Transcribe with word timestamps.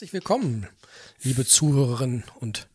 Herzlich 0.00 0.14
willkommen, 0.14 0.66
liebe 1.20 1.44
Zuhörerinnen 1.44 2.24
und 2.40 2.68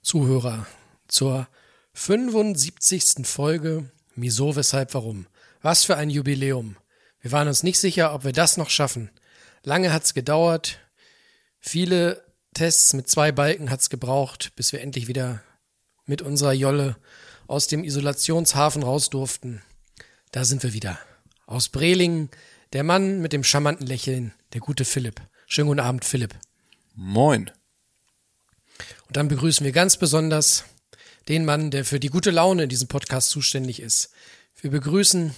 Zuhörer, 0.00 0.66
zur 1.06 1.46
75. 1.92 3.26
Folge 3.26 3.90
Wieso, 4.16 4.56
Weshalb, 4.56 4.94
Warum. 4.94 5.26
Was 5.60 5.84
für 5.84 5.98
ein 5.98 6.08
Jubiläum. 6.08 6.76
Wir 7.20 7.30
waren 7.30 7.46
uns 7.46 7.62
nicht 7.62 7.78
sicher, 7.78 8.14
ob 8.14 8.24
wir 8.24 8.32
das 8.32 8.56
noch 8.56 8.70
schaffen. 8.70 9.10
Lange 9.64 9.92
hat's 9.92 10.14
gedauert. 10.14 10.78
Viele 11.60 12.24
Tests 12.54 12.94
mit 12.94 13.06
zwei 13.06 13.32
Balken 13.32 13.68
hat's 13.68 13.90
gebraucht, 13.90 14.52
bis 14.56 14.72
wir 14.72 14.80
endlich 14.80 15.08
wieder 15.08 15.42
mit 16.06 16.22
unserer 16.22 16.54
Jolle 16.54 16.96
aus 17.48 17.66
dem 17.66 17.84
Isolationshafen 17.84 18.82
raus 18.82 19.10
durften. 19.10 19.60
Da 20.30 20.46
sind 20.46 20.62
wir 20.62 20.72
wieder. 20.72 20.98
Aus 21.44 21.68
Brelingen, 21.68 22.30
der 22.72 22.82
Mann 22.82 23.20
mit 23.20 23.34
dem 23.34 23.44
charmanten 23.44 23.86
Lächeln, 23.86 24.32
der 24.54 24.62
gute 24.62 24.86
Philipp. 24.86 25.20
Schönen 25.46 25.68
guten 25.68 25.80
Abend, 25.80 26.06
Philipp. 26.06 26.34
Moin. 27.04 27.50
Und 29.08 29.16
dann 29.16 29.26
begrüßen 29.26 29.64
wir 29.66 29.72
ganz 29.72 29.96
besonders 29.96 30.66
den 31.28 31.44
Mann, 31.44 31.72
der 31.72 31.84
für 31.84 31.98
die 31.98 32.10
gute 32.10 32.30
Laune 32.30 32.62
in 32.62 32.68
diesem 32.68 32.86
Podcast 32.86 33.30
zuständig 33.30 33.82
ist. 33.82 34.12
Wir 34.60 34.70
begrüßen 34.70 35.34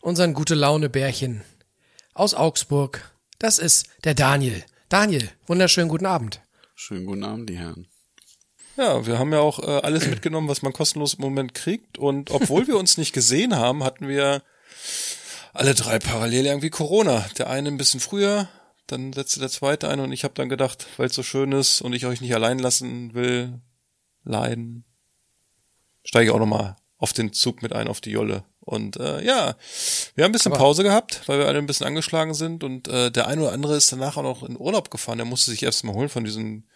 unseren 0.00 0.34
gute 0.34 0.56
Laune 0.56 0.88
Bärchen 0.88 1.44
aus 2.12 2.34
Augsburg. 2.34 3.08
Das 3.38 3.60
ist 3.60 3.86
der 4.02 4.14
Daniel. 4.14 4.64
Daniel, 4.88 5.30
wunderschönen 5.46 5.88
guten 5.88 6.06
Abend. 6.06 6.40
Schönen 6.74 7.06
guten 7.06 7.22
Abend, 7.22 7.50
die 7.50 7.56
Herren. 7.56 7.86
Ja, 8.76 9.06
wir 9.06 9.20
haben 9.20 9.32
ja 9.32 9.38
auch 9.38 9.60
äh, 9.60 9.80
alles 9.82 10.08
mitgenommen, 10.08 10.48
was 10.48 10.62
man 10.62 10.72
kostenlos 10.72 11.14
im 11.14 11.20
Moment 11.20 11.54
kriegt. 11.54 11.98
Und 11.98 12.32
obwohl 12.32 12.66
wir 12.66 12.76
uns 12.76 12.98
nicht 12.98 13.12
gesehen 13.12 13.54
haben, 13.54 13.84
hatten 13.84 14.08
wir 14.08 14.42
alle 15.54 15.76
drei 15.76 16.00
parallel 16.00 16.46
irgendwie 16.46 16.70
Corona. 16.70 17.24
Der 17.38 17.48
eine 17.48 17.68
ein 17.68 17.78
bisschen 17.78 18.00
früher, 18.00 18.48
dann 18.86 19.12
setzte 19.12 19.40
der 19.40 19.48
zweite 19.48 19.88
ein 19.88 20.00
und 20.00 20.12
ich 20.12 20.24
habe 20.24 20.34
dann 20.34 20.48
gedacht, 20.48 20.86
weil 20.96 21.06
es 21.06 21.14
so 21.14 21.22
schön 21.22 21.52
ist 21.52 21.80
und 21.80 21.92
ich 21.92 22.06
euch 22.06 22.20
nicht 22.20 22.34
allein 22.34 22.58
lassen 22.58 23.14
will, 23.14 23.60
leiden, 24.24 24.84
steige 26.04 26.26
ich 26.30 26.34
auch 26.34 26.38
nochmal 26.38 26.76
auf 26.98 27.12
den 27.12 27.32
Zug 27.32 27.62
mit 27.62 27.72
ein, 27.72 27.88
auf 27.88 28.00
die 28.00 28.10
Jolle. 28.10 28.44
Und 28.60 28.96
äh, 28.96 29.22
ja, 29.22 29.54
wir 30.14 30.24
haben 30.24 30.30
ein 30.30 30.32
bisschen 30.32 30.52
Aber- 30.52 30.60
Pause 30.60 30.82
gehabt, 30.82 31.22
weil 31.26 31.38
wir 31.38 31.46
alle 31.46 31.58
ein 31.58 31.66
bisschen 31.66 31.86
angeschlagen 31.86 32.34
sind 32.34 32.64
und 32.64 32.88
äh, 32.88 33.10
der 33.10 33.26
eine 33.28 33.42
oder 33.42 33.52
andere 33.52 33.76
ist 33.76 33.92
danach 33.92 34.16
auch 34.16 34.22
noch 34.22 34.42
in 34.42 34.58
Urlaub 34.58 34.90
gefahren. 34.90 35.18
Der 35.18 35.24
musste 35.26 35.50
sich 35.52 35.62
erst 35.62 35.84
mal 35.84 35.94
holen 35.94 36.08
von 36.08 36.24
diesen 36.24 36.68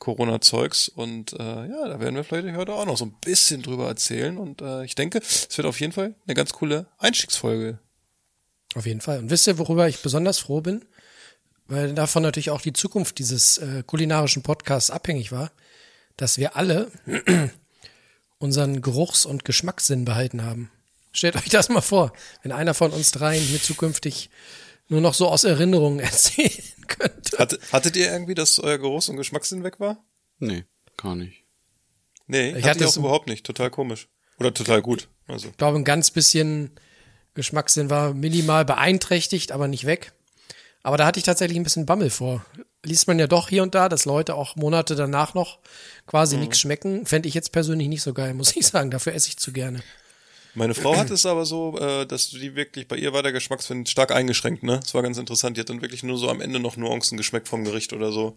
Corona-Zeugs 0.00 0.88
und 0.88 1.34
äh, 1.34 1.36
ja, 1.68 1.88
da 1.88 2.00
werden 2.00 2.16
wir 2.16 2.24
vielleicht 2.24 2.56
heute 2.56 2.72
auch 2.72 2.86
noch 2.86 2.96
so 2.96 3.04
ein 3.04 3.14
bisschen 3.20 3.62
drüber 3.62 3.86
erzählen 3.86 4.38
und 4.38 4.62
äh, 4.62 4.84
ich 4.84 4.94
denke, 4.94 5.18
es 5.18 5.56
wird 5.56 5.66
auf 5.68 5.78
jeden 5.78 5.92
Fall 5.92 6.14
eine 6.26 6.34
ganz 6.34 6.52
coole 6.52 6.86
Einstiegsfolge. 6.98 7.78
Auf 8.74 8.86
jeden 8.86 9.00
Fall. 9.02 9.18
Und 9.18 9.30
wisst 9.30 9.46
ihr, 9.46 9.58
worüber 9.58 9.88
ich 9.88 10.00
besonders 10.00 10.38
froh 10.38 10.60
bin? 10.62 10.84
Weil 11.70 11.94
davon 11.94 12.24
natürlich 12.24 12.50
auch 12.50 12.60
die 12.60 12.72
Zukunft 12.72 13.18
dieses 13.20 13.58
äh, 13.58 13.84
kulinarischen 13.86 14.42
Podcasts 14.42 14.90
abhängig 14.90 15.30
war, 15.30 15.52
dass 16.16 16.36
wir 16.36 16.56
alle 16.56 16.90
unseren 18.38 18.82
Geruchs- 18.82 19.24
und 19.24 19.44
Geschmackssinn 19.44 20.04
behalten 20.04 20.42
haben. 20.42 20.72
Stellt 21.12 21.36
euch 21.36 21.48
das 21.48 21.68
mal 21.68 21.80
vor, 21.80 22.12
wenn 22.42 22.50
einer 22.50 22.74
von 22.74 22.90
uns 22.90 23.12
dreien 23.12 23.48
mir 23.52 23.62
zukünftig 23.62 24.30
nur 24.88 25.00
noch 25.00 25.14
so 25.14 25.28
aus 25.28 25.44
Erinnerungen 25.44 26.00
erzählen 26.00 26.86
könnte. 26.88 27.38
Hatte, 27.38 27.60
hattet 27.70 27.94
ihr 27.94 28.10
irgendwie, 28.10 28.34
dass 28.34 28.58
euer 28.58 28.78
Geruchs- 28.78 29.08
und 29.08 29.16
Geschmackssinn 29.16 29.62
weg 29.62 29.78
war? 29.78 30.04
Nee, 30.40 30.64
gar 30.96 31.14
nicht. 31.14 31.44
Nee, 32.26 32.50
Ich 32.56 32.64
hatte 32.64 32.80
das 32.80 32.96
überhaupt 32.96 33.28
nicht. 33.28 33.46
Total 33.46 33.70
komisch. 33.70 34.08
Oder 34.40 34.52
total 34.52 34.82
gut. 34.82 35.08
Also. 35.28 35.48
Ich 35.48 35.56
glaube, 35.56 35.78
ein 35.78 35.84
ganz 35.84 36.10
bisschen 36.10 36.72
Geschmackssinn 37.34 37.90
war 37.90 38.12
minimal 38.12 38.64
beeinträchtigt, 38.64 39.52
aber 39.52 39.68
nicht 39.68 39.84
weg. 39.86 40.12
Aber 40.82 40.96
da 40.96 41.06
hatte 41.06 41.18
ich 41.18 41.24
tatsächlich 41.24 41.58
ein 41.58 41.62
bisschen 41.64 41.86
Bammel 41.86 42.10
vor. 42.10 42.44
Liest 42.84 43.06
man 43.06 43.18
ja 43.18 43.26
doch 43.26 43.48
hier 43.50 43.62
und 43.62 43.74
da, 43.74 43.88
dass 43.90 44.06
Leute 44.06 44.34
auch 44.34 44.56
Monate 44.56 44.94
danach 44.96 45.34
noch 45.34 45.58
quasi 46.06 46.36
Mhm. 46.36 46.40
nichts 46.42 46.60
schmecken. 46.60 47.04
Fände 47.06 47.28
ich 47.28 47.34
jetzt 47.34 47.52
persönlich 47.52 47.88
nicht 47.88 48.02
so 48.02 48.14
geil, 48.14 48.32
muss 48.34 48.56
ich 48.56 48.66
sagen. 48.66 48.90
Dafür 48.90 49.14
esse 49.14 49.28
ich 49.28 49.36
zu 49.36 49.52
gerne. 49.52 49.82
Meine 50.54 50.74
Frau 50.74 50.96
hat 50.96 51.10
es 51.10 51.26
aber 51.26 51.44
so, 51.44 51.78
äh, 51.78 52.06
dass 52.06 52.30
die 52.30 52.56
wirklich, 52.56 52.88
bei 52.88 52.96
ihr 52.96 53.12
war 53.12 53.22
der 53.22 53.32
Geschmackssinn 53.32 53.84
stark 53.86 54.10
eingeschränkt, 54.10 54.62
ne? 54.62 54.80
Das 54.82 54.94
war 54.94 55.02
ganz 55.02 55.18
interessant. 55.18 55.56
Die 55.56 55.60
hat 55.60 55.68
dann 55.68 55.82
wirklich 55.82 56.02
nur 56.02 56.16
so 56.18 56.28
am 56.30 56.40
Ende 56.40 56.58
noch 56.58 56.76
Nuancen 56.76 57.16
geschmeckt 57.18 57.46
vom 57.48 57.62
Gericht 57.64 57.92
oder 57.92 58.10
so. 58.10 58.36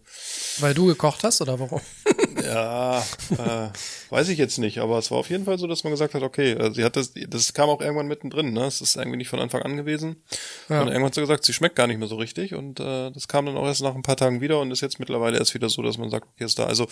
Weil 0.59 0.73
du 0.73 0.85
gekocht 0.87 1.23
hast 1.23 1.41
oder 1.41 1.59
warum? 1.59 1.81
Ja, 2.43 2.99
äh, 2.99 3.69
weiß 4.09 4.29
ich 4.29 4.37
jetzt 4.37 4.57
nicht, 4.57 4.79
aber 4.79 4.97
es 4.97 5.11
war 5.11 5.19
auf 5.19 5.29
jeden 5.29 5.45
Fall 5.45 5.57
so, 5.57 5.67
dass 5.67 5.83
man 5.83 5.91
gesagt 5.91 6.13
hat, 6.13 6.23
okay, 6.23 6.51
äh, 6.51 6.73
sie 6.73 6.83
hat 6.83 6.95
das, 6.95 7.13
das 7.27 7.53
kam 7.53 7.69
auch 7.69 7.81
irgendwann 7.81 8.07
mittendrin, 8.07 8.51
ne? 8.51 8.65
Es 8.65 8.81
ist 8.81 8.95
irgendwie 8.95 9.17
nicht 9.17 9.29
von 9.29 9.39
Anfang 9.39 9.61
an 9.61 9.77
gewesen. 9.77 10.17
Ja. 10.67 10.81
Und 10.81 10.87
irgendwann 10.87 11.07
hat 11.07 11.15
sie 11.15 11.21
gesagt, 11.21 11.45
sie 11.45 11.53
schmeckt 11.53 11.75
gar 11.75 11.87
nicht 11.87 11.99
mehr 11.99 12.07
so 12.07 12.15
richtig 12.15 12.53
und 12.53 12.79
äh, 12.79 13.11
das 13.11 13.27
kam 13.27 13.45
dann 13.45 13.55
auch 13.55 13.65
erst 13.65 13.81
nach 13.81 13.95
ein 13.95 14.01
paar 14.01 14.17
Tagen 14.17 14.41
wieder 14.41 14.59
und 14.59 14.71
ist 14.71 14.81
jetzt 14.81 14.99
mittlerweile 14.99 15.37
erst 15.37 15.53
wieder 15.53 15.69
so, 15.69 15.81
dass 15.81 15.97
man 15.97 16.09
sagt, 16.09 16.27
okay, 16.33 16.45
ist 16.45 16.59
da. 16.59 16.65
Also 16.65 16.87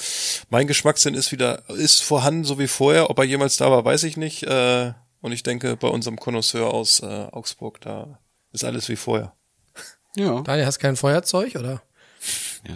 mein 0.50 0.68
Geschmackssinn 0.68 1.16
ist 1.16 1.32
wieder, 1.32 1.68
ist 1.70 2.02
vorhanden, 2.02 2.46
so 2.46 2.58
wie 2.58 2.68
vorher. 2.68 3.10
Ob 3.10 3.18
er 3.20 3.26
jemals 3.26 3.58
da 3.58 3.70
war, 3.70 3.84
weiß 3.84 4.04
ich 4.04 4.18
nicht. 4.18 4.44
Äh, 4.44 4.94
und 5.22 5.32
ich 5.32 5.44
denke, 5.44 5.76
bei 5.76 5.88
unserem 5.88 6.18
Connoisseur 6.18 6.74
aus 6.74 7.02
äh, 7.02 7.28
Augsburg, 7.32 7.82
da 7.82 8.20
ist 8.54 8.64
alles 8.64 8.90
wie 8.90 8.96
vorher. 8.96 9.34
Ja, 10.16 10.42
Daniel, 10.42 10.66
hast 10.66 10.80
kein 10.80 10.96
Feuerzeug 10.96 11.56
oder? 11.56 11.82
ja 12.68 12.76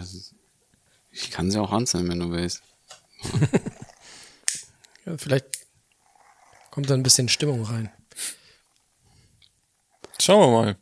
ich 1.16 1.30
kann 1.30 1.50
sie 1.50 1.60
auch 1.60 1.72
anzeigen, 1.72 2.08
wenn 2.08 2.20
du 2.20 2.30
willst. 2.30 2.62
Ja, 5.06 5.16
vielleicht 5.16 5.46
kommt 6.72 6.90
da 6.90 6.94
ein 6.94 7.04
bisschen 7.04 7.28
Stimmung 7.28 7.62
rein. 7.62 7.90
Schauen 10.20 10.40
wir 10.40 10.60
mal. 10.60 10.76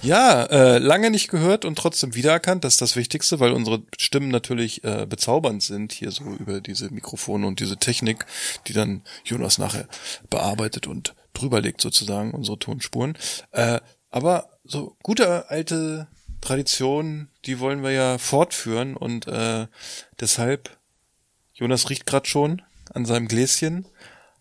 Ja, 0.00 0.44
äh, 0.44 0.78
lange 0.78 1.10
nicht 1.10 1.28
gehört 1.28 1.64
und 1.64 1.76
trotzdem 1.76 2.14
wiedererkannt, 2.14 2.64
das 2.64 2.74
ist 2.74 2.82
das 2.82 2.96
Wichtigste, 2.96 3.40
weil 3.40 3.52
unsere 3.52 3.82
Stimmen 3.98 4.28
natürlich 4.28 4.84
äh, 4.84 5.06
bezaubernd 5.06 5.62
sind, 5.62 5.92
hier 5.92 6.10
so 6.10 6.24
über 6.24 6.60
diese 6.60 6.90
Mikrofone 6.90 7.46
und 7.46 7.58
diese 7.60 7.78
Technik, 7.78 8.26
die 8.66 8.74
dann 8.74 9.02
Jonas 9.24 9.56
nachher 9.56 9.88
bearbeitet 10.28 10.86
und 10.86 11.14
drüberlegt 11.32 11.80
sozusagen, 11.80 12.32
unsere 12.32 12.58
Tonspuren. 12.58 13.16
Äh, 13.52 13.80
aber 14.10 14.50
so 14.62 14.96
gute 15.02 15.48
alte 15.48 16.08
Tradition, 16.42 17.28
die 17.46 17.58
wollen 17.58 17.82
wir 17.82 17.90
ja 17.90 18.18
fortführen 18.18 18.96
und 18.96 19.26
äh, 19.26 19.66
deshalb, 20.20 20.76
Jonas 21.54 21.88
riecht 21.88 22.06
gerade 22.06 22.26
schon 22.28 22.62
an 22.92 23.06
seinem 23.06 23.28
Gläschen, 23.28 23.86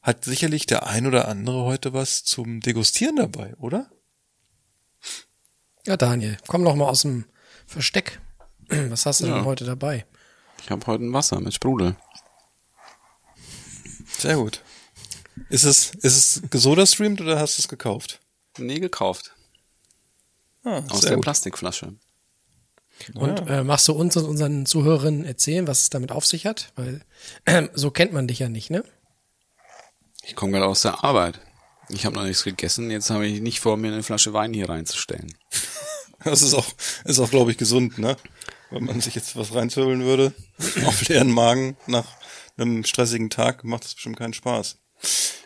hat 0.02 0.26
sicherlich 0.26 0.66
der 0.66 0.88
ein 0.88 1.08
oder 1.08 1.28
andere 1.28 1.64
heute 1.64 1.94
was 1.94 2.24
zum 2.24 2.60
Degustieren 2.60 3.16
dabei, 3.16 3.56
oder? 3.58 3.90
Ja, 5.86 5.96
Daniel, 5.98 6.38
komm 6.48 6.64
doch 6.66 6.76
mal 6.76 6.88
aus 6.90 7.02
dem 7.04 7.26
Versteck. 7.68 8.20
Was 8.70 9.06
hast 9.06 9.22
du 9.22 9.26
denn 9.26 9.36
Ja. 9.36 9.46
heute 9.46 9.66
dabei? 9.66 10.06
Ich 10.62 10.70
habe 10.72 10.86
heute 10.88 11.04
ein 11.04 11.14
Wasser 11.14 11.40
mit 11.42 11.54
Sprudel. 11.54 11.96
Sehr 14.18 14.38
gut. 14.38 14.62
Ist 15.50 15.64
es, 15.66 15.92
ist 15.96 16.18
es 16.42 16.50
gesodastreamt 16.50 17.20
oder 17.20 17.38
hast 17.40 17.58
du 17.58 17.62
es 17.62 17.68
gekauft? 17.68 18.22
Nee, 18.58 18.80
gekauft. 18.80 19.36
Ah, 20.64 20.82
Aus 20.90 21.02
der 21.02 21.16
gut. 21.16 21.24
Plastikflasche. 21.24 21.96
Und 23.16 23.48
äh, 23.48 23.64
machst 23.64 23.88
du 23.88 23.94
uns 23.94 24.16
und 24.18 24.26
unseren 24.26 24.66
Zuhörerinnen 24.66 25.26
erzählen, 25.26 25.68
was 25.68 25.84
es 25.84 25.90
damit 25.90 26.12
auf 26.12 26.26
sich 26.26 26.46
hat? 26.46 26.72
Weil 26.76 27.02
so 27.74 27.92
kennt 27.92 28.14
man 28.14 28.28
dich 28.28 28.40
ja 28.40 28.50
nicht, 28.50 28.70
ne? 28.70 28.84
Ich 30.24 30.36
komme 30.36 30.54
gerade 30.54 30.66
aus 30.66 30.84
der 30.84 31.04
Arbeit. 31.04 31.40
Ich 31.90 32.06
habe 32.06 32.16
noch 32.16 32.24
nichts 32.24 32.44
gegessen, 32.44 32.90
jetzt 32.92 33.10
habe 33.10 33.28
ich 33.28 33.42
nicht 33.42 33.60
vor, 33.60 33.76
mir 33.76 33.92
eine 33.92 34.04
Flasche 34.04 34.34
Wein 34.34 34.54
hier 34.54 34.70
reinzustellen. 34.70 35.34
Das 36.26 36.42
ist 36.42 36.54
auch, 36.54 36.68
ist 37.04 37.20
auch, 37.20 37.30
glaube 37.30 37.52
ich, 37.52 37.58
gesund, 37.58 37.98
ne? 37.98 38.16
Wenn 38.72 38.86
man 38.86 39.02
sich 39.02 39.14
jetzt 39.14 39.36
was 39.36 39.54
reinzwirbeln 39.54 40.04
würde, 40.04 40.34
auf 40.86 41.06
leeren 41.10 41.32
Magen 41.32 41.76
nach 41.86 42.06
einem 42.56 42.86
stressigen 42.86 43.30
Tag, 43.30 43.66
macht 43.66 43.84
das 43.84 43.96
bestimmt 43.96 44.20
keinen 44.20 44.34
Spaß. 44.34 44.78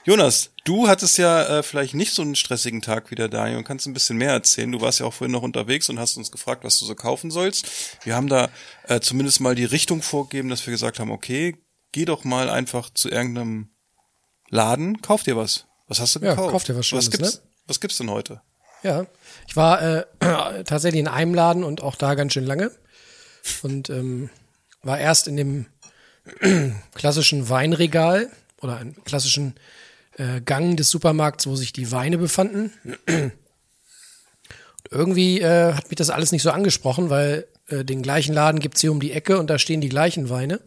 Jonas, 0.05 0.51
du 0.63 0.87
hattest 0.87 1.17
ja 1.17 1.59
äh, 1.59 1.63
vielleicht 1.63 1.93
nicht 1.93 2.13
so 2.13 2.21
einen 2.21 2.35
stressigen 2.35 2.81
Tag 2.81 3.11
wie 3.11 3.15
der 3.15 3.27
Daniel 3.27 3.57
und 3.57 3.63
kannst 3.65 3.85
ein 3.87 3.93
bisschen 3.93 4.17
mehr 4.17 4.31
erzählen. 4.31 4.71
Du 4.71 4.79
warst 4.79 4.99
ja 4.99 5.05
auch 5.05 5.13
vorhin 5.13 5.31
noch 5.33 5.41
unterwegs 5.41 5.89
und 5.89 5.99
hast 5.99 6.15
uns 6.17 6.31
gefragt, 6.31 6.63
was 6.63 6.79
du 6.79 6.85
so 6.85 6.95
kaufen 6.95 7.29
sollst. 7.29 7.67
Wir 8.05 8.15
haben 8.15 8.27
da 8.27 8.49
äh, 8.87 8.99
zumindest 9.01 9.41
mal 9.41 9.55
die 9.55 9.65
Richtung 9.65 10.01
vorgegeben, 10.01 10.49
dass 10.49 10.65
wir 10.65 10.71
gesagt 10.71 10.99
haben, 10.99 11.11
okay, 11.11 11.57
geh 11.91 12.05
doch 12.05 12.23
mal 12.23 12.49
einfach 12.49 12.89
zu 12.89 13.09
irgendeinem 13.09 13.69
Laden, 14.49 15.01
kauf 15.01 15.23
dir 15.23 15.35
was. 15.35 15.65
Was 15.87 15.99
hast 15.99 16.15
du 16.15 16.19
Ja, 16.19 16.31
gekauft? 16.31 16.51
kauf 16.51 16.63
dir 16.63 16.77
was 16.77 16.85
Schönes, 16.85 17.11
gibt's, 17.11 17.35
ne? 17.35 17.41
was 17.65 17.79
gibt's 17.81 17.97
denn 17.97 18.09
heute? 18.09 18.41
Ja. 18.83 19.05
Ich 19.47 19.55
war 19.57 19.81
äh, 19.81 20.05
tatsächlich 20.63 20.99
in 21.01 21.07
einem 21.09 21.33
Laden 21.33 21.63
und 21.65 21.81
auch 21.81 21.95
da 21.95 22.15
ganz 22.15 22.31
schön 22.33 22.45
lange. 22.45 22.71
und 23.61 23.89
ähm, 23.89 24.29
war 24.83 24.99
erst 24.99 25.27
in 25.27 25.35
dem 25.35 25.65
klassischen 26.95 27.49
Weinregal 27.49 28.29
oder 28.61 28.77
einem 28.77 29.03
klassischen 29.03 29.55
äh, 30.17 30.41
Gang 30.41 30.77
des 30.77 30.89
Supermarkts, 30.89 31.47
wo 31.47 31.55
sich 31.55 31.73
die 31.73 31.91
Weine 31.91 32.17
befanden. 32.17 32.71
Und 33.07 33.31
irgendwie 34.91 35.41
äh, 35.41 35.73
hat 35.73 35.89
mich 35.89 35.97
das 35.97 36.09
alles 36.09 36.31
nicht 36.31 36.43
so 36.43 36.51
angesprochen, 36.51 37.09
weil 37.09 37.47
äh, 37.67 37.83
den 37.83 38.01
gleichen 38.01 38.33
Laden 38.33 38.59
gibt's 38.59 38.81
hier 38.81 38.91
um 38.91 38.99
die 38.99 39.11
Ecke 39.11 39.37
und 39.37 39.49
da 39.49 39.59
stehen 39.59 39.81
die 39.81 39.89
gleichen 39.89 40.29
Weine. 40.29 40.59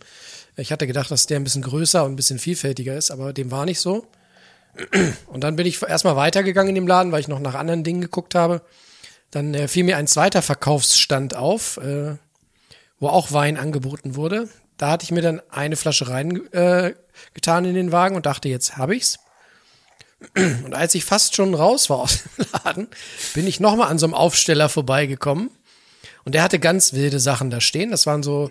Ich 0.56 0.72
hatte 0.72 0.86
gedacht, 0.86 1.10
dass 1.10 1.26
der 1.26 1.38
ein 1.38 1.44
bisschen 1.44 1.62
größer 1.62 2.04
und 2.04 2.12
ein 2.12 2.16
bisschen 2.16 2.38
vielfältiger 2.38 2.96
ist, 2.96 3.10
aber 3.10 3.32
dem 3.32 3.50
war 3.50 3.64
nicht 3.64 3.80
so. 3.80 4.06
Und 5.26 5.42
dann 5.42 5.56
bin 5.56 5.66
ich 5.66 5.82
erstmal 5.82 6.16
weitergegangen 6.16 6.70
in 6.70 6.74
dem 6.74 6.86
Laden, 6.86 7.12
weil 7.12 7.20
ich 7.20 7.28
noch 7.28 7.40
nach 7.40 7.54
anderen 7.54 7.82
Dingen 7.82 8.00
geguckt 8.00 8.34
habe. 8.34 8.62
Dann 9.30 9.54
äh, 9.54 9.68
fiel 9.68 9.84
mir 9.84 9.96
ein 9.96 10.06
zweiter 10.06 10.42
Verkaufsstand 10.42 11.34
auf, 11.34 11.78
äh, 11.78 12.16
wo 12.98 13.08
auch 13.08 13.32
Wein 13.32 13.56
angeboten 13.56 14.16
wurde. 14.16 14.48
Da 14.80 14.88
hatte 14.88 15.04
ich 15.04 15.10
mir 15.10 15.20
dann 15.20 15.42
eine 15.50 15.76
Flasche 15.76 16.08
rein 16.08 16.50
äh, 16.54 16.94
in 17.44 17.74
den 17.74 17.92
Wagen 17.92 18.16
und 18.16 18.24
dachte, 18.24 18.48
jetzt 18.48 18.78
habe 18.78 18.96
ich's. 18.96 19.18
Und 20.34 20.74
als 20.74 20.94
ich 20.94 21.04
fast 21.04 21.34
schon 21.36 21.52
raus 21.54 21.90
war 21.90 21.98
aus 21.98 22.20
dem 22.38 22.46
Laden, 22.52 22.88
bin 23.34 23.46
ich 23.46 23.60
nochmal 23.60 23.90
an 23.90 23.98
so 23.98 24.06
einem 24.06 24.14
Aufsteller 24.14 24.70
vorbeigekommen. 24.70 25.50
Und 26.24 26.34
der 26.34 26.42
hatte 26.42 26.58
ganz 26.58 26.94
wilde 26.94 27.20
Sachen 27.20 27.50
da 27.50 27.60
stehen. 27.60 27.90
Das 27.90 28.06
waren 28.06 28.22
so, 28.22 28.50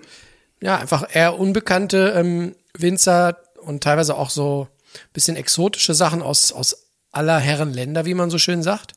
ja, 0.62 0.78
einfach 0.78 1.04
eher 1.12 1.40
unbekannte 1.40 2.14
ähm, 2.16 2.56
Winzer 2.78 3.40
und 3.62 3.84
teilweise 3.84 4.16
auch 4.16 4.30
so 4.30 4.68
bisschen 5.14 5.36
exotische 5.36 5.96
Sachen 5.96 6.22
aus, 6.22 6.52
aus 6.52 6.86
aller 7.12 7.40
Herren 7.40 7.74
Länder, 7.74 8.06
wie 8.06 8.14
man 8.14 8.30
so 8.30 8.38
schön 8.38 8.62
sagt. 8.62 8.94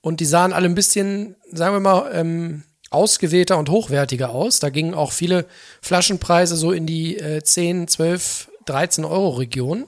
Und 0.00 0.20
die 0.20 0.26
sahen 0.26 0.52
alle 0.52 0.68
ein 0.68 0.76
bisschen, 0.76 1.34
sagen 1.50 1.74
wir 1.74 1.80
mal, 1.80 2.10
ähm, 2.14 2.62
ausgewählter 2.94 3.58
und 3.58 3.68
hochwertiger 3.68 4.30
aus. 4.30 4.60
Da 4.60 4.70
gingen 4.70 4.94
auch 4.94 5.12
viele 5.12 5.46
Flaschenpreise 5.80 6.56
so 6.56 6.72
in 6.72 6.86
die 6.86 7.18
äh, 7.18 7.42
10, 7.42 7.88
12, 7.88 8.50
13 8.66 9.04
Euro 9.04 9.30
Region. 9.30 9.86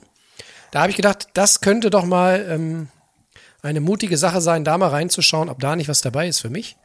Da 0.70 0.80
habe 0.80 0.90
ich 0.90 0.96
gedacht, 0.96 1.28
das 1.34 1.60
könnte 1.60 1.90
doch 1.90 2.04
mal 2.04 2.46
ähm, 2.48 2.88
eine 3.62 3.80
mutige 3.80 4.16
Sache 4.16 4.40
sein, 4.40 4.64
da 4.64 4.76
mal 4.76 4.88
reinzuschauen, 4.88 5.48
ob 5.48 5.60
da 5.60 5.76
nicht 5.76 5.88
was 5.88 6.00
dabei 6.00 6.28
ist 6.28 6.40
für 6.40 6.50
mich. 6.50 6.76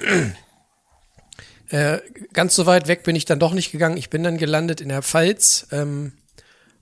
äh, 1.68 1.98
ganz 2.32 2.54
so 2.54 2.66
weit 2.66 2.88
weg 2.88 3.02
bin 3.04 3.16
ich 3.16 3.24
dann 3.24 3.38
doch 3.38 3.52
nicht 3.52 3.72
gegangen. 3.72 3.96
Ich 3.96 4.10
bin 4.10 4.22
dann 4.22 4.38
gelandet 4.38 4.80
in 4.80 4.88
der 4.88 5.02
Pfalz 5.02 5.68
ähm, 5.72 6.12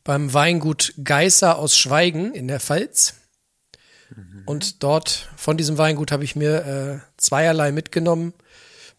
beim 0.05 0.33
Weingut 0.33 0.95
Geißer 1.03 1.59
aus 1.59 1.77
Schweigen 1.77 2.35
in 2.35 2.49
der 2.49 2.61
Pfalz. 2.61 3.15
Und 4.47 4.83
dort 4.83 5.29
von 5.37 5.57
diesem 5.57 5.79
Weingut 5.79 6.13
habe 6.13 6.25
ich 6.25 6.37
mir 6.37 6.65
äh, 6.65 6.99
zweierlei 7.17 7.73
mitgenommen. 7.73 8.33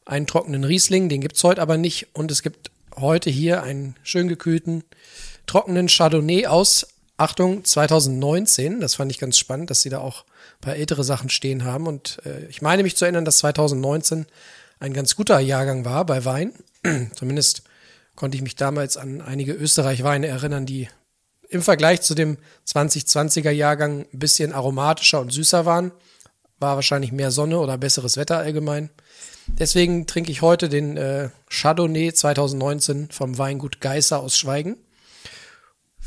Einen 0.07 0.25
trockenen 0.25 0.63
Riesling, 0.63 1.09
den 1.09 1.19
gibt's 1.19 1.43
heute 1.43 1.61
aber 1.61 1.75
nicht. 1.77 2.07
Und 2.13 2.31
es 2.31 2.41
gibt 2.41 2.71
heute 2.95 3.29
hier 3.29 3.61
einen 3.61 3.97
schön 4.03 4.29
gekühlten, 4.29 4.85
trockenen 5.47 5.89
Chardonnay 5.89 6.47
aus, 6.47 6.87
Achtung, 7.17 7.65
2019. 7.65 8.79
Das 8.79 8.95
fand 8.95 9.11
ich 9.11 9.19
ganz 9.19 9.37
spannend, 9.37 9.69
dass 9.69 9.81
sie 9.81 9.89
da 9.89 9.99
auch 9.99 10.23
ein 10.23 10.61
paar 10.61 10.75
ältere 10.77 11.03
Sachen 11.03 11.29
stehen 11.29 11.65
haben. 11.65 11.87
Und 11.87 12.19
äh, 12.25 12.45
ich 12.45 12.61
meine 12.61 12.83
mich 12.83 12.95
zu 12.95 13.03
erinnern, 13.03 13.25
dass 13.25 13.39
2019 13.39 14.27
ein 14.79 14.93
ganz 14.93 15.17
guter 15.17 15.39
Jahrgang 15.39 15.83
war 15.83 16.05
bei 16.05 16.23
Wein. 16.23 16.53
Zumindest 17.15 17.63
konnte 18.15 18.37
ich 18.37 18.43
mich 18.43 18.55
damals 18.55 18.95
an 18.95 19.19
einige 19.19 19.51
Österreich-Weine 19.51 20.27
erinnern, 20.27 20.65
die 20.65 20.87
im 21.49 21.61
Vergleich 21.61 22.01
zu 22.01 22.15
dem 22.15 22.37
2020er 22.65 23.51
Jahrgang 23.51 24.05
ein 24.13 24.19
bisschen 24.19 24.53
aromatischer 24.53 25.19
und 25.19 25.33
süßer 25.33 25.65
waren. 25.65 25.91
War 26.59 26.75
wahrscheinlich 26.75 27.11
mehr 27.11 27.31
Sonne 27.31 27.59
oder 27.59 27.77
besseres 27.77 28.15
Wetter 28.15 28.37
allgemein. 28.37 28.89
Deswegen 29.47 30.05
trinke 30.07 30.31
ich 30.31 30.41
heute 30.41 30.69
den 30.69 30.97
äh, 30.97 31.29
Chardonnay 31.49 32.13
2019 32.13 33.09
vom 33.11 33.37
Weingut 33.37 33.81
Geißer 33.81 34.19
aus 34.19 34.37
Schweigen. 34.37 34.77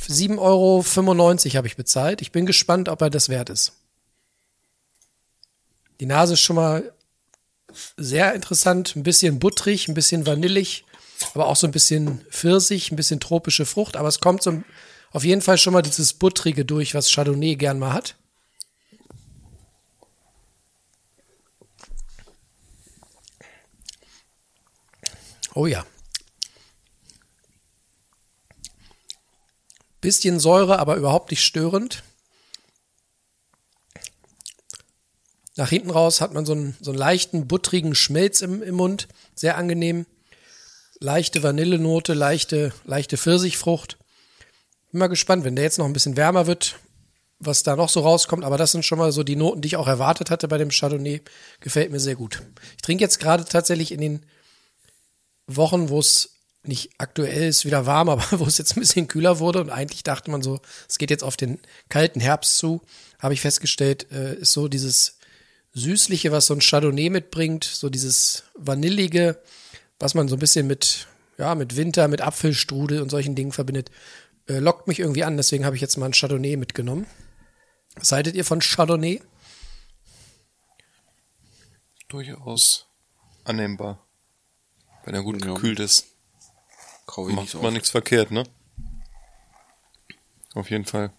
7,95 0.09 0.39
Euro 0.39 1.57
habe 1.57 1.67
ich 1.67 1.77
bezahlt. 1.77 2.23
Ich 2.23 2.33
bin 2.33 2.47
gespannt, 2.47 2.89
ob 2.89 3.03
er 3.03 3.11
das 3.11 3.29
wert 3.29 3.51
ist. 3.51 3.73
Die 6.01 6.07
Nase 6.07 6.35
ist 6.35 6.41
schon 6.41 6.57
mal 6.57 6.93
sehr 7.97 8.35
interessant, 8.35 8.97
ein 8.97 9.03
bisschen 9.03 9.39
buttrig, 9.39 9.89
ein 9.89 9.95
bisschen 9.95 10.27
vanillig, 10.27 10.85
aber 11.35 11.47
auch 11.47 11.57
so 11.57 11.67
ein 11.67 11.73
bisschen 11.73 12.23
Pfirsich, 12.31 12.91
ein 12.91 12.97
bisschen 12.97 13.21
tropische 13.21 13.67
Frucht. 13.67 13.97
Aber 13.97 14.09
es 14.09 14.21
kommt 14.21 14.43
so 14.43 14.63
auf 15.13 15.25
jeden 15.25 15.43
Fall 15.43 15.59
schon 15.59 15.73
mal 15.73 15.83
dieses 15.83 16.15
Buttrige 16.15 16.65
durch, 16.65 16.95
was 16.95 17.13
Chardonnay 17.13 17.57
gern 17.57 17.79
mal 17.79 17.93
hat. 17.93 18.17
Oh 25.55 25.67
ja. 25.67 25.85
Bisschen 30.01 30.41
Säure, 30.41 30.79
aber 30.79 30.97
überhaupt 30.97 31.31
nicht 31.31 31.45
störend. 31.45 32.03
Nach 35.57 35.69
hinten 35.69 35.91
raus 35.91 36.21
hat 36.21 36.33
man 36.33 36.47
so 36.47 36.53
einen, 36.53 36.77
so 36.81 36.91
einen 36.91 36.99
leichten, 36.99 37.47
buttrigen 37.47 37.95
Schmelz 37.95 38.41
im, 38.41 38.63
im 38.63 38.77
Mund. 38.77 39.09
Sehr 39.35 39.59
angenehm. 39.59 40.07
Leichte 41.01 41.43
Vanillenote, 41.43 42.15
leichte, 42.15 42.73
leichte 42.85 43.19
Pfirsichfrucht. 43.19 43.99
Bin 44.91 45.01
mal 45.01 45.09
gespannt, 45.09 45.45
wenn 45.45 45.57
der 45.57 45.65
jetzt 45.65 45.79
noch 45.79 45.87
ein 45.87 45.93
bisschen 45.93 46.17
wärmer 46.17 46.47
wird, 46.47 46.77
was 47.39 47.63
da 47.63 47.77
noch 47.77 47.89
so 47.89 48.01
rauskommt. 48.01 48.45
Aber 48.45 48.57
das 48.57 48.73
sind 48.73 48.85
schon 48.85 48.99
mal 48.99 49.13
so 49.13 49.23
die 49.23 49.37
Noten, 49.37 49.61
die 49.61 49.67
ich 49.67 49.77
auch 49.77 49.89
erwartet 49.89 50.31
hatte 50.31 50.49
bei 50.49 50.57
dem 50.57 50.71
Chardonnay. 50.71 51.21
Gefällt 51.61 51.91
mir 51.91 52.01
sehr 52.01 52.17
gut. 52.17 52.43
Ich 52.77 52.83
trinke 52.83 53.05
jetzt 53.05 53.21
gerade 53.21 53.45
tatsächlich 53.45 53.93
in 53.93 54.01
den 54.01 54.27
Wochen, 55.57 55.89
wo 55.89 55.99
es 55.99 56.37
nicht 56.63 56.91
aktuell 56.99 57.49
ist, 57.49 57.65
wieder 57.65 57.87
warm, 57.87 58.09
aber 58.11 58.25
wo 58.39 58.45
es 58.45 58.59
jetzt 58.59 58.77
ein 58.77 58.81
bisschen 58.81 59.09
kühler 59.09 59.39
wurde 59.39 59.61
und 59.61 59.71
eigentlich 59.71 60.03
dachte 60.03 60.31
man 60.31 60.43
so, 60.43 60.61
es 60.89 60.99
geht 60.99 61.11
jetzt 61.11 61.25
auf 61.25 61.37
den 61.37 61.59
kalten 61.89 62.21
Herbst 62.21 62.59
zu, 62.59 62.83
habe 63.19 63.35
ich 63.35 63.41
festgestellt, 63.41 64.11
äh, 64.13 64.35
ist 64.37 64.53
so 64.53 64.69
dieses 64.69 65.19
Süßliche, 65.73 66.33
was 66.33 66.47
so 66.47 66.55
ein 66.55 66.61
Chardonnay 66.61 67.11
mitbringt, 67.11 67.65
so 67.65 67.89
dieses 67.89 68.45
Vanillige, 68.55 69.41
was 69.99 70.15
man 70.15 70.29
so 70.29 70.37
ein 70.37 70.41
bisschen 70.41 70.67
mit, 70.67 71.07
ja, 71.39 71.55
mit 71.55 71.77
Winter, 71.77 72.09
mit 72.09 72.21
Apfelstrudel 72.21 73.01
und 73.01 73.11
solchen 73.11 73.35
Dingen 73.35 73.53
verbindet, 73.53 73.91
äh, 74.49 74.59
lockt 74.59 74.89
mich 74.89 74.99
irgendwie 74.99 75.25
an. 75.25 75.37
Deswegen 75.37 75.65
habe 75.65 75.77
ich 75.77 75.83
jetzt 75.83 75.97
mal 75.97 76.07
ein 76.07 76.13
Chardonnay 76.13 76.57
mitgenommen. 76.57 77.07
Was 77.95 78.13
haltet 78.13 78.35
ihr 78.35 78.45
von 78.45 78.61
Chardonnay? 78.61 79.21
Durchaus 82.09 82.87
annehmbar. 83.45 84.05
Wenn 85.05 85.15
er 85.15 85.23
gut 85.23 85.45
Ja. 85.45 85.55
gekühlt 85.55 85.81
ist. 85.81 86.07
Nicht 87.17 87.35
Macht 87.35 87.49
so 87.49 87.61
man 87.61 87.73
nichts 87.73 87.91
verkehrt, 87.91 88.31
ne? 88.31 88.45
Auf 90.55 90.71
jeden 90.71 90.85
Fall. 90.85 91.13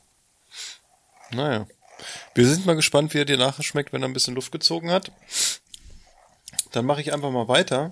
Naja. 1.32 1.68
Wir 2.34 2.48
sind 2.48 2.66
mal 2.66 2.76
gespannt, 2.76 3.14
wie 3.14 3.20
er 3.20 3.26
dir 3.26 3.38
nachher 3.38 3.64
schmeckt, 3.64 3.94
wenn 3.94 4.02
er 4.02 4.08
ein 4.08 4.14
bisschen 4.14 4.36
Luft 4.36 4.52
gezogen 4.52 4.90
hat. 4.92 5.12
Dann 6.72 6.86
mache 6.86 7.02
ich 7.02 7.14
einfach 7.14 7.32
mal 7.32 7.48
weiter. 7.48 7.92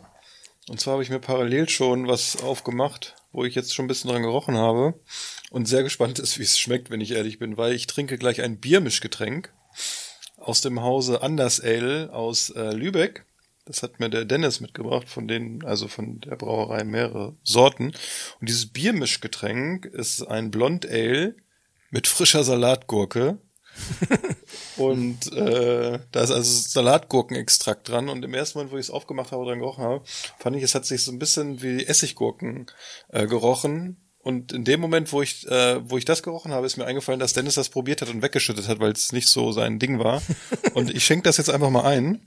Und 0.70 0.80
zwar 0.80 0.94
habe 0.94 1.04
ich 1.04 1.10
mir 1.10 1.20
parallel 1.20 1.68
schon 1.70 2.08
was 2.08 2.42
aufgemacht, 2.42 3.16
wo 3.32 3.44
ich 3.44 3.56
jetzt 3.56 3.74
schon 3.74 3.86
ein 3.86 3.88
bisschen 3.88 4.10
dran 4.10 4.22
gerochen 4.22 4.58
habe 4.58 5.00
und 5.50 5.68
sehr 5.68 5.84
gespannt 5.84 6.20
ist, 6.20 6.38
wie 6.40 6.44
es 6.44 6.60
schmeckt, 6.60 6.90
wenn 6.90 7.02
ich 7.02 7.12
ehrlich 7.12 7.40
bin, 7.40 7.58
weil 7.58 7.74
ich 7.74 7.88
trinke 7.88 8.18
gleich 8.18 8.42
ein 8.42 8.60
Biermischgetränk 8.60 9.52
aus 10.38 10.62
dem 10.62 10.82
Hause 10.82 11.22
Anders 11.22 11.60
Ale 11.60 12.14
aus 12.14 12.50
äh, 12.52 12.72
Lübeck. 12.72 13.26
Das 13.70 13.84
hat 13.84 14.00
mir 14.00 14.10
der 14.10 14.26
Dennis 14.26 14.62
mitgebracht, 14.62 15.08
von 15.08 15.28
denen, 15.28 15.64
also 15.64 15.88
von 15.88 16.22
der 16.22 16.38
Brauerei 16.38 16.84
mehrere 16.84 17.36
Sorten. 17.44 17.94
Und 18.40 18.50
dieses 18.50 18.66
Biermischgetränk 18.66 19.86
ist 19.86 20.24
ein 20.24 20.50
Blond 20.50 20.90
Ale 20.90 21.36
mit 21.92 22.08
frischer 22.08 22.44
Salatgurke. 22.44 23.38
und 24.78 25.32
äh, 25.34 26.00
da 26.12 26.24
ist 26.24 26.32
also 26.32 26.70
Salatgurkenextrakt 26.70 27.88
dran. 27.88 28.10
Und 28.10 28.26
im 28.26 28.34
ersten 28.34 28.58
Moment, 28.58 28.74
wo 28.74 28.78
ich 28.80 28.88
es 28.88 28.90
aufgemacht 28.90 29.32
habe, 29.32 29.46
dran 29.46 29.60
gerochen 29.60 29.84
habe, 29.84 30.04
fand 30.40 30.56
ich, 30.56 30.64
es 30.64 30.74
hat 30.74 30.88
sich 30.88 31.04
so 31.04 31.12
ein 31.12 31.20
bisschen 31.20 31.62
wie 31.62 31.86
Essiggurken 31.86 32.66
äh, 33.10 33.28
gerochen. 33.28 33.98
Und 34.18 34.52
in 34.52 34.64
dem 34.64 34.82
Moment, 34.82 35.14
wo 35.14 35.22
ich, 35.22 35.48
äh, 35.48 35.80
wo 35.88 35.96
ich 36.00 36.06
das 36.06 36.24
gerochen 36.24 36.54
habe, 36.54 36.66
ist 36.66 36.78
mir 36.78 36.86
eingefallen, 36.86 37.20
dass 37.20 37.34
Dennis 37.34 37.54
das 37.54 37.70
probiert 37.70 38.02
hat 38.02 38.10
und 38.10 38.24
weggeschüttet 38.24 38.68
hat, 38.68 38.80
weil 38.80 38.94
es 38.94 39.12
nicht 39.12 39.28
so 39.28 39.52
sein 39.52 39.78
Ding 39.78 40.00
war. 40.00 40.24
und 40.74 40.90
ich 40.90 41.06
schenke 41.06 41.26
das 41.26 41.38
jetzt 41.38 41.52
einfach 41.52 41.70
mal 41.70 41.86
ein. 41.86 42.20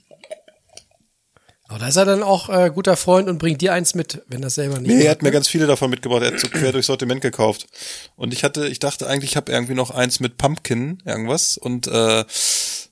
Aber 1.72 1.78
da 1.78 1.88
ist 1.88 1.96
er 1.96 2.04
dann 2.04 2.22
auch 2.22 2.50
äh, 2.50 2.70
guter 2.70 2.98
Freund 2.98 3.30
und 3.30 3.38
bringt 3.38 3.62
dir 3.62 3.72
eins 3.72 3.94
mit, 3.94 4.20
wenn 4.28 4.42
das 4.42 4.56
selber 4.56 4.78
nicht 4.78 4.94
Nee, 4.94 5.04
er 5.04 5.12
hat 5.12 5.22
mir 5.22 5.28
ne? 5.28 5.32
ganz 5.32 5.48
viele 5.48 5.66
davon 5.66 5.88
mitgebracht. 5.88 6.20
Er 6.20 6.32
hat 6.32 6.38
so 6.38 6.48
quer 6.48 6.70
durchs 6.70 6.88
Sortiment 6.88 7.22
gekauft. 7.22 7.66
Und 8.14 8.34
ich 8.34 8.44
hatte, 8.44 8.68
ich 8.68 8.78
dachte 8.78 9.06
eigentlich, 9.06 9.30
ich 9.30 9.36
habe 9.38 9.50
irgendwie 9.50 9.72
noch 9.72 9.90
eins 9.90 10.20
mit 10.20 10.36
Pumpkin, 10.36 11.02
irgendwas. 11.06 11.56
Und 11.56 11.86
äh, 11.86 12.26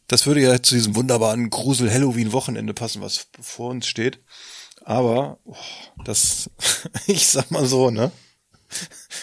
das 0.09 0.25
würde 0.25 0.41
ja 0.41 0.63
zu 0.63 0.77
diesem 0.77 0.97
wunderbaren 0.97 1.51
Grusel-Halloween-Wochenende 1.51 2.73
passen, 2.73 3.03
was 3.03 3.27
vor 3.39 3.69
uns 3.69 3.87
steht. 3.87 4.21
Aber 4.83 5.37
oh, 5.45 5.57
das, 6.07 6.49
ich 7.07 7.27
sag 7.27 7.51
mal 7.51 7.67
so, 7.67 7.91
ne? 7.91 8.11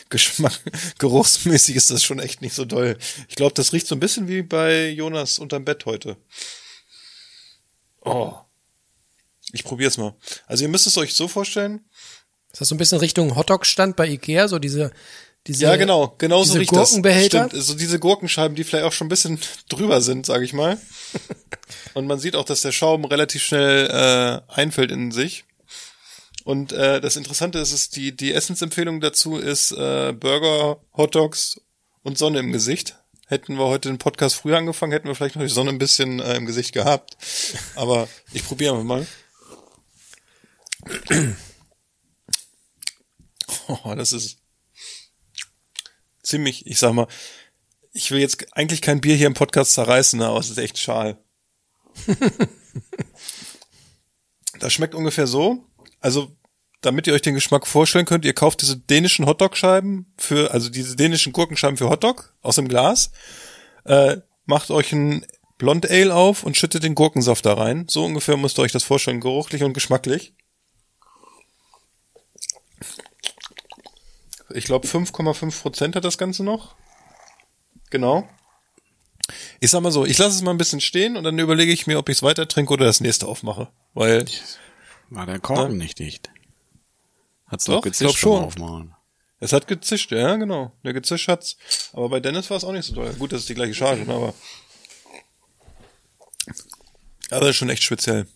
Geschmack, 0.10 0.62
geruchsmäßig 1.00 1.78
ist 1.78 1.90
das 1.90 2.04
schon 2.04 2.20
echt 2.20 2.44
nicht 2.44 2.54
so 2.54 2.64
doll. 2.64 2.96
Ich 3.28 3.36
glaube, 3.36 3.56
das 3.56 3.74
riecht 3.74 3.88
so 3.88 3.96
ein 3.96 4.00
bisschen 4.00 4.28
wie 4.28 4.44
bei 4.44 4.90
Jonas 4.90 5.40
unterm 5.40 5.66
Bett 5.66 5.88
heute. 5.88 6.16
Oh. 8.06 8.36
Ich 9.54 9.64
probier's 9.64 9.98
mal. 9.98 10.16
Also 10.46 10.64
ihr 10.64 10.70
müsst 10.70 10.88
es 10.88 10.98
euch 10.98 11.14
so 11.14 11.28
vorstellen. 11.28 11.86
Ist 12.52 12.62
das 12.62 12.70
so 12.70 12.76
ein 12.76 12.78
bisschen 12.78 13.00
Richtung 13.00 13.36
Hotdog-Stand 13.36 13.96
bei 13.96 14.08
Ikea, 14.08 14.48
so 14.48 14.60
diese, 14.60 14.92
diese 15.48 15.64
Ja, 15.66 15.76
genau, 15.76 16.16
genau 16.18 16.44
so 16.44 16.46
diese 16.46 16.60
riecht 16.60 16.72
das. 16.72 16.90
Gurkenbehälter? 16.90 17.48
Stimmt, 17.48 17.64
so 17.64 17.76
diese 17.76 18.00
Gurkenscheiben, 18.00 18.56
die 18.56 18.64
vielleicht 18.64 18.86
auch 18.86 18.94
schon 18.94 19.08
ein 19.08 19.10
bisschen 19.10 19.40
drüber 19.70 20.02
sind, 20.02 20.26
sage 20.26 20.44
ich 20.44 20.54
mal. 20.54 20.78
Und 21.94 22.08
man 22.08 22.20
sieht 22.20 22.36
auch, 22.36 22.46
dass 22.46 22.62
der 22.62 22.72
Schaum 22.72 23.06
relativ 23.06 23.44
schnell 23.44 23.88
äh, 23.88 24.52
einfällt 24.54 24.92
in 24.92 25.12
sich. 25.12 25.46
Und 26.44 26.72
äh, 26.72 27.02
das 27.02 27.18
Interessante 27.18 27.60
ist, 27.60 27.74
ist 27.74 27.98
die, 27.98 28.16
die 28.16 28.34
Essensempfehlung 28.34 29.02
dazu 29.02 29.38
ist 29.38 29.72
äh, 29.72 30.14
Burger, 30.14 30.80
Hotdogs 30.96 31.60
und 32.04 32.18
Sonne 32.18 32.40
im 32.40 32.54
Gesicht. 32.54 32.96
Hätten 33.28 33.58
wir 33.58 33.66
heute 33.66 33.90
den 33.90 33.98
Podcast 33.98 34.38
früher 34.38 34.58
angefangen, 34.58 34.94
hätten 34.94 35.10
wir 35.10 35.16
vielleicht 35.16 35.36
noch 35.36 35.44
die 35.44 35.50
Sonne 35.50 35.72
ein 35.72 35.78
bisschen 35.78 36.22
äh, 36.22 36.36
im 36.38 36.46
Gesicht 36.46 36.74
gehabt. 36.74 37.18
Aber 37.76 38.08
ich 38.32 38.46
probiere 38.46 38.82
mal. 38.82 39.06
Oh, 43.68 43.96
das 43.96 44.14
ist 44.14 44.38
ziemlich, 46.24 46.66
ich 46.68 46.80
sag 46.80 46.94
mal, 46.94 47.08
ich 47.94 48.12
will 48.12 48.20
jetzt 48.20 48.46
eigentlich 48.56 48.82
kein 48.82 49.02
Bier 49.02 49.16
hier 49.16 49.28
im 49.28 49.34
Podcast 49.34 49.74
zerreißen, 49.74 50.22
aber 50.22 50.40
es 50.40 50.50
ist 50.50 50.58
echt 50.58 50.78
schal. 50.78 51.18
das 54.60 54.74
schmeckt 54.74 54.96
ungefähr 54.96 55.28
so. 55.28 55.66
Also, 56.00 56.32
damit 56.82 57.08
ihr 57.08 57.14
euch 57.14 57.24
den 57.24 57.34
Geschmack 57.34 57.66
vorstellen 57.66 58.06
könnt, 58.06 58.24
ihr 58.24 58.34
kauft 58.34 58.62
diese 58.62 58.78
dänischen 58.78 59.26
Hotdog-Scheiben 59.26 60.14
für, 60.18 60.52
also 60.52 60.70
diese 60.70 60.96
dänischen 60.96 61.34
Gurkenscheiben 61.34 61.78
für 61.78 61.90
Hotdog 61.90 62.36
aus 62.42 62.56
dem 62.56 62.68
Glas, 62.68 63.12
äh, 63.86 64.18
macht 64.46 64.70
euch 64.70 64.92
ein 64.94 65.26
Blond 65.58 65.90
Ale 65.90 66.14
auf 66.14 66.44
und 66.44 66.56
schüttet 66.56 66.84
den 66.84 66.94
Gurkensaft 66.94 67.46
da 67.46 67.56
rein. 67.56 67.88
So 67.90 68.06
ungefähr 68.06 68.38
müsst 68.38 68.60
ihr 68.60 68.62
euch 68.62 68.72
das 68.72 68.84
vorstellen, 68.84 69.22
geruchlich 69.22 69.64
und 69.64 69.74
geschmacklich. 69.74 70.34
Ich 74.54 74.66
glaube 74.66 74.88
5,5 74.88 75.62
Prozent 75.62 75.96
hat 75.96 76.06
das 76.06 76.18
Ganze 76.18 76.44
noch. 76.44 76.76
Genau. 77.90 78.28
Ich 79.60 79.72
sag 79.72 79.82
mal 79.82 79.92
so, 79.92 80.06
ich 80.06 80.18
lasse 80.18 80.36
es 80.38 80.42
mal 80.42 80.52
ein 80.52 80.58
bisschen 80.58 80.80
stehen 80.82 81.18
und 81.18 81.24
dann 81.24 81.38
überlege 81.38 81.72
ich 81.72 81.86
mir, 81.88 81.98
ob 81.98 82.08
ich 82.10 82.18
es 82.18 82.24
weiter 82.24 82.48
trinke 82.48 82.74
oder 82.74 82.86
das 82.86 83.02
nächste 83.02 83.28
aufmache. 83.28 83.70
Weil, 83.94 84.26
War 85.10 85.26
der 85.26 85.40
Korken 85.40 85.72
Ja. 85.74 85.84
nicht 85.84 86.00
dicht? 86.00 86.30
Hat's 87.48 87.66
Doch, 87.66 87.82
doch 87.82 87.86
ich 87.86 87.98
glaub 87.98 88.10
gezischt 88.12 88.20
schon. 88.22 88.44
Aufmachen. 88.44 88.96
es 89.40 89.52
hat 89.54 89.68
gezischt, 89.68 90.12
ja, 90.12 90.36
genau. 90.36 90.72
Der 90.84 90.94
gezischt 90.94 91.28
hat's. 91.28 91.58
Aber 91.94 92.10
bei 92.10 92.20
Dennis 92.20 92.50
war 92.50 92.58
es 92.58 92.64
auch 92.64 92.72
nicht 92.72 92.86
so 92.86 92.94
doll. 92.96 93.14
Gut, 93.14 93.32
das 93.34 93.42
ist 93.42 93.50
die 93.50 93.56
gleiche 93.56 93.74
Charge, 93.74 94.06
ne, 94.06 94.14
aber. 94.14 94.34
Aber 97.30 97.42
das 97.42 97.50
ist 97.52 97.56
schon 97.58 97.70
echt 97.70 97.84
speziell. 97.84 98.28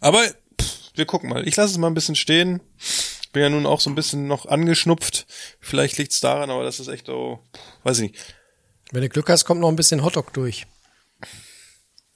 Aber, 0.00 0.22
pff, 0.60 0.90
wir 0.94 1.06
gucken 1.06 1.28
mal. 1.30 1.46
Ich 1.46 1.56
lasse 1.56 1.72
es 1.72 1.78
mal 1.78 1.88
ein 1.88 1.94
bisschen 1.94 2.14
stehen. 2.16 2.60
Bin 3.32 3.42
ja 3.42 3.48
nun 3.48 3.66
auch 3.66 3.80
so 3.80 3.90
ein 3.90 3.94
bisschen 3.94 4.26
noch 4.26 4.46
angeschnupft. 4.46 5.26
Vielleicht 5.58 5.96
liegt's 5.98 6.20
daran, 6.20 6.50
aber 6.50 6.64
das 6.64 6.80
ist 6.80 6.88
echt 6.88 7.06
so, 7.06 7.40
weiß 7.82 7.98
ich 8.00 8.12
nicht. 8.12 8.24
Wenn 8.90 9.00
du 9.00 9.08
Glück 9.08 9.30
hast, 9.30 9.46
kommt 9.46 9.60
noch 9.60 9.70
ein 9.70 9.76
bisschen 9.76 10.04
Hotdog 10.04 10.34
durch. 10.34 10.66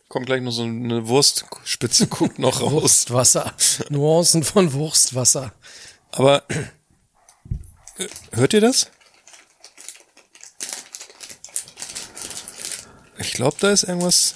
Kommt 0.09 0.27
gleich 0.27 0.43
noch 0.43 0.53
so 0.53 0.63
eine 0.63 1.09
Wurstspitze, 1.09 2.07
guckt 2.09 2.39
noch 2.39 2.61
raus. 2.61 2.73
Wurstwasser. 2.73 3.55
Nuancen 3.89 4.45
von 4.45 4.73
Wurstwasser. 4.73 5.53
Aber 6.13 6.45
äh, 6.51 8.09
hört 8.33 8.53
ihr 8.53 8.61
das? 8.61 8.91
Ich 13.19 13.33
glaube, 13.33 13.57
da 13.61 13.71
ist 13.71 13.85
irgendwas. 13.85 14.35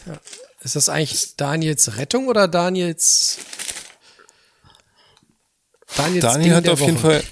Ist 0.63 0.77
das 0.77 0.89
eigentlich 0.89 1.37
Daniels 1.37 1.97
Rettung 1.97 2.29
oder 2.29 2.49
Daniels 2.49 3.39
Daniels 5.97 6.25
Daniel 6.25 6.43
Ding 6.45 6.55
hat 6.55 6.65
der 6.67 6.73
auf 6.73 6.81
jeden 6.81 7.03
Woche? 7.03 7.21
Fall. 7.21 7.25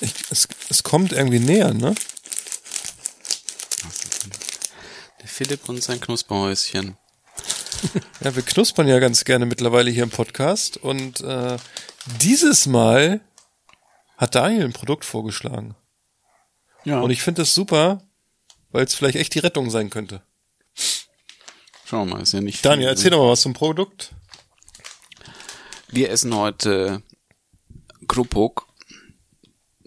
Ich, 0.00 0.12
es, 0.30 0.48
es 0.68 0.82
kommt 0.82 1.12
irgendwie 1.12 1.40
näher, 1.40 1.74
ne? 1.74 1.94
Der 5.20 5.28
Philipp 5.28 5.68
und 5.68 5.82
sein 5.82 6.00
Knusperhäuschen. 6.00 6.96
Ja, 8.20 8.34
wir 8.34 8.42
knuspern 8.42 8.88
ja 8.88 8.98
ganz 8.98 9.24
gerne 9.24 9.46
mittlerweile 9.46 9.88
hier 9.92 10.02
im 10.02 10.10
Podcast 10.10 10.76
und 10.76 11.20
äh, 11.20 11.56
dieses 12.20 12.66
Mal 12.66 13.20
hat 14.16 14.34
Daniel 14.34 14.64
ein 14.64 14.72
Produkt 14.72 15.04
vorgeschlagen. 15.04 15.76
Ja. 16.84 17.00
Und 17.00 17.10
ich 17.10 17.22
finde 17.22 17.42
das 17.42 17.54
super, 17.54 18.02
weil 18.70 18.84
es 18.84 18.94
vielleicht 18.94 19.16
echt 19.16 19.34
die 19.34 19.38
Rettung 19.38 19.70
sein 19.70 19.90
könnte. 19.90 20.22
Schauen 21.84 22.08
wir 22.08 22.16
mal, 22.16 22.22
ist 22.22 22.32
ja 22.32 22.40
nicht 22.40 22.64
Daniel, 22.64 22.88
viel, 22.88 22.88
erzähl 22.88 23.10
ne? 23.10 23.16
doch 23.16 23.24
mal 23.24 23.30
was 23.30 23.42
zum 23.42 23.52
Produkt. 23.52 24.10
Wir 25.88 26.10
essen 26.10 26.34
heute 26.34 27.02
Krupuk. 28.08 28.66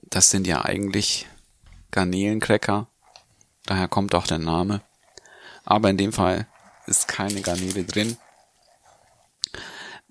Das 0.03 0.29
sind 0.29 0.47
ja 0.47 0.63
eigentlich 0.63 1.27
Garnelencracker. 1.91 2.87
Daher 3.65 3.87
kommt 3.87 4.15
auch 4.15 4.27
der 4.27 4.39
Name. 4.39 4.81
Aber 5.63 5.89
in 5.89 5.97
dem 5.97 6.13
Fall 6.13 6.47
ist 6.87 7.07
keine 7.07 7.41
Garnele 7.41 7.83
drin. 7.83 8.17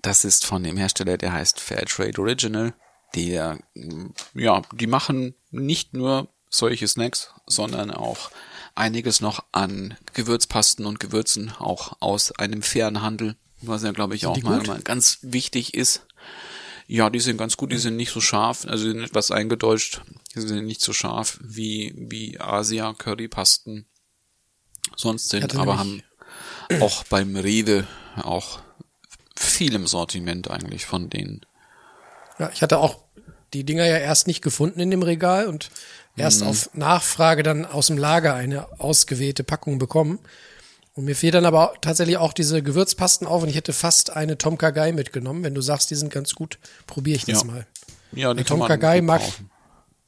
Das 0.01 0.25
ist 0.25 0.45
von 0.45 0.63
dem 0.63 0.77
Hersteller, 0.77 1.17
der 1.17 1.33
heißt 1.33 1.59
Fairtrade 1.59 2.19
Original. 2.19 2.73
Der, 3.13 3.59
mm, 3.75 4.07
ja, 4.33 4.61
die 4.71 4.87
machen 4.87 5.35
nicht 5.51 5.93
nur 5.93 6.29
solche 6.49 6.87
Snacks, 6.87 7.33
sondern 7.45 7.91
auch 7.91 8.31
einiges 8.73 9.21
noch 9.21 9.43
an 9.51 9.97
Gewürzpasten 10.13 10.85
und 10.85 10.99
Gewürzen, 10.99 11.51
auch 11.59 11.97
aus 11.99 12.31
einem 12.31 12.61
fairen 12.61 13.01
Handel, 13.01 13.35
was 13.61 13.83
ja, 13.83 13.91
glaube 13.91 14.15
ich, 14.15 14.25
auch 14.25 14.41
mal, 14.41 14.63
mal 14.63 14.81
ganz 14.81 15.19
wichtig 15.21 15.73
ist. 15.73 16.05
Ja, 16.91 17.09
die 17.09 17.21
sind 17.21 17.37
ganz 17.37 17.55
gut, 17.55 17.71
die 17.71 17.77
sind 17.77 17.95
nicht 17.95 18.11
so 18.11 18.19
scharf, 18.19 18.65
also 18.67 18.83
sind 18.83 19.01
etwas 19.01 19.31
eingedeutscht, 19.31 20.01
die 20.35 20.41
sind 20.41 20.65
nicht 20.65 20.81
so 20.81 20.91
scharf 20.91 21.39
wie, 21.41 21.93
wie 21.95 22.37
Asia 22.37 22.91
Currypasten 22.91 23.85
sonst 24.97 25.29
sind, 25.29 25.55
aber 25.55 25.79
haben 25.79 26.03
auch 26.81 27.05
beim 27.05 27.37
Rewe 27.37 27.87
auch 28.17 28.59
viel 29.37 29.73
im 29.73 29.87
Sortiment 29.87 30.51
eigentlich 30.51 30.85
von 30.85 31.09
denen. 31.09 31.45
Ja, 32.39 32.51
ich 32.53 32.61
hatte 32.61 32.79
auch 32.79 33.05
die 33.53 33.63
Dinger 33.63 33.85
ja 33.85 33.97
erst 33.97 34.27
nicht 34.27 34.41
gefunden 34.41 34.81
in 34.81 34.91
dem 34.91 35.01
Regal 35.01 35.47
und 35.47 35.69
erst 36.17 36.43
auf 36.43 36.71
Nachfrage 36.73 37.41
dann 37.41 37.65
aus 37.65 37.87
dem 37.87 37.97
Lager 37.97 38.33
eine 38.33 38.67
ausgewählte 38.81 39.45
Packung 39.45 39.79
bekommen. 39.79 40.19
Und 40.93 41.05
mir 41.05 41.15
fiel 41.15 41.31
dann 41.31 41.45
aber 41.45 41.73
tatsächlich 41.81 42.17
auch 42.17 42.33
diese 42.33 42.61
Gewürzpasten 42.61 43.25
auf 43.25 43.43
und 43.43 43.49
ich 43.49 43.55
hätte 43.55 43.71
fast 43.73 44.09
eine 44.09 44.37
Tom 44.37 44.57
Kagai 44.57 44.91
mitgenommen. 44.91 45.43
Wenn 45.43 45.53
du 45.55 45.61
sagst, 45.61 45.89
die 45.89 45.95
sind 45.95 46.11
ganz 46.11 46.33
gut, 46.35 46.59
probiere 46.85 47.15
ich 47.17 47.25
das 47.25 47.41
Ja. 47.41 47.47
mal. 47.47 47.67
Ja, 48.11 48.33
die 48.33 48.43
Tom 48.43 48.61
Kagai 48.65 48.99
mag, 49.01 49.21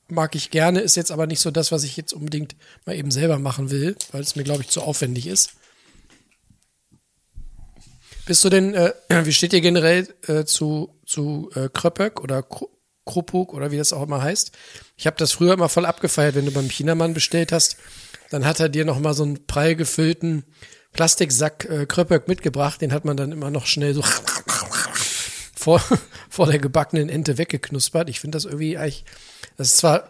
mag 0.09 0.35
ich 0.35 0.51
gerne, 0.51 0.81
ist 0.81 0.95
jetzt 0.97 1.11
aber 1.11 1.25
nicht 1.25 1.39
so 1.39 1.51
das, 1.51 1.71
was 1.71 1.83
ich 1.83 1.95
jetzt 1.95 2.11
unbedingt 2.11 2.55
mal 2.85 2.95
eben 2.97 3.11
selber 3.11 3.39
machen 3.39 3.71
will, 3.71 3.95
weil 4.11 4.21
es 4.21 4.35
mir, 4.35 4.43
glaube 4.43 4.61
ich, 4.61 4.67
zu 4.69 4.81
aufwendig 4.81 5.25
ist. 5.27 5.51
Bist 8.25 8.43
du 8.43 8.49
denn, 8.49 8.73
äh, 8.73 8.93
wie 9.25 9.33
steht 9.33 9.53
ihr 9.53 9.61
generell 9.61 10.13
äh, 10.27 10.45
zu, 10.45 10.93
zu 11.05 11.49
äh, 11.55 11.69
Kröpöck 11.71 12.21
oder 12.21 12.39
Kru- 12.39 12.69
Krupuk 13.05 13.53
oder 13.53 13.71
wie 13.71 13.77
das 13.77 13.91
auch 13.93 14.03
immer 14.03 14.21
heißt? 14.21 14.51
Ich 14.97 15.07
habe 15.07 15.17
das 15.17 15.31
früher 15.33 15.53
immer 15.53 15.69
voll 15.69 15.85
abgefeiert, 15.85 16.35
wenn 16.35 16.45
du 16.45 16.51
beim 16.51 16.69
Chinamann 16.69 17.13
bestellt 17.13 17.51
hast, 17.51 17.77
dann 18.33 18.45
hat 18.45 18.59
er 18.59 18.67
dir 18.67 18.83
noch 18.83 18.99
mal 18.99 19.13
so 19.13 19.23
einen 19.23 19.45
prall 19.45 19.75
gefüllten 19.75 20.43
Plastiksack 20.91 21.65
äh, 21.65 21.85
Kröpöck 21.85 22.27
mitgebracht, 22.27 22.81
den 22.81 22.91
hat 22.91 23.05
man 23.05 23.15
dann 23.15 23.31
immer 23.31 23.51
noch 23.51 23.67
schnell 23.67 23.93
so 23.93 24.03
vor, 25.55 25.81
vor 26.29 26.47
der 26.47 26.57
gebackenen 26.57 27.09
Ente 27.09 27.37
weggeknuspert. 27.37 28.09
Ich 28.09 28.19
finde 28.19 28.35
das 28.35 28.45
irgendwie 28.45 28.77
eigentlich, 28.77 29.05
das 29.57 29.67
ist 29.69 29.77
zwar 29.77 30.09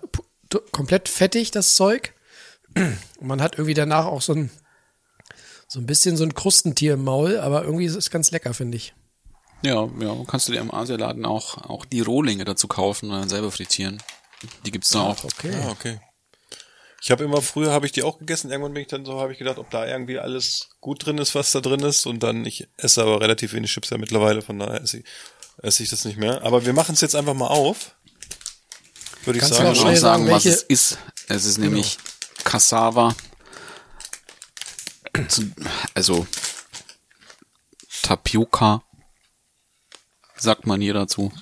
komplett 0.72 1.10
fettig, 1.10 1.52
das 1.52 1.76
Zeug, 1.76 2.14
und 2.76 3.28
man 3.28 3.42
hat 3.42 3.56
irgendwie 3.56 3.74
danach 3.74 4.06
auch 4.06 4.22
so 4.22 4.34
ein, 4.34 4.52
so 5.68 5.80
ein 5.80 5.86
bisschen 5.86 6.16
so 6.16 6.24
ein 6.24 6.34
Krustentier 6.34 6.94
im 6.94 7.04
Maul, 7.04 7.40
aber 7.40 7.64
irgendwie 7.64 7.86
ist 7.86 7.96
es 7.96 8.10
ganz 8.10 8.32
lecker, 8.32 8.54
finde 8.54 8.78
ich. 8.78 8.94
Ja, 9.64 9.90
ja, 10.00 10.16
kannst 10.28 10.48
du 10.48 10.54
dir 10.54 10.60
im 10.60 10.74
Asialaden 10.74 11.26
auch, 11.26 11.58
auch 11.58 11.86
die 11.86 12.02
Rohlinge 12.02 12.46
dazu 12.46 12.68
kaufen 12.68 13.12
und 13.12 13.20
dann 13.20 13.30
selber 13.30 13.52
frittieren. 13.52 14.02
Die 14.66 14.72
gibt's 14.72 14.90
da 14.90 15.02
auch. 15.02 15.24
Okay. 15.24 15.54
Ah, 15.56 15.72
okay. 15.72 16.00
Ich 17.06 17.12
habe 17.12 17.26
immer 17.26 17.42
früher 17.42 17.74
habe 17.74 17.86
ich 17.86 17.92
die 17.92 18.02
auch 18.02 18.18
gegessen. 18.18 18.50
Irgendwann 18.50 18.74
bin 18.74 18.82
ich 18.84 18.88
dann 18.88 19.04
so, 19.04 19.20
habe 19.20 19.34
ich 19.34 19.38
gedacht, 19.38 19.58
ob 19.58 19.70
da 19.70 19.86
irgendwie 19.86 20.20
alles 20.20 20.70
gut 20.80 21.06
drin 21.06 21.18
ist, 21.18 21.36
was 21.36 21.52
da 21.52 21.60
drin 21.60 21.82
ist. 21.82 22.06
Und 22.06 22.22
dann 22.24 22.46
ich 22.46 22.70
esse 22.78 23.02
aber 23.02 23.20
relativ 23.20 23.52
wenig 23.52 23.74
Chips 23.74 23.90
ja 23.90 23.98
mittlerweile, 23.98 24.42
von 24.42 24.58
daher 24.58 24.82
esse 24.82 25.00
ich, 25.00 25.06
esse 25.58 25.84
ich 25.84 25.90
das 25.90 26.06
nicht 26.06 26.18
mehr. 26.18 26.44
Aber 26.44 26.66
wir 26.66 26.72
machen 26.72 26.94
es 26.96 27.02
jetzt 27.02 27.16
einfach 27.18 27.34
mal 27.34 27.48
auf. 27.48 27.94
Würde 29.26 29.38
ich 29.38 29.42
Kannst 29.42 29.60
du 29.60 29.64
sagen. 29.64 29.70
auch 29.78 29.82
sagen, 29.82 29.98
sagen, 29.98 30.30
was 30.30 30.46
es 30.46 30.64
ist. 30.64 30.98
Es 31.28 31.44
ist 31.44 31.58
nämlich 31.58 31.98
Cassava. 32.46 33.14
Zum- 35.28 35.54
Also 35.94 36.26
Tapioca, 38.02 38.82
sagt 40.38 40.66
man 40.68 40.80
hier 40.80 40.94
dazu. 40.94 41.34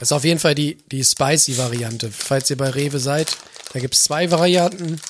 Das 0.00 0.08
ist 0.08 0.12
auf 0.12 0.24
jeden 0.24 0.40
Fall 0.40 0.54
die, 0.54 0.78
die 0.90 1.04
Spicy-Variante. 1.04 2.10
Falls 2.10 2.50
ihr 2.50 2.56
bei 2.56 2.70
Rewe 2.70 2.98
seid, 2.98 3.36
da 3.72 3.80
gibt's 3.80 4.02
zwei 4.02 4.30
Varianten. 4.30 5.00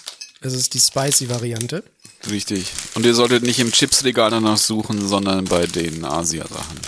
Das 0.42 0.52
ist 0.52 0.75
die 0.75 0.80
Spicy-Variante. 0.80 1.82
Richtig. 2.28 2.66
Und 2.94 3.06
ihr 3.06 3.14
solltet 3.14 3.42
nicht 3.44 3.61
im 3.61 3.73
Chipsregal 3.73 4.30
danach 4.30 4.59
suchen, 4.59 5.06
sondern 5.09 5.44
bei 5.47 5.66
den 5.66 6.04
Asia-Sachen. 6.04 6.80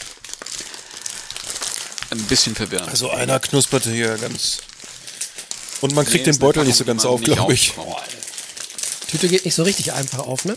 Ein 2.10 2.22
bisschen 2.24 2.54
verwirrend. 2.54 2.88
Also 2.90 3.08
einer 3.10 3.40
knusperte 3.40 3.90
hier 3.90 4.18
ganz. 4.18 4.58
Und 5.80 5.94
man 5.94 6.04
kriegt 6.04 6.26
Nee, 6.26 6.32
den 6.32 6.38
Beutel 6.40 6.64
nicht 6.64 6.76
so 6.76 6.84
ganz 6.84 7.04
auf, 7.06 7.22
glaube 7.22 7.54
ich. 7.54 7.76
auf- 7.78 8.02
Tüte 9.08 9.28
geht 9.28 9.44
nicht 9.44 9.54
so 9.54 9.62
richtig 9.62 9.92
einfach 9.92 10.18
auf, 10.20 10.44
ne? 10.44 10.56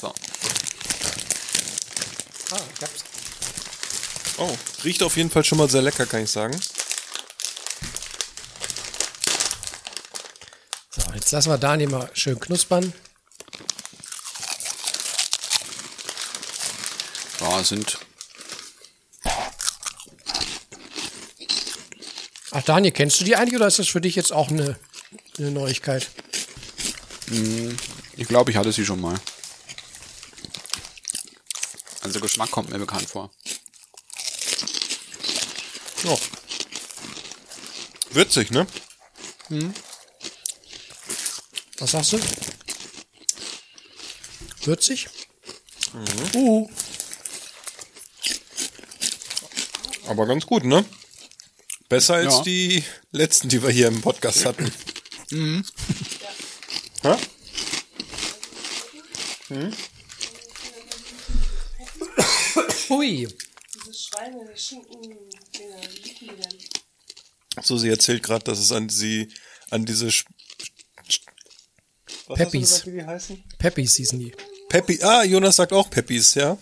so. 0.00 0.08
Ah, 0.08 0.12
ich 2.76 2.82
hab's. 2.82 3.04
Oh, 4.40 4.56
riecht 4.84 5.02
auf 5.02 5.18
jeden 5.18 5.28
Fall 5.28 5.44
schon 5.44 5.58
mal 5.58 5.68
sehr 5.68 5.82
lecker, 5.82 6.06
kann 6.06 6.24
ich 6.24 6.30
sagen. 6.30 6.58
So, 10.90 11.02
jetzt 11.14 11.30
lassen 11.30 11.50
wir 11.50 11.58
Daniel 11.58 11.90
mal 11.90 12.10
schön 12.14 12.40
knuspern. 12.40 12.94
Ja, 17.40 17.62
sind 17.62 17.98
Ach, 22.52 22.62
Daniel, 22.62 22.92
kennst 22.92 23.20
du 23.20 23.24
die 23.24 23.36
eigentlich 23.36 23.56
oder 23.56 23.66
ist 23.66 23.78
das 23.78 23.88
für 23.88 24.00
dich 24.00 24.16
jetzt 24.16 24.32
auch 24.32 24.48
eine, 24.48 24.78
eine 25.38 25.50
Neuigkeit? 25.50 26.08
Ich 28.16 28.26
glaube, 28.26 28.50
ich 28.50 28.56
hatte 28.56 28.72
sie 28.72 28.86
schon 28.86 29.00
mal. 29.02 29.20
Also 32.00 32.20
Geschmack 32.20 32.50
kommt 32.50 32.70
mir 32.70 32.78
bekannt 32.78 33.08
vor. 33.08 33.30
Ja. 36.04 36.16
Würzig, 38.12 38.50
ne? 38.50 38.66
Was 41.78 41.90
sagst 41.92 42.12
du? 42.12 42.20
Würzig? 44.64 45.08
Uh, 46.34 46.68
Aber 50.06 50.26
ganz 50.26 50.46
gut, 50.46 50.64
ne? 50.64 50.84
Besser 51.88 52.14
als 52.14 52.34
Ja. 52.34 52.42
die 52.42 52.84
letzten, 53.10 53.48
die 53.48 53.62
wir 53.62 53.70
hier 53.70 53.88
im 53.88 54.00
Podcast 54.00 54.44
hatten. 54.44 54.72
Mhm. 55.30 55.64
Hä? 57.02 57.16
hui. 62.88 63.28
So, 67.62 67.76
sie 67.76 67.88
erzählt 67.88 68.22
gerade, 68.22 68.44
dass 68.44 68.58
es 68.58 68.72
an 68.72 68.88
sie, 68.88 69.28
an 69.70 69.84
diese 69.84 70.06
Sch- 70.08 70.24
Was 72.26 72.38
Peppis. 72.38 72.60
gesagt, 72.70 72.86
wie 72.86 72.90
die 72.92 73.04
heißen? 73.04 73.44
Peppis 73.58 73.96
hießen 73.96 74.18
die. 74.18 74.32
Peppi, 74.68 75.02
ah, 75.02 75.24
Jonas 75.24 75.56
sagt 75.56 75.72
auch 75.72 75.90
Peppis, 75.90 76.34
ja. 76.34 76.56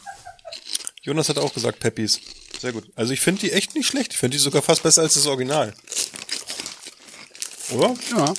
Jonas 1.02 1.28
hat 1.28 1.38
auch 1.38 1.52
gesagt 1.52 1.78
Peppis. 1.80 2.20
Sehr 2.61 2.73
gut. 2.73 2.90
Also 2.97 3.12
ich 3.12 3.20
finde 3.20 3.42
die 3.42 3.52
echt 3.52 3.75
nicht 3.75 3.87
schlecht. 3.87 4.12
Ich 4.12 4.18
finde 4.18 4.37
die 4.37 4.42
sogar 4.42 4.62
fast 4.62 4.82
besser 4.82 5.02
als 5.02 5.14
das 5.14 5.26
Original. 5.26 5.75
Oder? 7.70 7.94
Ja. 8.11 8.35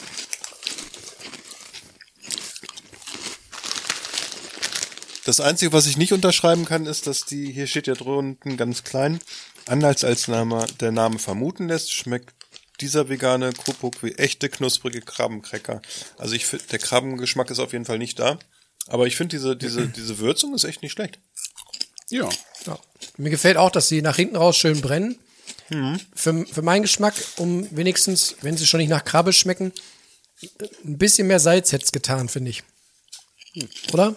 Das 5.29 5.39
Einzige, 5.39 5.73
was 5.73 5.85
ich 5.85 5.95
nicht 5.95 6.11
unterschreiben 6.11 6.65
kann, 6.65 6.87
ist, 6.87 7.05
dass 7.05 7.23
die, 7.23 7.51
hier 7.51 7.67
steht 7.67 7.85
ja 7.85 7.93
drunten 7.93 8.57
ganz 8.57 8.83
klein, 8.83 9.19
anders 9.67 10.03
als 10.03 10.27
Name, 10.27 10.65
der 10.79 10.91
Name 10.91 11.19
vermuten 11.19 11.67
lässt, 11.67 11.93
schmeckt 11.93 12.33
dieser 12.81 13.09
vegane 13.09 13.53
Krupuk 13.53 14.01
wie 14.01 14.15
echte 14.15 14.49
knusprige 14.49 15.01
Krabbencracker. 15.01 15.83
Also 16.17 16.33
ich 16.33 16.47
finde, 16.47 16.65
der 16.71 16.79
Krabbengeschmack 16.79 17.51
ist 17.51 17.59
auf 17.59 17.73
jeden 17.73 17.85
Fall 17.85 17.99
nicht 17.99 18.17
da. 18.17 18.39
Aber 18.87 19.05
ich 19.05 19.17
finde 19.17 19.37
diese, 19.37 19.55
diese, 19.55 19.87
diese 19.95 20.17
Würzung 20.17 20.55
ist 20.55 20.63
echt 20.63 20.81
nicht 20.81 20.93
schlecht. 20.93 21.19
Ja. 22.09 22.27
Ja. 22.65 22.79
Mir 23.17 23.29
gefällt 23.29 23.57
auch, 23.57 23.69
dass 23.69 23.87
sie 23.87 24.01
nach 24.01 24.15
hinten 24.15 24.35
raus 24.35 24.57
schön 24.57 24.81
brennen. 24.81 25.19
Für, 26.15 26.43
für 26.47 26.63
meinen 26.63 26.81
Geschmack, 26.81 27.13
um 27.37 27.67
wenigstens, 27.69 28.35
wenn 28.41 28.57
sie 28.57 28.65
schon 28.65 28.79
nicht 28.79 28.89
nach 28.89 29.05
Krabbe 29.05 29.31
schmecken, 29.31 29.73
ein 30.83 30.97
bisschen 30.97 31.27
mehr 31.27 31.39
Salz 31.39 31.71
hätte 31.71 31.85
es 31.85 31.91
getan, 31.91 32.29
finde 32.29 32.49
ich. 32.49 32.63
Oder? 33.93 34.15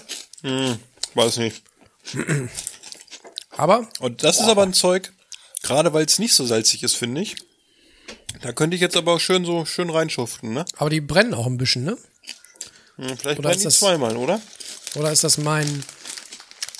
Weiß 1.14 1.36
nicht. 1.38 1.62
Aber 3.50 3.88
Und 4.00 4.22
das 4.24 4.36
ist 4.40 4.48
aber 4.48 4.62
ein 4.62 4.72
Zeug, 4.74 5.12
gerade 5.62 5.92
weil 5.92 6.04
es 6.06 6.18
nicht 6.18 6.34
so 6.34 6.46
salzig 6.46 6.82
ist, 6.82 6.96
finde 6.96 7.20
ich. 7.20 7.36
Da 8.40 8.52
könnte 8.52 8.74
ich 8.74 8.80
jetzt 8.80 8.96
aber 8.96 9.12
auch 9.14 9.20
schön 9.20 9.44
so 9.44 9.64
schön 9.66 9.90
reinschuften, 9.90 10.52
ne? 10.54 10.64
Aber 10.76 10.90
die 10.90 11.00
brennen 11.00 11.34
auch 11.34 11.46
ein 11.46 11.58
bisschen, 11.58 11.84
ne? 11.84 11.98
Hm, 12.96 13.16
Vielleicht 13.18 13.38
Oder 13.38 13.48
brennen 13.50 13.58
die 13.58 13.64
das- 13.64 13.78
zweimal, 13.78 14.16
oder? 14.16 14.40
Oder 14.94 15.12
ist 15.12 15.22
das 15.24 15.38
mein, 15.38 15.84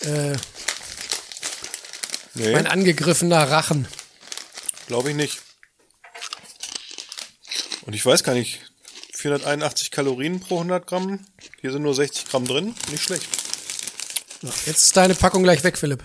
äh, 0.01 0.33
Nee, 2.35 2.53
mein 2.53 2.67
angegriffener 2.67 3.51
Rachen? 3.51 3.87
glaube 4.87 5.11
ich 5.11 5.17
nicht. 5.17 5.39
Und 7.83 7.93
ich 7.95 8.05
weiß 8.05 8.25
gar 8.25 8.35
nicht, 8.35 8.61
481 9.15 9.91
Kalorien 9.91 10.41
pro 10.41 10.59
100 10.59 10.87
Gramm. 10.87 11.25
Hier 11.61 11.73
sind 11.73 11.83
nur 11.83 11.95
60 11.95 12.27
Gramm 12.29 12.47
drin. 12.47 12.75
Nicht 12.91 13.03
schlecht. 13.03 13.27
Jetzt 14.43 14.67
ist 14.69 14.97
deine 14.97 15.15
Packung 15.15 15.43
gleich 15.43 15.63
weg, 15.65 15.79
Philipp. 15.79 16.03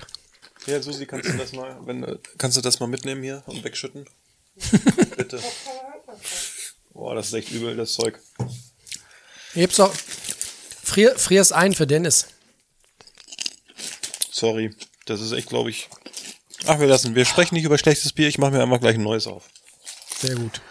Ja, 0.66 0.82
Susi, 0.82 1.06
kannst 1.06 1.30
du 1.30 1.34
das 1.38 1.54
mal, 1.54 1.78
wenn, 1.86 2.04
äh, 2.04 2.18
kannst 2.38 2.58
du 2.58 2.62
das 2.62 2.80
mal 2.80 2.88
mitnehmen 2.88 3.24
hier 3.24 3.42
und 3.46 3.64
wegschütten? 3.64 4.08
Bitte. 5.18 5.42
Boah, 6.94 7.16
das 7.16 7.28
ist 7.28 7.34
echt 7.34 7.52
übel, 7.52 7.76
das 7.76 7.94
Zeug. 7.94 8.20
Heb's 9.54 9.80
auch. 9.80 9.94
Frier, 10.84 11.18
frier's 11.18 11.52
ein 11.52 11.74
für 11.74 11.88
Dennis. 11.88 12.28
Sorry. 14.32 14.76
Das 15.06 15.22
ist 15.22 15.32
echt, 15.32 15.50
glaube 15.50 15.70
ich. 15.70 15.90
Ach, 16.66 16.80
wir 16.80 16.88
lassen. 16.88 17.16
Wir 17.16 17.26
sprechen 17.26 17.56
nicht 17.56 17.64
über 17.64 17.78
schlechtes 17.78 18.12
Bier. 18.14 18.28
Ich 18.28 18.38
mache 18.38 18.52
mir 18.52 18.62
einfach 18.62 18.80
gleich 18.80 18.96
ein 18.96 19.04
neues 19.04 19.26
auf. 19.28 19.44
Sehr 20.20 20.36
gut. 20.36 20.62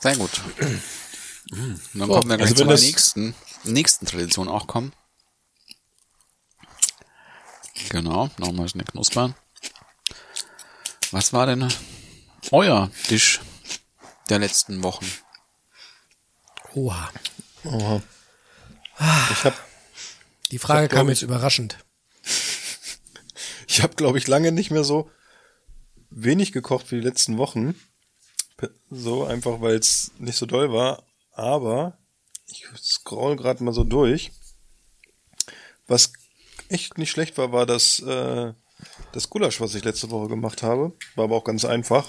Sehr 0.00 0.16
gut. 0.16 0.30
Dann 1.50 1.80
So, 1.94 2.06
kommen 2.06 2.30
wir 2.30 2.36
gleich 2.36 2.50
also 2.50 2.50
wenn 2.50 2.56
zu 2.56 2.64
der 2.64 2.66
das- 2.74 2.82
nächsten, 2.82 3.34
nächsten 3.64 4.06
Tradition 4.06 4.48
auch 4.48 4.66
kommen. 4.66 4.92
Genau, 7.90 8.30
nochmal 8.38 8.68
schnell 8.68 8.84
knuspern. 8.84 9.34
Was 11.10 11.32
war 11.32 11.46
denn 11.46 11.68
euer 12.50 12.90
Tisch 13.08 13.40
der 14.28 14.38
letzten 14.38 14.82
Wochen? 14.82 15.06
Oha. 16.74 17.10
Ich 19.30 19.44
habe 19.44 19.56
Die 20.50 20.58
Frage 20.58 20.80
Ich 20.80 20.84
hab, 20.84 20.90
glaub 20.90 20.90
kam 20.90 21.08
ich- 21.08 21.18
jetzt 21.20 21.22
überraschend. 21.22 21.78
ich 23.66 23.82
hab, 23.82 23.96
glaube 23.96 24.18
ich, 24.18 24.26
lange 24.26 24.52
nicht 24.52 24.70
mehr 24.70 24.84
so 24.84 25.10
wenig 26.10 26.52
gekocht 26.52 26.90
wie 26.90 26.96
die 26.96 27.06
letzten 27.06 27.38
Wochen. 27.38 27.74
So 28.90 29.24
einfach, 29.24 29.60
weil 29.60 29.76
es 29.76 30.12
nicht 30.18 30.36
so 30.36 30.46
doll 30.46 30.72
war. 30.72 31.04
Aber 31.32 31.98
ich 32.46 32.64
scroll 32.82 33.36
gerade 33.36 33.64
mal 33.64 33.72
so 33.72 33.82
durch. 33.84 34.30
Was 35.86 36.12
echt 36.72 36.98
nicht 36.98 37.10
schlecht 37.10 37.38
war, 37.38 37.52
war 37.52 37.66
das, 37.66 38.00
äh, 38.00 38.52
das 39.12 39.30
Gulasch, 39.30 39.60
was 39.60 39.74
ich 39.74 39.84
letzte 39.84 40.10
Woche 40.10 40.28
gemacht 40.28 40.62
habe. 40.62 40.92
War 41.14 41.24
aber 41.24 41.36
auch 41.36 41.44
ganz 41.44 41.64
einfach. 41.64 42.06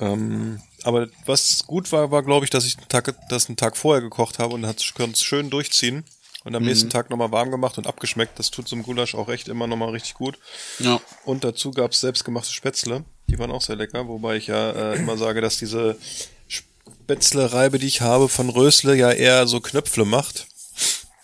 Ähm, 0.00 0.60
aber 0.84 1.08
was 1.26 1.66
gut 1.66 1.90
war, 1.92 2.10
war, 2.10 2.22
glaube 2.22 2.44
ich, 2.44 2.50
dass 2.50 2.64
ich 2.64 2.78
einen 2.78 2.88
Tag, 2.88 3.14
das 3.28 3.48
einen 3.48 3.56
Tag 3.56 3.76
vorher 3.76 4.00
gekocht 4.00 4.38
habe 4.38 4.54
und 4.54 4.66
hat 4.66 4.78
es 4.78 5.22
schön 5.22 5.50
durchziehen. 5.50 6.04
Und 6.44 6.54
am 6.54 6.62
nächsten 6.62 6.88
Tag 6.88 7.10
nochmal 7.10 7.32
warm 7.32 7.50
gemacht 7.50 7.76
und 7.76 7.86
abgeschmeckt. 7.86 8.38
Das 8.38 8.50
tut 8.50 8.68
zum 8.68 8.82
Gulasch 8.82 9.14
auch 9.14 9.28
echt 9.28 9.48
immer 9.48 9.66
nochmal 9.66 9.90
richtig 9.90 10.14
gut. 10.14 10.38
Ja. 10.78 11.00
Und 11.24 11.44
dazu 11.44 11.72
gab's 11.72 12.00
selbstgemachte 12.00 12.52
Spätzle. 12.52 13.04
Die 13.26 13.38
waren 13.38 13.50
auch 13.50 13.60
sehr 13.60 13.76
lecker, 13.76 14.08
wobei 14.08 14.36
ich 14.36 14.46
ja 14.46 14.70
äh, 14.70 14.96
immer 14.96 15.18
sage, 15.18 15.42
dass 15.42 15.58
diese 15.58 15.98
Spätzle-Reibe, 16.46 17.78
die 17.78 17.88
ich 17.88 18.00
habe 18.00 18.28
von 18.28 18.48
Rösle, 18.48 18.94
ja 18.94 19.10
eher 19.10 19.46
so 19.46 19.60
Knöpfle 19.60 20.06
macht. 20.06 20.46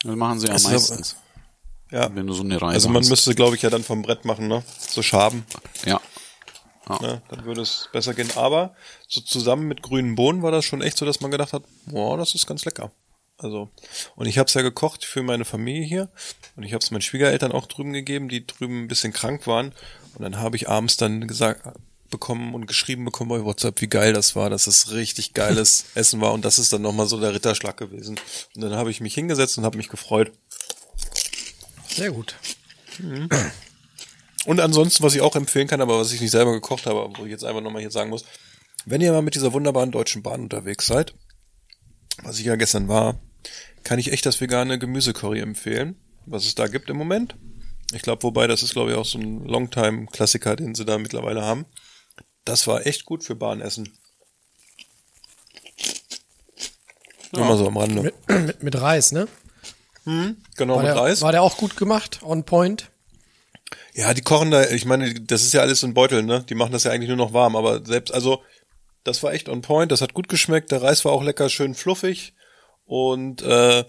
Das 0.03 0.14
machen 0.16 0.40
sie 0.40 0.48
ja 0.48 0.55
Es 0.55 0.64
ist 0.64 0.70
meistens. 0.70 1.16
Ja. 1.94 2.11
Wenn 2.12 2.26
du 2.26 2.33
so 2.33 2.42
eine 2.42 2.61
Reihe 2.61 2.72
Also 2.74 2.88
man 2.88 3.02
hast. 3.02 3.11
müsste, 3.11 3.37
glaube 3.37 3.54
ich, 3.54 3.62
ja 3.62 3.70
dann 3.70 3.85
vom 3.85 4.02
Brett 4.02 4.24
machen, 4.24 4.48
ne? 4.48 4.64
So 4.78 5.00
Schaben. 5.00 5.46
Ja. 5.87 6.00
Ne? 7.00 7.22
Dann 7.28 7.44
würde 7.44 7.62
es 7.62 7.88
besser 7.92 8.14
gehen. 8.14 8.28
Aber 8.35 8.74
so 9.07 9.20
zusammen 9.20 9.68
mit 9.68 9.80
grünen 9.80 10.16
Bohnen 10.16 10.42
war 10.42 10.50
das 10.50 10.64
schon 10.64 10.83
echt 10.83 10.98
so, 10.98 11.07
dass 11.07 11.20
man 11.20 11.30
gedacht 11.30 11.52
hat, 11.52 11.62
boah, 11.87 12.18
das 12.18 12.35
ist 12.35 12.46
ganz 12.48 12.64
lecker. 12.64 12.90
Also, 13.38 13.70
und 14.16 14.26
ich 14.26 14.38
habe 14.38 14.48
es 14.48 14.54
ja 14.54 14.62
gekocht 14.62 15.04
für 15.04 15.22
meine 15.22 15.44
Familie 15.44 15.85
hier 15.85 16.09
und 16.57 16.62
ich 16.62 16.72
habe 16.72 16.83
es 16.83 16.90
meinen 16.90 17.00
Schwiegereltern 17.02 17.52
auch 17.52 17.66
drüben 17.66 17.92
gegeben, 17.92 18.28
die 18.28 18.46
drüben 18.46 18.85
ein 18.85 18.88
bisschen 18.88 19.12
krank 19.12 19.46
waren. 19.46 19.72
Und 20.14 20.22
dann 20.22 20.38
habe 20.38 20.57
ich 20.57 20.68
abends 20.68 20.96
dann 20.96 21.26
gesagt 21.26 21.62
bekommen 22.11 22.54
und 22.54 22.66
geschrieben 22.66 23.04
bekommen 23.04 23.30
bei 23.30 23.44
WhatsApp, 23.44 23.80
wie 23.80 23.88
geil 23.88 24.12
das 24.12 24.37
war, 24.37 24.50
dass 24.50 24.66
es 24.66 24.92
richtig 24.92 25.35
geiles 25.35 25.87
Essen 25.94 26.20
war 26.20 26.33
und 26.33 26.44
das 26.44 26.59
ist 26.59 26.72
dann 26.72 26.83
nochmal 26.83 27.07
so 27.07 27.18
der 27.20 27.35
Ritterschlag 27.35 27.76
gewesen. 27.76 28.20
Und 28.54 28.62
dann 28.62 28.74
habe 28.74 28.90
ich 28.90 29.00
mich 29.00 29.14
hingesetzt 29.14 29.59
und 29.59 29.64
habe 29.64 29.78
mich 29.78 29.88
gefreut. 29.88 30.33
Sehr 31.94 32.11
gut. 32.11 32.37
Und 34.46 34.61
ansonsten, 34.61 35.02
was 35.02 35.14
ich 35.14 35.20
auch 35.20 35.37
empfehlen 35.37 35.68
kann, 35.68 35.80
aber 35.80 35.98
was 35.98 36.12
ich 36.12 36.20
nicht 36.20 36.33
selber 36.33 36.52
gekocht 36.52 36.87
habe, 36.87 37.09
wo 37.16 37.24
ich 37.24 37.30
jetzt 37.30 37.44
einfach 37.44 37.61
nochmal 37.61 37.83
hier 37.83 37.90
sagen 37.90 38.11
muss, 38.11 38.24
wenn 38.85 39.00
ihr 39.00 39.12
mal 39.12 39.22
mit 39.22 39.35
dieser 39.35 39.52
wunderbaren 39.52 39.92
Deutschen 39.92 40.22
Bahn 40.22 40.42
unterwegs 40.42 40.87
seid, 40.87 41.14
was 42.22 42.38
ich 42.38 42.44
ja 42.44 42.57
gestern 42.57 42.88
war, 42.88 43.20
kann 43.85 43.98
ich 43.98 44.12
echt 44.12 44.26
das 44.26 44.40
vegane 44.40 44.78
Gemüsecurry 44.78 45.40
empfehlen, 45.40 45.96
was 46.26 46.46
es 46.46 46.54
da 46.54 46.66
gibt 46.66 46.90
im 46.90 46.96
Moment. 46.96 47.37
Ich 47.92 48.02
glaube, 48.02 48.22
wobei, 48.22 48.46
das 48.46 48.62
ist, 48.62 48.72
glaube 48.72 48.90
ich, 48.90 48.96
auch 48.96 49.04
so 49.04 49.18
ein 49.18 49.44
Longtime-Klassiker, 49.44 50.57
den 50.57 50.74
sie 50.74 50.85
da 50.85 50.98
mittlerweile 50.98 51.42
haben. 51.42 51.64
Das 52.44 52.66
war 52.66 52.87
echt 52.87 53.04
gut 53.04 53.24
für 53.24 53.37
Bahnessen. 53.37 53.96
Nur 57.33 57.44
mal 57.46 57.57
so 57.57 57.66
am 57.66 57.76
Rande. 57.76 58.02
Mit, 58.02 58.28
mit, 58.28 58.62
mit 58.62 58.80
Reis, 58.80 59.12
ne? 59.12 59.28
Genau, 60.05 60.77
War 60.77 60.83
mit 60.83 60.87
der, 60.88 60.97
Reis. 60.97 61.23
war 61.23 61.33
der 61.33 61.43
auch 61.43 61.57
gut 61.57 61.77
gemacht? 61.77 62.21
On 62.23 62.45
point? 62.45 62.90
Ja, 63.95 64.12
die 64.12 64.23
kochen 64.23 64.51
da, 64.51 64.69
ich 64.69 64.85
meine, 64.85 65.14
das 65.14 65.43
ist 65.43 65.55
ja 65.55 65.62
alles 65.62 65.83
in 65.83 65.95
Beuteln, 65.95 66.27
ne? 66.27 66.45
Die 66.49 66.55
machen 66.55 66.73
das 66.73 66.85
ja 66.85 66.90
eigentlich 66.90 67.09
nur 67.09 67.17
noch 67.17 67.33
warm, 67.33 67.57
aber 67.57 67.85
selbst, 67.85 68.12
also, 68.12 68.43
das 69.05 69.23
war 69.23 69.33
echt 69.33 69.49
on 69.49 69.62
point, 69.62 69.90
das 69.93 70.01
hat 70.01 70.14
gut 70.14 70.29
geschmeckt, 70.29 70.71
der 70.73 70.83
Reis 70.83 71.05
war 71.05 71.12
auch 71.12 71.23
lecker, 71.23 71.49
schön 71.49 71.75
fluffig 71.75 72.35
und 72.85 73.43
äh, 73.43 73.85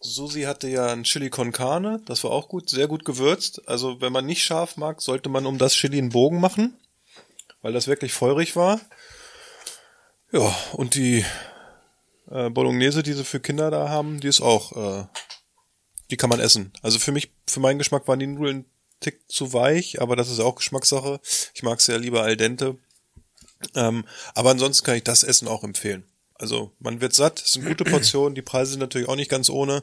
Susi 0.00 0.42
hatte 0.42 0.68
ja 0.68 0.88
ein 0.88 1.04
Chili 1.04 1.30
con 1.30 1.52
Carne, 1.52 2.00
das 2.06 2.24
war 2.24 2.32
auch 2.32 2.48
gut, 2.48 2.68
sehr 2.68 2.88
gut 2.88 3.04
gewürzt. 3.04 3.62
Also, 3.68 4.00
wenn 4.00 4.12
man 4.12 4.26
nicht 4.26 4.42
scharf 4.42 4.76
mag, 4.76 5.00
sollte 5.00 5.28
man 5.28 5.46
um 5.46 5.58
das 5.58 5.74
Chili 5.74 5.98
einen 5.98 6.08
Bogen 6.08 6.40
machen, 6.40 6.76
weil 7.60 7.72
das 7.72 7.86
wirklich 7.86 8.12
feurig 8.12 8.56
war. 8.56 8.80
Ja, 10.32 10.52
und 10.72 10.94
die 10.94 11.24
äh, 12.30 12.50
Bolognese, 12.50 13.02
die 13.02 13.12
sie 13.12 13.24
für 13.24 13.38
Kinder 13.40 13.70
da 13.70 13.90
haben, 13.90 14.18
die 14.20 14.28
ist 14.28 14.40
auch, 14.40 14.72
äh, 14.72 15.06
die 16.12 16.16
kann 16.18 16.30
man 16.30 16.40
essen. 16.40 16.72
Also 16.82 16.98
für 16.98 17.10
mich, 17.10 17.32
für 17.48 17.58
meinen 17.58 17.78
Geschmack 17.78 18.06
waren 18.06 18.20
die 18.20 18.26
Nudeln 18.26 18.66
Tick 19.00 19.28
zu 19.28 19.52
weich, 19.52 20.00
aber 20.00 20.14
das 20.14 20.30
ist 20.30 20.40
auch 20.40 20.56
Geschmackssache. 20.56 21.20
Ich 21.54 21.62
mag 21.62 21.80
es 21.80 21.86
ja 21.88 21.96
lieber 21.96 22.22
al 22.22 22.36
dente. 22.36 22.76
Ähm, 23.74 24.04
aber 24.34 24.50
ansonsten 24.50 24.84
kann 24.84 24.96
ich 24.96 25.04
das 25.04 25.22
Essen 25.22 25.48
auch 25.48 25.64
empfehlen. 25.64 26.04
Also 26.34 26.72
man 26.78 27.00
wird 27.00 27.14
satt, 27.14 27.40
es 27.40 27.52
sind 27.52 27.64
gute 27.64 27.84
Portionen, 27.84 28.34
die 28.34 28.42
Preise 28.42 28.72
sind 28.72 28.80
natürlich 28.80 29.08
auch 29.08 29.16
nicht 29.16 29.30
ganz 29.30 29.48
ohne. 29.48 29.80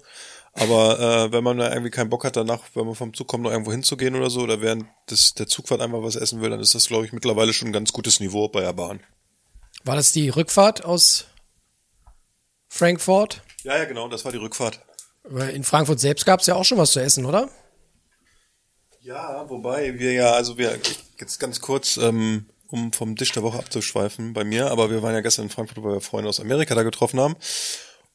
Aber 0.54 1.00
äh, 1.00 1.32
wenn 1.32 1.44
man 1.44 1.58
da 1.58 1.70
irgendwie 1.70 1.92
keinen 1.92 2.10
Bock 2.10 2.26
hat 2.26 2.36
danach, 2.36 2.64
wenn 2.74 2.86
man 2.86 2.96
vom 2.96 3.14
Zug 3.14 3.28
kommt, 3.28 3.44
noch 3.44 3.52
irgendwo 3.52 3.72
hinzugehen 3.72 4.16
oder 4.16 4.30
so, 4.30 4.42
oder 4.42 4.62
während 4.62 4.86
des, 5.10 5.34
der 5.34 5.48
Zugfahrt 5.48 5.82
einfach 5.82 6.04
was 6.04 6.16
essen 6.16 6.42
will, 6.42 6.50
dann 6.50 6.60
ist 6.60 6.76
das, 6.76 6.88
glaube 6.88 7.06
ich, 7.06 7.14
mittlerweile 7.14 7.54
schon 7.54 7.70
ein 7.70 7.74
ganz 7.74 7.94
gutes 7.94 8.20
Niveau 8.20 8.50
bei 8.50 8.62
der 8.62 8.74
Bahn. 8.74 9.00
War 9.84 9.96
das 9.96 10.12
die 10.12 10.30
Rückfahrt 10.30 10.84
aus 10.84 11.26
Frankfurt? 12.68 13.42
Ja, 13.64 13.78
ja, 13.78 13.86
genau, 13.86 14.10
das 14.10 14.26
war 14.26 14.32
die 14.32 14.38
Rückfahrt. 14.38 14.82
In 15.24 15.64
Frankfurt 15.64 16.00
selbst 16.00 16.26
gab 16.26 16.40
es 16.40 16.48
ja 16.48 16.56
auch 16.56 16.66
schon 16.66 16.78
was 16.78 16.92
zu 16.92 17.00
essen, 17.00 17.26
oder? 17.26 17.50
Ja, 19.02 19.50
wobei 19.50 19.98
wir 19.98 20.14
ja, 20.14 20.32
also 20.32 20.58
wir, 20.58 20.78
jetzt 21.20 21.40
ganz 21.40 21.62
kurz, 21.62 21.98
ähm, 21.98 22.46
um 22.68 22.94
vom 22.94 23.16
Tisch 23.16 23.32
der 23.32 23.44
Woche 23.44 23.58
abzuschweifen 23.58 24.34
bei 24.34 24.44
mir, 24.44 24.72
aber 24.72 24.90
wir 24.90 25.02
waren 25.02 25.14
ja 25.14 25.22
gestern 25.22 25.46
in 25.46 25.50
Frankfurt, 25.50 25.84
weil 25.84 25.94
wir 25.94 26.02
Freunde 26.02 26.30
aus 26.30 26.40
Amerika 26.40 26.76
da 26.76 26.84
getroffen 26.84 27.20
haben. 27.20 27.36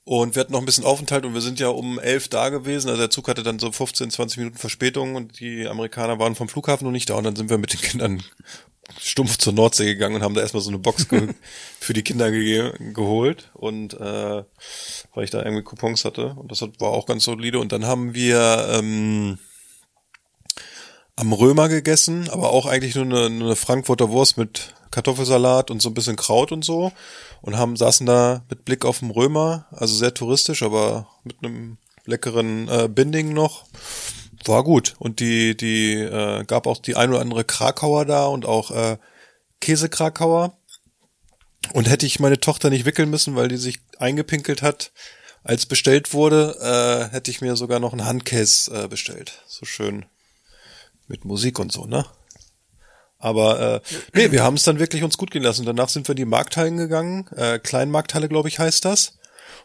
Und 0.05 0.35
wir 0.35 0.41
hatten 0.41 0.53
noch 0.53 0.61
ein 0.61 0.67
bisschen 0.67 0.85
Aufenthalt 0.85 1.25
und 1.25 1.33
wir 1.33 1.41
sind 1.41 1.59
ja 1.59 1.69
um 1.69 1.99
elf 1.99 2.29
da 2.29 2.51
gewesen. 2.51 2.91
Also 2.91 3.01
der 3.01 3.11
Zug 3.11 3.27
hatte 3.27 3.43
dann 3.43 3.59
so 3.59 3.73
15, 3.73 4.11
20 4.11 4.39
Minuten 4.39 4.59
Verspätung 4.59 5.15
und 5.15 5.41
die 5.41 5.67
Amerikaner 5.67 6.19
waren 6.19 6.35
vom 6.35 6.49
Flughafen 6.49 6.85
noch 6.85 6.93
nicht 6.93 7.09
da 7.09 7.15
und 7.15 7.25
dann 7.25 7.37
sind 7.37 7.49
wir 7.49 7.57
mit 7.57 7.73
den 7.73 7.81
Kindern 7.81 8.23
stumpf 9.01 9.39
zur 9.39 9.53
Nordsee 9.53 9.87
gegangen 9.87 10.17
und 10.17 10.23
haben 10.23 10.35
da 10.35 10.41
erstmal 10.41 10.63
so 10.63 10.71
eine 10.71 10.79
Box 10.79 11.07
für 11.81 11.93
die 11.93 12.03
Kinder 12.03 12.31
ge 12.31 12.73
geholt. 12.93 13.51
Und 13.55 13.95
äh, 13.95 14.45
weil 15.15 15.25
ich 15.25 15.31
da 15.31 15.43
irgendwie 15.43 15.63
Coupons 15.63 16.05
hatte. 16.05 16.35
Und 16.35 16.51
das 16.51 16.61
war 16.61 16.91
auch 16.91 17.07
ganz 17.07 17.25
solide. 17.25 17.59
Und 17.59 17.73
dann 17.73 17.87
haben 17.87 18.15
wir 18.15 18.67
ähm, 18.71 19.39
am 21.17 21.33
Römer 21.33 21.69
gegessen, 21.69 22.29
aber 22.31 22.51
auch 22.51 22.67
eigentlich 22.67 22.95
nur 22.95 23.05
eine, 23.05 23.27
eine 23.27 23.57
Frankfurter 23.57 24.11
Wurst 24.11 24.37
mit 24.37 24.75
Kartoffelsalat 24.91 25.71
und 25.71 25.83
so 25.83 25.91
ein 25.91 25.95
bisschen 25.95 26.17
Kraut 26.17 26.53
und 26.53 26.65
so. 26.65 26.93
Und 27.41 27.57
haben 27.57 27.77
saßen 27.77 28.07
da 28.07 28.45
mit 28.49 28.65
Blick 28.65 28.85
auf 28.85 29.01
den 29.01 29.11
Römer, 29.11 29.67
also 29.71 29.95
sehr 29.95 30.15
touristisch, 30.15 30.63
aber 30.63 31.09
mit 31.25 31.37
einem 31.43 31.79
leckeren 32.05 32.69
äh, 32.69 32.89
Binding 32.89 33.33
noch. 33.33 33.65
War 34.47 34.65
gut 34.65 34.95
und 34.99 35.21
die 35.21 35.57
die 35.57 35.95
äh, 35.95 36.45
gab 36.45 36.67
auch 36.67 36.79
die 36.79 36.97
ein 36.97 37.11
oder 37.11 37.21
andere 37.21 37.45
Krakauer 37.45 38.05
da 38.05 38.27
und 38.27 38.47
auch 38.47 38.71
äh, 38.71 38.99
Käsekrakauer. 39.61 40.57
Und 41.73 41.89
hätte 41.89 42.05
ich 42.05 42.21
meine 42.21 42.39
Tochter 42.39 42.69
nicht 42.69 42.85
wickeln 42.85 43.09
müssen, 43.09 43.37
weil 43.37 43.49
die 43.49 43.57
sich 43.57 43.81
eingepinkelt 43.99 44.61
hat, 44.61 44.93
als 45.43 45.65
bestellt 45.65 46.13
wurde, 46.13 46.57
äh, 46.61 47.13
hätte 47.13 47.31
ich 47.31 47.41
mir 47.41 47.57
sogar 47.57 47.81
noch 47.81 47.93
einen 47.93 48.05
Handkäse 48.05 48.85
äh, 48.85 48.89
bestellt. 48.89 49.43
So 49.47 49.65
schön 49.65 50.05
mit 51.07 51.25
Musik 51.25 51.59
und 51.59 51.73
so, 51.73 51.87
ne? 51.87 52.05
Aber 53.19 53.59
äh, 53.59 53.81
nee, 54.13 54.33
wir 54.33 54.43
haben 54.43 54.55
es 54.55 54.65
dann 54.65 54.79
wirklich 54.79 55.03
uns 55.03 55.17
gut 55.17 55.31
gehen 55.31 55.43
lassen. 55.43 55.65
Danach 55.65 55.89
sind 55.89 56.07
wir 56.07 56.13
in 56.13 56.19
die 56.19 56.25
Markthallen 56.27 56.77
gegangen. 56.77 57.27
Äh, 57.35 57.59
Kleinmarkthalle, 57.59 58.29
glaube 58.29 58.49
ich, 58.49 58.59
heißt 58.59 58.85
das. 58.85 59.19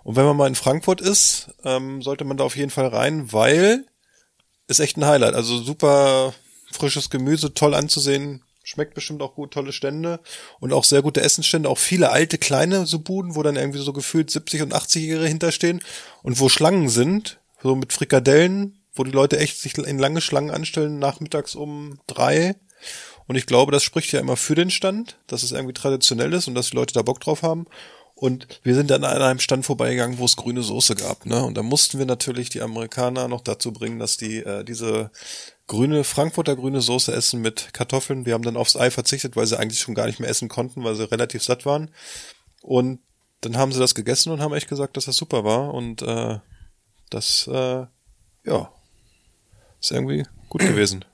Und 0.03 0.15
wenn 0.15 0.25
man 0.25 0.37
mal 0.37 0.47
in 0.47 0.55
Frankfurt 0.55 1.01
ist, 1.01 1.49
ähm, 1.65 2.01
sollte 2.01 2.23
man 2.23 2.37
da 2.37 2.45
auf 2.45 2.55
jeden 2.55 2.71
Fall 2.71 2.87
rein, 2.87 3.33
weil 3.33 3.85
ist 4.69 4.79
echt 4.79 4.97
ein 4.97 5.05
Highlight. 5.05 5.34
Also 5.34 5.62
super 5.62 6.34
frisches 6.71 7.10
Gemüse, 7.10 7.53
toll 7.53 7.73
anzusehen, 7.73 8.43
schmeckt 8.63 8.93
bestimmt 8.93 9.21
auch 9.21 9.34
gut, 9.34 9.51
tolle 9.51 9.73
Stände 9.73 10.19
und 10.60 10.73
auch 10.73 10.84
sehr 10.84 11.01
gute 11.01 11.21
Essensstände, 11.21 11.67
auch 11.67 11.79
viele 11.79 12.12
alte 12.12 12.38
kleine 12.38 12.86
so 12.86 12.99
Buden, 12.99 13.36
wo 13.36 13.41
dann 13.41 13.55
irgendwie 13.55 13.79
so 13.79 13.93
gefühlt 13.93 14.29
70 14.29 14.62
und 14.62 14.75
80-Jährige 14.75 15.27
hinterstehen 15.27 15.82
und 16.21 16.39
wo 16.39 16.49
Schlangen 16.49 16.89
sind, 16.89 17.39
so 17.63 17.75
mit 17.75 17.91
Frikadellen, 17.91 18.79
wo 18.93 19.03
die 19.03 19.12
Leute 19.12 19.39
echt 19.39 19.60
sich 19.60 19.77
in 19.77 19.97
lange 19.97 20.21
Schlangen 20.21 20.51
anstellen, 20.51 20.99
nachmittags 20.99 21.55
um 21.55 21.99
drei. 22.05 22.55
Und 23.27 23.36
ich 23.36 23.45
glaube, 23.45 23.71
das 23.71 23.84
spricht 23.84 24.12
ja 24.12 24.19
immer 24.19 24.38
für 24.38 24.55
den 24.55 24.71
Stand, 24.71 25.17
dass 25.27 25.43
es 25.43 25.51
irgendwie 25.51 25.73
traditionell 25.73 26.34
ist 26.34 26.47
und 26.47 26.55
dass 26.55 26.71
die 26.71 26.75
Leute 26.75 26.93
da 26.93 27.01
Bock 27.01 27.19
drauf 27.19 27.43
haben. 27.43 27.65
Und 28.19 28.60
wir 28.63 28.75
sind 28.75 28.91
dann 28.91 29.05
an 29.05 29.21
einem 29.21 29.39
Stand 29.39 29.65
vorbeigegangen, 29.65 30.17
wo 30.17 30.25
es 30.25 30.36
grüne 30.36 30.62
Soße 30.62 30.95
gab, 30.95 31.25
ne? 31.25 31.41
Und 31.45 31.55
da 31.55 31.63
mussten 31.63 31.99
wir 31.99 32.05
natürlich 32.05 32.49
die 32.49 32.62
Amerikaner 32.62 33.29
noch 33.29 33.39
dazu 33.39 33.71
bringen, 33.71 33.97
dass 33.97 34.17
die 34.17 34.39
äh, 34.39 34.65
diese 34.65 35.10
grüne 35.67 36.03
Frankfurter 36.03 36.58
grüne 36.58 36.82
Soße 36.82 37.13
essen 37.13 37.39
mit 37.39 37.69
Kartoffeln. 37.73 38.25
Wir 38.25 38.34
haben 38.34 38.43
dann 38.43 38.58
aufs 38.58 38.75
Ei 38.75 38.91
verzichtet, 38.91 39.38
weil 39.38 39.47
sie 39.47 39.58
eigentlich 39.58 39.79
schon 39.79 39.95
gar 39.95 40.05
nicht 40.08 40.19
mehr 40.19 40.29
essen 40.29 40.49
konnten, 40.49 40.84
weil 40.84 40.95
sie 40.95 41.10
relativ 41.10 41.43
satt 41.43 41.65
waren. 41.65 41.91
Und 42.62 42.99
dann 43.39 43.55
haben 43.55 43.71
sie 43.71 43.79
das 43.79 43.95
gegessen 43.95 44.34
und 44.34 44.41
haben 44.41 44.53
echt 44.53 44.67
gesagt, 44.67 44.97
dass 44.97 45.05
das 45.05 45.15
super 45.15 45.45
war. 45.45 45.73
Und 45.73 46.01
äh, 46.01 46.39
das, 47.10 47.47
äh, 47.47 47.86
ja, 48.43 48.73
ist 49.79 49.91
irgendwie 49.91 50.25
gut 50.49 50.60
gewesen. 50.60 51.05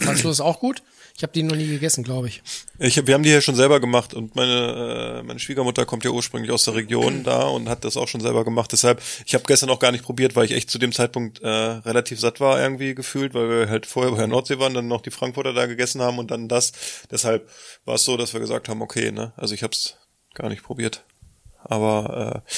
Fandst 0.00 0.24
du 0.24 0.28
das 0.28 0.40
auch 0.40 0.60
gut? 0.60 0.82
Ich 1.16 1.22
habe 1.22 1.32
die 1.32 1.44
noch 1.44 1.54
nie 1.54 1.68
gegessen, 1.68 2.02
glaube 2.02 2.26
ich. 2.26 2.42
Ich, 2.80 2.98
hab- 2.98 3.06
wir 3.06 3.14
haben 3.14 3.22
die 3.22 3.30
ja 3.30 3.40
schon 3.40 3.54
selber 3.54 3.78
gemacht 3.78 4.14
und 4.14 4.34
meine, 4.34 5.20
äh, 5.20 5.22
meine 5.22 5.38
Schwiegermutter 5.38 5.86
kommt 5.86 6.02
ja 6.02 6.10
ursprünglich 6.10 6.50
aus 6.50 6.64
der 6.64 6.74
Region 6.74 7.22
da 7.22 7.44
und 7.44 7.68
hat 7.68 7.84
das 7.84 7.96
auch 7.96 8.08
schon 8.08 8.20
selber 8.20 8.44
gemacht. 8.44 8.72
Deshalb, 8.72 9.00
ich 9.24 9.32
habe 9.34 9.44
gestern 9.46 9.70
auch 9.70 9.78
gar 9.78 9.92
nicht 9.92 10.02
probiert, 10.02 10.34
weil 10.34 10.44
ich 10.46 10.50
echt 10.50 10.70
zu 10.70 10.78
dem 10.78 10.90
Zeitpunkt 10.90 11.40
äh, 11.40 11.46
relativ 11.48 12.18
satt 12.18 12.40
war 12.40 12.60
irgendwie 12.60 12.96
gefühlt, 12.96 13.32
weil 13.32 13.48
wir 13.48 13.68
halt 13.68 13.86
vorher 13.86 14.10
bei 14.10 14.18
der 14.18 14.26
Nordsee 14.26 14.58
waren, 14.58 14.74
dann 14.74 14.88
noch 14.88 15.02
die 15.02 15.12
Frankfurter 15.12 15.52
da 15.52 15.66
gegessen 15.66 16.02
haben 16.02 16.18
und 16.18 16.32
dann 16.32 16.48
das. 16.48 16.72
Deshalb 17.12 17.48
war 17.84 17.94
es 17.94 18.04
so, 18.04 18.16
dass 18.16 18.32
wir 18.32 18.40
gesagt 18.40 18.68
haben, 18.68 18.82
okay, 18.82 19.12
ne, 19.12 19.32
also 19.36 19.54
ich 19.54 19.62
habe 19.62 19.72
es 19.72 19.96
gar 20.34 20.48
nicht 20.48 20.64
probiert. 20.64 21.04
Aber 21.62 22.44
äh, 22.44 22.50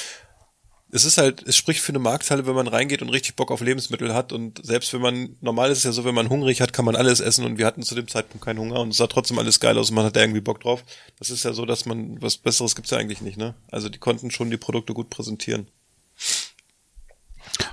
es 0.91 1.05
ist 1.05 1.19
halt, 1.19 1.43
es 1.47 1.57
spricht 1.57 1.81
für 1.81 1.91
eine 1.91 1.99
Markthalle, 1.99 2.47
wenn 2.47 2.55
man 2.55 2.69
reingeht 2.69 3.03
und 3.03 3.09
richtig 3.09 3.35
Bock 3.35 3.51
auf 3.51 3.61
Lebensmittel 3.61 4.15
hat 4.15 4.33
und 4.33 4.65
selbst 4.65 4.93
wenn 4.93 5.01
man, 5.01 5.37
normal 5.41 5.71
ist 5.71 5.79
es 5.79 5.85
ja 5.85 5.93
so, 5.93 6.05
wenn 6.05 6.15
man 6.15 6.29
hungrig 6.29 6.61
hat, 6.61 6.73
kann 6.73 6.85
man 6.85 6.95
alles 6.95 7.21
essen 7.21 7.45
und 7.45 7.59
wir 7.59 7.67
hatten 7.67 7.83
zu 7.83 7.95
dem 7.95 8.07
Zeitpunkt 8.07 8.45
keinen 8.45 8.61
Hunger 8.61 8.81
und 8.81 8.91
es 8.91 8.99
sah 8.99 9.09
trotzdem 9.09 9.39
alles 9.39 9.59
geil 9.59 9.77
aus 9.79 9.91
und 9.91 9.97
man 9.97 10.05
hat 10.05 10.15
da 10.15 10.21
irgendwie 10.21 10.41
Bock 10.41 10.61
drauf. 10.61 10.85
Das 11.19 11.31
ist 11.31 11.45
ja 11.45 11.53
so, 11.53 11.67
dass 11.67 11.87
man, 11.87 12.23
was 12.23 12.37
Besseres 12.37 12.77
gibt's 12.77 12.91
ja 12.91 12.99
eigentlich 12.99 13.21
nicht, 13.21 13.37
ne? 13.37 13.55
Also 13.71 13.89
die 13.89 13.99
konnten 13.99 14.31
schon 14.31 14.51
die 14.51 14.57
Produkte 14.57 14.95
gut 14.95 15.11
präsentieren. 15.11 15.67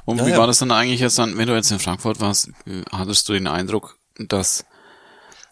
Und 0.05 0.17
Ja, 0.17 0.27
wie 0.27 0.37
war 0.37 0.47
das 0.47 0.59
dann 0.59 0.71
eigentlich 0.71 0.99
jetzt 0.99 1.17
dann, 1.17 1.37
wenn 1.37 1.47
du 1.47 1.55
jetzt 1.55 1.71
in 1.71 1.79
Frankfurt 1.79 2.19
warst, 2.19 2.49
hattest 2.91 3.29
du 3.29 3.33
den 3.33 3.47
Eindruck, 3.47 3.97
dass, 4.17 4.65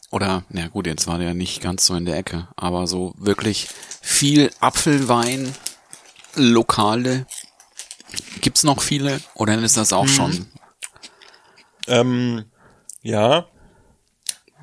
oder, 0.10 0.44
na 0.50 0.68
gut, 0.68 0.88
jetzt 0.88 1.08
war 1.08 1.20
der 1.20 1.30
ja 1.30 1.34
nicht 1.34 1.62
ganz 1.62 1.86
so 1.86 1.96
in 1.96 2.06
der 2.06 2.18
Ecke, 2.18 2.48
aber 2.56 2.88
so 2.88 3.14
wirklich 3.18 3.68
viel 4.02 4.52
Apfelwein, 4.60 5.54
Lokale, 6.36 7.28
gibt's 8.42 8.64
noch 8.64 8.82
viele, 8.82 9.20
oder 9.36 9.58
ist 9.60 9.78
das 9.78 9.94
auch 9.94 10.08
schon? 10.08 10.48
Ähm, 11.88 12.46
ja, 13.02 13.48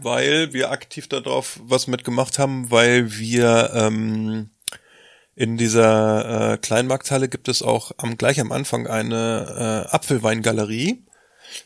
weil 0.01 0.53
wir 0.53 0.71
aktiv 0.71 1.09
darauf 1.09 1.59
was 1.63 1.87
mitgemacht 1.87 2.39
haben, 2.39 2.71
weil 2.71 3.19
wir 3.19 3.73
ähm, 3.75 4.51
in 5.35 5.57
dieser 5.57 6.53
äh, 6.53 6.59
Kleinmarkthalle 6.59 7.29
gibt 7.29 7.49
es 7.49 7.63
auch 7.63 7.93
am 7.97 8.17
gleich 8.17 8.41
am 8.41 8.53
Anfang 8.53 8.87
eine 8.87 9.87
äh, 9.89 9.95
Apfelweingalerie. 9.95 11.05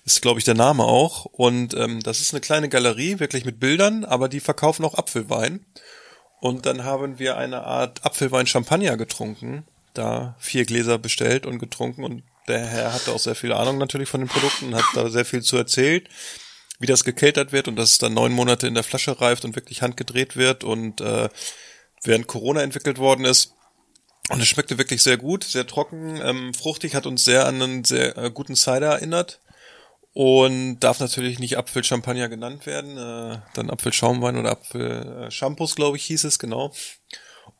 Ist, 0.05 0.23
glaube 0.23 0.39
ich, 0.39 0.45
der 0.45 0.55
Name 0.55 0.85
auch. 0.85 1.25
Und 1.25 1.75
ähm, 1.75 2.01
das 2.03 2.21
ist 2.21 2.33
eine 2.33 2.41
kleine 2.41 2.69
Galerie, 2.69 3.19
wirklich 3.19 3.45
mit 3.45 3.59
Bildern, 3.59 4.05
aber 4.05 4.29
die 4.29 4.41
verkaufen 4.41 4.85
auch 4.85 4.95
Apfelwein. 4.95 5.65
Und 6.41 6.67
dann 6.67 6.85
haben 6.85 7.19
wir 7.19 7.37
eine 7.37 7.65
Art 7.65 8.05
Apfelwein-Champagner 8.05 8.97
getrunken, 8.97 9.65
da 9.95 10.37
vier 10.39 10.65
Gläser 10.65 10.99
bestellt 10.99 11.47
und 11.47 11.59
getrunken 11.59 12.05
und 12.05 12.23
der 12.49 12.67
Herr 12.67 12.93
hatte 12.93 13.13
auch 13.13 13.19
sehr 13.19 13.35
viel 13.35 13.53
Ahnung 13.53 13.79
natürlich 13.79 14.09
von 14.09 14.21
den 14.21 14.29
Produkten 14.29 14.67
und 14.67 14.75
hat 14.75 14.85
da 14.95 15.09
sehr 15.11 15.25
viel 15.25 15.43
zu 15.43 15.57
erzählt, 15.57 16.09
wie 16.79 16.87
das 16.87 17.05
gekeltert 17.05 17.53
wird 17.53 17.69
und 17.69 17.77
dass 17.77 17.93
es 17.93 17.99
dann 17.99 18.15
neun 18.15 18.33
Monate 18.33 18.67
in 18.67 18.75
der 18.75 18.83
Flasche 18.83 19.21
reift 19.21 19.45
und 19.45 19.55
wirklich 19.55 19.83
handgedreht 19.83 20.37
wird 20.37 20.65
und 20.65 21.01
äh, 21.01 21.29
während 22.03 22.27
Corona 22.27 22.63
entwickelt 22.63 22.99
worden 22.99 23.25
ist. 23.25 23.55
Und 24.29 24.41
es 24.41 24.49
schmeckte 24.49 24.79
wirklich 24.79 25.03
sehr 25.03 25.17
gut, 25.17 25.45
sehr 25.45 25.67
trocken, 25.67 26.21
ähm, 26.23 26.55
fruchtig, 26.55 26.95
hat 26.95 27.07
uns 27.07 27.25
sehr 27.25 27.47
an 27.47 27.61
einen 27.61 27.85
sehr 27.85 28.17
äh, 28.17 28.31
guten 28.31 28.57
Cider 28.57 28.93
erinnert. 28.93 29.41
Und 30.15 30.81
darf 30.81 31.01
natürlich 31.01 31.39
nicht 31.39 31.57
Apfelchampagner 31.57 32.29
genannt 32.29 32.67
werden, 32.67 32.99
äh, 32.99 33.39
dann 33.55 33.71
Apfelschaumwein 33.71 34.37
oder 34.37 34.51
Apfelshampoos, 34.51 35.75
glaube 35.75 35.97
ich, 35.97 36.05
hieß 36.05 36.25
es, 36.25 36.39
genau. 36.39 36.75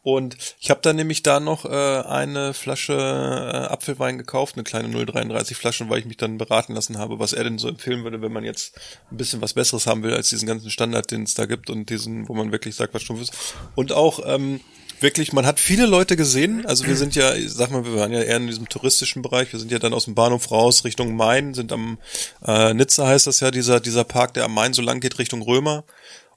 Und 0.03 0.37
ich 0.59 0.71
habe 0.71 0.81
dann 0.83 0.97
nämlich 0.97 1.23
da 1.23 1.39
noch 1.39 1.65
äh, 1.65 1.69
eine 1.69 2.55
Flasche 2.55 2.95
äh, 2.95 3.73
Apfelwein 3.73 4.19
gekauft, 4.19 4.57
eine 4.57 4.65
kleine 4.65 4.89
0,33 4.89 5.55
Flasche, 5.55 5.89
weil 5.89 6.01
ich 6.01 6.07
mich 6.07 6.17
dann 6.17 6.39
beraten 6.39 6.75
lassen 6.75 6.99
habe, 6.99 7.21
was 7.21 7.33
er 7.33 7.45
denn 7.45 7.59
so 7.59 7.69
empfehlen 7.69 8.03
würde, 8.03 8.21
wenn 8.21 8.33
man 8.33 8.43
jetzt 8.43 8.79
ein 9.13 9.17
bisschen 9.17 9.41
was 9.41 9.55
Besseres 9.55 9.87
haben 9.87 10.03
will 10.03 10.13
als 10.13 10.29
diesen 10.29 10.49
ganzen 10.49 10.71
Standard, 10.71 11.11
den 11.13 11.23
es 11.23 11.35
da 11.35 11.47
gibt 11.47 11.71
und 11.71 11.89
diesen, 11.89 12.29
wo 12.29 12.35
man 12.35 12.51
wirklich 12.51 12.75
sagt, 12.75 12.95
was 12.95 13.03
stumpf 13.03 13.23
ist. 13.23 13.33
Und 13.77 13.93
auch 13.93 14.21
ähm, 14.27 14.61
wirklich, 15.03 15.33
man 15.33 15.47
hat 15.47 15.61
viele 15.61 15.87
Leute 15.87 16.17
gesehen. 16.17 16.67
Also 16.67 16.87
wir 16.87 16.97
sind 16.97 17.15
ja, 17.15 17.35
ich 17.35 17.53
sag 17.53 17.71
mal, 17.71 17.85
wir 17.85 17.95
waren 17.95 18.13
ja 18.13 18.23
eher 18.23 18.39
in 18.39 18.49
diesem 18.49 18.69
touristischen 18.69 19.23
Bereich. 19.23 19.53
Wir 19.53 19.61
sind 19.61 19.71
ja 19.71 19.79
dann 19.79 19.95
aus 19.95 20.07
dem 20.07 20.17
Bahnhof 20.17 20.51
raus 20.51 20.85
Richtung 20.85 21.15
Main, 21.15 21.55
sind 21.55 21.73
am 21.73 21.99
äh, 22.45 22.75
Nizza 22.75 23.07
heißt 23.07 23.29
das 23.29 23.41
ja, 23.41 23.53
dieser 23.53 23.79
dieser 23.81 24.05
Park, 24.05 24.35
der 24.35 24.45
am 24.45 24.55
Main 24.55 24.73
so 24.73 24.83
lang 24.83 25.01
geht 25.01 25.19
Richtung 25.19 25.43
Römer. 25.43 25.85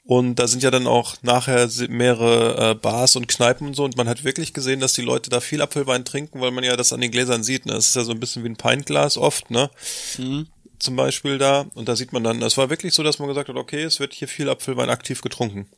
Und 0.08 0.36
da 0.36 0.48
sind 0.48 0.62
ja 0.62 0.70
dann 0.70 0.86
auch 0.86 1.16
nachher 1.24 1.68
mehrere 1.90 2.72
äh, 2.72 2.76
Bars 2.76 3.16
und 3.16 3.28
Kneipen 3.28 3.68
und 3.68 3.74
so. 3.74 3.84
Und 3.84 3.98
man 3.98 4.08
hat 4.08 4.24
wirklich 4.24 4.54
gesehen, 4.54 4.80
dass 4.80 4.94
die 4.94 5.02
Leute 5.02 5.32
da 5.32 5.40
viel 5.40 5.64
Apfelwein 5.64 6.06
trinken, 6.06 6.42
weil 6.42 6.52
man 6.52 6.64
ja 6.64 6.78
das 6.78 6.94
an 6.94 7.02
den 7.02 7.10
Gläsern 7.10 7.44
sieht. 7.44 7.66
Ne? 7.66 7.74
Das 7.74 7.88
ist 7.88 7.96
ja 7.96 8.04
so 8.04 8.12
ein 8.12 8.20
bisschen 8.20 8.44
wie 8.44 8.50
ein 8.50 8.56
Pintglas 8.56 9.18
oft, 9.18 9.50
ne? 9.50 9.72
Mhm. 10.20 10.48
Zum 10.78 10.96
Beispiel 10.96 11.40
da. 11.40 11.66
Und 11.74 11.90
da 11.90 11.96
sieht 11.96 12.14
man 12.14 12.24
dann, 12.24 12.40
es 12.44 12.56
war 12.56 12.70
wirklich 12.70 12.94
so, 12.94 13.02
dass 13.02 13.18
man 13.18 13.28
gesagt 13.28 13.50
hat, 13.50 13.56
okay, 13.56 13.82
es 13.82 14.00
wird 14.00 14.14
hier 14.14 14.28
viel 14.28 14.48
Apfelwein 14.48 14.92
aktiv 14.92 15.24
getrunken. 15.24 15.72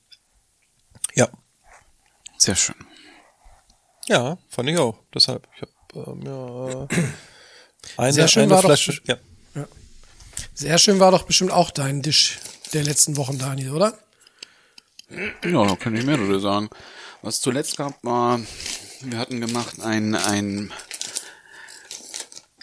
Ja. 1.15 1.29
Sehr 2.37 2.57
schön. 2.57 2.75
Ja, 4.09 4.37
fand 4.49 4.67
ich 4.67 4.77
auch. 4.77 4.99
Deshalb, 5.13 5.47
ich 5.55 5.61
habe 5.61 6.11
ähm, 6.11 6.21
ja, 6.25 6.87
eine, 7.95 8.13
Sehr 8.13 8.27
schön 8.27 8.43
eine 8.43 8.51
war 8.51 8.61
Flasche. 8.61 8.91
doch, 8.91 9.07
ja. 9.07 9.17
ja. 9.55 9.67
Sehr 10.53 10.77
schön 10.79 10.99
war 10.99 11.11
doch 11.11 11.23
bestimmt 11.23 11.51
auch 11.51 11.71
dein 11.71 12.03
Tisch 12.03 12.39
der 12.73 12.83
letzten 12.83 13.15
Wochen, 13.15 13.37
Daniel, 13.37 13.71
oder? 13.71 13.97
Ja, 15.09 15.65
da 15.65 15.75
kann 15.75 15.95
ich 15.95 16.05
mehrere 16.05 16.39
sagen. 16.39 16.69
Was 17.21 17.41
zuletzt 17.41 17.77
gab, 17.77 18.03
war, 18.03 18.39
wir 19.01 19.17
hatten 19.17 19.41
gemacht 19.41 19.79
ein, 19.79 20.15
ein 20.15 20.71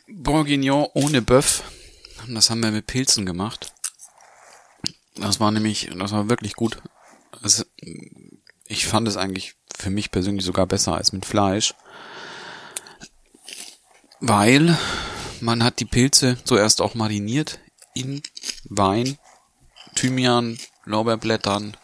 Bourguignon 0.09 0.88
ohne. 0.94 1.18
Und 1.18 2.35
das 2.35 2.50
haben 2.50 2.62
wir 2.62 2.70
mit 2.70 2.87
Pilzen 2.87 3.26
gemacht. 3.26 3.72
Das 5.16 5.40
war 5.40 5.50
nämlich, 5.50 5.90
das 5.96 6.12
war 6.12 6.28
wirklich 6.28 6.54
gut. 6.54 6.83
Das, 7.42 7.66
ich 8.66 8.87
fand 8.87 9.09
es 9.09 9.16
eigentlich 9.16 9.54
für 9.76 9.90
mich 9.90 10.11
persönlich 10.11 10.44
sogar 10.44 10.66
besser 10.66 10.94
als 10.94 11.12
mit 11.12 11.26
Fleisch. 11.26 11.74
Weil 14.20 14.76
man 15.40 15.62
hat 15.62 15.80
die 15.80 15.85
Pilze 15.85 16.38
zuerst 16.44 16.80
auch 16.80 16.94
mariniert 16.94 17.59
in 17.94 18.22
Wein, 18.64 19.18
Thymian, 19.94 20.59
Lorbeerblättern, 20.85 21.76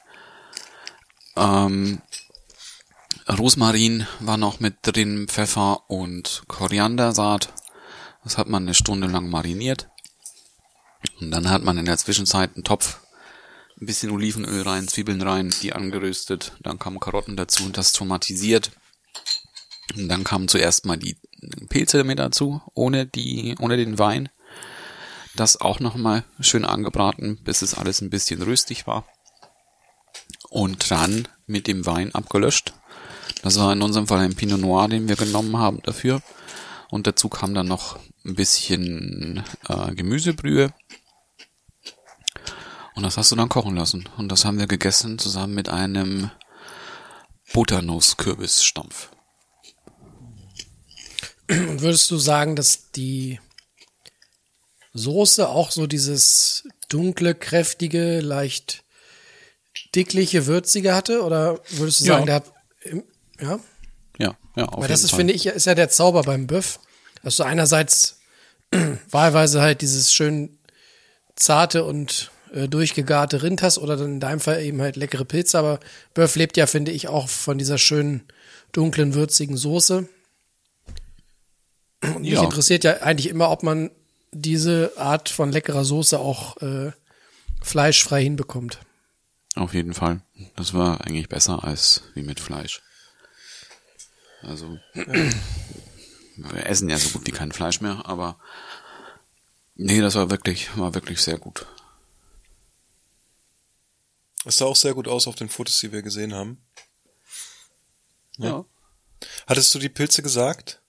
ähm, 1.41 2.03
Rosmarin 3.29 4.07
war 4.21 4.37
noch 4.37 4.61
mit 4.61 4.77
drin, 4.83 5.29
Pfeffer 5.29 5.89
und 5.89 6.43
Koriandersaat. 6.49 7.53
Das 8.25 8.37
hat 8.39 8.49
man 8.49 8.65
eine 8.65 8.75
Stunde 8.75 9.07
lang 9.07 9.31
mariniert. 9.31 9.89
Und 11.21 11.31
dann 11.31 11.49
hat 11.49 11.63
man 11.63 11.79
in 11.79 11.87
der 11.87 11.97
Zwischenzeit 11.97 12.55
einen 12.55 12.65
Topf, 12.65 13.01
ein 13.81 13.87
bisschen 13.87 14.11
Olivenöl 14.11 14.63
rein, 14.63 14.89
Zwiebeln 14.89 15.23
rein, 15.23 15.55
die 15.63 15.73
angeröstet. 15.73 16.53
Dann 16.61 16.79
kamen 16.79 17.01
Karotten 17.01 17.37
dazu 17.37 17.65
und 17.65 17.79
das 17.79 17.93
tomatisiert. 17.93 18.71
Und 19.97 20.09
dann 20.09 20.25
kamen 20.25 20.49
zuerst 20.49 20.85
mal 20.85 20.99
die 20.99 21.17
Pilze 21.69 22.05
mit 22.05 22.19
dazu, 22.19 22.61
ohne 22.75 23.07
die, 23.07 23.57
ohne 23.59 23.77
den 23.77 23.99
Wein. 23.99 24.29
Das 25.35 25.61
auch 25.61 25.81
nochmal 25.81 26.25
schön 26.41 26.65
angebraten, 26.65 27.39
bis 27.43 27.63
es 27.63 27.75
alles 27.75 28.01
ein 28.03 28.11
bisschen 28.11 28.43
röstig 28.43 28.87
war. 28.87 29.07
Und 30.51 30.91
dann 30.91 31.27
mit 31.47 31.67
dem 31.67 31.87
Wein 31.87 32.15
abgelöscht. 32.15 32.75
Das 33.43 33.59
war 33.59 33.73
in 33.73 33.83
unserem 33.83 34.07
Fall 34.07 34.21
ein 34.21 34.35
Pinot 34.35 34.61
Noir, 34.61 34.89
den 34.89 35.09
wir 35.09 35.17
genommen 35.17 35.57
haben 35.57 35.81
dafür. 35.83 36.21
Und 36.91 37.07
dazu 37.07 37.29
kam 37.29 37.55
dann 37.55 37.69
noch 37.69 37.99
ein 38.25 38.35
bisschen 38.35 39.43
äh, 39.69 39.95
Gemüsebrühe. 39.95 40.75
Und 42.95 43.05
das 43.05 43.17
hast 43.17 43.33
du 43.33 43.37
dann 43.37 43.49
kochen 43.49 43.77
lassen. 43.77 44.09
Und 44.19 44.29
das 44.29 44.45
haben 44.45 44.59
wir 44.59 44.67
gegessen 44.67 45.19
zusammen 45.19 45.55
mit 45.55 45.69
einem 45.69 46.31
Butternuss-Kürbisstampf. 47.53 49.11
Und 51.49 51.81
würdest 51.81 52.11
du 52.11 52.19
sagen, 52.19 52.57
dass 52.57 52.91
die 52.91 53.41
Soße 54.93 55.49
auch 55.49 55.71
so 55.71 55.87
dieses 55.87 56.69
dunkle, 56.89 57.35
kräftige, 57.35 58.21
leicht 58.21 58.85
dickliche, 59.95 60.47
würzige 60.47 60.95
hatte? 60.95 61.23
Oder 61.23 61.61
würdest 61.71 62.01
du 62.01 62.05
Ja. 62.05 62.15
sagen, 62.15 62.27
der 62.27 62.35
hat, 62.37 62.53
ja? 63.41 63.59
Ja, 64.19 64.37
ja, 64.57 64.65
auf 64.67 64.83
Weil 64.83 64.89
das 64.89 65.03
ist, 65.03 65.11
Fall. 65.11 65.21
finde 65.21 65.35
ich, 65.35 65.47
ist 65.47 65.67
ja 65.67 65.75
der 65.75 65.89
Zauber 65.89 66.23
beim 66.23 66.47
Bœuf. 66.47 66.79
Dass 67.23 67.37
du 67.37 67.43
einerseits 67.45 68.19
wahlweise 69.11 69.61
halt 69.61 69.81
dieses 69.83 70.13
schön 70.13 70.59
zarte 71.37 71.85
und 71.85 72.31
äh, 72.53 72.69
durchgegarte 72.69 73.43
Rind 73.43 73.63
hast 73.63 73.79
oder 73.79 73.97
dann 73.97 74.15
in 74.15 74.21
deinem 74.21 74.41
Fall 74.41 74.63
eben 74.63 74.81
halt 74.81 74.97
leckere 74.97 75.25
Pilze. 75.25 75.59
Aber 75.59 75.81
Bœuf 76.15 76.37
lebt 76.39 76.57
ja, 76.57 76.67
finde 76.67 76.93
ich, 76.93 77.09
auch 77.09 77.29
von 77.29 77.59
dieser 77.59 77.79
schönen, 77.79 78.23
dunklen, 78.73 79.15
würzigen 79.15 79.57
Soße. 79.57 80.09
Und 82.03 82.21
mich 82.23 82.31
Ja. 82.33 82.43
interessiert 82.45 82.85
ja 82.85 82.99
eigentlich 83.03 83.29
immer, 83.29 83.51
ob 83.51 83.63
man 83.63 83.91
diese 84.33 84.93
Art 84.97 85.29
von 85.29 85.51
leckerer 85.53 85.85
Soße 85.85 86.19
auch 86.19 86.57
äh, 86.63 86.93
fleischfrei 87.63 88.23
hinbekommt. 88.23 88.79
Auf 89.61 89.75
jeden 89.75 89.93
Fall. 89.93 90.23
Das 90.57 90.73
war 90.73 91.03
eigentlich 91.03 91.29
besser 91.29 91.65
als 91.65 92.03
wie 92.15 92.23
mit 92.23 92.41
Fleisch. 92.41 92.81
Also, 94.41 94.79
wir 94.95 96.65
essen 96.65 96.89
ja 96.89 96.97
so 96.97 97.11
gut 97.11 97.27
wie 97.27 97.31
kein 97.31 97.53
Fleisch 97.53 97.83
mehr, 97.83 98.07
aber 98.07 98.41
nee, 99.75 100.01
das 100.01 100.15
war 100.15 100.31
wirklich, 100.31 100.75
war 100.79 100.95
wirklich 100.95 101.21
sehr 101.21 101.37
gut. 101.37 101.67
Es 104.47 104.57
sah 104.57 104.65
auch 104.65 104.77
sehr 104.77 104.95
gut 104.95 105.07
aus 105.07 105.27
auf 105.27 105.35
den 105.35 105.51
Fotos, 105.51 105.79
die 105.79 105.93
wir 105.93 106.01
gesehen 106.01 106.33
haben. 106.33 106.65
Ja. 108.39 108.65
Hattest 109.47 109.75
du 109.75 109.79
die 109.79 109.91
Pilze 109.91 110.23
gesagt? 110.23 110.81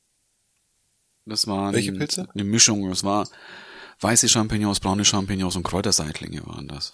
Das 1.25 1.45
war 1.45 1.73
Welche 1.73 1.91
Pilze? 1.91 2.29
eine 2.34 2.45
Mischung. 2.45 2.89
Das 2.89 3.03
war 3.03 3.27
weiße 3.99 4.29
Champignons, 4.29 4.79
braune 4.79 5.03
Champignons 5.03 5.57
und 5.57 5.63
Kräuterseitlinge 5.63 6.47
waren 6.47 6.69
das. 6.69 6.93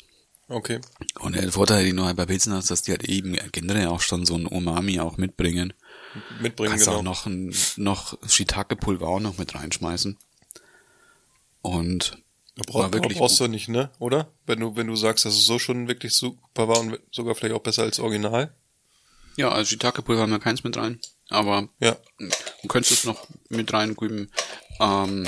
Okay. 0.50 0.80
Und 1.20 1.36
der 1.36 1.52
Vorteil, 1.52 1.84
den 1.86 1.98
du 1.98 2.06
halt 2.06 2.16
bei 2.16 2.26
Pilzen 2.26 2.54
hast, 2.54 2.72
dass 2.72 2.82
die 2.82 2.92
halt 2.92 3.04
eben 3.04 3.36
generell 3.52 3.88
auch 3.88 4.02
schon 4.02 4.26
so 4.26 4.36
ein 4.36 4.46
Umami 4.46 5.00
auch 5.00 5.18
mitbringen. 5.18 5.74
Mitbringen, 6.42 6.72
Kannst 6.72 6.86
genau. 6.86 7.00
auch 7.00 7.04
noch 7.04 7.26
ein, 7.26 7.54
noch 7.76 8.18
Shiitake-Pulver 8.28 9.08
auch 9.08 9.20
noch 9.20 9.38
mit 9.38 9.54
reinschmeißen. 9.56 10.18
Und 11.62 12.18
Brauch, 12.66 12.92
wirklich 12.92 13.18
brauchst 13.20 13.40
du 13.40 13.48
nicht, 13.48 13.68
ne? 13.68 13.92
Oder? 14.00 14.30
Wenn 14.48 14.60
du, 14.62 14.76
wenn 14.76 14.88
du 14.88 14.96
sagst, 14.96 15.26
dass 15.26 15.34
es 15.36 15.46
so 15.46 15.60
schon 15.60 15.88
wirklich 15.88 16.14
super 16.14 16.68
war 16.68 16.80
und 16.80 16.98
sogar 17.12 17.36
vielleicht 17.36 17.54
auch 17.54 17.62
besser 17.62 17.84
als 17.84 18.00
Original. 18.00 18.52
Ja, 19.36 19.50
also 19.50 19.70
Shiitake-Pulver 19.70 20.22
haben 20.24 20.32
wir 20.32 20.40
keins 20.40 20.64
mit 20.64 20.76
rein. 20.78 21.00
Aber 21.30 21.68
Ja. 21.80 21.98
du 22.18 22.68
könntest 22.68 22.94
es 22.94 23.04
noch 23.04 23.28
mit 23.50 23.72
reingeben. 23.74 24.32
Ähm, 24.80 25.28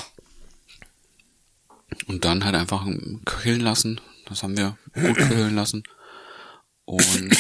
und 2.07 2.25
dann 2.25 2.45
halt 2.45 2.55
einfach 2.55 2.87
köcheln 3.25 3.61
lassen. 3.61 4.01
Das 4.29 4.43
haben 4.43 4.55
wir 4.55 4.77
gut 4.93 5.17
köcheln 5.17 5.55
lassen. 5.55 5.83
Und 6.85 7.35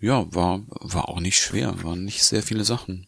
ja, 0.00 0.26
war, 0.34 0.62
war 0.66 1.08
auch 1.08 1.20
nicht 1.20 1.38
schwer. 1.38 1.82
Waren 1.84 2.04
nicht 2.04 2.24
sehr 2.24 2.42
viele 2.42 2.64
Sachen. 2.64 3.06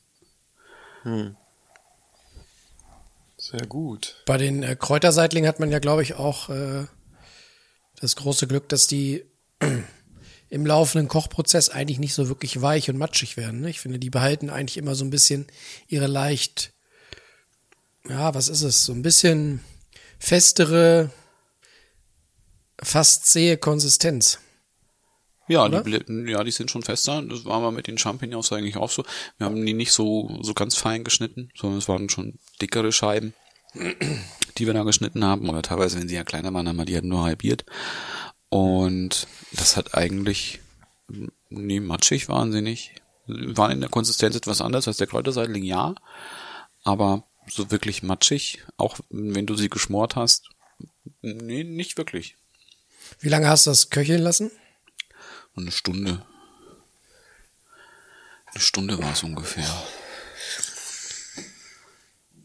Sehr 3.37 3.67
gut. 3.67 4.23
Bei 4.27 4.39
den 4.39 4.63
äh, 4.63 4.75
Kräuterseitlingen 4.75 5.49
hat 5.49 5.61
man 5.61 5.71
ja, 5.71 5.79
glaube 5.79 6.03
ich, 6.03 6.15
auch 6.15 6.49
äh, 6.49 6.87
das 8.01 8.17
große 8.17 8.47
Glück, 8.47 8.69
dass 8.71 8.87
die 8.87 9.25
im 10.49 10.65
laufenden 10.65 11.09
Kochprozess 11.09 11.69
eigentlich 11.69 11.99
nicht 11.99 12.15
so 12.15 12.29
wirklich 12.29 12.63
weich 12.63 12.89
und 12.89 12.97
matschig 12.97 13.37
werden. 13.37 13.61
Ne? 13.61 13.71
Ich 13.71 13.81
finde, 13.81 13.99
die 13.99 14.09
behalten 14.09 14.49
eigentlich 14.49 14.79
immer 14.79 14.95
so 14.95 15.05
ein 15.05 15.11
bisschen 15.11 15.47
ihre 15.89 16.07
leicht, 16.07 16.73
ja, 18.09 18.35
was 18.35 18.49
ist 18.49 18.63
es, 18.63 18.85
so 18.85 18.93
ein 18.93 19.03
bisschen 19.03 19.61
festere, 20.25 21.11
fast 22.83 23.27
zähe 23.27 23.59
Konsistenz. 23.59 24.39
Ja, 25.49 25.67
Oder? 25.67 25.83
die, 25.83 25.91
ble- 25.91 26.31
ja, 26.31 26.43
die 26.43 26.51
sind 26.51 26.71
schon 26.71 26.83
fester. 26.83 27.21
Das 27.21 27.45
war 27.45 27.57
aber 27.57 27.71
mit 27.71 27.87
den 27.87 27.99
Champignons 27.99 28.51
eigentlich 28.51 28.79
auch 28.79 28.91
so. 28.91 29.05
Wir 29.37 29.45
haben 29.45 29.67
die 29.67 29.75
nicht 29.75 29.93
so, 29.93 30.39
so 30.41 30.55
ganz 30.55 30.77
fein 30.77 31.05
geschnitten, 31.05 31.51
sondern 31.55 31.79
es 31.79 31.89
waren 31.89 32.09
schon 32.09 32.39
dickere 32.63 32.91
Scheiben, 32.91 33.35
die 34.57 34.67
wir 34.67 34.73
da 34.73 34.85
geschnitten 34.85 35.23
haben. 35.23 35.51
Oder 35.51 35.61
teilweise, 35.61 36.01
wenn 36.01 36.09
sie 36.09 36.15
ja 36.15 36.25
kleiner 36.25 36.55
waren, 36.55 36.67
haben 36.67 36.77
wir 36.77 36.87
die 36.87 36.95
halt 36.95 37.05
nur 37.05 37.25
halbiert. 37.25 37.67
Und 38.49 39.27
das 39.53 39.77
hat 39.77 39.95
eigentlich, 39.95 40.61
nee, 41.51 41.81
matschig 41.81 42.29
nicht. 42.29 42.93
Waren 43.27 43.73
in 43.73 43.81
der 43.81 43.91
Konsistenz 43.91 44.37
etwas 44.37 44.63
anders 44.63 44.89
als 44.89 44.97
der 44.97 45.07
Kräuterseitling, 45.07 45.65
ja. 45.65 45.95
Aber 46.83 47.25
so 47.47 47.71
wirklich 47.71 48.03
matschig, 48.03 48.65
auch 48.77 48.99
wenn 49.11 49.47
du 49.47 49.57
sie 49.57 49.69
geschmort 49.69 50.17
hast, 50.17 50.49
nee, 51.23 51.65
nicht 51.65 51.97
wirklich. 51.99 52.37
Wie 53.21 53.29
lange 53.29 53.49
hast 53.49 53.67
du 53.67 53.71
das 53.71 53.91
köcheln 53.91 54.23
lassen? 54.23 54.51
Eine 55.57 55.71
Stunde. 55.71 56.25
Eine 58.47 58.61
Stunde 58.61 58.99
war 58.99 59.13
es 59.13 59.23
ungefähr. 59.23 59.65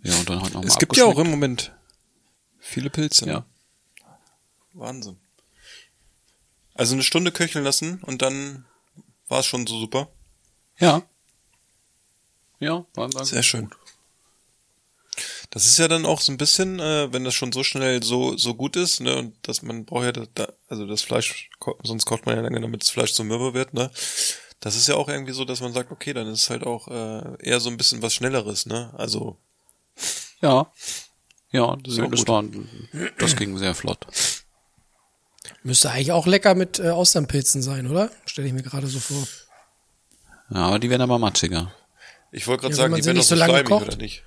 Ja, 0.03 0.15
und 0.17 0.29
dann 0.29 0.41
halt 0.41 0.53
nochmal 0.53 0.67
Es 0.69 0.77
gibt 0.77 0.95
ja 0.95 1.05
auch 1.05 1.19
im 1.19 1.29
Moment 1.29 1.73
viele 2.59 2.89
Pilze. 2.89 3.25
ne? 3.25 3.31
Ja. 3.31 3.45
Wahnsinn. 4.73 5.17
Also 6.73 6.93
eine 6.93 7.03
Stunde 7.03 7.31
köcheln 7.31 7.63
lassen 7.65 8.01
und 8.03 8.21
dann 8.21 8.65
war 9.27 9.41
es 9.41 9.45
schon 9.45 9.67
so 9.67 9.79
super. 9.79 10.09
Ja. 10.77 11.03
Ja, 12.59 12.85
war, 12.93 13.13
war 13.13 13.25
Sehr 13.25 13.43
schön. 13.43 13.69
Das 15.51 15.65
ist 15.65 15.79
ja 15.79 15.87
dann 15.87 16.05
auch 16.05 16.21
so 16.21 16.31
ein 16.31 16.37
bisschen, 16.37 16.79
äh, 16.79 17.11
wenn 17.11 17.23
das 17.23 17.33
schon 17.33 17.51
so 17.51 17.63
schnell 17.63 18.03
so 18.03 18.37
so 18.37 18.53
gut 18.53 18.75
ist, 18.75 18.99
ne, 19.01 19.15
und 19.17 19.35
dass 19.47 19.61
man 19.63 19.85
braucht 19.85 20.03
ja 20.05 20.11
da, 20.11 20.25
da, 20.35 20.53
also 20.67 20.85
das 20.85 21.01
Fleisch, 21.01 21.49
sonst 21.83 22.05
kocht 22.05 22.25
man 22.27 22.35
ja 22.35 22.41
lange, 22.43 22.61
damit 22.61 22.83
das 22.83 22.91
Fleisch 22.91 23.13
so 23.13 23.23
mürbe 23.23 23.53
wird, 23.55 23.73
ne. 23.73 23.89
Das 24.59 24.75
ist 24.75 24.87
ja 24.87 24.95
auch 24.95 25.07
irgendwie 25.09 25.31
so, 25.33 25.45
dass 25.45 25.61
man 25.61 25.73
sagt, 25.73 25.91
okay, 25.91 26.13
dann 26.13 26.27
ist 26.27 26.43
es 26.43 26.49
halt 26.49 26.63
auch 26.65 26.87
äh, 26.89 27.37
eher 27.43 27.59
so 27.59 27.69
ein 27.69 27.77
bisschen 27.77 28.01
was 28.01 28.13
Schnelleres, 28.13 28.65
ne. 28.67 28.93
Also 28.97 29.37
Ja. 30.41 30.71
Ja, 31.51 31.75
das, 31.83 31.97
Ja, 31.97 32.07
das 32.07 32.19
gut. 32.19 32.27
war, 32.27 32.43
das 33.17 33.35
ging 33.35 33.57
sehr 33.57 33.73
flott. 33.73 34.05
Müsste 35.63 35.89
eigentlich 35.89 36.11
auch 36.11 36.27
lecker 36.27 36.53
mit 36.53 36.77
äh, 36.79 36.89
Austernpilzen 36.89 37.63
sein, 37.63 37.87
oder? 37.87 38.11
Stelle 38.25 38.47
ich 38.47 38.53
mir 38.53 38.61
gerade 38.61 38.85
so 38.87 38.99
vor. 38.99 39.27
Ja, 40.51 40.67
aber 40.67 40.77
die 40.79 40.89
werden 40.91 41.01
aber 41.01 41.17
matschiger. 41.17 41.73
ich 42.31 42.45
wollte 42.47 42.61
gerade 42.61 42.75
Ja, 42.75 42.83
wenn 42.83 42.91
sagen, 42.91 42.95
die 42.95 43.01
sie 43.01 43.07
werden 43.07 43.17
doch 43.17 43.23
so 43.23 43.35
so 43.35 43.39
lange 43.39 43.53
schleimig 43.53 43.69
kocht. 43.69 43.87
oder 43.87 43.97
nicht. 43.97 44.23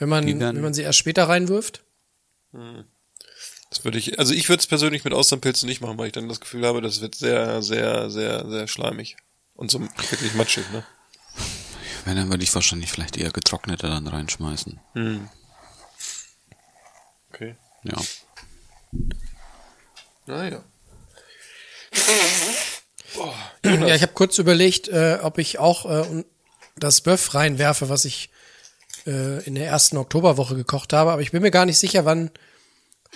Wenn 0.00 0.08
man, 0.08 0.26
werden- 0.26 0.56
wenn 0.56 0.62
man 0.62 0.74
sie 0.74 0.82
erst 0.82 0.98
später 0.98 1.28
reinwirft. 1.28 1.84
Das 3.70 3.84
würde 3.84 3.98
ich, 3.98 4.18
also 4.18 4.34
ich 4.34 4.48
würde 4.48 4.58
es 4.60 4.66
persönlich 4.66 5.04
mit 5.04 5.12
Austernpilzen 5.14 5.68
nicht 5.68 5.80
machen, 5.80 5.96
weil 5.98 6.06
ich 6.08 6.12
dann 6.12 6.28
das 6.28 6.40
Gefühl 6.40 6.66
habe, 6.66 6.80
das 6.80 7.00
wird 7.00 7.14
sehr, 7.14 7.62
sehr, 7.62 8.10
sehr, 8.10 8.44
sehr 8.50 8.66
schleimig. 8.66 9.16
Und 9.54 9.70
so 9.70 9.80
wirklich 9.80 10.34
matschig, 10.34 10.64
ne? 10.72 10.82
Wenn, 12.04 12.16
dann 12.16 12.30
würde 12.30 12.42
ich 12.42 12.52
wahrscheinlich 12.54 12.90
vielleicht 12.90 13.16
eher 13.18 13.30
getrocknete 13.30 13.86
dann 13.86 14.06
reinschmeißen. 14.08 14.80
Okay. 17.32 17.54
Ja. 17.84 17.96
Naja. 20.26 20.64
Ja, 23.64 23.94
ich 23.94 24.02
habe 24.02 24.12
kurz 24.14 24.38
überlegt, 24.38 24.88
äh, 24.88 25.18
ob 25.22 25.38
ich 25.38 25.58
auch 25.58 25.84
äh, 25.84 26.24
das 26.76 27.00
Böff 27.02 27.34
reinwerfe, 27.34 27.88
was 27.88 28.04
ich 28.04 28.30
äh, 29.06 29.42
in 29.44 29.54
der 29.54 29.66
ersten 29.66 29.96
Oktoberwoche 29.96 30.54
gekocht 30.54 30.92
habe. 30.92 31.12
Aber 31.12 31.22
ich 31.22 31.32
bin 31.32 31.42
mir 31.42 31.50
gar 31.50 31.66
nicht 31.66 31.78
sicher, 31.78 32.04
wann. 32.04 32.30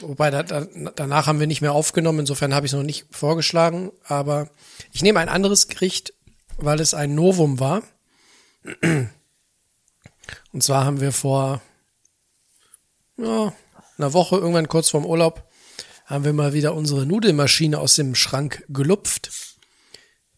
Wobei 0.00 0.30
da, 0.30 0.42
da, 0.42 0.66
danach 0.96 1.26
haben 1.26 1.40
wir 1.40 1.46
nicht 1.46 1.60
mehr 1.60 1.72
aufgenommen. 1.72 2.20
Insofern 2.20 2.54
habe 2.54 2.66
ich 2.66 2.72
es 2.72 2.76
noch 2.76 2.84
nicht 2.84 3.06
vorgeschlagen. 3.10 3.92
Aber 4.04 4.48
ich 4.92 5.02
nehme 5.02 5.20
ein 5.20 5.28
anderes 5.28 5.68
Gericht, 5.68 6.12
weil 6.56 6.80
es 6.80 6.94
ein 6.94 7.14
Novum 7.14 7.60
war. 7.60 7.82
Und 10.52 10.62
zwar 10.62 10.84
haben 10.84 11.00
wir 11.00 11.12
vor 11.12 11.60
ja, 13.16 13.52
einer 13.98 14.12
Woche, 14.12 14.36
irgendwann 14.36 14.68
kurz 14.68 14.90
vorm 14.90 15.06
Urlaub, 15.06 15.48
haben 16.06 16.24
wir 16.24 16.32
mal 16.32 16.52
wieder 16.52 16.74
unsere 16.74 17.06
Nudelmaschine 17.06 17.78
aus 17.78 17.94
dem 17.94 18.14
Schrank 18.14 18.64
gelupft. 18.68 19.30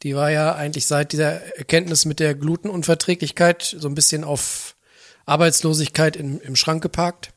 Die 0.03 0.15
war 0.15 0.31
ja 0.31 0.55
eigentlich 0.55 0.87
seit 0.87 1.13
dieser 1.13 1.57
Erkenntnis 1.57 2.05
mit 2.05 2.21
der 2.21 2.35
Glutenunverträglichkeit 2.35 3.77
so 3.79 3.89
ein 3.89 3.95
bisschen 3.95 4.25
auf 4.25 4.76
Arbeitslosigkeit 5.27 6.17
im, 6.17 6.41
im 6.41 6.57
Schrank 6.57 6.83
geparkt. 6.83 7.33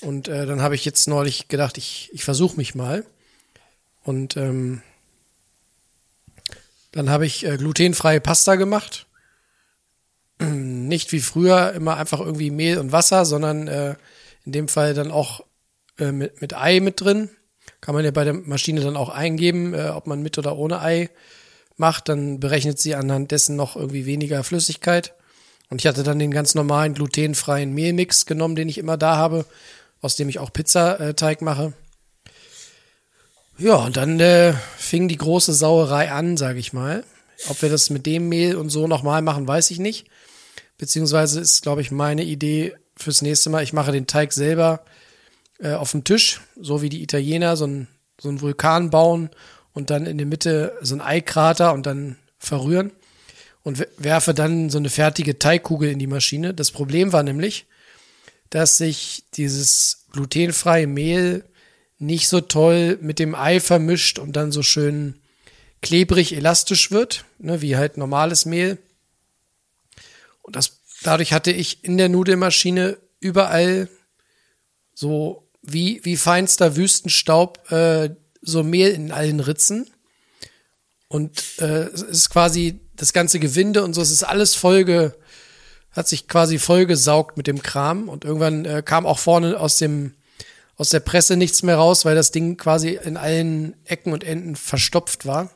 Und 0.00 0.28
äh, 0.28 0.46
dann 0.46 0.62
habe 0.62 0.76
ich 0.76 0.84
jetzt 0.84 1.08
neulich 1.08 1.48
gedacht, 1.48 1.76
ich, 1.76 2.08
ich 2.12 2.24
versuche 2.24 2.56
mich 2.56 2.74
mal. 2.74 3.04
Und 4.04 4.36
ähm, 4.36 4.82
dann 6.92 7.10
habe 7.10 7.26
ich 7.26 7.44
äh, 7.44 7.56
glutenfreie 7.56 8.20
Pasta 8.20 8.54
gemacht. 8.54 9.06
Nicht 10.38 11.12
wie 11.12 11.20
früher 11.20 11.72
immer 11.72 11.96
einfach 11.96 12.20
irgendwie 12.20 12.50
Mehl 12.50 12.78
und 12.78 12.92
Wasser, 12.92 13.24
sondern 13.24 13.68
äh, 13.68 13.96
in 14.44 14.52
dem 14.52 14.68
Fall 14.68 14.94
dann 14.94 15.10
auch 15.10 15.44
äh, 15.98 16.12
mit, 16.12 16.40
mit 16.40 16.54
Ei 16.54 16.80
mit 16.80 17.00
drin. 17.00 17.30
Kann 17.80 17.94
man 17.94 18.04
ja 18.04 18.12
bei 18.12 18.24
der 18.24 18.34
Maschine 18.34 18.80
dann 18.80 18.96
auch 18.96 19.08
eingeben, 19.08 19.74
äh, 19.74 19.88
ob 19.88 20.06
man 20.06 20.22
mit 20.22 20.38
oder 20.38 20.56
ohne 20.56 20.80
Ei 20.80 21.10
macht, 21.76 22.08
dann 22.08 22.40
berechnet 22.40 22.78
sie 22.78 22.94
anhand 22.94 23.30
dessen 23.30 23.56
noch 23.56 23.76
irgendwie 23.76 24.06
weniger 24.06 24.44
Flüssigkeit. 24.44 25.14
Und 25.68 25.80
ich 25.80 25.86
hatte 25.86 26.02
dann 26.02 26.18
den 26.18 26.30
ganz 26.30 26.54
normalen 26.54 26.94
glutenfreien 26.94 27.72
Mehlmix 27.72 28.26
genommen, 28.26 28.56
den 28.56 28.68
ich 28.68 28.78
immer 28.78 28.96
da 28.96 29.16
habe, 29.16 29.44
aus 30.00 30.16
dem 30.16 30.28
ich 30.28 30.38
auch 30.38 30.52
Pizzateig 30.52 31.42
mache. 31.42 31.72
Ja, 33.58 33.76
und 33.76 33.96
dann 33.96 34.20
äh, 34.20 34.52
fing 34.76 35.08
die 35.08 35.16
große 35.16 35.52
Sauerei 35.54 36.12
an, 36.12 36.36
sage 36.36 36.58
ich 36.58 36.72
mal. 36.72 37.04
Ob 37.48 37.60
wir 37.62 37.68
das 37.68 37.90
mit 37.90 38.06
dem 38.06 38.28
Mehl 38.28 38.56
und 38.56 38.70
so 38.70 38.86
nochmal 38.86 39.22
machen, 39.22 39.48
weiß 39.48 39.70
ich 39.70 39.78
nicht. 39.78 40.06
Beziehungsweise 40.78 41.40
ist, 41.40 41.62
glaube 41.62 41.80
ich, 41.80 41.90
meine 41.90 42.22
Idee 42.22 42.74
fürs 42.96 43.22
nächste 43.22 43.50
Mal, 43.50 43.62
ich 43.62 43.72
mache 43.72 43.92
den 43.92 44.06
Teig 44.06 44.32
selber 44.32 44.84
äh, 45.58 45.72
auf 45.72 45.90
dem 45.90 46.04
Tisch, 46.04 46.40
so 46.60 46.82
wie 46.82 46.88
die 46.88 47.02
Italiener, 47.02 47.56
so 47.56 47.66
ein, 47.66 47.88
so 48.20 48.28
ein 48.28 48.40
Vulkan 48.40 48.90
bauen 48.90 49.30
und 49.72 49.90
dann 49.90 50.06
in 50.06 50.18
der 50.18 50.26
Mitte 50.26 50.76
so 50.80 50.94
ein 50.94 51.00
Eikrater 51.00 51.72
und 51.72 51.86
dann 51.86 52.16
verrühren 52.38 52.92
und 53.66 53.80
we- 53.80 53.88
werfe 53.98 54.32
dann 54.32 54.70
so 54.70 54.78
eine 54.78 54.90
fertige 54.90 55.40
Teigkugel 55.40 55.90
in 55.90 55.98
die 55.98 56.06
Maschine. 56.06 56.54
Das 56.54 56.70
Problem 56.70 57.12
war 57.12 57.24
nämlich, 57.24 57.66
dass 58.48 58.78
sich 58.78 59.24
dieses 59.34 60.04
glutenfreie 60.12 60.86
Mehl 60.86 61.44
nicht 61.98 62.28
so 62.28 62.40
toll 62.40 62.96
mit 63.00 63.18
dem 63.18 63.34
Ei 63.34 63.58
vermischt 63.58 64.20
und 64.20 64.36
dann 64.36 64.52
so 64.52 64.62
schön 64.62 65.18
klebrig 65.82 66.32
elastisch 66.32 66.92
wird, 66.92 67.24
ne, 67.40 67.60
wie 67.60 67.76
halt 67.76 67.96
normales 67.96 68.44
Mehl. 68.46 68.78
Und 70.42 70.54
das, 70.54 70.78
dadurch 71.02 71.32
hatte 71.32 71.50
ich 71.50 71.82
in 71.82 71.96
der 71.98 72.08
Nudelmaschine 72.08 72.98
überall 73.18 73.88
so 74.94 75.48
wie, 75.60 76.00
wie 76.04 76.16
feinster 76.16 76.76
Wüstenstaub 76.76 77.68
äh, 77.72 78.10
so 78.42 78.62
Mehl 78.62 78.92
in 78.92 79.10
allen 79.10 79.40
Ritzen. 79.40 79.90
Und 81.08 81.42
äh, 81.58 81.86
es 81.88 82.02
ist 82.02 82.30
quasi 82.30 82.78
das 82.96 83.12
ganze 83.12 83.38
Gewinde 83.38 83.84
und 83.84 83.94
so, 83.94 84.02
es 84.02 84.10
ist 84.10 84.22
alles 84.22 84.54
Folge, 84.54 85.14
hat 85.92 86.08
sich 86.08 86.28
quasi 86.28 86.58
vollgesaugt 86.58 87.36
mit 87.36 87.46
dem 87.46 87.62
Kram. 87.62 88.08
Und 88.08 88.24
irgendwann 88.24 88.64
äh, 88.64 88.82
kam 88.84 89.06
auch 89.06 89.18
vorne 89.18 89.58
aus 89.58 89.78
dem 89.78 90.12
aus 90.78 90.90
der 90.90 91.00
Presse 91.00 91.36
nichts 91.36 91.62
mehr 91.62 91.76
raus, 91.76 92.04
weil 92.04 92.14
das 92.14 92.32
Ding 92.32 92.58
quasi 92.58 92.98
in 93.02 93.16
allen 93.16 93.74
Ecken 93.86 94.12
und 94.12 94.24
Enden 94.24 94.56
verstopft 94.56 95.24
war. 95.24 95.50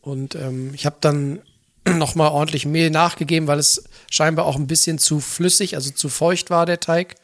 Und 0.00 0.34
ähm, 0.34 0.72
ich 0.72 0.86
habe 0.86 0.96
dann 1.00 1.40
noch 1.96 2.14
mal 2.14 2.28
ordentlich 2.28 2.64
Mehl 2.64 2.90
nachgegeben, 2.90 3.48
weil 3.48 3.58
es 3.58 3.84
scheinbar 4.10 4.46
auch 4.46 4.56
ein 4.56 4.66
bisschen 4.66 4.98
zu 4.98 5.20
flüssig, 5.20 5.74
also 5.74 5.90
zu 5.90 6.08
feucht 6.08 6.48
war 6.48 6.64
der 6.64 6.80
Teig. 6.80 7.16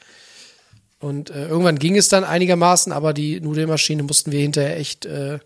Und 1.01 1.31
äh, 1.31 1.49
irgendwann 1.49 1.79
ging 1.79 1.97
es 1.97 2.09
dann 2.09 2.25
einigermaßen, 2.25 2.93
aber 2.93 3.13
die 3.13 3.41
Nudelmaschine 3.41 4.03
mussten 4.03 4.33
wir 4.33 4.41
hinterher 4.41 4.79
echt 4.79 5.07
äh, 5.07 5.39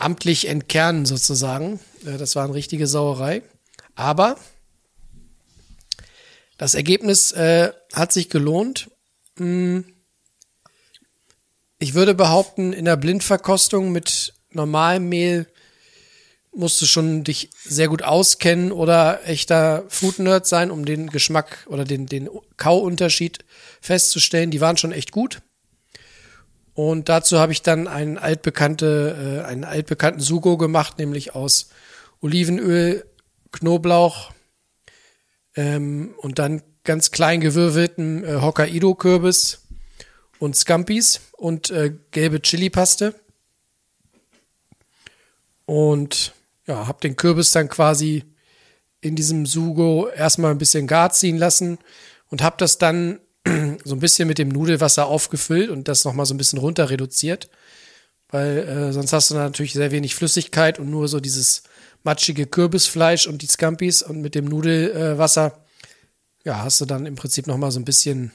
amtlich 0.00 0.48
entkernen 0.48 1.06
sozusagen. 1.06 1.80
Äh, 2.04 2.18
das 2.18 2.36
war 2.36 2.44
eine 2.44 2.54
richtige 2.54 2.86
Sauerei. 2.86 3.42
Aber 3.94 4.36
das 6.58 6.74
Ergebnis 6.74 7.32
äh, 7.32 7.72
hat 7.92 8.12
sich 8.12 8.28
gelohnt. 8.28 8.90
Hm. 9.36 9.84
Ich 11.78 11.94
würde 11.94 12.14
behaupten, 12.14 12.72
in 12.74 12.84
der 12.84 12.96
Blindverkostung 12.96 13.90
mit 13.92 14.34
normalem 14.52 15.08
Mehl 15.08 15.46
musst 16.52 16.80
du 16.82 16.86
schon 16.86 17.24
dich 17.24 17.50
sehr 17.64 17.88
gut 17.88 18.02
auskennen 18.02 18.72
oder 18.72 19.26
echter 19.26 19.84
Food-Nerd 19.88 20.46
sein, 20.46 20.70
um 20.70 20.84
den 20.84 21.08
Geschmack 21.08 21.66
oder 21.68 21.84
den, 21.84 22.06
den 22.06 22.28
Kauunterschied 22.56 23.44
festzustellen. 23.80 24.50
Die 24.50 24.60
waren 24.60 24.76
schon 24.76 24.92
echt 24.92 25.12
gut. 25.12 25.40
Und 26.74 27.08
dazu 27.08 27.38
habe 27.38 27.52
ich 27.52 27.62
dann 27.62 27.88
einen 27.88 28.16
altbekannte, 28.18 29.42
äh, 29.42 29.46
einen 29.46 29.64
altbekannten 29.64 30.20
Sugo 30.20 30.56
gemacht, 30.56 30.98
nämlich 30.98 31.34
aus 31.34 31.70
Olivenöl, 32.20 33.04
Knoblauch 33.52 34.32
ähm, 35.56 36.14
und 36.18 36.38
dann 36.38 36.62
ganz 36.84 37.10
klein 37.10 37.40
gewürfelten 37.40 38.24
äh, 38.24 38.40
Hokkaido-Kürbis 38.40 39.66
und 40.38 40.56
Scampis 40.56 41.20
und 41.32 41.70
äh, 41.70 41.94
gelbe 42.10 42.40
Chili-Paste. 42.40 43.14
Und 45.66 46.32
ja, 46.66 46.86
hab 46.86 47.00
den 47.00 47.16
Kürbis 47.16 47.52
dann 47.52 47.68
quasi 47.68 48.24
in 49.00 49.16
diesem 49.16 49.46
Sugo 49.46 50.08
erstmal 50.08 50.50
ein 50.50 50.58
bisschen 50.58 50.86
gar 50.86 51.10
ziehen 51.10 51.38
lassen 51.38 51.78
und 52.28 52.42
hab 52.42 52.58
das 52.58 52.78
dann 52.78 53.20
so 53.84 53.94
ein 53.94 54.00
bisschen 54.00 54.28
mit 54.28 54.38
dem 54.38 54.48
Nudelwasser 54.48 55.06
aufgefüllt 55.06 55.70
und 55.70 55.88
das 55.88 56.04
nochmal 56.04 56.26
so 56.26 56.34
ein 56.34 56.38
bisschen 56.38 56.58
runter 56.58 56.90
reduziert. 56.90 57.48
Weil 58.28 58.58
äh, 58.58 58.92
sonst 58.92 59.12
hast 59.12 59.30
du 59.30 59.34
natürlich 59.34 59.72
sehr 59.72 59.90
wenig 59.90 60.14
Flüssigkeit 60.14 60.78
und 60.78 60.90
nur 60.90 61.08
so 61.08 61.20
dieses 61.20 61.64
matschige 62.04 62.46
Kürbisfleisch 62.46 63.26
und 63.26 63.42
die 63.42 63.46
Scampis 63.46 64.02
und 64.02 64.20
mit 64.20 64.34
dem 64.34 64.44
Nudelwasser, 64.44 65.58
ja, 66.44 66.62
hast 66.62 66.80
du 66.80 66.86
dann 66.86 67.06
im 67.06 67.16
Prinzip 67.16 67.46
noch 67.46 67.58
mal 67.58 67.70
so 67.70 67.80
ein 67.80 67.84
bisschen, 67.84 68.32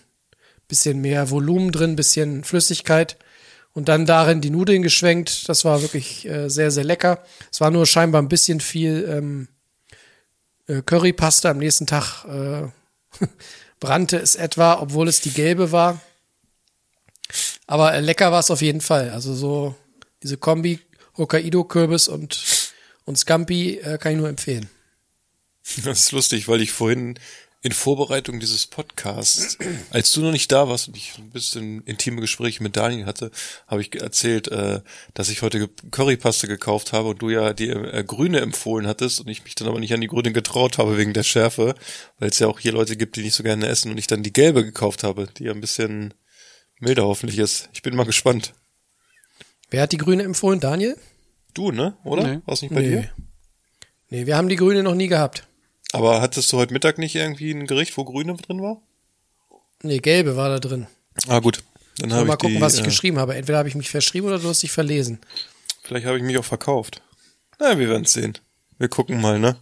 bisschen 0.67 0.99
mehr 0.99 1.29
Volumen 1.29 1.71
drin, 1.71 1.95
bisschen 1.95 2.43
Flüssigkeit 2.43 3.17
und 3.73 3.89
dann 3.89 4.05
darin 4.05 4.41
die 4.41 4.49
Nudeln 4.49 4.81
geschwenkt. 4.81 5.49
Das 5.49 5.65
war 5.65 5.81
wirklich 5.81 6.27
äh, 6.27 6.49
sehr, 6.49 6.71
sehr 6.71 6.83
lecker. 6.83 7.23
Es 7.51 7.61
war 7.61 7.71
nur 7.71 7.85
scheinbar 7.85 8.21
ein 8.21 8.29
bisschen 8.29 8.59
viel 8.61 9.07
ähm, 9.09 9.47
äh, 10.67 10.81
Currypaste. 10.81 11.49
Am 11.49 11.57
nächsten 11.57 11.85
Tag 11.85 12.25
äh, 12.25 12.67
brannte 13.79 14.17
es 14.17 14.35
etwa, 14.35 14.79
obwohl 14.81 15.07
es 15.07 15.21
die 15.21 15.31
gelbe 15.31 15.71
war. 15.71 16.01
Aber 17.67 17.93
äh, 17.93 18.01
lecker 18.01 18.31
war 18.31 18.39
es 18.39 18.51
auf 18.51 18.61
jeden 18.61 18.81
Fall. 18.81 19.09
Also 19.09 19.33
so 19.33 19.75
diese 20.23 20.37
Kombi 20.37 20.79
Hokkaido-Kürbis 21.17 22.07
und, 22.07 22.73
und 23.05 23.17
Scampi 23.17 23.77
äh, 23.77 23.97
kann 23.97 24.13
ich 24.13 24.17
nur 24.17 24.29
empfehlen. 24.29 24.69
Das 25.83 26.01
ist 26.01 26.11
lustig, 26.11 26.47
weil 26.47 26.61
ich 26.61 26.71
vorhin 26.71 27.17
in 27.65 27.71
Vorbereitung 27.71 28.39
dieses 28.39 28.67
Podcasts, 28.67 29.57
als 29.89 30.11
du 30.11 30.21
noch 30.21 30.31
nicht 30.31 30.51
da 30.51 30.69
warst 30.69 30.87
und 30.87 30.95
ich 30.95 31.13
ein 31.17 31.31
bisschen 31.31 31.81
intime 31.81 32.21
Gespräche 32.21 32.61
mit 32.61 32.77
Daniel 32.77 33.07
hatte, 33.07 33.31
habe 33.65 33.81
ich 33.81 33.99
erzählt, 33.99 34.47
äh, 34.49 34.81
dass 35.15 35.29
ich 35.29 35.41
heute 35.41 35.67
Currypaste 35.89 36.47
gekauft 36.47 36.93
habe 36.93 37.09
und 37.09 37.23
du 37.23 37.31
ja 37.31 37.53
die 37.53 37.69
äh, 37.69 38.03
grüne 38.03 38.41
empfohlen 38.41 38.85
hattest 38.85 39.19
und 39.19 39.29
ich 39.29 39.43
mich 39.43 39.55
dann 39.55 39.67
aber 39.67 39.79
nicht 39.79 39.91
an 39.95 40.01
die 40.01 40.05
grüne 40.05 40.31
getraut 40.31 40.77
habe 40.77 40.95
wegen 40.95 41.13
der 41.13 41.23
Schärfe, 41.23 41.73
weil 42.19 42.29
es 42.29 42.37
ja 42.37 42.45
auch 42.45 42.59
hier 42.59 42.71
Leute 42.71 42.95
gibt, 42.97 43.15
die 43.15 43.23
nicht 43.23 43.33
so 43.33 43.41
gerne 43.41 43.65
essen 43.67 43.89
und 43.89 43.97
ich 43.97 44.05
dann 44.05 44.21
die 44.21 44.31
gelbe 44.31 44.63
gekauft 44.63 45.03
habe, 45.03 45.27
die 45.35 45.45
ja 45.45 45.51
ein 45.51 45.61
bisschen 45.61 46.13
milder 46.79 47.05
hoffentlich 47.05 47.39
ist. 47.39 47.69
Ich 47.73 47.81
bin 47.81 47.95
mal 47.95 48.05
gespannt. 48.05 48.53
Wer 49.71 49.81
hat 49.81 49.91
die 49.91 49.97
grüne 49.97 50.21
empfohlen? 50.21 50.59
Daniel? 50.59 50.97
Du, 51.55 51.71
ne? 51.71 51.97
Oder? 52.03 52.27
Nee. 52.27 52.41
War's 52.45 52.61
nicht 52.61 52.75
bei 52.75 52.81
Nee. 52.81 52.89
dir? 52.89 53.09
Nee, 54.11 54.27
wir 54.27 54.37
haben 54.37 54.49
die 54.49 54.55
grüne 54.55 54.83
noch 54.83 54.93
nie 54.93 55.07
gehabt. 55.07 55.47
Aber 55.95 56.21
hattest 56.21 56.51
du 56.51 56.57
heute 56.57 56.73
Mittag 56.73 56.97
nicht 56.97 57.15
irgendwie 57.15 57.51
ein 57.51 57.67
Gericht, 57.67 57.95
wo 57.95 58.03
grüne 58.03 58.35
drin 58.35 58.61
war? 58.61 58.81
Nee, 59.81 59.99
gelbe 59.99 60.35
war 60.35 60.49
da 60.49 60.59
drin. 60.59 60.87
Ah, 61.27 61.39
gut. 61.39 61.63
Dann 61.99 62.09
Mal 62.09 62.17
habe 62.17 62.29
ich 62.31 62.37
gucken, 62.37 62.55
die, 62.55 62.61
was 62.61 62.73
ich 62.73 62.81
äh, 62.81 62.83
geschrieben 62.83 63.17
habe. 63.17 63.35
Entweder 63.35 63.59
habe 63.59 63.69
ich 63.69 63.75
mich 63.75 63.89
verschrieben 63.89 64.27
oder 64.27 64.37
du 64.37 64.49
hast 64.49 64.61
dich 64.61 64.73
verlesen. 64.73 65.19
Vielleicht 65.83 66.05
habe 66.05 66.17
ich 66.17 66.23
mich 66.23 66.37
auch 66.37 66.43
verkauft. 66.43 67.01
Na, 67.59 67.79
wir 67.79 67.87
werden 67.87 68.03
sehen. 68.03 68.37
Wir 68.77 68.89
gucken 68.89 69.21
mal, 69.21 69.39
ne? 69.39 69.55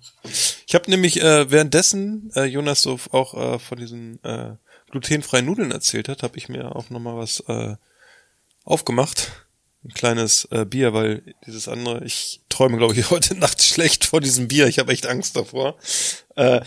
Ich 0.66 0.74
habe 0.74 0.90
nämlich 0.90 1.22
äh, 1.22 1.52
währenddessen 1.52 2.32
äh, 2.36 2.46
Jonas 2.46 2.82
so 2.82 3.00
auch 3.12 3.36
äh, 3.36 3.60
von 3.60 3.78
diesen 3.78 4.24
äh, 4.24 4.56
glutenfreien 4.90 5.46
Nudeln 5.46 5.70
erzählt 5.70 6.10
hat, 6.10 6.24
habe 6.24 6.38
ich 6.40 6.50
mir 6.50 6.76
auch 6.76 6.90
nochmal 6.90 7.16
was 7.16 7.42
äh, 7.42 7.76
aufgemacht. 8.64 9.46
Ein 9.86 9.94
kleines 9.94 10.48
äh, 10.52 10.66
Bier, 10.66 10.94
weil 10.94 11.24
dieses 11.46 11.68
andere, 11.68 12.04
ich 12.06 12.42
träume, 12.50 12.78
glaube 12.78 12.94
ich, 12.94 13.10
heute 13.12 13.36
Nacht 13.36 13.62
schlecht 13.62 14.06
vor 14.06 14.22
diesem 14.22 14.48
Bier. 14.48 14.68
Ich 14.68 14.80
habe 14.80 14.92
echt 14.92 15.08
Angst 15.08 15.36
davor. 15.36 15.78
Äh, 16.36 16.62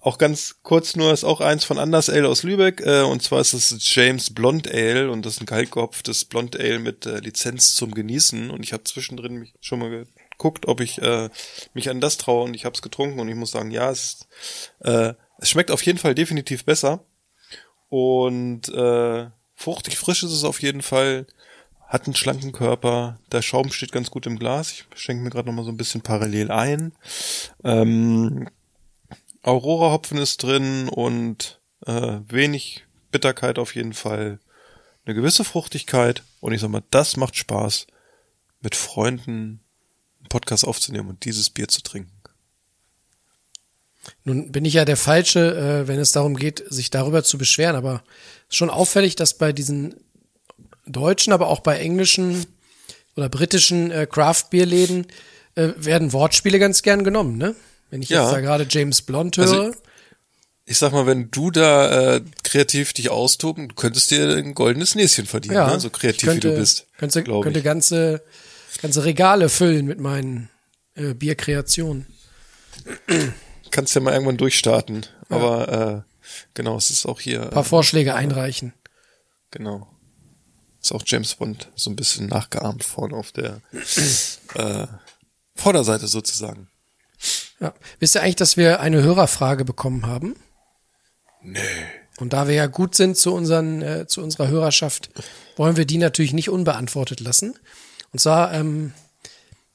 auch 0.00 0.16
ganz 0.16 0.56
kurz 0.62 0.96
nur, 0.96 1.12
ist 1.12 1.24
auch 1.24 1.40
eins 1.40 1.64
von 1.64 1.78
Anders 1.78 2.08
Ale 2.08 2.28
aus 2.28 2.44
Lübeck, 2.44 2.80
äh, 2.80 3.02
und 3.02 3.22
zwar 3.22 3.40
ist 3.40 3.52
es 3.52 3.76
James 3.94 4.32
Blond 4.32 4.66
Ale 4.72 5.10
und 5.10 5.26
das 5.26 5.34
ist 5.34 5.42
ein 5.42 5.46
kaltgehopftes 5.46 6.24
Blond 6.24 6.58
Ale 6.58 6.78
mit 6.78 7.04
äh, 7.04 7.18
Lizenz 7.18 7.74
zum 7.74 7.92
Genießen 7.92 8.50
und 8.50 8.62
ich 8.64 8.72
habe 8.72 8.84
zwischendrin 8.84 9.34
mich 9.34 9.54
schon 9.60 9.80
mal 9.80 10.06
geguckt, 10.30 10.66
ob 10.66 10.80
ich 10.80 11.02
äh, 11.02 11.28
mich 11.74 11.90
an 11.90 12.00
das 12.00 12.16
traue 12.16 12.44
und 12.44 12.54
ich 12.54 12.64
habe 12.64 12.74
es 12.74 12.82
getrunken 12.82 13.18
und 13.18 13.28
ich 13.28 13.34
muss 13.34 13.50
sagen, 13.50 13.72
ja, 13.72 13.90
es, 13.90 14.28
äh, 14.80 15.14
es 15.38 15.50
schmeckt 15.50 15.72
auf 15.72 15.82
jeden 15.82 15.98
Fall 15.98 16.14
definitiv 16.14 16.64
besser 16.64 17.04
und 17.88 18.68
äh, 18.68 19.26
fruchtig 19.56 19.98
frisch 19.98 20.22
ist 20.22 20.32
es 20.32 20.44
auf 20.44 20.62
jeden 20.62 20.82
Fall, 20.82 21.26
hat 21.88 22.04
einen 22.04 22.14
schlanken 22.14 22.52
Körper, 22.52 23.18
der 23.32 23.40
Schaum 23.40 23.72
steht 23.72 23.92
ganz 23.92 24.10
gut 24.10 24.26
im 24.26 24.38
Glas, 24.38 24.72
ich 24.72 24.86
schenke 24.94 25.24
mir 25.24 25.30
gerade 25.30 25.48
noch 25.48 25.54
mal 25.54 25.64
so 25.64 25.70
ein 25.70 25.78
bisschen 25.78 26.02
parallel 26.02 26.50
ein. 26.50 26.92
Ähm, 27.64 28.48
Aurora-Hopfen 29.42 30.18
ist 30.18 30.42
drin 30.42 30.88
und 30.90 31.60
äh, 31.86 32.18
wenig 32.28 32.84
Bitterkeit 33.10 33.58
auf 33.58 33.74
jeden 33.74 33.94
Fall. 33.94 34.38
Eine 35.06 35.14
gewisse 35.14 35.44
Fruchtigkeit 35.44 36.22
und 36.40 36.52
ich 36.52 36.60
sag 36.60 36.68
mal, 36.68 36.82
das 36.90 37.16
macht 37.16 37.36
Spaß, 37.36 37.86
mit 38.60 38.74
Freunden 38.74 39.60
einen 40.20 40.28
Podcast 40.28 40.66
aufzunehmen 40.66 41.08
und 41.08 41.24
dieses 41.24 41.48
Bier 41.48 41.68
zu 41.68 41.82
trinken. 41.82 42.12
Nun 44.24 44.52
bin 44.52 44.66
ich 44.66 44.74
ja 44.74 44.84
der 44.84 44.98
Falsche, 44.98 45.56
äh, 45.56 45.88
wenn 45.88 45.98
es 45.98 46.12
darum 46.12 46.36
geht, 46.36 46.62
sich 46.68 46.90
darüber 46.90 47.24
zu 47.24 47.38
beschweren, 47.38 47.76
aber 47.76 48.02
schon 48.50 48.68
auffällig, 48.68 49.16
dass 49.16 49.38
bei 49.38 49.54
diesen 49.54 49.94
deutschen, 50.88 51.32
aber 51.32 51.48
auch 51.48 51.60
bei 51.60 51.78
englischen 51.78 52.46
oder 53.16 53.28
britischen 53.28 53.90
äh, 53.90 54.06
Craft-Bier-Läden 54.10 55.06
äh, 55.54 55.68
werden 55.76 56.12
Wortspiele 56.12 56.58
ganz 56.58 56.82
gern 56.82 57.04
genommen, 57.04 57.36
ne? 57.36 57.54
Wenn 57.90 58.02
ich 58.02 58.10
Ja. 58.10 58.24
jetzt 58.24 58.32
da 58.34 58.40
gerade 58.40 58.66
James 58.68 59.02
Blond 59.02 59.36
höre. 59.36 59.46
Also, 59.50 59.74
Ich 60.66 60.78
sag 60.78 60.92
mal, 60.92 61.06
wenn 61.06 61.30
du 61.30 61.50
da 61.50 62.16
äh, 62.16 62.20
kreativ 62.44 62.92
dich 62.92 63.08
austoben, 63.10 63.68
du 63.68 63.74
könntest 63.74 64.10
dir 64.10 64.36
ein 64.36 64.54
goldenes 64.54 64.94
Näschen 64.94 65.24
verdienen, 65.26 65.54
ja, 65.54 65.66
ne? 65.72 65.80
so 65.80 65.88
kreativ 65.90 66.28
könnte, 66.28 66.48
wie 66.48 66.52
du 66.52 66.58
bist. 66.60 66.86
Könnte, 66.98 67.24
könnte 67.24 67.58
ich. 67.58 67.64
ganze, 67.64 68.22
ganze 68.82 69.04
Regale 69.04 69.48
füllen 69.48 69.86
mit 69.86 69.98
meinen 69.98 70.50
äh, 70.94 71.14
Bierkreationen. 71.14 72.06
Kannst 73.70 73.94
ja 73.94 74.00
mal 74.00 74.12
irgendwann 74.12 74.36
durchstarten. 74.36 75.06
Aber 75.30 76.04
äh, 76.06 76.28
genau, 76.54 76.76
es 76.76 76.90
ist 76.90 77.06
auch 77.06 77.20
hier. 77.20 77.42
Ein 77.44 77.50
paar 77.50 77.64
Vorschläge 77.64 78.14
einreichen. 78.14 78.72
Genau. 79.50 79.88
Ist 80.88 80.92
auch 80.94 81.02
James 81.04 81.34
Bond 81.34 81.68
so 81.74 81.90
ein 81.90 81.96
bisschen 81.96 82.28
nachgeahmt 82.28 82.82
vorne 82.82 83.14
auf 83.14 83.30
der 83.30 83.60
äh, 84.54 84.86
Vorderseite 85.54 86.08
sozusagen. 86.08 86.70
Ja. 87.60 87.74
Wisst 87.98 88.14
ihr 88.14 88.22
eigentlich, 88.22 88.36
dass 88.36 88.56
wir 88.56 88.80
eine 88.80 89.02
Hörerfrage 89.02 89.66
bekommen 89.66 90.06
haben? 90.06 90.34
Nee. 91.42 91.60
Und 92.16 92.32
da 92.32 92.48
wir 92.48 92.54
ja 92.54 92.68
gut 92.68 92.94
sind 92.94 93.18
zu, 93.18 93.34
unseren, 93.34 93.82
äh, 93.82 94.06
zu 94.06 94.22
unserer 94.22 94.48
Hörerschaft, 94.48 95.10
wollen 95.56 95.76
wir 95.76 95.84
die 95.84 95.98
natürlich 95.98 96.32
nicht 96.32 96.48
unbeantwortet 96.48 97.20
lassen. 97.20 97.54
Und 98.14 98.20
zwar 98.20 98.54
ähm, 98.54 98.94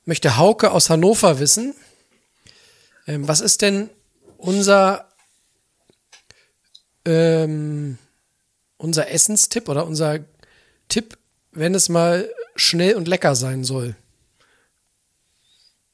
möchte 0.05 0.37
Hauke 0.37 0.71
aus 0.71 0.89
Hannover 0.89 1.37
wissen, 1.37 1.75
ähm, 3.05 3.27
was 3.27 3.39
ist 3.39 3.61
denn 3.61 3.91
unser, 4.37 5.09
ähm, 7.05 7.99
unser 8.77 9.11
Essenstipp 9.11 9.69
oder 9.69 9.85
unser 9.85 10.21
Tipp, 10.93 11.17
wenn 11.51 11.73
es 11.73 11.89
mal 11.89 12.29
schnell 12.55 12.93
und 12.95 13.07
lecker 13.07 13.35
sein 13.35 13.63
soll? 13.63 13.95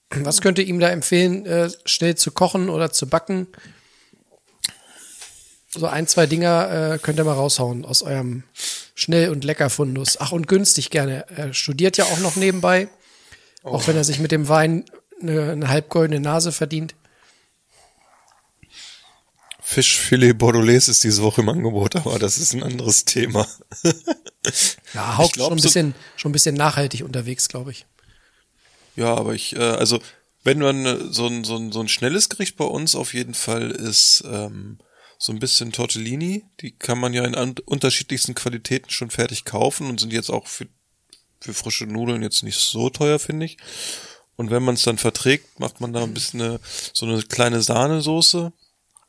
Was 0.09 0.41
könnt 0.41 0.59
ihr 0.59 0.65
ihm 0.65 0.79
da 0.79 0.89
empfehlen, 0.89 1.45
äh, 1.45 1.69
schnell 1.85 2.15
zu 2.15 2.31
kochen 2.31 2.69
oder 2.69 2.91
zu 2.91 3.07
backen? 3.07 3.47
so 5.71 5.85
ein, 5.85 6.07
zwei 6.07 6.25
Dinger 6.25 6.93
äh, 6.93 6.97
könnt 6.97 7.19
ihr 7.19 7.23
mal 7.23 7.33
raushauen 7.33 7.85
aus 7.85 8.01
eurem 8.01 8.43
schnell 8.95 9.29
und 9.29 9.43
lecker 9.43 9.69
Fundus. 9.69 10.19
Ach, 10.19 10.31
und 10.31 10.47
günstig 10.47 10.89
gerne. 10.89 11.25
Er 11.29 11.53
studiert 11.53 11.97
ja 11.97 12.05
auch 12.05 12.19
noch 12.19 12.35
nebenbei. 12.35 12.89
Auch 13.63 13.87
wenn 13.87 13.95
er 13.95 14.03
sich 14.03 14.19
mit 14.19 14.31
dem 14.31 14.47
Wein 14.47 14.85
eine, 15.21 15.51
eine 15.51 15.69
halbgoldene 15.69 16.19
Nase 16.19 16.51
verdient. 16.51 16.95
Fischfilet 19.69 20.33
Bordelaise 20.33 20.89
ist 20.89 21.03
diese 21.03 21.21
Woche 21.21 21.41
im 21.41 21.49
Angebot, 21.49 21.95
aber 21.95 22.17
das 22.17 22.39
ist 22.39 22.53
ein 22.53 22.63
anderes 22.63 23.05
Thema. 23.05 23.47
Ja, 24.93 25.17
Haupt 25.17 25.35
schon 25.35 25.51
ein 25.51 25.61
bisschen, 25.61 25.93
schon 26.15 26.29
ein 26.29 26.33
bisschen 26.33 26.55
nachhaltig 26.55 27.03
unterwegs, 27.03 27.49
glaube 27.49 27.71
ich. 27.71 27.85
Ja, 28.95 29.13
aber 29.13 29.35
ich, 29.35 29.55
äh, 29.55 29.59
also 29.59 29.99
wenn 30.43 30.59
man 30.59 30.85
äh, 30.85 30.97
so 31.11 31.27
ein, 31.27 31.43
so, 31.43 31.57
ein, 31.57 31.73
so 31.73 31.81
ein 31.81 31.89
schnelles 31.89 32.29
Gericht 32.29 32.55
bei 32.55 32.63
uns 32.63 32.95
auf 32.95 33.13
jeden 33.13 33.33
Fall 33.33 33.69
ist 33.69 34.23
ähm, 34.25 34.79
so 35.19 35.33
ein 35.33 35.39
bisschen 35.39 35.73
Tortellini. 35.73 36.45
Die 36.61 36.71
kann 36.71 36.97
man 36.97 37.13
ja 37.13 37.25
in 37.25 37.35
unterschiedlichsten 37.65 38.33
Qualitäten 38.33 38.89
schon 38.89 39.11
fertig 39.11 39.43
kaufen 39.43 39.87
und 39.87 39.99
sind 39.99 40.13
jetzt 40.13 40.31
auch 40.31 40.47
für, 40.47 40.67
für 41.41 41.53
frische 41.53 41.85
Nudeln 41.85 42.23
jetzt 42.23 42.41
nicht 42.41 42.57
so 42.57 42.89
teuer, 42.89 43.19
finde 43.19 43.45
ich. 43.45 43.57
Und 44.37 44.49
wenn 44.49 44.63
man 44.63 44.75
es 44.75 44.83
dann 44.83 44.97
verträgt, 44.97 45.59
macht 45.59 45.81
man 45.81 45.91
da 45.91 46.01
ein 46.01 46.13
bisschen 46.13 46.41
eine, 46.41 46.59
so 46.93 47.05
eine 47.05 47.21
kleine 47.23 47.61
Sahnesoße. 47.61 48.53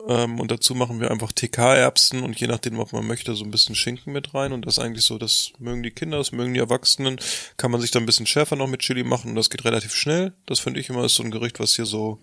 Ähm, 0.08 0.40
und 0.40 0.50
dazu 0.50 0.74
machen 0.74 1.00
wir 1.00 1.10
einfach 1.10 1.32
TK-Erbsen 1.32 2.22
und 2.22 2.38
je 2.40 2.46
nachdem, 2.46 2.78
was 2.78 2.92
man 2.92 3.06
möchte, 3.06 3.34
so 3.34 3.44
ein 3.44 3.50
bisschen 3.50 3.74
Schinken 3.74 4.12
mit 4.12 4.34
rein. 4.34 4.52
Und 4.52 4.66
das 4.66 4.78
ist 4.78 4.84
eigentlich 4.84 5.04
so, 5.04 5.18
das 5.18 5.52
mögen 5.58 5.82
die 5.82 5.90
Kinder, 5.90 6.18
das 6.18 6.32
mögen 6.32 6.54
die 6.54 6.60
Erwachsenen. 6.60 7.18
Kann 7.56 7.70
man 7.70 7.80
sich 7.80 7.90
dann 7.90 8.02
ein 8.02 8.06
bisschen 8.06 8.26
schärfer 8.26 8.56
noch 8.56 8.68
mit 8.68 8.80
Chili 8.80 9.04
machen 9.04 9.30
und 9.30 9.36
das 9.36 9.50
geht 9.50 9.64
relativ 9.64 9.94
schnell. 9.94 10.32
Das 10.46 10.60
finde 10.60 10.80
ich 10.80 10.88
immer 10.88 11.04
ist 11.04 11.16
so 11.16 11.22
ein 11.22 11.30
Gericht, 11.30 11.60
was 11.60 11.74
hier 11.74 11.86
so, 11.86 12.18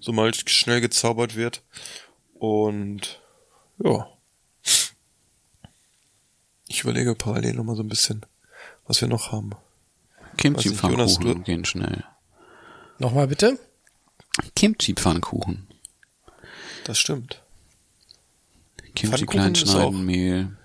so 0.00 0.12
mal 0.12 0.32
schnell 0.34 0.80
gezaubert 0.80 1.36
wird. 1.36 1.62
Und 2.34 3.20
ja. 3.82 4.06
Ich 6.68 6.80
überlege 6.82 7.14
parallel 7.14 7.54
noch 7.54 7.64
mal 7.64 7.76
so 7.76 7.82
ein 7.82 7.88
bisschen, 7.88 8.24
was 8.86 9.00
wir 9.00 9.08
noch 9.08 9.32
haben. 9.32 9.50
Kimchi-Pfannkuchen 10.38 11.44
gehen 11.44 11.64
schnell. 11.64 12.04
Nochmal 12.98 13.26
bitte. 13.26 13.58
Kimchi-Pfannkuchen. 14.54 15.71
Das 16.84 16.98
stimmt. 16.98 17.42
Kimchi 18.94 19.26
klein 19.26 19.54
schneiden, 19.54 20.04
Mehl. 20.04 20.56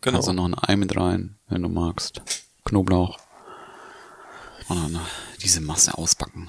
Genau. 0.00 0.16
Kannst 0.16 0.28
du 0.28 0.32
noch 0.32 0.44
ein 0.44 0.54
Ei 0.54 0.76
mit 0.76 0.96
rein, 0.96 1.36
wenn 1.48 1.62
du 1.62 1.68
magst. 1.68 2.22
Knoblauch. 2.64 3.18
Und 4.68 4.94
dann 4.94 5.00
diese 5.42 5.60
Masse 5.60 5.96
ausbacken. 5.96 6.48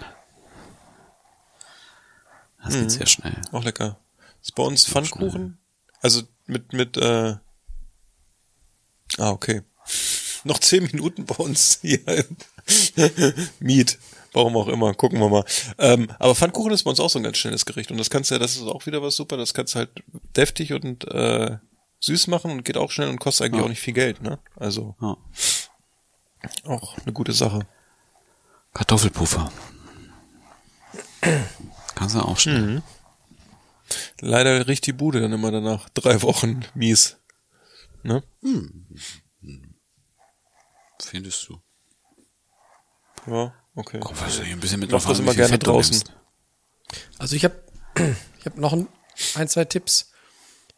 Das 2.63 2.73
geht 2.73 2.91
sehr 2.91 3.05
schnell. 3.05 3.41
Auch 3.51 3.63
lecker. 3.63 3.97
Ist 4.41 4.55
bei 4.55 4.63
uns 4.63 4.85
Pfannkuchen? 4.85 5.57
Also 6.01 6.23
mit, 6.45 6.73
mit, 6.73 6.97
äh, 6.97 7.35
ah, 9.17 9.29
okay. 9.31 9.63
Noch 10.43 10.59
zehn 10.59 10.83
Minuten 10.83 11.25
bei 11.25 11.35
uns 11.35 11.79
hier. 11.81 12.25
Miet. 13.59 13.97
Warum 14.33 14.55
auch 14.57 14.67
immer, 14.67 14.93
gucken 14.93 15.19
wir 15.19 15.29
mal. 15.29 15.43
Ähm, 15.77 16.09
aber 16.19 16.35
Pfannkuchen 16.35 16.71
ist 16.71 16.83
bei 16.83 16.91
uns 16.91 16.99
auch 16.99 17.09
so 17.09 17.19
ein 17.19 17.23
ganz 17.23 17.37
schnelles 17.37 17.65
Gericht. 17.65 17.89
Und 17.91 17.97
das 17.97 18.09
kannst 18.09 18.29
du 18.29 18.35
ja, 18.35 18.39
das 18.39 18.55
ist 18.55 18.61
auch 18.63 18.85
wieder 18.85 19.01
was 19.01 19.15
super, 19.15 19.37
das 19.37 19.53
kannst 19.53 19.73
du 19.73 19.79
halt 19.79 19.89
deftig 20.35 20.73
und 20.73 21.05
äh, 21.07 21.57
süß 22.01 22.27
machen 22.27 22.51
und 22.51 22.63
geht 22.63 22.77
auch 22.77 22.91
schnell 22.91 23.09
und 23.09 23.19
kostet 23.19 23.45
eigentlich 23.47 23.59
Ja. 23.59 23.65
auch 23.65 23.69
nicht 23.69 23.81
viel 23.81 23.93
Geld, 23.93 24.21
ne? 24.21 24.39
Also 24.55 24.95
Ja. 25.01 25.17
auch 26.65 26.97
eine 26.99 27.11
gute 27.13 27.33
Sache. 27.33 27.67
Kartoffelpuffer. 28.73 29.51
Kannst 31.95 32.15
du 32.15 32.19
auch 32.19 32.37
schnell. 32.37 32.81
Leider 34.21 34.67
riecht 34.67 34.85
die 34.85 34.93
Bude 34.93 35.19
dann 35.21 35.33
immer 35.33 35.51
danach 35.51 35.89
drei 35.89 36.21
Wochen 36.21 36.61
mies. 36.75 37.17
Ne? 38.03 38.23
Findest 41.01 41.49
du? 41.49 41.59
Ja, 43.27 43.53
okay. 43.79 43.99
Komm, 44.01 44.15
was 44.19 44.39
ein 44.39 44.59
bisschen 44.59 44.79
mit 44.79 44.91
Mach 44.91 45.05
das 45.05 45.19
immer 45.19 45.33
gerne 45.33 45.49
Fett 45.49 45.65
draußen. 45.65 46.03
Also 47.17 47.35
ich 47.35 47.43
habe 47.43 47.55
ich 48.39 48.45
hab 48.45 48.57
noch 48.57 48.73
ein, 48.73 48.87
ein, 49.35 49.47
zwei 49.47 49.65
Tipps. 49.65 50.11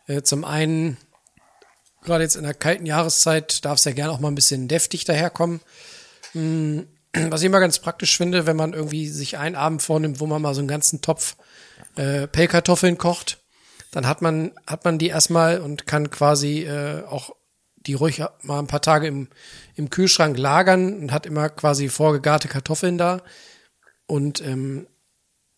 Äh, 0.08 0.22
zum 0.22 0.45
einen, 0.45 0.97
gerade 2.04 2.24
jetzt 2.24 2.36
in 2.36 2.43
der 2.43 2.54
kalten 2.54 2.86
Jahreszeit 2.86 3.66
darf 3.66 3.80
es 3.80 3.86
ja 3.86 3.93
gerne 3.93 4.12
auch 4.12 4.20
mal 4.20 4.30
ein 4.30 4.36
bisschen 4.36 4.68
deftig 4.68 5.06
daherkommen. 5.06 5.62
Hm, 6.34 6.88
Was 7.30 7.41
ich 7.41 7.47
immer 7.47 7.60
ganz 7.60 7.80
praktisch 7.80 8.16
finde, 8.16 8.45
wenn 8.45 8.56
man 8.56 8.74
irgendwie 8.74 9.10
sich 9.10 9.38
einen 9.38 9.56
Abend 9.56 9.82
vornimmt, 9.82 10.20
wo 10.20 10.28
man 10.28 10.41
mal 10.41 10.54
so 10.54 10.62
einen 10.62 10.68
ganzen 10.68 11.02
Topf 11.02 11.36
äh, 11.95 12.28
Pellkartoffeln 12.28 12.97
kocht, 12.97 13.39
dann 13.91 14.08
hat 14.08 14.22
man, 14.22 14.54
hat 14.66 14.86
man 14.86 14.97
die 14.97 15.10
erstmal 15.10 15.60
und 15.60 15.86
kann 15.86 16.10
quasi 16.10 16.64
äh, 16.64 17.04
auch 17.04 17.36
die 17.88 17.93
ruhig 17.93 18.21
mal 18.43 18.59
ein 18.59 18.67
paar 18.67 18.82
Tage 18.82 19.07
im, 19.07 19.27
im 19.75 19.89
Kühlschrank 19.89 20.38
lagern 20.38 20.99
und 20.99 21.11
hat 21.11 21.25
immer 21.25 21.49
quasi 21.49 21.89
vorgegarte 21.89 22.47
Kartoffeln 22.47 22.97
da. 22.97 23.21
Und 24.05 24.41
ähm, 24.45 24.88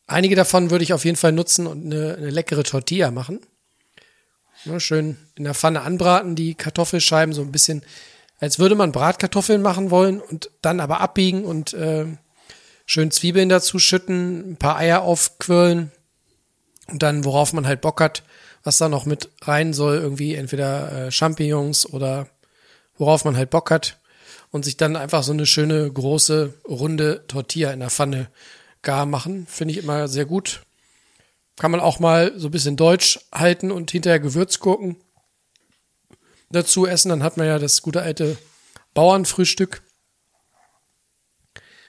einige 0.08 0.36
davon 0.36 0.70
würde 0.70 0.84
ich 0.84 0.94
auf 0.94 1.06
jeden 1.06 1.18
Fall 1.18 1.32
nutzen 1.32 1.68
und 1.68 1.86
eine, 1.86 2.16
eine 2.16 2.30
leckere 2.30 2.64
Tortilla 2.64 3.12
machen. 3.12 3.40
Ne, 4.66 4.80
schön 4.80 5.18
in 5.36 5.44
der 5.44 5.54
Pfanne 5.54 5.82
anbraten, 5.82 6.36
die 6.36 6.56
Kartoffelscheiben 6.56 7.34
so 7.34 7.42
ein 7.42 7.52
bisschen, 7.52 7.84
als 8.40 8.60
würde 8.60 8.76
man 8.76 8.92
Bratkartoffeln 8.92 9.62
machen 9.62 9.92
wollen 9.92 10.22
und 10.22 10.50
dann 10.62 10.80
aber 10.80 11.02
abbiegen 11.02 11.44
und 11.44 11.74
äh, 11.74 12.06
schön 12.86 13.12
Zwiebeln 13.12 13.50
dazu 13.50 13.80
schütten, 13.80 14.52
ein 14.52 14.58
paar 14.58 14.78
Eier 14.78 15.02
aufquirlen 15.02 15.92
und 16.88 17.04
dann, 17.04 17.26
worauf 17.26 17.52
man 17.54 17.68
halt 17.68 17.82
Bock 17.82 18.00
hat, 18.00 18.24
was 18.64 18.78
da 18.78 18.90
noch 18.90 19.06
mit 19.06 19.30
rein 19.42 19.74
soll, 19.74 19.98
irgendwie 19.98 20.36
entweder 20.36 21.08
äh, 21.08 21.12
Champignons 21.12 21.86
oder 21.86 22.28
worauf 22.98 23.26
man 23.26 23.36
halt 23.36 23.50
Bock 23.50 23.72
hat 23.72 24.00
und 24.52 24.64
sich 24.64 24.78
dann 24.78 24.96
einfach 24.96 25.24
so 25.24 25.34
eine 25.34 25.46
schöne 25.46 25.92
große 25.92 26.54
runde 26.68 27.26
Tortilla 27.28 27.72
in 27.72 27.82
der 27.82 27.90
Pfanne 27.90 28.30
gar 28.82 29.06
machen, 29.06 29.48
finde 29.48 29.74
ich 29.74 29.80
immer 29.80 30.08
sehr 30.08 30.26
gut. 30.26 30.62
Kann 31.58 31.72
man 31.72 31.80
auch 31.80 32.00
mal 32.00 32.34
so 32.38 32.48
ein 32.48 32.52
bisschen 32.52 32.78
deutsch 32.78 33.20
halten 33.32 33.72
und 33.72 33.92
hinterher 33.92 34.20
Gewürzgurken 34.20 34.98
dazu 36.54 36.86
essen, 36.86 37.10
dann 37.10 37.24
hat 37.24 37.38
man 37.38 37.48
ja 37.48 37.60
das 37.60 37.82
gute 37.82 38.02
alte 38.02 38.38
Bauernfrühstück. 38.94 39.82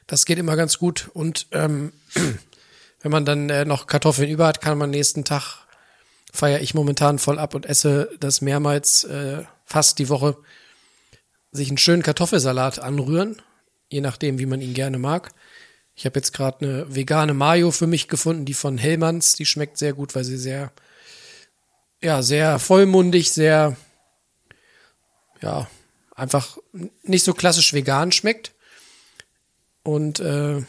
Das 0.06 0.26
geht 0.26 0.38
immer 0.38 0.56
ganz 0.56 0.78
gut 0.78 1.10
und 1.14 1.46
ähm, 1.52 1.92
wenn 3.00 3.12
man 3.12 3.24
dann 3.24 3.50
äh, 3.50 3.64
noch 3.64 3.86
Kartoffeln 3.86 4.28
über 4.28 4.46
hat, 4.46 4.60
kann 4.60 4.78
man 4.78 4.90
nächsten 4.90 5.24
Tag 5.24 5.63
feiere 6.34 6.60
ich 6.60 6.74
momentan 6.74 7.18
voll 7.20 7.38
ab 7.38 7.54
und 7.54 7.64
esse 7.64 8.10
das 8.18 8.40
mehrmals 8.40 9.04
äh, 9.04 9.44
fast 9.64 10.00
die 10.00 10.08
Woche 10.08 10.36
sich 11.52 11.68
einen 11.68 11.78
schönen 11.78 12.02
Kartoffelsalat 12.02 12.80
anrühren, 12.80 13.40
je 13.88 14.00
nachdem, 14.00 14.40
wie 14.40 14.46
man 14.46 14.60
ihn 14.60 14.74
gerne 14.74 14.98
mag. 14.98 15.30
Ich 15.94 16.04
habe 16.06 16.18
jetzt 16.18 16.32
gerade 16.32 16.66
eine 16.66 16.94
vegane 16.94 17.34
Mayo 17.34 17.70
für 17.70 17.86
mich 17.86 18.08
gefunden, 18.08 18.44
die 18.44 18.54
von 18.54 18.78
Hellmanns, 18.78 19.34
die 19.34 19.46
schmeckt 19.46 19.78
sehr 19.78 19.92
gut, 19.92 20.16
weil 20.16 20.24
sie 20.24 20.36
sehr 20.36 20.72
ja, 22.02 22.20
sehr 22.20 22.58
vollmundig, 22.58 23.30
sehr 23.30 23.76
ja, 25.40 25.68
einfach 26.16 26.58
nicht 27.04 27.24
so 27.24 27.32
klassisch 27.32 27.72
vegan 27.72 28.10
schmeckt. 28.10 28.52
Und 29.84 30.18
äh, 30.18 30.64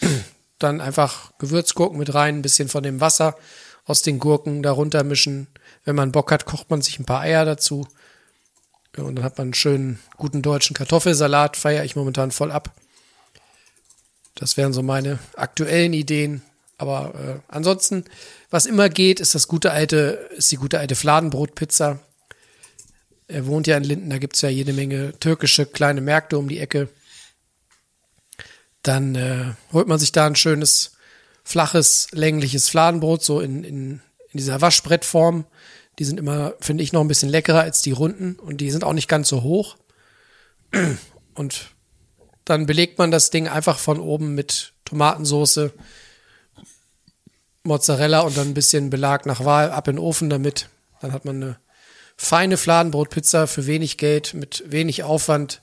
dann 0.58 0.80
einfach 0.80 1.38
Gewürzgurken 1.38 1.98
mit 1.98 2.12
rein, 2.12 2.38
ein 2.38 2.42
bisschen 2.42 2.68
von 2.68 2.82
dem 2.82 3.00
Wasser 3.00 3.36
aus 3.84 4.02
den 4.02 4.18
Gurken 4.18 4.62
darunter 4.62 5.04
mischen. 5.04 5.46
Wenn 5.84 5.96
man 5.96 6.12
Bock 6.12 6.32
hat, 6.32 6.46
kocht 6.46 6.70
man 6.70 6.82
sich 6.82 6.98
ein 6.98 7.04
paar 7.04 7.20
Eier 7.20 7.44
dazu. 7.44 7.86
Und 8.96 9.16
dann 9.16 9.24
hat 9.24 9.38
man 9.38 9.48
einen 9.48 9.54
schönen, 9.54 9.98
guten 10.16 10.42
deutschen 10.42 10.74
Kartoffelsalat, 10.74 11.56
feiere 11.56 11.84
ich 11.84 11.96
momentan 11.96 12.30
voll 12.30 12.52
ab. 12.52 12.70
Das 14.34 14.56
wären 14.56 14.72
so 14.72 14.82
meine 14.82 15.18
aktuellen 15.36 15.92
Ideen. 15.92 16.42
Aber 16.76 17.14
äh, 17.14 17.40
ansonsten, 17.48 18.04
was 18.50 18.66
immer 18.66 18.88
geht, 18.88 19.20
ist 19.20 19.34
das 19.34 19.48
gute 19.48 19.70
alte, 19.70 20.28
ist 20.36 20.50
die 20.50 20.56
gute 20.56 20.78
alte 20.78 20.96
Fladenbrotpizza. 20.96 22.00
Er 23.26 23.46
wohnt 23.46 23.66
ja 23.66 23.76
in 23.76 23.84
Linden, 23.84 24.10
da 24.10 24.18
gibt's 24.18 24.42
ja 24.42 24.48
jede 24.48 24.72
Menge 24.72 25.18
türkische 25.18 25.66
kleine 25.66 26.00
Märkte 26.00 26.36
um 26.36 26.48
die 26.48 26.58
Ecke. 26.58 26.88
Dann 28.82 29.14
äh, 29.14 29.54
holt 29.72 29.88
man 29.88 29.98
sich 29.98 30.12
da 30.12 30.26
ein 30.26 30.36
schönes, 30.36 30.93
flaches, 31.44 32.08
längliches 32.12 32.68
Fladenbrot, 32.68 33.22
so 33.22 33.40
in, 33.40 33.62
in, 33.64 33.90
in 34.30 34.38
dieser 34.38 34.60
Waschbrettform. 34.60 35.44
Die 35.98 36.04
sind 36.04 36.18
immer, 36.18 36.54
finde 36.60 36.82
ich, 36.82 36.92
noch 36.92 37.02
ein 37.02 37.08
bisschen 37.08 37.28
leckerer 37.28 37.60
als 37.60 37.82
die 37.82 37.92
runden 37.92 38.34
und 38.34 38.60
die 38.60 38.70
sind 38.70 38.82
auch 38.82 38.94
nicht 38.94 39.08
ganz 39.08 39.28
so 39.28 39.42
hoch. 39.42 39.76
Und 41.36 41.74
dann 42.44 42.66
belegt 42.66 42.98
man 42.98 43.10
das 43.10 43.30
Ding 43.30 43.48
einfach 43.48 43.80
von 43.80 43.98
oben 43.98 44.36
mit 44.36 44.72
Tomatensoße, 44.84 45.72
Mozzarella 47.64 48.20
und 48.20 48.36
dann 48.36 48.48
ein 48.48 48.54
bisschen 48.54 48.88
Belag 48.90 49.26
nach 49.26 49.44
Wahl 49.44 49.72
ab 49.72 49.88
in 49.88 49.96
den 49.96 50.04
Ofen 50.04 50.30
damit. 50.30 50.68
Dann 51.00 51.12
hat 51.12 51.24
man 51.24 51.42
eine 51.42 51.58
feine 52.16 52.56
Fladenbrotpizza 52.56 53.46
für 53.46 53.66
wenig 53.66 53.96
Geld, 53.96 54.34
mit 54.34 54.62
wenig 54.66 55.02
Aufwand, 55.02 55.62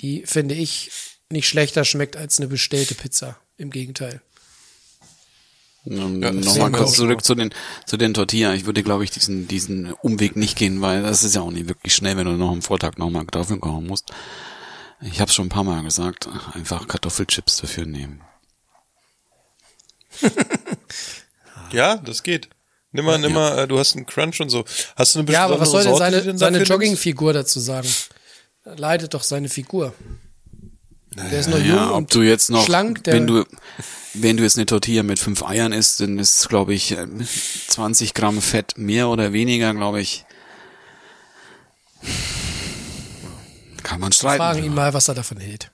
die, 0.00 0.24
finde 0.26 0.54
ich, 0.54 0.90
nicht 1.30 1.48
schlechter 1.48 1.84
schmeckt 1.84 2.16
als 2.16 2.38
eine 2.38 2.48
bestellte 2.48 2.94
Pizza. 2.94 3.38
Im 3.58 3.70
Gegenteil. 3.70 4.22
Ähm, 5.86 6.22
Ja, 6.22 6.30
das 6.30 6.44
Nochmal 6.44 6.72
kurz 6.72 6.94
zurück 6.94 7.24
zu 7.24 7.34
den, 7.34 7.52
zu 7.86 7.96
den 7.96 8.14
Tortilla. 8.14 8.54
Ich 8.54 8.66
würde, 8.66 8.82
glaube 8.82 9.04
ich, 9.04 9.10
diesen, 9.10 9.48
diesen 9.48 9.92
Umweg 9.92 10.36
nicht 10.36 10.56
gehen, 10.56 10.80
weil 10.80 11.02
das 11.02 11.24
ist 11.24 11.34
ja 11.34 11.40
auch 11.40 11.50
nicht 11.50 11.68
wirklich 11.68 11.94
schnell, 11.94 12.16
wenn 12.16 12.26
du 12.26 12.32
noch 12.32 12.50
am 12.52 12.62
Vortag 12.62 12.98
nochmal 12.98 13.24
Kartoffeln 13.24 13.60
kochen 13.60 13.86
musst. 13.86 14.12
Ich 15.00 15.20
habe 15.20 15.32
schon 15.32 15.46
ein 15.46 15.50
paar 15.50 15.64
Mal 15.64 15.82
gesagt, 15.82 16.28
einfach 16.54 16.86
Kartoffelchips 16.86 17.56
dafür 17.56 17.86
nehmen. 17.86 18.20
Ja, 21.72 21.96
das 21.96 22.22
geht. 22.22 22.50
Nimm 22.90 23.06
mal, 23.06 23.18
nimm 23.18 23.32
mal, 23.32 23.60
äh, 23.60 23.66
du 23.66 23.78
hast 23.78 23.96
einen 23.96 24.04
Crunch 24.04 24.40
und 24.40 24.50
so. 24.50 24.64
Hast 24.96 25.14
du 25.14 25.20
eine 25.20 25.32
Ja, 25.32 25.46
aber 25.46 25.58
was 25.58 25.70
soll 25.70 25.82
denn 25.82 25.96
seine, 25.96 26.36
seine? 26.38 26.62
Joggingfigur 26.62 27.32
dazu 27.32 27.60
sagen? 27.60 27.88
Leidet 28.64 29.14
doch 29.14 29.22
seine 29.22 29.48
Figur. 29.48 29.94
Der 31.16 31.40
ist 31.40 31.48
noch 31.48 31.58
jung 31.58 31.66
Ja, 31.66 31.90
ob 31.90 31.96
und 31.96 32.14
du 32.14 32.22
jetzt 32.22 32.50
noch, 32.50 32.64
schlank. 32.64 33.04
Der, 33.04 33.14
wenn 33.14 33.26
du, 33.26 33.44
wenn 34.14 34.36
du 34.36 34.42
jetzt 34.42 34.56
eine 34.56 34.66
Tortilla 34.66 35.02
mit 35.02 35.18
fünf 35.18 35.42
Eiern 35.42 35.72
isst, 35.72 36.00
dann 36.00 36.18
ist, 36.18 36.48
glaube 36.48 36.74
ich, 36.74 36.92
äh, 36.92 37.06
20 37.68 38.14
Gramm 38.14 38.40
Fett 38.40 38.78
mehr 38.78 39.08
oder 39.08 39.32
weniger, 39.32 39.74
glaube 39.74 40.00
ich. 40.00 40.24
Kann 43.82 44.00
man 44.00 44.12
streiten. 44.12 44.38
fragen 44.38 44.64
ihn 44.64 44.74
mal, 44.74 44.94
was 44.94 45.08
er 45.08 45.14
davon 45.14 45.38
hält. 45.38 45.70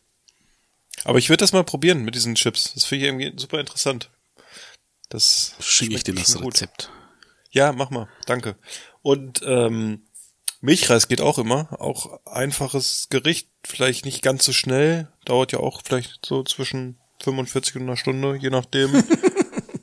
Aber 1.04 1.18
ich 1.18 1.28
würde 1.28 1.38
das 1.42 1.52
mal 1.52 1.64
probieren 1.64 2.04
mit 2.04 2.14
diesen 2.14 2.34
Chips. 2.34 2.72
Das 2.74 2.84
finde 2.84 3.04
ich 3.06 3.08
irgendwie 3.12 3.32
super 3.40 3.60
interessant. 3.60 4.10
Das 5.08 5.54
Schicke 5.60 5.94
ich 5.94 6.00
schmeckt 6.00 6.06
dir 6.08 6.14
das 6.14 6.22
bestimmt 6.24 6.44
gut. 6.44 6.54
Rezept. 6.54 6.90
Ja, 7.50 7.72
mach 7.72 7.90
mal. 7.90 8.08
Danke. 8.26 8.56
Und 9.02 9.40
ähm, 9.44 10.02
Milchreis 10.60 11.08
geht 11.08 11.20
auch 11.20 11.38
immer. 11.38 11.68
Auch 11.80 12.20
einfaches 12.26 13.08
Gericht. 13.10 13.48
Vielleicht 13.64 14.04
nicht 14.04 14.22
ganz 14.22 14.44
so 14.44 14.52
schnell. 14.52 15.08
Dauert 15.24 15.52
ja 15.52 15.60
auch 15.60 15.82
vielleicht 15.84 16.24
so 16.26 16.42
zwischen 16.42 16.98
45 17.22 17.76
und 17.76 17.82
einer 17.82 17.96
Stunde, 17.96 18.36
je 18.36 18.50
nachdem. 18.50 19.02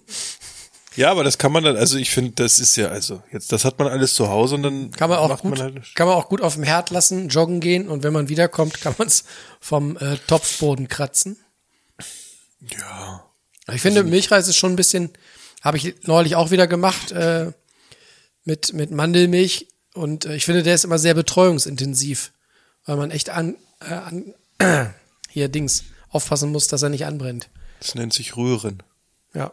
ja, 0.96 1.12
aber 1.12 1.24
das 1.24 1.38
kann 1.38 1.52
man 1.52 1.64
dann, 1.64 1.78
also 1.78 1.98
ich 1.98 2.10
finde, 2.10 2.32
das 2.36 2.60
ist 2.60 2.76
ja, 2.76 2.88
also 2.88 3.22
jetzt, 3.32 3.52
das 3.52 3.66
hat 3.66 3.80
man 3.80 3.88
alles 3.88 4.14
zu 4.16 4.30
Hause 4.30 4.56
und 4.56 4.64
dann 4.64 4.92
Kann 4.92 5.10
man 5.10 5.20
auch 5.20 5.30
macht 5.30 5.42
gut, 5.42 5.52
man 5.52 5.62
halt. 5.62 5.96
kann 5.96 6.08
man 6.08 6.16
auch 6.16 6.30
gut 6.30 6.42
auf 6.42 6.56
dem 6.56 6.64
Herd 6.64 6.90
lassen, 6.90 7.30
joggen 7.30 7.60
gehen 7.60 7.90
und 7.90 8.04
wenn 8.04 8.14
man 8.14 8.30
wiederkommt, 8.30 8.82
kann 8.82 8.96
man 8.98 9.08
es 9.08 9.26
vom 9.60 9.98
äh, 9.98 10.18
Topfboden 10.28 10.88
kratzen. 10.88 11.38
Ja. 12.80 13.26
Ich 13.74 13.82
finde, 13.82 14.04
Milchreis 14.04 14.48
ist 14.48 14.58
schon 14.58 14.74
ein 14.74 14.78
bisschen, 14.78 15.12
habe 15.62 15.78
ich 15.78 15.96
neulich 16.04 16.36
auch 16.36 16.52
wieder 16.52 16.68
gemacht, 16.68 17.12
äh, 17.12 17.52
mit, 18.44 18.74
mit 18.74 18.92
Mandelmilch. 18.92 19.68
Und 19.96 20.26
äh, 20.26 20.36
ich 20.36 20.46
finde, 20.46 20.62
der 20.62 20.76
ist 20.76 20.84
immer 20.84 21.00
sehr 21.00 21.14
betreuungsintensiv, 21.14 22.32
weil 22.86 22.98
man 22.98 23.12
echt 23.12 23.30
an, 23.30 23.56
äh, 23.80 23.94
an 23.94 24.34
hier 25.30 25.50
Dings 25.50 25.86
aufpassen 26.10 26.52
muss, 26.52 26.68
dass 26.68 26.84
er 26.84 26.90
nicht 26.90 27.06
anbrennt. 27.06 27.50
Das 27.80 27.96
nennt 27.96 28.14
sich 28.14 28.36
Rühren. 28.36 28.84
Ja. 29.34 29.52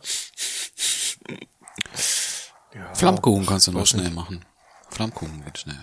Flammkuchen 2.95 3.47
kannst 3.47 3.69
du 3.69 3.73
noch 3.73 3.87
schnell 3.87 4.05
nicht. 4.05 4.15
machen. 4.15 4.45
Flammkuchen 4.91 5.45
geht 5.45 5.59
schnell. 5.59 5.79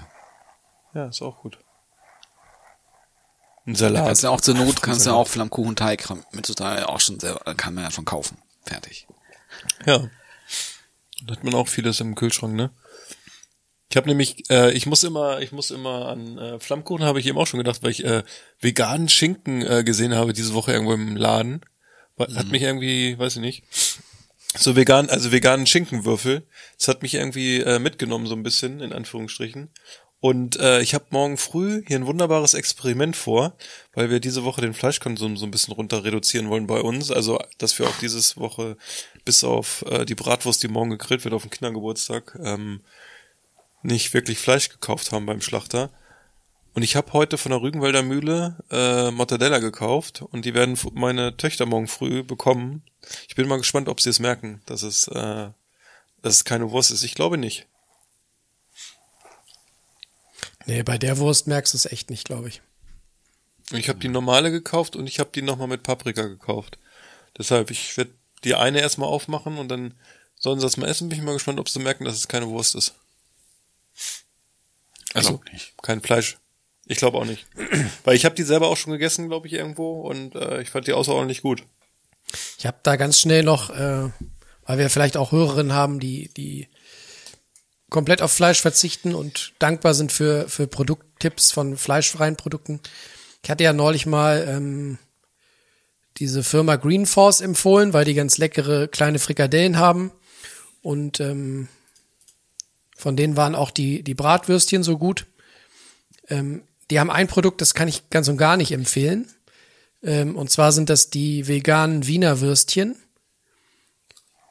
Ja, 0.93 1.07
ist 1.07 1.22
auch 1.22 1.41
gut. 1.41 1.57
Ein 3.66 3.76
Salat. 3.76 4.07
Kannst 4.07 4.24
du 4.24 4.30
auch 4.30 4.41
zur 4.41 4.55
Not, 4.55 4.82
kannst 4.82 5.05
du 5.05 5.12
auch 5.12 5.28
Flammkuchenteig 5.28 6.05
mittlerweile 6.32 6.89
auch 6.89 6.99
schon 6.99 7.20
selber, 7.20 7.53
kann 7.55 7.74
man 7.74 7.86
ja 7.86 7.91
schon 7.91 8.05
kaufen. 8.05 8.38
Fertig. 8.66 9.07
Ja. 9.86 10.10
Da 11.26 11.36
hat 11.36 11.43
man 11.43 11.53
auch 11.53 11.68
vieles 11.68 11.99
im 11.99 12.16
Kühlschrank, 12.16 12.55
ne? 12.55 12.72
Ich 13.90 13.98
habe 13.98 14.08
nämlich, 14.08 14.50
äh, 14.52 14.72
ich 14.72 14.86
muss 14.86 15.04
immer, 15.04 15.42
ich 15.42 15.52
muss 15.52 15.72
immer 15.72 16.08
an 16.08 16.38
äh, 16.38 16.60
Flammkuchen 16.60 17.04
habe 17.04 17.20
ich 17.20 17.26
eben 17.26 17.38
auch 17.38 17.48
schon 17.48 17.58
gedacht, 17.58 17.82
weil 17.82 17.92
ich 17.92 18.06
äh, 18.06 18.24
veganen 18.60 19.10
Schinken 19.10 19.66
äh, 19.66 19.84
gesehen 19.84 20.14
habe 20.14 20.34
diese 20.34 20.54
Woche 20.54 20.72
irgendwo 20.72 20.94
im 20.94 21.16
Laden. 21.16 21.62
Hat 22.18 22.52
mich 22.52 22.64
irgendwie, 22.64 23.18
weiß 23.18 23.38
ich 23.38 23.42
nicht, 23.42 23.64
so 24.56 24.76
vegan, 24.76 25.10
also 25.10 25.32
veganen 25.32 25.66
Schinkenwürfel. 25.66 26.44
Das 26.78 26.88
hat 26.88 27.02
mich 27.02 27.16
irgendwie 27.16 27.62
äh, 27.62 27.80
mitgenommen 27.80 28.28
so 28.28 28.36
ein 28.36 28.44
bisschen 28.44 28.82
in 28.82 28.94
Anführungsstrichen. 28.94 29.70
Und 30.22 30.60
äh, 30.60 30.82
ich 30.82 30.94
habe 30.94 31.06
morgen 31.12 31.38
früh 31.38 31.82
hier 31.88 31.96
ein 31.96 32.06
wunderbares 32.06 32.54
Experiment 32.54 33.16
vor, 33.16 33.56
weil 33.94 34.10
wir 34.10 34.20
diese 34.20 34.44
Woche 34.44 34.60
den 34.60 34.74
Fleischkonsum 34.74 35.38
so 35.38 35.46
ein 35.46 35.52
bisschen 35.52 35.74
runter 35.74 36.04
reduzieren 36.04 36.50
wollen 36.50 36.68
bei 36.68 36.82
uns. 36.82 37.10
Also, 37.10 37.40
dass 37.58 37.80
wir 37.80 37.88
auch 37.88 37.98
dieses 38.02 38.36
Woche 38.36 38.76
bis 39.24 39.46
auf 39.46 39.86
äh, 39.90 40.06
die 40.06 40.16
Bratwurst, 40.16 40.62
die 40.62 40.68
morgen 40.68 40.90
gegrillt 40.90 41.24
wird 41.24 41.34
auf 41.34 41.44
dem 41.44 41.52
Kindergeburtstag, 41.52 42.38
ähm, 42.44 42.82
nicht 43.82 44.14
wirklich 44.14 44.40
Fleisch 44.40 44.70
gekauft 44.70 45.12
haben 45.12 45.26
beim 45.26 45.42
Schlachter. 45.42 45.90
Und 46.74 46.84
ich 46.84 46.96
habe 46.96 47.14
heute 47.14 47.38
von 47.38 47.52
der 47.52 47.62
Rügenwalder 47.62 48.04
Mühle 48.04 48.58
äh, 48.70 49.12
Mortadella 49.12 49.60
gekauft 49.60 50.22
und 50.22 50.46
die 50.46 50.54
werden 50.54 50.78
meine 50.94 51.36
Töchter 51.36 51.66
morgen 51.66 51.88
früh 51.88 52.24
bekommen. 52.24 52.84
Ich 53.28 53.36
bin 53.36 53.48
mal 53.48 53.58
gespannt, 53.58 53.90
ob 53.90 54.02
sie 54.02 54.10
es 54.10 54.20
merken, 54.20 54.62
dass 54.66 54.84
es, 54.84 55.08
äh, 55.08 55.50
dass 56.22 56.36
es 56.36 56.46
keine 56.46 56.72
Wurst 56.72 56.92
ist. 56.92 57.04
Ich 57.04 57.16
glaube 57.16 57.38
nicht. 57.38 57.68
Nee, 60.66 60.84
bei 60.84 60.98
der 60.98 61.18
Wurst 61.18 61.48
merkst 61.48 61.74
du 61.74 61.78
es 61.78 61.86
echt 61.86 62.10
nicht, 62.10 62.26
glaube 62.26 62.50
ich. 62.50 62.62
Ich 63.72 63.90
habe 63.90 64.00
die 64.00 64.08
normale 64.08 64.52
gekauft 64.52 64.96
und 64.96 65.08
ich 65.08 65.20
habe 65.20 65.32
die 65.34 65.42
nochmal 65.42 65.68
mit 65.68 65.84
Paprika 65.84 66.24
gekauft. 66.24 66.78
Deshalb, 67.38 67.72
ich 67.72 67.98
werde 67.98 68.12
die 68.44 68.56
eine 68.56 68.80
erstmal 68.80 69.10
aufmachen 69.10 69.58
und 69.58 69.70
dann 69.70 69.96
sollen 70.36 70.60
sie 70.60 70.66
das 70.66 70.78
mal 70.78 70.88
essen. 70.88 71.10
Bin 71.10 71.18
ich 71.18 71.24
mal 71.26 71.34
gespannt, 71.34 71.60
ob 71.60 71.70
sie 71.70 71.80
merken, 71.80 72.06
dass 72.06 72.16
es 72.16 72.28
keine 72.28 72.48
Wurst 72.48 72.76
ist. 72.76 72.96
Also, 75.14 75.41
nicht. 75.51 75.74
kein 75.82 76.01
Fleisch. 76.01 76.38
Ich 76.86 76.97
glaube 76.97 77.18
auch 77.18 77.26
nicht. 77.26 77.47
Weil 78.03 78.16
ich 78.16 78.26
habe 78.26 78.36
die 78.36 78.43
selber 78.43 78.68
auch 78.68 78.78
schon 78.78 78.93
gegessen, 78.93 79.28
glaube 79.28 79.47
ich, 79.47 79.53
irgendwo 79.53 80.01
und 80.01 80.36
äh, 80.36 80.62
ich 80.62 80.70
fand 80.70 80.88
die 80.88 80.93
außerordentlich 80.93 81.41
gut. 81.41 81.64
Ich 82.57 82.66
habe 82.66 82.78
da 82.84 82.95
ganz 82.95 83.20
schnell 83.20 83.43
noch, 83.43 83.70
äh, 83.72 84.10
weil 84.66 84.78
wir 84.78 84.89
vielleicht 84.89 85.18
auch 85.18 85.32
Hörerinnen 85.32 85.74
haben, 85.74 85.99
die, 85.99 86.30
die 86.36 86.68
komplett 87.89 88.22
auf 88.22 88.32
Fleisch 88.32 88.62
verzichten 88.62 89.16
und 89.16 89.53
dankbar 89.60 89.93
sind 89.93 90.12
für, 90.12 90.47
für 90.47 90.68
Produkttipps 90.68 91.51
von 91.51 91.76
fleischfreien 91.76 92.36
Produkten. 92.36 92.80
Ich 93.43 93.49
hatte 93.49 93.64
ja 93.64 93.74
neulich 93.74 94.05
mal 94.05 94.45
ähm, 94.47 94.99
diese 96.18 96.43
Firma 96.43 96.76
Green 96.76 97.05
Force 97.05 97.41
empfohlen, 97.41 97.93
weil 97.93 98.05
die 98.05 98.14
ganz 98.14 98.38
leckere 98.38 98.88
kleine 98.88 99.20
Frikadellen 99.20 99.78
haben. 99.78 100.12
Und 100.82 101.20
ähm, 101.20 101.68
von 103.00 103.16
denen 103.16 103.38
waren 103.38 103.56
auch 103.56 103.72
die, 103.72 104.04
die 104.04 104.14
Bratwürstchen 104.14 104.84
so 104.84 104.97
gut. 104.97 105.26
Ähm, 106.28 106.64
die 106.91 107.00
haben 107.00 107.10
ein 107.10 107.30
Produkt, 107.30 107.62
das 107.62 107.74
kann 107.74 107.88
ich 107.88 108.10
ganz 108.10 108.28
und 108.28 108.36
gar 108.36 108.58
nicht 108.58 108.74
empfehlen. 108.74 109.32
Ähm, 110.04 110.36
und 110.36 110.52
zwar 110.52 110.74
sind 110.74 110.89
das 110.89 111.10
die 111.10 111.47
veganen 111.47 112.08
Wiener 112.08 112.41
Würstchen. 112.41 112.97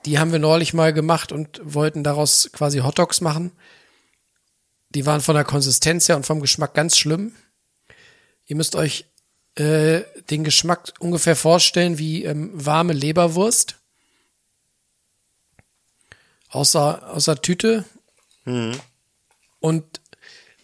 Die 0.06 0.18
haben 0.18 0.32
wir 0.32 0.38
neulich 0.38 0.72
mal 0.72 0.94
gemacht 0.94 1.30
und 1.30 1.60
wollten 1.62 2.02
daraus 2.02 2.48
quasi 2.50 2.78
Hotdogs 2.78 3.20
machen. 3.20 3.52
Die 4.88 5.04
waren 5.04 5.20
von 5.20 5.34
der 5.34 5.44
Konsistenz 5.44 6.08
her 6.08 6.16
und 6.16 6.24
vom 6.24 6.40
Geschmack 6.40 6.72
ganz 6.72 6.96
schlimm. 6.96 7.32
Ihr 8.46 8.56
müsst 8.56 8.76
euch 8.76 9.04
äh, 9.56 10.04
den 10.30 10.42
Geschmack 10.42 10.94
ungefähr 11.00 11.36
vorstellen 11.36 11.98
wie 11.98 12.24
ähm, 12.24 12.50
warme 12.54 12.94
Leberwurst. 12.94 13.76
Außer, 16.48 17.12
außer 17.12 17.42
Tüte. 17.42 17.84
Und 19.60 20.00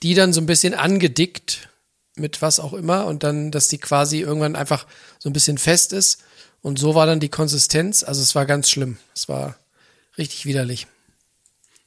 die 0.02 0.14
dann 0.14 0.32
so 0.32 0.40
ein 0.40 0.46
bisschen 0.46 0.74
angedickt 0.74 1.68
mit 2.16 2.42
was 2.42 2.60
auch 2.60 2.72
immer 2.72 3.06
und 3.06 3.22
dann, 3.22 3.50
dass 3.50 3.68
die 3.68 3.78
quasi 3.78 4.20
irgendwann 4.20 4.56
einfach 4.56 4.86
so 5.18 5.28
ein 5.28 5.32
bisschen 5.32 5.58
fest 5.58 5.92
ist. 5.92 6.22
Und 6.62 6.78
so 6.78 6.94
war 6.94 7.06
dann 7.06 7.20
die 7.20 7.28
Konsistenz. 7.28 8.02
Also 8.02 8.22
es 8.22 8.34
war 8.34 8.46
ganz 8.46 8.70
schlimm. 8.70 8.98
Es 9.14 9.28
war 9.28 9.56
richtig 10.16 10.46
widerlich. 10.46 10.86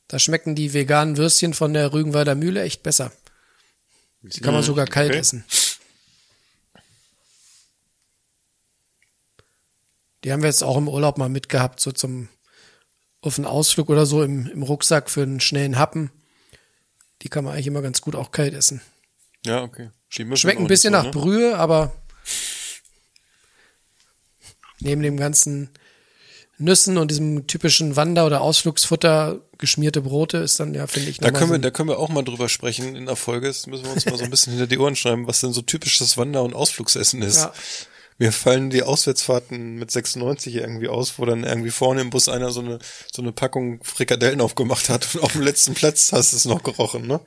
Da 0.08 0.20
schmecken 0.20 0.56
die 0.56 0.74
veganen 0.74 1.18
Würstchen 1.18 1.54
von 1.54 1.74
der 1.74 1.94
Rügenwalder 1.94 2.36
Mühle 2.36 2.62
echt 2.64 2.84
besser. 2.84 3.12
Die 4.22 4.42
kann 4.42 4.54
man 4.54 4.64
sogar 4.64 4.86
kalt 4.86 5.12
okay. 5.12 5.20
essen. 5.20 5.46
Die 10.24 10.32
haben 10.32 10.42
wir 10.42 10.50
jetzt 10.50 10.64
auch 10.64 10.78
im 10.78 10.90
Urlaub 10.90 11.18
mal 11.18 11.30
mitgehabt, 11.30 11.80
so 11.80 11.92
zum 11.92 12.28
auf 13.22 13.38
einen 13.38 13.48
Ausflug 13.48 13.90
oder 13.90 14.06
so 14.06 14.24
im, 14.24 14.48
im 14.48 14.64
Rucksack 14.64 15.10
für 15.10 15.24
einen 15.24 15.40
schnellen 15.40 15.78
Happen. 15.78 16.12
Die 17.22 17.30
kann 17.30 17.44
man 17.44 17.54
eigentlich 17.54 17.68
immer 17.68 17.82
ganz 17.82 18.02
gut 18.02 18.16
auch 18.16 18.32
kalt 18.32 18.54
essen. 18.54 18.82
Ja, 19.46 19.64
okay. 19.64 19.90
Schmeckt 20.10 20.60
ein 20.60 20.68
bisschen 20.68 20.94
nicht 20.94 21.04
nach 21.04 21.14
so, 21.14 21.20
ne? 21.20 21.26
Brühe, 21.26 21.58
aber 21.58 21.94
neben 24.80 25.02
dem 25.02 25.18
ganzen 25.18 25.70
Nüssen 26.60 26.98
und 26.98 27.12
diesem 27.12 27.48
typischen 27.48 27.96
Wander- 27.96 28.26
oder 28.26 28.42
Ausflugsfutter 28.42 29.42
geschmierte 29.58 30.02
Brote 30.02 30.38
ist 30.38 30.60
dann 30.60 30.74
ja, 30.74 30.88
finde 30.88 31.10
ich, 31.10 31.18
Da 31.20 31.32
können, 31.32 31.48
so 31.48 31.54
wir, 31.54 31.60
da 31.60 31.72
können 31.72 31.90
wir 31.90 32.00
auch 32.00 32.10
mal 32.10 32.24
drüber 32.24 32.50
sprechen 32.50 32.96
in 32.96 33.06
der 33.06 33.16
Folge. 33.16 33.48
Das 33.48 33.68
müssen 33.68 33.86
wir 33.86 33.92
uns 33.92 34.06
mal 34.06 34.18
so 34.18 34.24
ein 34.24 34.30
bisschen 34.30 34.54
hinter 34.54 34.68
die 34.68 34.78
Ohren 34.78 34.96
schreiben, 34.96 35.28
was 35.28 35.42
denn 35.42 35.54
so 35.54 35.62
typisches 35.62 36.18
Wander- 36.18 36.44
und 36.44 36.56
Ausflugsessen 36.56 37.22
ist. 37.22 37.38
Ja. 37.38 37.54
Mir 38.20 38.32
fallen 38.32 38.70
die 38.72 38.84
Auswärtsfahrten 38.84 39.76
mit 39.76 39.92
96 39.92 40.56
irgendwie 40.56 40.88
aus, 40.88 41.20
wo 41.20 41.26
dann 41.26 41.44
irgendwie 41.44 41.70
vorne 41.70 42.02
im 42.02 42.10
Bus 42.10 42.30
einer 42.30 42.50
so 42.50 42.62
eine, 42.62 42.80
so 43.12 43.22
eine 43.22 43.32
Packung 43.32 43.84
Frikadellen 43.84 44.42
aufgemacht 44.42 44.90
hat 44.90 45.14
und 45.16 45.22
auf 45.22 45.34
dem 45.34 45.44
letzten 45.44 45.76
Platz 45.76 46.12
hast 46.12 46.34
du 46.34 46.38
es 46.38 46.46
noch 46.46 46.64
gerochen, 46.64 47.06
ne? 47.06 47.20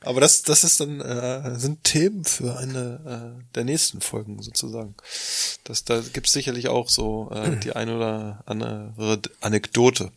Aber 0.00 0.20
das, 0.20 0.42
das 0.42 0.62
ist 0.62 0.78
dann, 0.78 1.00
äh, 1.00 1.58
sind 1.58 1.82
Themen 1.82 2.24
für 2.24 2.56
eine 2.56 3.40
äh, 3.40 3.54
der 3.54 3.64
nächsten 3.64 4.00
Folgen 4.00 4.40
sozusagen. 4.40 4.94
Das, 5.64 5.84
da 5.84 6.00
gibt's 6.00 6.32
sicherlich 6.32 6.68
auch 6.68 6.88
so 6.88 7.30
äh, 7.32 7.56
die 7.56 7.72
ein 7.72 7.88
oder 7.90 8.44
andere 8.46 9.20
Anekdote. 9.40 10.12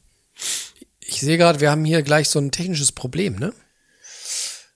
Ich 1.00 1.22
sehe 1.22 1.40
gerade, 1.40 1.60
wir 1.60 1.72
haben 1.72 1.86
hier 1.86 2.04
gleich 2.04 2.30
so 2.30 2.38
ein 2.38 2.52
technisches 2.52 2.92
Problem, 2.92 3.38
ne? 3.38 3.52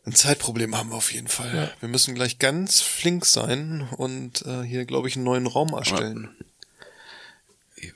Ein 0.06 0.16
Zeitproblem 0.16 0.78
haben 0.78 0.89
wir 0.89 0.95
auf 0.95 1.14
jeden 1.14 1.30
Fall. 1.30 1.74
Wir 1.80 1.89
müssen 1.89 2.14
gleich 2.14 2.38
ganz 2.38 2.82
flink 2.82 3.26
sein 3.26 3.88
und 3.95 4.45
äh, 4.45 4.62
hier, 4.64 4.86
glaube 4.86 5.08
ich, 5.08 5.16
einen 5.16 5.24
neuen 5.24 5.47
Raum 5.47 5.74
erstellen. 5.74 6.36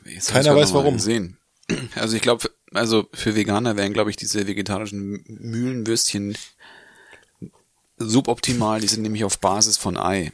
Jetzt 0.06 0.32
Keiner 0.32 0.56
weiß, 0.56 0.74
warum. 0.74 0.96
Gesehen. 0.96 1.38
Also 1.96 2.16
ich 2.16 2.22
glaube, 2.22 2.50
also 2.72 3.10
für 3.14 3.36
Veganer 3.36 3.76
wären, 3.76 3.92
glaube 3.92 4.10
ich, 4.10 4.16
diese 4.16 4.48
vegetarischen 4.48 5.24
Mühlenwürstchen 5.28 6.38
suboptimal. 7.98 8.80
Die 8.80 8.88
sind 8.88 9.02
nämlich 9.02 9.26
auf 9.26 9.40
Basis 9.40 9.76
von 9.76 9.98
Ei. 9.98 10.32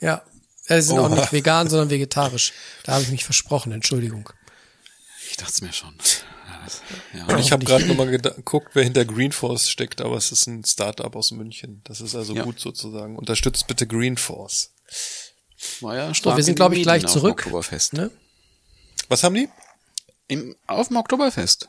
Ja. 0.00 0.22
Ja, 0.68 0.80
sie 0.80 0.88
sind 0.88 0.98
auch 0.98 1.10
Oha. 1.10 1.16
nicht 1.16 1.32
vegan, 1.32 1.68
sondern 1.68 1.90
vegetarisch. 1.90 2.52
Da 2.84 2.92
habe 2.92 3.02
ich 3.02 3.10
mich 3.10 3.24
versprochen, 3.24 3.72
Entschuldigung. 3.72 4.30
Ich 5.28 5.36
dachte 5.36 5.52
es 5.52 5.62
mir 5.62 5.72
schon. 5.72 5.94
Ja, 6.60 6.64
das- 6.64 6.82
Ja, 7.28 7.34
Und 7.34 7.40
ich 7.40 7.52
habe 7.52 7.64
gerade 7.64 7.86
nochmal 7.86 8.06
geguckt, 8.10 8.70
wer 8.74 8.84
hinter 8.84 9.04
Greenforce 9.04 9.68
steckt, 9.70 10.00
aber 10.00 10.16
es 10.16 10.30
ist 10.32 10.46
ein 10.46 10.64
Startup 10.64 11.14
aus 11.16 11.30
München. 11.30 11.80
Das 11.84 12.00
ist 12.00 12.14
also 12.14 12.34
Ja. 12.34 12.44
gut 12.44 12.60
sozusagen. 12.60 13.16
Unterstützt 13.16 13.66
bitte 13.66 13.86
Greenforce. 13.86 14.72
war 15.80 15.94
ja 15.96 16.14
So, 16.14 16.34
wir 16.36 16.42
sind, 16.42 16.52
in 16.52 16.56
glaube 16.56 16.76
ich, 16.76 16.82
gleich 16.82 17.06
zurück. 17.06 17.40
Oktoberfest. 17.44 17.92
Ne? 17.92 18.10
Was 19.08 19.22
haben 19.24 19.34
die? 19.34 19.48
Im, 20.28 20.56
auf 20.66 20.88
dem 20.88 20.96
Oktoberfest. 20.96 21.68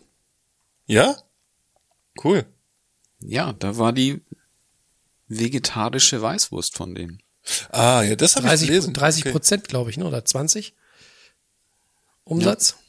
Ja? 0.85 1.17
Cool. 2.23 2.45
Ja, 3.19 3.53
da 3.53 3.77
war 3.77 3.91
die 3.93 4.21
vegetarische 5.27 6.21
Weißwurst 6.21 6.75
von 6.75 6.95
denen. 6.95 7.21
Ah, 7.69 8.01
ja, 8.03 8.15
das 8.15 8.35
habe 8.35 8.45
ich 8.45 8.51
30, 8.51 8.67
gelesen. 8.67 8.93
30 8.93 9.23
Okay. 9.23 9.31
Prozent, 9.31 9.67
glaube 9.67 9.89
ich, 9.89 9.97
ne? 9.97 10.05
oder 10.05 10.23
20 10.23 10.73
Umsatz. 12.23 12.71
Ja, 12.71 12.80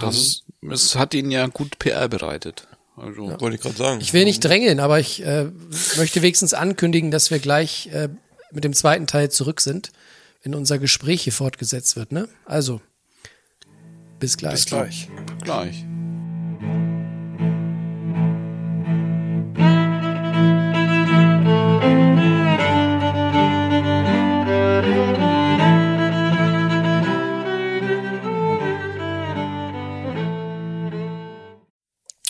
das 0.00 0.44
es 0.70 0.96
hat 0.96 1.14
ihnen 1.14 1.30
ja 1.30 1.46
gut 1.46 1.78
PR 1.78 2.08
bereitet. 2.08 2.66
Also 2.96 3.38
Wollte 3.40 3.56
ich 3.56 3.60
gerade 3.60 3.76
sagen. 3.76 4.00
Ich 4.00 4.12
will 4.12 4.24
nicht 4.24 4.40
drängeln, 4.40 4.80
aber 4.80 5.00
ich 5.00 5.24
äh, 5.24 5.50
möchte 5.96 6.22
wenigstens 6.22 6.54
ankündigen, 6.54 7.10
dass 7.10 7.30
wir 7.30 7.38
gleich 7.40 7.88
äh, 7.88 8.08
mit 8.52 8.64
dem 8.64 8.72
zweiten 8.72 9.06
Teil 9.06 9.30
zurück 9.30 9.60
sind, 9.60 9.90
wenn 10.42 10.54
unser 10.54 10.78
Gespräch 10.78 11.22
hier 11.22 11.32
fortgesetzt 11.32 11.96
wird. 11.96 12.12
Ne? 12.12 12.28
Also, 12.44 12.80
bis 14.20 14.36
gleich. 14.36 14.54
Bis 14.54 14.66
gleich. 14.66 15.08
gleich. 15.42 15.84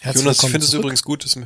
Jonas, 0.04 0.42
ich 0.42 0.50
finde 0.50 0.66
es 0.66 0.72
übrigens 0.72 1.02
gut, 1.02 1.24
dass 1.24 1.38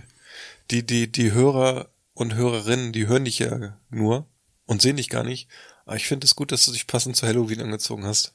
die, 0.71 0.85
die, 0.87 1.11
die 1.11 1.33
Hörer 1.33 1.89
und 2.15 2.35
Hörerinnen, 2.35 2.93
die 2.93 3.07
hören 3.07 3.25
dich 3.25 3.39
ja 3.39 3.79
nur 3.91 4.27
und 4.67 4.83
sehen 4.83 4.97
dich 4.97 5.09
gar 5.09 5.25
nicht. 5.25 5.49
Aber 5.87 5.97
ich 5.97 6.07
finde 6.07 6.25
es 6.27 6.35
gut, 6.35 6.53
dass 6.53 6.65
du 6.65 6.73
dich 6.73 6.87
passend 6.87 7.17
zu 7.17 7.27
Halloween 7.27 7.61
angezogen 7.63 8.05
hast. 8.05 8.35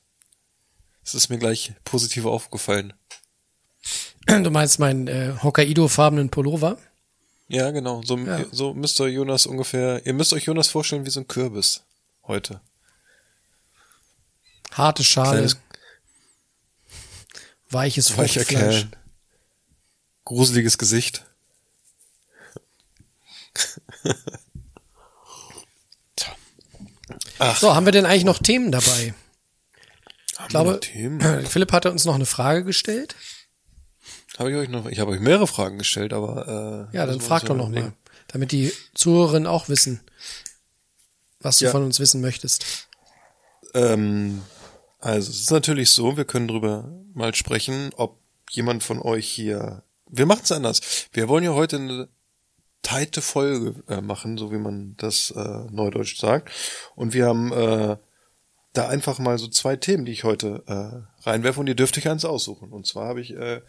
Es 1.06 1.14
ist 1.14 1.30
mir 1.30 1.38
gleich 1.38 1.74
positiv 1.84 2.26
aufgefallen. 2.26 2.94
Du 4.26 4.50
meinst 4.50 4.80
meinen 4.80 5.08
äh, 5.08 5.34
Hokkaido-farbenen 5.44 6.30
Pullover? 6.30 6.78
Ja, 7.50 7.72
genau. 7.72 8.02
So, 8.04 8.18
Ja. 8.18 8.46
so 8.52 8.74
müsst 8.74 9.00
ihr 9.02 9.10
Jonas 9.10 9.46
ungefähr, 9.46 10.06
ihr 10.06 10.14
müsst 10.14 10.32
euch 10.32 10.46
Jonas 10.46 10.70
vorstellen 10.70 11.06
wie 11.06 11.10
so 11.10 11.20
ein 11.20 11.28
Kürbis 11.28 11.84
heute. 12.26 12.62
Harte 14.72 15.04
Schale, 15.04 15.32
Kleines, 15.32 15.58
weiches 17.70 18.18
weicher. 18.18 18.46
Kerl. 18.46 18.90
Gruseliges 20.26 20.78
Gesicht. 20.78 21.26
So, 27.60 27.76
haben 27.76 27.86
wir 27.86 27.92
denn 27.92 28.06
eigentlich 28.06 28.24
noch 28.24 28.40
Themen 28.40 28.72
dabei? 28.72 29.14
Ich 30.42 30.48
glaube, 30.48 30.80
Themen? 30.80 31.20
Philipp 31.46 31.72
hatte 31.72 31.92
uns 31.92 32.06
noch 32.06 32.16
eine 32.16 32.26
Frage 32.26 32.64
gestellt. 32.64 33.16
Habe 34.38 34.52
ich 34.52 34.58
euch 34.58 34.70
noch, 34.70 34.88
ich 34.88 35.00
habe 35.00 35.12
euch 35.12 35.20
mehrere 35.20 35.48
Fragen 35.48 35.78
gestellt, 35.78 36.12
aber 36.14 36.90
äh, 36.92 36.96
Ja, 36.98 37.06
dann 37.06 37.22
frag 37.22 37.46
doch 37.46 37.56
noch 37.56 37.68
überlegen. 37.70 37.88
mal, 37.90 37.94
damit 38.28 38.52
die 38.52 38.74
Zuhörerinnen 38.96 39.48
auch 39.48 39.70
wissen, 39.70 40.02
was 41.40 41.58
du 41.60 41.66
Ja. 41.66 41.72
von 41.72 41.84
uns 41.84 42.00
wissen 42.00 42.20
möchtest. 42.22 42.88
Ähm, 43.74 44.42
also 45.00 45.30
es 45.30 45.40
ist 45.42 45.52
natürlich 45.52 45.92
so, 45.92 46.18
wir 46.18 46.26
können 46.26 46.48
drüber 46.48 46.90
mal 47.14 47.36
sprechen, 47.36 47.92
ob 47.96 48.20
jemand 48.50 48.84
von 48.84 49.00
euch 49.02 49.28
hier. 49.30 49.84
Wir 50.16 50.28
machen 50.28 50.42
es 50.44 50.52
anders. 50.52 51.08
Wir 51.12 51.28
wollen 51.28 51.44
ja 51.44 51.54
heute 51.54 51.78
eine 51.78 52.08
teite 52.84 53.20
Folge 53.22 53.84
äh, 53.88 54.00
machen, 54.00 54.38
so 54.38 54.52
wie 54.52 54.58
man 54.58 54.96
das 54.98 55.32
äh, 55.32 55.66
neudeutsch 55.72 56.20
sagt. 56.20 56.52
Und 56.96 57.14
wir 57.14 57.26
haben 57.26 57.52
äh, 57.52 57.98
da 58.74 58.88
einfach 58.90 59.18
mal 59.18 59.40
so 59.40 59.48
zwei 59.48 59.76
Themen, 59.76 60.06
die 60.06 60.12
ich 60.12 60.24
heute 60.24 60.64
äh, 60.68 61.28
reinwerfe 61.28 61.60
und 61.60 61.68
ihr 61.68 61.76
dürft 61.76 61.98
euch 61.98 62.08
eins 62.08 62.26
aussuchen. 62.26 62.72
Und 62.72 62.86
zwar 62.86 63.08
habe 63.08 63.22
ich 63.22 63.32
äh, 63.32 63.62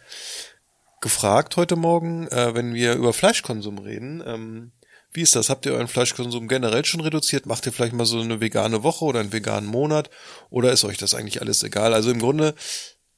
gefragt 1.01 1.57
heute 1.57 1.75
Morgen, 1.75 2.27
äh, 2.27 2.53
wenn 2.53 2.75
wir 2.75 2.93
über 2.93 3.11
Fleischkonsum 3.11 3.79
reden, 3.79 4.21
ähm, 4.23 4.71
wie 5.11 5.21
ist 5.21 5.35
das? 5.35 5.49
Habt 5.49 5.65
ihr 5.65 5.73
euren 5.73 5.87
Fleischkonsum 5.87 6.47
generell 6.47 6.85
schon 6.85 7.01
reduziert? 7.01 7.47
Macht 7.47 7.65
ihr 7.65 7.71
vielleicht 7.71 7.93
mal 7.93 8.05
so 8.05 8.19
eine 8.19 8.39
vegane 8.39 8.83
Woche 8.83 9.05
oder 9.05 9.21
einen 9.21 9.33
veganen 9.33 9.67
Monat? 9.67 10.11
Oder 10.51 10.73
ist 10.73 10.83
euch 10.83 10.97
das 10.97 11.15
eigentlich 11.15 11.41
alles 11.41 11.63
egal? 11.63 11.93
Also 11.93 12.11
im 12.11 12.19
Grunde 12.19 12.53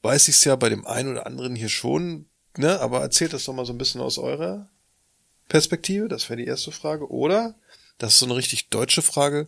weiß 0.03 0.29
ich 0.29 0.35
es 0.35 0.43
ja 0.45 0.55
bei 0.55 0.69
dem 0.69 0.85
einen 0.85 1.09
oder 1.09 1.25
anderen 1.25 1.55
hier 1.55 1.69
schon, 1.69 2.29
ne? 2.57 2.79
Aber 2.79 3.01
erzählt 3.01 3.33
das 3.33 3.45
doch 3.45 3.53
mal 3.53 3.65
so 3.65 3.73
ein 3.73 3.77
bisschen 3.77 4.01
aus 4.01 4.17
eurer 4.17 4.69
Perspektive. 5.49 6.07
Das 6.07 6.29
wäre 6.29 6.37
die 6.37 6.47
erste 6.47 6.71
Frage. 6.71 7.09
Oder, 7.11 7.55
das 7.97 8.13
ist 8.13 8.19
so 8.19 8.25
eine 8.25 8.35
richtig 8.35 8.69
deutsche 8.69 9.01
Frage, 9.01 9.47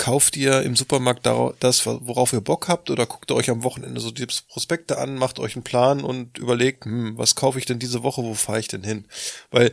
kauft 0.00 0.36
ihr 0.36 0.62
im 0.62 0.76
Supermarkt 0.76 1.26
das, 1.60 1.84
worauf 1.84 2.32
ihr 2.32 2.40
Bock 2.40 2.68
habt, 2.68 2.88
oder 2.88 3.04
guckt 3.04 3.30
ihr 3.30 3.34
euch 3.34 3.50
am 3.50 3.62
Wochenende 3.64 4.00
so 4.00 4.10
die 4.10 4.26
Prospekte 4.48 4.96
an, 4.96 5.16
macht 5.16 5.38
euch 5.38 5.56
einen 5.56 5.62
Plan 5.62 6.02
und 6.02 6.38
überlegt, 6.38 6.86
hm, 6.86 7.18
was 7.18 7.34
kaufe 7.34 7.58
ich 7.58 7.66
denn 7.66 7.78
diese 7.78 8.02
Woche, 8.02 8.22
wo 8.22 8.32
fahre 8.32 8.60
ich 8.60 8.68
denn 8.68 8.82
hin? 8.82 9.06
Weil 9.50 9.72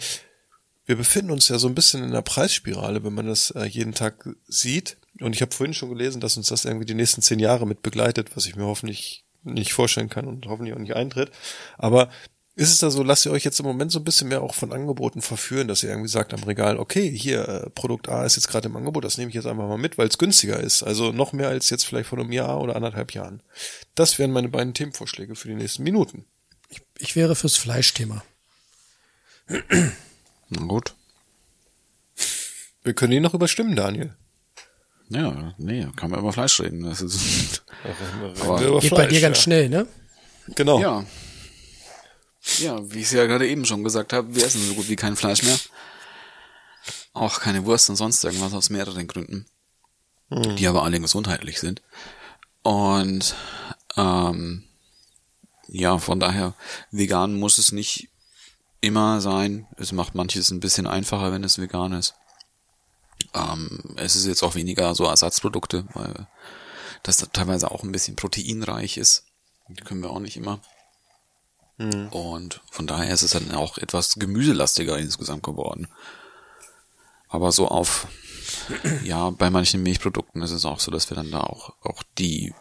wir 0.85 0.97
befinden 0.97 1.31
uns 1.31 1.47
ja 1.47 1.57
so 1.57 1.67
ein 1.67 1.75
bisschen 1.75 2.03
in 2.03 2.09
einer 2.09 2.21
Preisspirale, 2.21 3.05
wenn 3.05 3.13
man 3.13 3.27
das 3.27 3.51
äh, 3.51 3.65
jeden 3.65 3.93
Tag 3.93 4.29
sieht. 4.47 4.97
Und 5.21 5.33
ich 5.33 5.41
habe 5.41 5.53
vorhin 5.53 5.73
schon 5.73 5.89
gelesen, 5.89 6.19
dass 6.19 6.35
uns 6.35 6.47
das 6.47 6.65
irgendwie 6.65 6.85
die 6.85 6.93
nächsten 6.93 7.21
zehn 7.21 7.39
Jahre 7.39 7.65
mit 7.65 7.81
begleitet, 7.81 8.35
was 8.35 8.45
ich 8.47 8.55
mir 8.57 8.65
hoffentlich 8.65 9.25
nicht 9.43 9.73
vorstellen 9.73 10.09
kann 10.09 10.27
und 10.27 10.45
hoffentlich 10.47 10.75
auch 10.75 10.79
nicht 10.79 10.95
eintritt. 10.95 11.31
Aber 11.77 12.09
ist 12.57 12.71
es 12.71 12.79
da 12.79 12.89
so, 12.89 13.03
lasst 13.03 13.23
ihr 13.23 13.31
euch 13.31 13.43
jetzt 13.43 13.59
im 13.59 13.67
Moment 13.67 13.91
so 13.91 13.99
ein 13.99 14.03
bisschen 14.03 14.29
mehr 14.29 14.41
auch 14.41 14.55
von 14.55 14.73
Angeboten 14.73 15.21
verführen, 15.21 15.67
dass 15.67 15.83
ihr 15.83 15.91
irgendwie 15.91 16.09
sagt 16.09 16.33
am 16.33 16.41
Regal, 16.41 16.79
okay, 16.79 17.07
hier, 17.07 17.47
äh, 17.47 17.69
Produkt 17.69 18.09
A 18.09 18.25
ist 18.25 18.35
jetzt 18.35 18.47
gerade 18.47 18.67
im 18.67 18.75
Angebot, 18.75 19.05
das 19.05 19.19
nehme 19.19 19.29
ich 19.29 19.35
jetzt 19.35 19.45
einfach 19.45 19.67
mal 19.67 19.77
mit, 19.77 19.99
weil 19.99 20.07
es 20.07 20.17
günstiger 20.17 20.59
ist. 20.59 20.81
Also 20.81 21.11
noch 21.11 21.33
mehr 21.33 21.49
als 21.49 21.69
jetzt 21.69 21.85
vielleicht 21.85 22.09
vor 22.09 22.17
einem 22.17 22.31
Jahr 22.31 22.59
oder 22.59 22.75
anderthalb 22.75 23.13
Jahren. 23.13 23.43
Das 23.93 24.17
wären 24.17 24.31
meine 24.31 24.49
beiden 24.49 24.73
Themenvorschläge 24.73 25.35
für 25.35 25.49
die 25.49 25.53
nächsten 25.53 25.83
Minuten. 25.83 26.25
Ich 26.97 27.15
wäre 27.15 27.35
fürs 27.35 27.57
Fleischthema. 27.57 28.23
Na 30.49 30.65
gut. 30.65 30.95
Wir 32.81 32.95
können 32.95 33.13
ihn 33.13 33.21
noch 33.21 33.35
überstimmen, 33.35 33.75
Daniel. 33.75 34.15
Ja, 35.09 35.53
nee, 35.59 35.87
kann 35.95 36.09
man 36.09 36.21
über 36.21 36.33
Fleisch 36.33 36.59
reden. 36.59 36.83
Das 36.83 37.01
ist, 37.01 37.63
Aber 38.41 38.59
Geht 38.81 38.89
bei 38.89 38.97
Fleisch, 38.97 39.09
dir 39.09 39.21
ganz 39.21 39.37
ja. 39.37 39.43
schnell, 39.43 39.69
ne? 39.69 39.85
Genau. 40.55 40.79
ja. 40.79 41.05
Ja, 42.59 42.79
wie 42.91 42.99
ich 42.99 43.05
es 43.05 43.11
ja 43.11 43.25
gerade 43.25 43.47
eben 43.47 43.65
schon 43.65 43.83
gesagt 43.83 44.13
habe, 44.13 44.33
wir 44.35 44.45
essen 44.45 44.65
so 44.65 44.73
gut 44.73 44.89
wie 44.89 44.95
kein 44.95 45.15
Fleisch 45.15 45.43
mehr. 45.43 45.59
Auch 47.13 47.39
keine 47.39 47.65
Wurst 47.65 47.89
und 47.89 47.95
sonst 47.95 48.23
irgendwas 48.23 48.53
aus 48.53 48.69
mehreren 48.69 49.07
Gründen. 49.07 49.45
Die 50.29 50.67
aber 50.67 50.83
alle 50.83 50.99
gesundheitlich 50.99 51.59
sind. 51.59 51.81
Und 52.63 53.35
ähm, 53.95 54.63
ja, 55.67 55.97
von 55.97 56.19
daher, 56.19 56.53
vegan 56.91 57.39
muss 57.39 57.57
es 57.57 57.71
nicht 57.71 58.09
immer 58.81 59.21
sein. 59.21 59.67
Es 59.77 59.91
macht 59.91 60.15
manches 60.15 60.49
ein 60.49 60.59
bisschen 60.59 60.87
einfacher, 60.87 61.31
wenn 61.31 61.43
es 61.43 61.59
vegan 61.59 61.93
ist. 61.93 62.13
Ähm, 63.33 63.95
es 63.97 64.15
ist 64.15 64.25
jetzt 64.25 64.43
auch 64.43 64.55
weniger 64.55 64.93
so 64.95 65.05
Ersatzprodukte, 65.05 65.85
weil 65.93 66.27
das 67.03 67.17
teilweise 67.33 67.71
auch 67.71 67.83
ein 67.83 67.91
bisschen 67.91 68.15
proteinreich 68.15 68.97
ist. 68.97 69.25
Die 69.69 69.83
können 69.83 70.01
wir 70.01 70.09
auch 70.09 70.19
nicht 70.19 70.37
immer. 70.37 70.59
Und 71.77 72.61
von 72.71 72.87
daher 72.87 73.13
ist 73.13 73.21
es 73.21 73.31
dann 73.31 73.51
auch 73.51 73.77
etwas 73.77 74.15
gemüselastiger 74.15 74.97
insgesamt 74.97 75.43
geworden. 75.43 75.87
Aber 77.29 77.51
so 77.51 77.67
auf, 77.67 78.07
ja, 79.03 79.29
bei 79.29 79.49
manchen 79.49 79.83
Milchprodukten 79.83 80.41
ist 80.41 80.51
es 80.51 80.65
auch 80.65 80.79
so, 80.79 80.91
dass 80.91 81.09
wir 81.09 81.15
dann 81.15 81.31
da 81.31 81.41
auch, 81.41 81.73
auch 81.81 82.03
die 82.17 82.53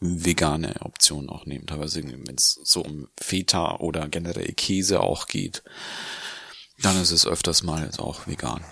vegane 0.00 0.74
Option 0.80 1.28
auch 1.28 1.46
nehmen. 1.46 1.66
Teilweise, 1.66 2.02
wenn 2.02 2.34
es 2.34 2.58
so 2.64 2.82
um 2.82 3.08
Feta 3.20 3.76
oder 3.76 4.08
generell 4.08 4.52
Käse 4.52 5.00
auch 5.00 5.26
geht, 5.26 5.62
dann 6.80 7.00
ist 7.00 7.12
es 7.12 7.26
öfters 7.26 7.62
mal 7.62 7.88
auch 7.98 8.26
vegan. 8.26 8.64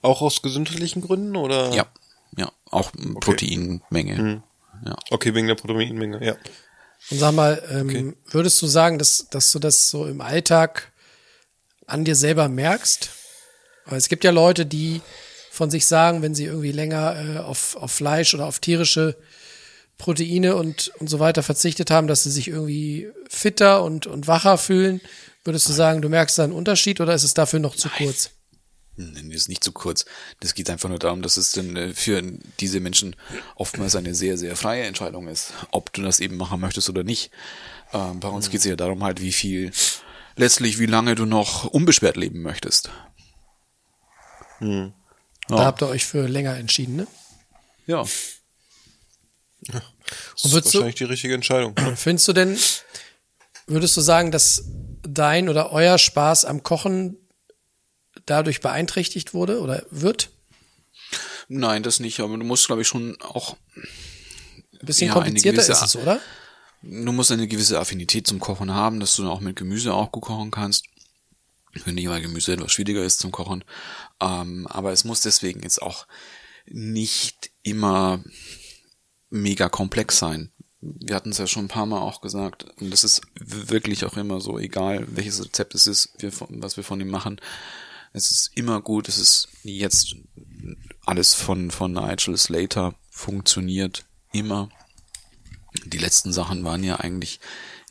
Auch 0.00 0.22
aus 0.22 0.42
gesundheitlichen 0.42 1.02
Gründen 1.02 1.36
oder? 1.36 1.74
Ja, 1.74 1.86
ja, 2.36 2.50
auch 2.70 2.92
Proteinmenge. 3.20 4.42
Ja. 4.84 4.96
Okay, 5.10 5.34
wegen 5.34 5.48
der 5.48 5.56
Proteinmenge, 5.56 6.24
ja. 6.24 6.36
Und 7.10 7.18
sag 7.18 7.32
mal, 7.32 7.62
ähm, 7.70 7.88
Okay. 7.88 8.12
würdest 8.30 8.60
du 8.60 8.66
sagen, 8.66 8.98
dass, 8.98 9.26
dass 9.30 9.50
du 9.52 9.58
das 9.58 9.90
so 9.90 10.06
im 10.06 10.20
Alltag 10.20 10.92
an 11.86 12.04
dir 12.04 12.14
selber 12.14 12.48
merkst? 12.48 13.10
Weil 13.86 13.98
es 13.98 14.08
gibt 14.08 14.24
ja 14.24 14.30
Leute, 14.30 14.66
die 14.66 15.00
von 15.50 15.70
sich 15.70 15.86
sagen, 15.86 16.22
wenn 16.22 16.34
sie 16.34 16.44
irgendwie 16.44 16.72
länger 16.72 17.36
äh, 17.36 17.38
auf, 17.38 17.76
auf 17.76 17.90
Fleisch 17.90 18.34
oder 18.34 18.46
auf 18.46 18.58
tierische 18.58 19.16
Proteine 19.96 20.54
und, 20.54 20.92
und 20.98 21.08
so 21.08 21.18
weiter 21.18 21.42
verzichtet 21.42 21.90
haben, 21.90 22.06
dass 22.06 22.22
sie 22.22 22.30
sich 22.30 22.48
irgendwie 22.48 23.08
fitter 23.28 23.82
und, 23.82 24.06
und 24.06 24.26
wacher 24.28 24.58
fühlen. 24.58 25.00
Würdest 25.44 25.68
du 25.68 25.72
sagen, 25.72 26.02
du 26.02 26.08
merkst 26.08 26.38
da 26.38 26.44
einen 26.44 26.52
Unterschied 26.52 27.00
oder 27.00 27.14
ist 27.14 27.24
es 27.24 27.34
dafür 27.34 27.58
noch 27.58 27.74
zu 27.74 27.88
kurz? 27.88 28.30
Nein, 29.00 29.30
das 29.30 29.42
ist 29.42 29.48
nicht 29.48 29.62
zu 29.62 29.70
kurz. 29.70 30.04
Das 30.40 30.54
geht 30.54 30.68
einfach 30.70 30.88
nur 30.88 30.98
darum, 30.98 31.22
dass 31.22 31.36
es 31.36 31.52
dann 31.52 31.76
äh, 31.76 31.94
für 31.94 32.20
diese 32.58 32.80
Menschen 32.80 33.14
oftmals 33.54 33.94
eine 33.94 34.12
sehr, 34.14 34.36
sehr 34.36 34.56
freie 34.56 34.82
Entscheidung 34.82 35.28
ist, 35.28 35.52
ob 35.70 35.92
du 35.92 36.02
das 36.02 36.18
eben 36.18 36.36
machen 36.36 36.58
möchtest 36.60 36.88
oder 36.90 37.04
nicht. 37.04 37.30
Ähm, 37.92 38.18
bei 38.18 38.26
uns 38.28 38.50
geht 38.50 38.58
es 38.60 38.66
ja 38.66 38.74
darum 38.74 39.04
halt, 39.04 39.20
wie 39.20 39.32
viel, 39.32 39.70
letztlich 40.34 40.80
wie 40.80 40.86
lange 40.86 41.14
du 41.14 41.26
noch 41.26 41.64
unbeschwert 41.64 42.16
leben 42.16 42.42
möchtest. 42.42 42.90
Da 44.60 44.66
Ja. 45.48 45.64
habt 45.64 45.80
ihr 45.82 45.88
euch 45.88 46.04
für 46.04 46.26
länger 46.26 46.56
entschieden, 46.56 46.96
ne? 46.96 47.06
Ja. 47.86 48.02
Das 48.02 49.72
Und 49.72 49.82
ist 50.46 50.52
würdest 50.52 50.74
du- 50.74 50.78
wahrscheinlich 50.78 50.94
die 50.96 51.04
richtige 51.04 51.34
Entscheidung. 51.34 51.74
Findest 51.96 52.26
du 52.28 52.32
denn, 52.32 52.58
würdest 53.66 53.96
du 53.96 54.00
sagen, 54.00 54.30
dass 54.32 54.64
dein 55.02 55.48
oder 55.48 55.70
euer 55.72 55.98
Spaß 55.98 56.44
am 56.44 56.62
Kochen 56.62 57.16
dadurch 58.30 58.60
beeinträchtigt 58.60 59.34
wurde 59.34 59.60
oder 59.60 59.84
wird? 59.90 60.30
Nein, 61.48 61.82
das 61.82 62.00
nicht, 62.00 62.20
aber 62.20 62.36
du 62.36 62.44
musst, 62.44 62.66
glaube 62.66 62.82
ich, 62.82 62.88
schon 62.88 63.20
auch, 63.22 63.56
Ein 64.80 64.86
bisschen 64.86 65.08
Ja, 65.08 65.14
komplizierter 65.14 65.62
gewisse- 65.62 65.72
ist 65.72 65.82
es, 65.82 65.96
oder? 65.96 66.20
du 66.82 67.12
musst 67.12 67.32
eine 67.32 67.48
gewisse 67.48 67.78
Affinität 67.80 68.26
zum 68.26 68.38
Kochen 68.38 68.72
haben, 68.72 69.00
dass 69.00 69.16
du 69.16 69.22
dann 69.22 69.30
auch 69.32 69.40
mit 69.40 69.56
Gemüse 69.56 69.92
auch 69.92 70.12
gut 70.12 70.22
kochen 70.24 70.50
kannst. 70.50 70.84
Finde 71.72 72.00
ich, 72.02 72.08
weil 72.08 72.22
Gemüse 72.22 72.52
etwas 72.52 72.72
schwieriger 72.72 73.02
ist 73.04 73.18
zum 73.18 73.30
Kochen. 73.32 73.64
Ähm, 74.20 74.66
aber 74.68 74.92
es 74.92 75.04
muss 75.04 75.20
deswegen 75.20 75.62
jetzt 75.62 75.82
auch 75.82 76.06
nicht 76.66 77.50
immer 77.62 78.22
mega 79.30 79.68
komplex 79.68 80.18
sein. 80.18 80.50
Wir 80.80 81.16
hatten 81.16 81.30
es 81.30 81.38
ja 81.38 81.46
schon 81.46 81.64
ein 81.64 81.68
paar 81.68 81.86
Mal 81.86 82.00
auch 82.00 82.20
gesagt, 82.20 82.64
und 82.80 82.90
das 82.90 83.02
ist 83.04 83.20
wirklich 83.34 84.04
auch 84.04 84.16
immer 84.16 84.40
so, 84.40 84.58
egal 84.58 85.06
welches 85.10 85.44
Rezept 85.44 85.74
es 85.74 85.86
ist, 85.88 86.10
wir, 86.18 86.30
was 86.50 86.76
wir 86.76 86.84
von 86.84 87.00
ihm 87.00 87.08
machen. 87.10 87.40
Es 88.12 88.30
ist 88.30 88.50
immer 88.54 88.80
gut, 88.80 89.08
es 89.08 89.18
ist 89.18 89.48
jetzt 89.62 90.16
alles 91.04 91.34
von, 91.34 91.70
von 91.70 91.92
Nigel 91.92 92.36
Slater 92.36 92.94
funktioniert 93.10 94.04
immer. 94.32 94.68
Die 95.84 95.98
letzten 95.98 96.32
Sachen 96.32 96.64
waren 96.64 96.84
ja 96.84 96.96
eigentlich 96.96 97.40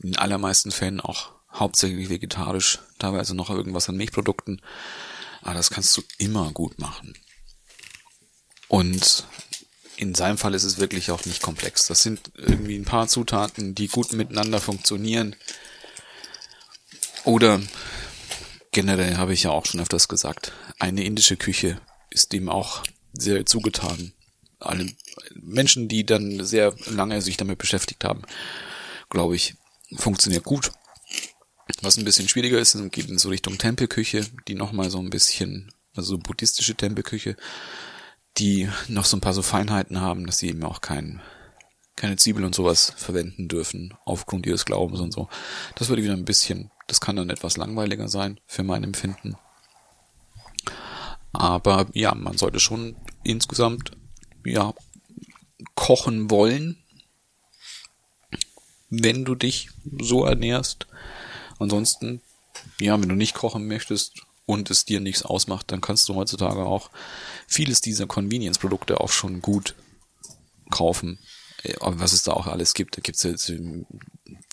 in 0.02 0.16
allermeisten 0.16 0.72
Fällen 0.72 1.00
auch 1.00 1.32
hauptsächlich 1.54 2.10
vegetarisch, 2.10 2.80
teilweise 3.00 3.36
noch 3.36 3.50
irgendwas 3.50 3.90
an 3.90 3.98
Milchprodukten. 3.98 4.62
Aber 5.42 5.54
das 5.54 5.70
kannst 5.70 5.96
du 5.98 6.02
immer 6.18 6.52
gut 6.52 6.80
machen. 6.80 7.14
Und 8.68 9.26
in 9.96 10.14
seinem 10.14 10.38
Fall 10.38 10.54
ist 10.54 10.64
es 10.64 10.78
wirklich 10.78 11.10
auch 11.12 11.26
nicht 11.26 11.42
komplex. 11.42 11.88
Das 11.88 12.04
sind 12.04 12.32
irgendwie 12.36 12.78
ein 12.78 12.86
paar 12.86 13.08
Zutaten, 13.08 13.74
die 13.74 13.88
gut 13.88 14.14
miteinander 14.14 14.60
funktionieren. 14.60 15.36
Oder 17.24 17.62
generell 18.72 19.18
habe 19.18 19.34
ich 19.34 19.44
ja 19.44 19.52
auch 19.52 19.66
schon 19.66 19.80
öfters 19.80 20.08
gesagt, 20.08 20.52
eine 20.80 21.04
indische 21.04 21.38
Küche 21.38 21.80
ist 22.10 22.34
ihm 22.34 22.50
auch 22.50 22.84
sehr 23.14 23.46
zugetan. 23.46 24.14
Alle 24.60 24.88
Menschen, 25.36 25.88
die 25.88 26.06
dann 26.06 26.44
sehr 26.44 26.74
lange 26.88 27.22
sich 27.22 27.38
damit 27.38 27.60
beschäftigt 27.60 28.04
haben, 28.04 28.24
glaube 29.10 29.36
ich, 29.36 29.56
funktioniert 29.96 30.44
gut. 30.44 30.72
Was 31.82 31.98
ein 31.98 32.06
bisschen 32.06 32.28
schwieriger 32.28 32.60
ist, 32.60 32.78
geht 32.92 33.10
in 33.10 33.18
so 33.18 33.30
Richtung 33.30 33.58
Tempelküche, 33.58 34.26
die 34.48 34.56
nochmal 34.56 34.90
so 34.90 35.00
ein 35.00 35.10
bisschen, 35.10 35.72
also 35.96 36.16
so 36.16 36.18
buddhistische 36.18 36.76
Tempelküche, 36.76 37.36
die 38.38 38.70
noch 38.88 39.06
so 39.06 39.18
ein 39.18 39.22
paar 39.22 39.34
so 39.34 39.42
Feinheiten 39.42 40.02
haben, 40.02 40.26
dass 40.26 40.40
sie 40.40 40.50
eben 40.50 40.64
auch 40.64 40.82
kein, 40.82 41.22
keine 41.96 42.16
Zwiebel 42.16 42.44
und 42.46 42.56
sowas 42.56 42.94
verwenden 42.96 43.48
dürfen, 43.48 43.94
aufgrund 44.06 44.46
ihres 44.46 44.66
Glaubens 44.66 45.00
und 45.00 45.14
so. 45.14 45.30
Das 45.76 45.90
würde 45.90 46.04
wieder 46.04 46.14
ein 46.14 46.26
bisschen, 46.26 46.72
das 46.88 47.02
kann 47.02 47.16
dann 47.18 47.30
etwas 47.30 47.58
langweiliger 47.58 48.08
sein, 48.08 48.40
für 48.48 48.64
mein 48.64 48.84
Empfinden. 48.84 49.38
Aber 51.34 51.88
ja, 51.94 52.16
man 52.16 52.38
sollte 52.38 52.60
schon 52.60 52.96
insgesamt, 53.24 53.92
ja, 54.46 54.74
kochen 55.76 56.32
wollen, 56.32 56.84
wenn 58.90 59.26
du 59.26 59.36
dich 59.36 59.70
so 60.00 60.26
ernährst. 60.26 60.88
Ansonsten, 61.60 62.22
ja, 62.80 63.00
wenn 63.00 63.10
du 63.10 63.16
nicht 63.16 63.36
kochen 63.36 63.68
möchtest 63.68 64.22
und 64.46 64.72
es 64.72 64.86
dir 64.86 65.00
nichts 65.00 65.24
ausmacht, 65.24 65.72
dann 65.72 65.82
kannst 65.82 66.08
du 66.10 66.16
heutzutage 66.16 66.66
auch 66.66 66.90
vieles 67.48 67.82
dieser 67.82 68.08
Convenience-Produkte 68.08 69.02
auch 69.02 69.12
schon 69.12 69.42
gut 69.42 69.76
kaufen. 70.70 71.20
Äh, 71.64 71.76
was 71.82 72.14
es 72.14 72.24
da 72.24 72.32
auch 72.34 72.48
alles 72.48 72.74
gibt, 72.74 72.98
da 72.98 73.02
gibt 73.02 73.18
es 73.18 73.24
jetzt 73.24 73.50
ähm, 73.50 73.86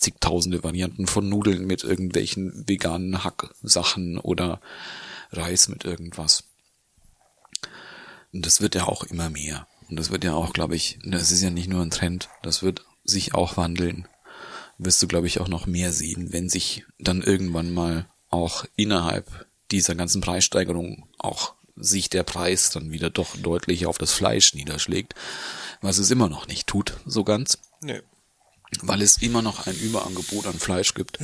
zigtausende 0.04 0.62
Varianten 0.62 1.06
von 1.06 1.28
Nudeln 1.28 1.66
mit 1.66 1.82
irgendwelchen 1.82 2.68
veganen 2.68 3.24
Hacksachen 3.24 4.18
oder 4.18 4.60
Reis 5.32 5.68
mit 5.68 5.84
irgendwas. 5.84 6.44
Und 8.32 8.44
das 8.44 8.60
wird 8.60 8.74
ja 8.74 8.84
auch 8.84 9.04
immer 9.04 9.30
mehr. 9.30 9.66
Und 9.88 9.98
das 9.98 10.10
wird 10.10 10.24
ja 10.24 10.34
auch, 10.34 10.52
glaube 10.52 10.76
ich, 10.76 10.98
das 11.04 11.30
ist 11.30 11.42
ja 11.42 11.50
nicht 11.50 11.68
nur 11.68 11.82
ein 11.82 11.90
Trend, 11.90 12.28
das 12.42 12.62
wird 12.62 12.84
sich 13.04 13.34
auch 13.34 13.56
wandeln. 13.56 14.06
Wirst 14.78 15.02
du, 15.02 15.06
glaube 15.06 15.26
ich, 15.26 15.40
auch 15.40 15.48
noch 15.48 15.66
mehr 15.66 15.92
sehen, 15.92 16.32
wenn 16.32 16.48
sich 16.48 16.84
dann 16.98 17.22
irgendwann 17.22 17.72
mal 17.72 18.06
auch 18.28 18.64
innerhalb 18.76 19.46
dieser 19.70 19.94
ganzen 19.94 20.20
Preissteigerung 20.20 21.06
auch 21.18 21.54
sich 21.76 22.10
der 22.10 22.22
Preis 22.22 22.70
dann 22.70 22.92
wieder 22.92 23.10
doch 23.10 23.36
deutlich 23.36 23.86
auf 23.86 23.98
das 23.98 24.12
Fleisch 24.12 24.54
niederschlägt, 24.54 25.14
was 25.80 25.98
es 25.98 26.10
immer 26.10 26.28
noch 26.28 26.46
nicht 26.46 26.66
tut, 26.66 26.96
so 27.06 27.24
ganz. 27.24 27.58
Nee. 27.80 28.02
Weil 28.82 29.02
es 29.02 29.18
immer 29.18 29.42
noch 29.42 29.66
ein 29.66 29.76
Überangebot 29.76 30.46
an 30.46 30.58
Fleisch 30.58 30.94
gibt. 30.94 31.18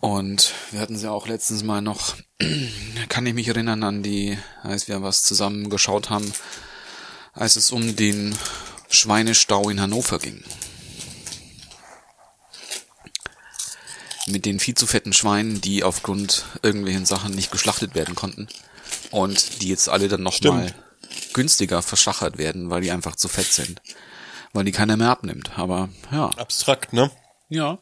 Und 0.00 0.52
wir 0.72 0.80
hatten 0.80 0.98
sie 0.98 1.08
auch 1.08 1.28
letztens 1.28 1.62
mal 1.62 1.80
noch, 1.80 2.16
kann 3.08 3.24
ich 3.24 3.34
mich 3.34 3.48
erinnern 3.48 3.84
an 3.84 4.02
die, 4.02 4.36
als 4.62 4.88
wir 4.88 5.02
was 5.02 5.22
zusammen 5.22 5.70
geschaut 5.70 6.10
haben, 6.10 6.32
als 7.32 7.54
es 7.56 7.70
um 7.70 7.94
den 7.94 8.36
Schweinestau 8.90 9.70
in 9.70 9.80
Hannover 9.80 10.18
ging. 10.18 10.42
Mit 14.26 14.44
den 14.44 14.60
viel 14.60 14.74
zu 14.74 14.86
fetten 14.86 15.12
Schweinen, 15.12 15.60
die 15.60 15.84
aufgrund 15.84 16.46
irgendwelchen 16.62 17.06
Sachen 17.06 17.34
nicht 17.34 17.52
geschlachtet 17.52 17.94
werden 17.94 18.14
konnten 18.14 18.48
und 19.12 19.62
die 19.62 19.68
jetzt 19.68 19.88
alle 19.88 20.08
dann 20.08 20.22
nochmal 20.22 20.74
günstiger 21.32 21.82
verschachert 21.82 22.38
werden, 22.38 22.70
weil 22.70 22.82
die 22.82 22.90
einfach 22.90 23.16
zu 23.16 23.28
fett 23.28 23.52
sind. 23.52 23.80
Weil 24.52 24.64
die 24.64 24.72
keiner 24.72 24.96
mehr 24.96 25.10
abnimmt. 25.10 25.58
Aber 25.58 25.88
ja. 26.10 26.28
Abstrakt, 26.30 26.92
ne? 26.92 27.10
Ja. 27.48 27.78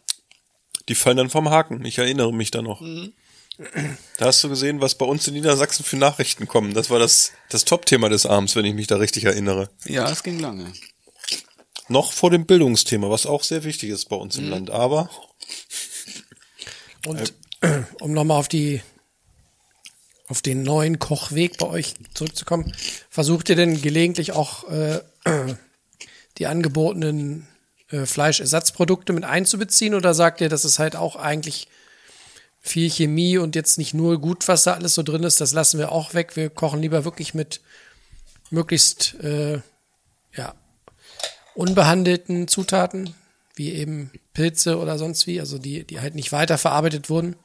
Die 0.88 0.94
fallen 0.94 1.16
dann 1.16 1.30
vom 1.30 1.50
Haken. 1.50 1.84
Ich 1.84 1.98
erinnere 1.98 2.32
mich 2.32 2.50
da 2.50 2.62
noch. 2.62 2.82
Da 4.18 4.26
hast 4.26 4.42
du 4.42 4.48
gesehen, 4.48 4.80
was 4.80 4.94
bei 4.94 5.04
uns 5.04 5.26
in 5.26 5.34
Niedersachsen 5.34 5.84
für 5.84 5.96
Nachrichten 5.96 6.48
kommen. 6.48 6.72
Das 6.72 6.88
war 6.90 6.98
das, 6.98 7.32
das 7.50 7.64
Top-Thema 7.64 8.08
des 8.08 8.24
Abends, 8.24 8.56
wenn 8.56 8.64
ich 8.64 8.74
mich 8.74 8.86
da 8.86 8.96
richtig 8.96 9.24
erinnere. 9.24 9.68
Ja, 9.84 10.10
es 10.10 10.22
ging 10.22 10.38
lange. 10.38 10.72
Noch 11.88 12.12
vor 12.12 12.30
dem 12.30 12.46
Bildungsthema, 12.46 13.10
was 13.10 13.26
auch 13.26 13.42
sehr 13.42 13.64
wichtig 13.64 13.90
ist 13.90 14.08
bei 14.08 14.16
uns 14.16 14.36
im 14.36 14.48
Land. 14.48 14.70
Aber 14.70 15.10
Und 17.06 17.34
äh, 17.60 17.82
um 18.00 18.12
nochmal 18.12 18.38
auf 18.38 18.48
die 18.48 18.82
auf 20.28 20.42
den 20.42 20.62
neuen 20.62 21.00
Kochweg 21.00 21.58
bei 21.58 21.66
euch 21.66 21.94
zurückzukommen, 22.14 22.72
versucht 23.08 23.48
ihr 23.48 23.56
denn 23.56 23.82
gelegentlich 23.82 24.30
auch 24.32 24.68
äh, 24.70 25.00
die 26.40 26.46
angebotenen 26.46 27.46
äh, 27.90 28.06
Fleischersatzprodukte 28.06 29.12
mit 29.12 29.24
einzubeziehen 29.24 29.94
oder 29.94 30.14
sagt 30.14 30.40
ihr, 30.40 30.48
das 30.48 30.64
ist 30.64 30.78
halt 30.78 30.96
auch 30.96 31.14
eigentlich 31.14 31.68
viel 32.60 32.90
Chemie 32.90 33.38
und 33.38 33.54
jetzt 33.54 33.78
nicht 33.78 33.94
nur 33.94 34.20
gut, 34.20 34.48
was 34.48 34.64
da 34.64 34.74
alles 34.74 34.94
so 34.94 35.02
drin 35.02 35.22
ist, 35.22 35.40
das 35.40 35.52
lassen 35.52 35.78
wir 35.78 35.92
auch 35.92 36.14
weg. 36.14 36.36
Wir 36.36 36.50
kochen 36.50 36.82
lieber 36.82 37.04
wirklich 37.04 37.34
mit 37.34 37.60
möglichst 38.50 39.14
äh, 39.22 39.60
ja, 40.34 40.54
unbehandelten 41.54 42.48
Zutaten, 42.48 43.14
wie 43.54 43.72
eben 43.72 44.10
Pilze 44.34 44.78
oder 44.78 44.98
sonst 44.98 45.26
wie, 45.26 45.40
also 45.40 45.58
die, 45.58 45.84
die 45.84 46.00
halt 46.00 46.14
nicht 46.14 46.32
weiterverarbeitet 46.32 47.10
wurden. 47.10 47.36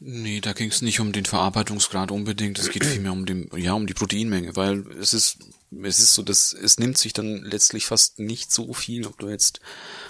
Nee, 0.00 0.40
da 0.40 0.52
ging 0.52 0.70
es 0.70 0.82
nicht 0.82 1.00
um 1.00 1.12
den 1.12 1.24
Verarbeitungsgrad 1.24 2.10
unbedingt, 2.10 2.58
es 2.58 2.70
geht 2.70 2.84
vielmehr 2.84 3.12
um 3.12 3.26
den, 3.26 3.50
ja, 3.56 3.72
um 3.72 3.86
die 3.86 3.94
Proteinmenge, 3.94 4.56
weil 4.56 4.84
es 5.00 5.14
ist, 5.14 5.38
es 5.82 5.98
ist 5.98 6.14
so, 6.14 6.22
dass 6.22 6.52
es 6.52 6.78
nimmt 6.78 6.98
sich 6.98 7.12
dann 7.12 7.42
letztlich 7.42 7.86
fast 7.86 8.18
nicht 8.18 8.52
so 8.52 8.72
viel, 8.72 9.06
ob 9.06 9.18
du 9.18 9.28
jetzt 9.28 9.60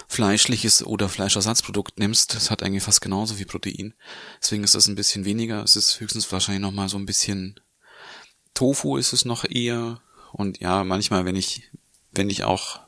fleischliches 0.07 0.85
oder 0.85 1.09
Fleischersatzprodukt 1.09 1.99
nimmst, 1.99 2.35
das 2.35 2.51
hat 2.51 2.63
eigentlich 2.63 2.83
fast 2.83 3.01
genauso 3.01 3.35
viel 3.35 3.45
Protein. 3.45 3.93
Deswegen 4.41 4.63
ist 4.63 4.75
das 4.75 4.87
ein 4.87 4.95
bisschen 4.95 5.25
weniger, 5.25 5.63
es 5.63 5.75
ist 5.75 5.99
höchstens 5.99 6.31
wahrscheinlich 6.31 6.61
noch 6.61 6.71
mal 6.71 6.89
so 6.89 6.97
ein 6.97 7.05
bisschen 7.05 7.59
Tofu 8.53 8.97
ist 8.97 9.13
es 9.13 9.25
noch 9.25 9.43
eher 9.43 10.01
und 10.31 10.59
ja, 10.59 10.83
manchmal, 10.83 11.25
wenn 11.25 11.35
ich, 11.35 11.69
wenn 12.11 12.29
ich 12.29 12.43
auch 12.43 12.85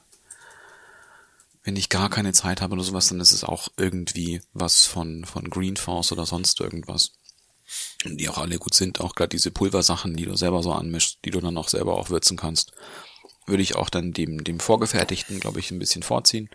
wenn 1.68 1.76
ich 1.76 1.90
gar 1.90 2.10
keine 2.10 2.32
Zeit 2.32 2.62
habe 2.62 2.76
oder 2.76 2.84
sowas, 2.84 3.10
dann 3.10 3.20
ist 3.20 3.34
es 3.34 3.44
auch 3.44 3.68
irgendwie 3.76 4.42
was 4.54 4.86
von, 4.86 5.26
von 5.26 5.50
Green 5.50 5.76
Force 5.76 6.14
oder 6.14 6.26
sonst 6.26 6.62
irgendwas. 6.62 7.12
Und 8.06 8.18
die 8.18 8.30
auch 8.30 8.38
alle 8.38 8.60
gut 8.60 8.74
sind, 8.74 9.02
auch 9.02 9.16
gerade 9.16 9.30
diese 9.30 9.52
Pulversachen, 9.52 10.16
die 10.16 10.26
du 10.26 10.36
selber 10.36 10.62
so 10.62 10.72
anmischst, 10.72 11.20
die 11.26 11.32
du 11.32 11.42
dann 11.42 11.58
auch 11.58 11.70
selber 11.70 11.98
auch 11.98 12.10
würzen 12.10 12.38
kannst, 12.38 12.72
würde 13.48 13.64
ich 13.64 13.76
auch 13.76 13.90
dann 13.90 14.12
dem, 14.12 14.44
dem 14.44 14.60
vorgefertigten, 14.60 15.40
glaube 15.40 15.60
ich, 15.60 15.72
ein 15.72 15.80
bisschen 15.80 16.04
vorziehen, 16.04 16.50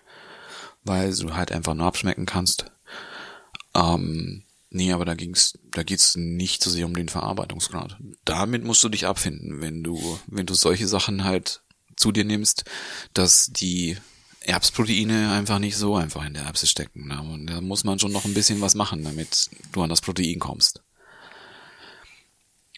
weil 0.85 1.15
du 1.15 1.35
halt 1.35 1.51
einfach 1.51 1.75
nur 1.75 1.87
abschmecken 1.87 2.27
kannst. 2.27 2.67
Ähm, 3.75 4.45
nee, 4.71 4.93
aber 4.93 5.05
da 5.05 5.15
ging's, 5.15 5.59
da 5.71 5.83
geht's 5.83 6.15
nicht 6.17 6.63
so 6.63 6.71
sehr 6.71 6.87
um 6.87 6.95
den 6.95 7.09
Verarbeitungsgrad. 7.09 7.97
Damit 8.25 8.63
musst 8.65 8.85
du 8.85 8.89
dich 8.89 9.07
abfinden, 9.07 9.61
wenn 9.61 9.83
du, 9.83 10.19
wenn 10.27 10.47
du 10.47 10.55
solche 10.55 10.87
Sachen 10.87 11.25
halt 11.25 11.63
zu 11.97 12.13
dir 12.13 12.25
nimmst, 12.25 12.65
dass 13.15 13.47
die 13.47 13.97
Erbsproteine 14.41 15.31
einfach 15.33 15.59
nicht 15.59 15.77
so 15.77 15.97
einfach 15.97 16.25
in 16.25 16.35
der 16.35 16.45
Erbse 16.45 16.67
stecken. 16.67 17.09
Ne? 17.09 17.21
Und 17.21 17.47
da 17.47 17.61
muss 17.61 17.85
man 17.85 17.99
schon 17.99 18.13
noch 18.13 18.25
ein 18.25 18.35
bisschen 18.35 18.61
was 18.61 18.75
machen, 18.75 19.05
damit 19.05 19.51
du 19.73 19.83
an 19.83 19.89
das 19.89 20.01
Protein 20.01 20.39
kommst. 20.39 20.83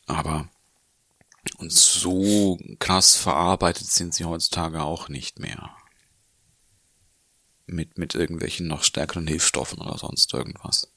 Aber 0.06 0.48
und 1.58 1.72
so 1.72 2.58
krass 2.78 3.16
verarbeitet 3.16 3.86
sind 3.86 4.14
sie 4.14 4.24
heutzutage 4.24 4.82
auch 4.82 5.08
nicht 5.08 5.38
mehr. 5.38 5.70
Mit, 7.66 7.96
mit 7.98 8.14
irgendwelchen 8.14 8.66
noch 8.66 8.82
stärkeren 8.82 9.26
Hilfsstoffen 9.26 9.80
oder 9.80 9.96
sonst 9.98 10.32
irgendwas. 10.34 10.88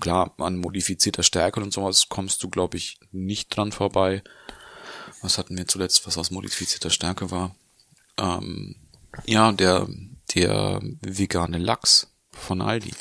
Klar, 0.00 0.34
an 0.38 0.58
modifizierter 0.58 1.22
Stärke 1.22 1.60
und 1.60 1.72
sowas 1.72 2.08
kommst 2.08 2.42
du, 2.42 2.50
glaube 2.50 2.76
ich, 2.76 2.98
nicht 3.12 3.54
dran 3.56 3.72
vorbei. 3.72 4.22
Was 5.22 5.38
hatten 5.38 5.56
wir 5.56 5.66
zuletzt, 5.66 6.06
was 6.06 6.18
aus 6.18 6.30
modifizierter 6.30 6.90
Stärke 6.90 7.30
war? 7.30 7.54
Ähm, 8.18 8.76
ja, 9.24 9.52
der, 9.52 9.88
der 10.34 10.80
vegane 11.00 11.58
Lachs 11.58 12.08
von 12.32 12.60
Aldi. 12.60 12.92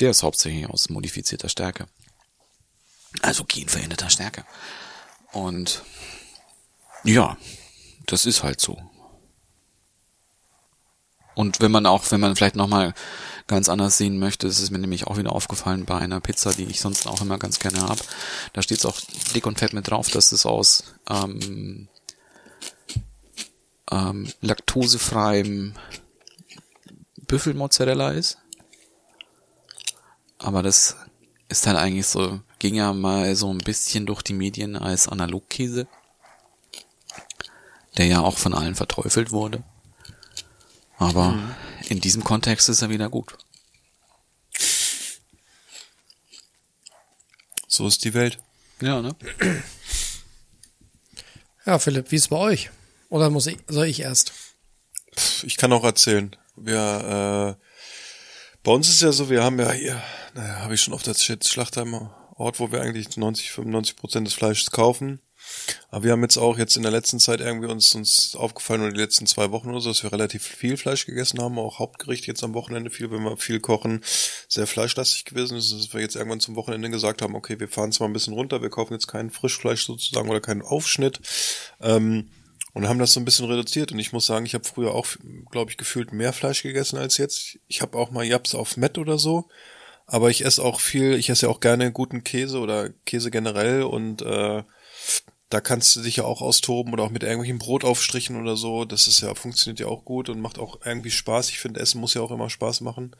Der 0.00 0.10
ist 0.10 0.22
hauptsächlich 0.22 0.68
aus 0.68 0.88
modifizierter 0.88 1.48
Stärke. 1.48 1.86
Also 3.20 3.44
genveränderter 3.44 4.10
Stärke. 4.10 4.44
Und 5.32 5.82
ja, 7.04 7.36
das 8.06 8.26
ist 8.26 8.42
halt 8.42 8.60
so. 8.60 8.78
Und 11.34 11.60
wenn 11.60 11.70
man 11.70 11.86
auch, 11.86 12.10
wenn 12.10 12.20
man 12.20 12.36
vielleicht 12.36 12.56
nochmal 12.56 12.94
ganz 13.46 13.68
anders 13.68 13.96
sehen 13.96 14.18
möchte, 14.18 14.46
das 14.46 14.60
ist 14.60 14.70
mir 14.70 14.78
nämlich 14.78 15.06
auch 15.06 15.16
wieder 15.16 15.32
aufgefallen 15.32 15.84
bei 15.84 15.98
einer 15.98 16.20
Pizza, 16.20 16.52
die 16.52 16.64
ich 16.64 16.80
sonst 16.80 17.06
auch 17.06 17.20
immer 17.20 17.38
ganz 17.38 17.58
gerne 17.58 17.80
hab. 17.82 17.98
Da 18.52 18.62
steht 18.62 18.78
es 18.78 18.86
auch 18.86 19.00
dick 19.34 19.46
und 19.46 19.58
fett 19.58 19.72
mit 19.72 19.88
drauf, 19.90 20.08
dass 20.08 20.32
es 20.32 20.46
aus 20.46 20.84
ähm, 21.08 21.88
ähm, 23.90 24.32
laktosefreiem 24.40 25.74
Büffelmozzarella 27.26 28.10
ist. 28.10 28.38
aber 30.38 30.62
das 30.62 30.96
ist 31.48 31.66
halt 31.66 31.76
eigentlich 31.76 32.06
so, 32.06 32.40
ging 32.62 32.76
ja 32.76 32.92
mal 32.92 33.34
so 33.34 33.52
ein 33.52 33.58
bisschen 33.58 34.06
durch 34.06 34.22
die 34.22 34.34
Medien 34.34 34.76
als 34.76 35.08
Analogkäse, 35.08 35.88
der 37.96 38.06
ja 38.06 38.20
auch 38.20 38.38
von 38.38 38.54
allen 38.54 38.76
verteufelt 38.76 39.32
wurde. 39.32 39.64
Aber 40.96 41.32
mhm. 41.32 41.54
in 41.88 42.00
diesem 42.00 42.22
Kontext 42.22 42.68
ist 42.68 42.80
er 42.80 42.88
wieder 42.88 43.10
gut. 43.10 43.36
So 47.66 47.88
ist 47.88 48.04
die 48.04 48.14
Welt. 48.14 48.38
Ja, 48.80 49.02
ne? 49.02 49.16
Ja, 51.66 51.80
Philipp, 51.80 52.12
wie 52.12 52.16
ist 52.16 52.22
es 52.22 52.28
bei 52.28 52.36
euch? 52.36 52.70
Oder 53.08 53.28
muss 53.28 53.48
ich, 53.48 53.58
soll 53.66 53.86
ich 53.86 54.00
erst? 54.00 54.32
Ich 55.42 55.56
kann 55.56 55.72
auch 55.72 55.82
erzählen. 55.82 56.36
Wir, 56.54 57.58
äh, 57.58 57.64
bei 58.62 58.70
uns 58.70 58.88
ist 58.88 59.02
ja 59.02 59.10
so, 59.10 59.30
wir 59.30 59.42
haben 59.42 59.58
ja 59.58 59.72
hier, 59.72 60.00
naja, 60.34 60.60
habe 60.60 60.74
ich 60.74 60.80
schon 60.80 60.94
oft 60.94 61.08
erzählt, 61.08 61.44
Schlachtheimer 61.44 62.21
Ort, 62.42 62.60
wo 62.60 62.72
wir 62.72 62.80
eigentlich 62.80 63.16
90, 63.16 63.52
95 63.52 63.96
Prozent 63.96 64.26
des 64.26 64.34
Fleisches 64.34 64.70
kaufen. 64.70 65.20
Aber 65.90 66.04
wir 66.04 66.12
haben 66.12 66.22
jetzt 66.22 66.36
auch 66.36 66.56
jetzt 66.58 66.76
in 66.76 66.82
der 66.82 66.92
letzten 66.92 67.18
Zeit 67.18 67.40
irgendwie 67.40 67.68
uns, 67.68 67.94
uns 67.94 68.36
aufgefallen, 68.36 68.82
oder 68.82 68.92
die 68.92 69.00
letzten 69.00 69.26
zwei 69.26 69.50
Wochen 69.50 69.70
oder 69.70 69.80
so, 69.80 69.90
dass 69.90 70.02
wir 70.02 70.12
relativ 70.12 70.42
viel 70.42 70.76
Fleisch 70.76 71.06
gegessen 71.06 71.40
haben, 71.40 71.58
auch 71.58 71.78
Hauptgericht 71.78 72.26
jetzt 72.26 72.44
am 72.44 72.54
Wochenende 72.54 72.90
viel, 72.90 73.10
wenn 73.10 73.24
wir 73.24 73.36
viel 73.36 73.60
kochen, 73.60 74.02
sehr 74.48 74.66
fleischlastig 74.66 75.24
gewesen 75.24 75.56
ist, 75.56 75.72
dass 75.72 75.92
wir 75.92 76.00
jetzt 76.00 76.16
irgendwann 76.16 76.40
zum 76.40 76.56
Wochenende 76.56 76.90
gesagt 76.90 77.22
haben, 77.22 77.34
okay, 77.34 77.58
wir 77.58 77.68
fahren 77.68 77.92
zwar 77.92 78.08
ein 78.08 78.12
bisschen 78.12 78.34
runter, 78.34 78.62
wir 78.62 78.70
kaufen 78.70 78.92
jetzt 78.94 79.08
kein 79.08 79.30
Frischfleisch 79.30 79.84
sozusagen 79.84 80.28
oder 80.28 80.40
keinen 80.40 80.62
Aufschnitt, 80.62 81.20
ähm, 81.80 82.30
und 82.74 82.88
haben 82.88 82.98
das 82.98 83.12
so 83.12 83.20
ein 83.20 83.24
bisschen 83.24 83.50
reduziert. 83.50 83.92
Und 83.92 83.98
ich 83.98 84.12
muss 84.12 84.24
sagen, 84.24 84.46
ich 84.46 84.54
habe 84.54 84.64
früher 84.64 84.94
auch, 84.94 85.06
glaube 85.50 85.70
ich, 85.70 85.76
gefühlt 85.76 86.12
mehr 86.12 86.32
Fleisch 86.32 86.62
gegessen 86.62 86.96
als 86.96 87.18
jetzt. 87.18 87.58
Ich 87.68 87.82
habe 87.82 87.98
auch 87.98 88.10
mal 88.10 88.24
Japs 88.24 88.54
auf 88.54 88.78
Met 88.78 88.96
oder 88.96 89.18
so. 89.18 89.48
Aber 90.12 90.28
ich 90.28 90.44
esse 90.44 90.62
auch 90.62 90.78
viel, 90.78 91.14
ich 91.14 91.30
esse 91.30 91.46
ja 91.46 91.50
auch 91.50 91.60
gerne 91.60 91.90
guten 91.90 92.22
Käse 92.22 92.58
oder 92.58 92.90
Käse 93.06 93.30
generell 93.30 93.82
und 93.82 94.20
äh, 94.20 94.62
da 95.48 95.60
kannst 95.62 95.96
du 95.96 96.02
dich 96.02 96.16
ja 96.16 96.24
auch 96.24 96.42
austoben 96.42 96.92
oder 96.92 97.04
auch 97.04 97.10
mit 97.10 97.22
irgendwelchen 97.22 97.58
Brotaufstrichen 97.58 98.38
oder 98.38 98.54
so. 98.54 98.84
Das 98.84 99.06
ist 99.06 99.22
ja, 99.22 99.34
funktioniert 99.34 99.80
ja 99.80 99.86
auch 99.86 100.04
gut 100.04 100.28
und 100.28 100.38
macht 100.38 100.58
auch 100.58 100.80
irgendwie 100.84 101.10
Spaß. 101.10 101.48
Ich 101.48 101.60
finde, 101.60 101.80
Essen 101.80 101.98
muss 101.98 102.12
ja 102.12 102.20
auch 102.20 102.30
immer 102.30 102.50
Spaß 102.50 102.82
machen. 102.82 103.16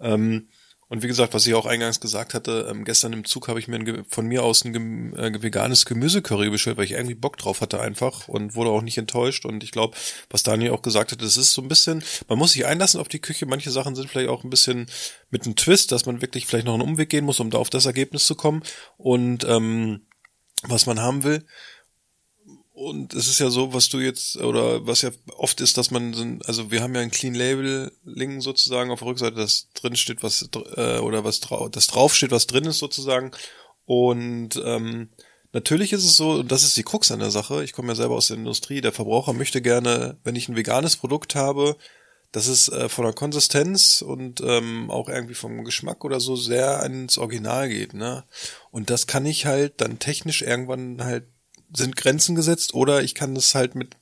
Ähm, 0.00 0.48
und 0.92 1.02
wie 1.02 1.06
gesagt, 1.06 1.32
was 1.32 1.46
ich 1.46 1.54
auch 1.54 1.64
eingangs 1.64 2.00
gesagt 2.00 2.34
hatte, 2.34 2.68
ähm, 2.70 2.84
gestern 2.84 3.14
im 3.14 3.24
Zug 3.24 3.48
habe 3.48 3.58
ich 3.58 3.66
mir 3.66 3.76
ein, 3.76 4.04
von 4.10 4.26
mir 4.26 4.44
aus 4.44 4.62
ein 4.62 5.16
äh, 5.16 5.42
veganes 5.42 5.86
Gemüsecurry 5.86 6.50
bestellt, 6.50 6.76
weil 6.76 6.84
ich 6.84 6.92
irgendwie 6.92 7.14
Bock 7.14 7.38
drauf 7.38 7.62
hatte 7.62 7.80
einfach 7.80 8.28
und 8.28 8.56
wurde 8.56 8.68
auch 8.68 8.82
nicht 8.82 8.98
enttäuscht. 8.98 9.46
Und 9.46 9.64
ich 9.64 9.70
glaube, 9.70 9.96
was 10.28 10.42
Daniel 10.42 10.72
auch 10.72 10.82
gesagt 10.82 11.12
hat, 11.12 11.22
das 11.22 11.38
ist 11.38 11.54
so 11.54 11.62
ein 11.62 11.68
bisschen, 11.68 12.04
man 12.28 12.36
muss 12.36 12.52
sich 12.52 12.66
einlassen 12.66 13.00
auf 13.00 13.08
die 13.08 13.20
Küche. 13.20 13.46
Manche 13.46 13.70
Sachen 13.70 13.94
sind 13.94 14.10
vielleicht 14.10 14.28
auch 14.28 14.44
ein 14.44 14.50
bisschen 14.50 14.84
mit 15.30 15.46
einem 15.46 15.56
Twist, 15.56 15.92
dass 15.92 16.04
man 16.04 16.20
wirklich 16.20 16.44
vielleicht 16.44 16.66
noch 16.66 16.74
einen 16.74 16.82
Umweg 16.82 17.08
gehen 17.08 17.24
muss, 17.24 17.40
um 17.40 17.48
da 17.48 17.56
auf 17.56 17.70
das 17.70 17.86
Ergebnis 17.86 18.26
zu 18.26 18.34
kommen. 18.34 18.62
Und 18.98 19.44
ähm, 19.44 20.02
was 20.64 20.84
man 20.84 21.00
haben 21.00 21.24
will. 21.24 21.46
Und 22.74 23.12
es 23.12 23.28
ist 23.28 23.38
ja 23.38 23.50
so, 23.50 23.74
was 23.74 23.90
du 23.90 23.98
jetzt, 23.98 24.38
oder 24.38 24.86
was 24.86 25.02
ja 25.02 25.10
oft 25.36 25.60
ist, 25.60 25.76
dass 25.76 25.90
man, 25.90 26.40
also 26.46 26.70
wir 26.70 26.82
haben 26.82 26.94
ja 26.94 27.02
ein 27.02 27.10
Clean 27.10 27.34
Labeling 27.34 28.40
sozusagen 28.40 28.90
auf 28.90 29.00
der 29.00 29.08
Rückseite, 29.08 29.36
das 29.36 29.68
drin 29.74 29.94
steht, 29.94 30.22
was, 30.22 30.48
äh, 30.76 30.98
oder 30.98 31.22
was 31.22 31.40
das 31.70 31.86
drauf 31.86 32.14
steht, 32.14 32.30
was 32.30 32.46
drin 32.46 32.64
ist 32.64 32.78
sozusagen. 32.78 33.30
Und 33.84 34.60
ähm, 34.64 35.10
natürlich 35.52 35.92
ist 35.92 36.04
es 36.04 36.16
so, 36.16 36.32
und 36.32 36.50
das 36.50 36.62
ist 36.62 36.76
die 36.76 36.82
Krux 36.82 37.10
an 37.12 37.18
der 37.18 37.30
Sache, 37.30 37.62
ich 37.62 37.72
komme 37.72 37.88
ja 37.88 37.94
selber 37.94 38.16
aus 38.16 38.28
der 38.28 38.38
Industrie, 38.38 38.80
der 38.80 38.92
Verbraucher 38.92 39.34
möchte 39.34 39.60
gerne, 39.60 40.18
wenn 40.24 40.36
ich 40.36 40.48
ein 40.48 40.56
veganes 40.56 40.96
Produkt 40.96 41.34
habe, 41.34 41.76
dass 42.32 42.46
es 42.46 42.70
äh, 42.70 42.88
von 42.88 43.04
der 43.04 43.12
Konsistenz 43.12 44.00
und 44.00 44.40
ähm, 44.40 44.90
auch 44.90 45.10
irgendwie 45.10 45.34
vom 45.34 45.64
Geschmack 45.64 46.06
oder 46.06 46.20
so 46.20 46.36
sehr 46.36 46.82
ins 46.84 47.18
Original 47.18 47.68
geht, 47.68 47.92
ne? 47.92 48.24
Und 48.70 48.88
das 48.88 49.06
kann 49.06 49.26
ich 49.26 49.44
halt 49.44 49.82
dann 49.82 49.98
technisch 49.98 50.40
irgendwann 50.40 51.04
halt 51.04 51.26
sind 51.74 51.96
Grenzen 51.96 52.34
gesetzt 52.34 52.74
oder 52.74 53.02
ich 53.02 53.14
kann 53.14 53.34
das 53.34 53.54
halt 53.54 53.74
mit 53.74 53.96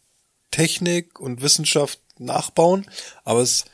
Technik 0.51 1.21
und 1.21 1.43
Wissenschaft 1.43 2.01
nachbauen, 2.19 2.87
aber 3.25 3.41
es 3.41 3.65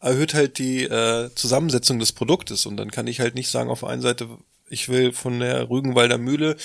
erhöht 0.00 0.34
halt 0.34 0.58
die 0.58 0.84
äh, 0.84 1.30
Zusammensetzung 1.34 1.98
des 1.98 2.12
Produktes 2.12 2.66
und 2.66 2.76
dann 2.76 2.90
kann 2.90 3.06
ich 3.06 3.20
halt 3.20 3.34
nicht 3.34 3.50
sagen 3.50 3.70
auf 3.70 3.80
der 3.80 3.90
einen 3.90 4.02
Seite 4.02 4.28
ich 4.68 4.88
will 4.88 5.12
von 5.12 5.40
der 5.40 5.68
Rügenwalder 5.68 6.18
Mühle 6.18 6.56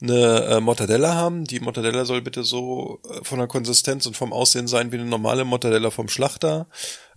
eine 0.00 0.44
äh, 0.44 0.60
Mortadella 0.60 1.14
haben. 1.14 1.44
Die 1.44 1.60
Mortadella 1.60 2.04
soll 2.04 2.22
bitte 2.22 2.44
so 2.44 3.00
äh, 3.10 3.24
von 3.24 3.38
der 3.38 3.48
Konsistenz 3.48 4.06
und 4.06 4.16
vom 4.16 4.32
Aussehen 4.32 4.68
sein 4.68 4.92
wie 4.92 4.96
eine 4.96 5.04
normale 5.04 5.44
Mortadella 5.44 5.90
vom 5.90 6.08
Schlachter 6.08 6.68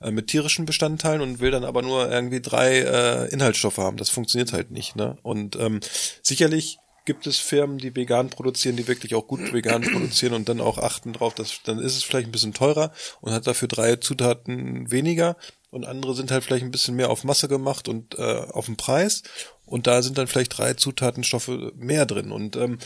äh, 0.02 0.12
mit 0.12 0.28
tierischen 0.28 0.66
Bestandteilen 0.66 1.22
und 1.22 1.40
will 1.40 1.52
dann 1.52 1.64
aber 1.64 1.82
nur 1.82 2.12
irgendwie 2.12 2.42
drei 2.42 2.80
äh, 2.80 3.30
Inhaltsstoffe 3.32 3.78
haben. 3.78 3.98
Das 3.98 4.10
funktioniert 4.10 4.52
halt 4.52 4.72
nicht. 4.72 4.96
Ne? 4.96 5.18
Und 5.22 5.56
ähm, 5.58 5.80
sicherlich 6.24 6.80
gibt 7.12 7.28
es 7.28 7.40
Firmen, 7.40 7.78
die 7.78 7.94
vegan 7.94 8.30
produzieren, 8.30 8.78
die 8.78 8.88
wirklich 8.88 9.16
auch 9.16 9.28
gut 9.28 9.52
vegan 9.52 9.82
produzieren 9.82 10.34
und 10.34 10.48
dann 10.48 10.62
auch 10.62 10.78
achten 10.78 11.12
drauf, 11.12 11.34
dass 11.34 11.62
dann 11.66 11.78
ist 11.78 11.98
es 11.98 12.04
vielleicht 12.04 12.30
ein 12.30 12.32
bisschen 12.32 12.54
teurer 12.54 12.94
und 13.20 13.34
hat 13.34 13.48
dafür 13.48 13.68
drei 13.68 13.98
Zutaten 13.98 14.90
weniger 14.90 15.36
und 15.72 15.86
andere 15.86 16.16
sind 16.16 16.32
halt 16.32 16.46
vielleicht 16.46 16.64
ein 16.64 16.72
bisschen 16.72 16.96
mehr 16.96 17.10
auf 17.10 17.26
Masse 17.26 17.50
gemacht 17.50 17.90
und 17.90 18.18
äh, 18.18 18.46
auf 18.50 18.68
den 18.68 18.78
Preis 18.78 19.24
und 19.66 19.88
da 19.88 20.02
sind 20.02 20.18
dann 20.18 20.28
vielleicht 20.28 20.58
drei 20.58 20.74
Zutatenstoffe 20.74 21.52
mehr 21.76 22.06
drin 22.06 22.32
und 22.32 22.56
ähm, 22.56 22.80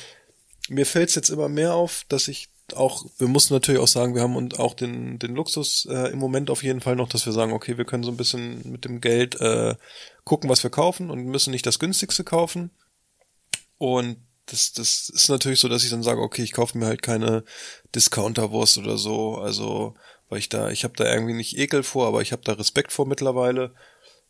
mir 0.70 0.88
fällt 0.88 1.10
es 1.10 1.16
jetzt 1.16 1.30
immer 1.30 1.48
mehr 1.48 1.76
auf, 1.76 2.04
dass 2.10 2.28
ich 2.28 2.50
auch, 2.74 3.06
wir 3.20 3.28
mussten 3.28 3.54
natürlich 3.54 3.80
auch 3.80 3.88
sagen, 3.88 4.16
wir 4.16 4.24
haben 4.24 4.36
und 4.36 4.60
auch 4.60 4.74
den, 4.74 5.20
den 5.20 5.36
Luxus 5.36 5.86
äh, 5.86 6.12
im 6.12 6.18
Moment 6.18 6.50
auf 6.50 6.64
jeden 6.64 6.82
Fall 6.82 6.96
noch, 6.96 7.10
dass 7.10 7.28
wir 7.28 7.34
sagen, 7.34 7.54
okay, 7.54 7.78
wir 7.78 7.86
können 7.86 8.04
so 8.04 8.10
ein 8.10 8.18
bisschen 8.18 8.72
mit 8.72 8.86
dem 8.86 9.02
Geld 9.02 9.40
äh, 9.40 9.76
gucken, 10.24 10.50
was 10.50 10.64
wir 10.64 10.72
kaufen 10.72 11.12
und 11.12 11.26
müssen 11.26 11.52
nicht 11.52 11.68
das 11.68 11.78
günstigste 11.78 12.24
kaufen. 12.24 12.72
Und 13.86 14.18
das, 14.48 14.74
das 14.74 15.10
ist 15.10 15.30
natürlich 15.30 15.60
so, 15.60 15.68
dass 15.68 15.84
ich 15.84 15.92
dann 15.92 16.02
sage, 16.02 16.20
okay, 16.20 16.42
ich 16.42 16.54
kaufe 16.54 16.76
mir 16.76 16.88
halt 16.88 17.04
keine 17.04 17.44
Discounterwurst 17.94 18.80
oder 18.80 18.98
so, 18.98 19.38
also 19.38 19.94
weil 20.28 20.40
ich 20.40 20.50
da, 20.50 20.72
ich 20.72 20.84
habe 20.84 20.96
da 20.98 21.06
irgendwie 21.06 21.36
nicht 21.36 21.56
Ekel 21.56 21.84
vor, 21.84 22.08
aber 22.08 22.24
ich 22.24 22.32
habe 22.32 22.42
da 22.44 22.54
Respekt 22.54 22.92
vor 22.92 23.06
mittlerweile. 23.06 23.76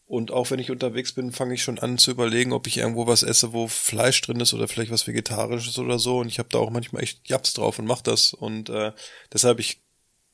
Und 0.07 0.31
auch 0.31 0.51
wenn 0.51 0.59
ich 0.59 0.71
unterwegs 0.71 1.13
bin, 1.13 1.31
fange 1.31 1.53
ich 1.53 1.63
schon 1.63 1.79
an 1.79 1.97
zu 1.97 2.11
überlegen, 2.11 2.51
ob 2.51 2.67
ich 2.67 2.77
irgendwo 2.77 3.07
was 3.07 3.23
esse, 3.23 3.53
wo 3.53 3.67
Fleisch 3.69 4.21
drin 4.21 4.41
ist 4.41 4.53
oder 4.53 4.67
vielleicht 4.67 4.91
was 4.91 5.07
Vegetarisches 5.07 5.79
oder 5.79 5.99
so. 5.99 6.17
Und 6.17 6.27
ich 6.27 6.37
habe 6.37 6.49
da 6.51 6.59
auch 6.59 6.69
manchmal 6.69 7.03
echt 7.03 7.21
Japs 7.29 7.53
drauf 7.53 7.79
und 7.79 7.85
mach 7.85 8.01
das. 8.01 8.33
Und 8.33 8.69
äh, 8.69 8.91
deshalb, 9.31 9.59
ich 9.59 9.84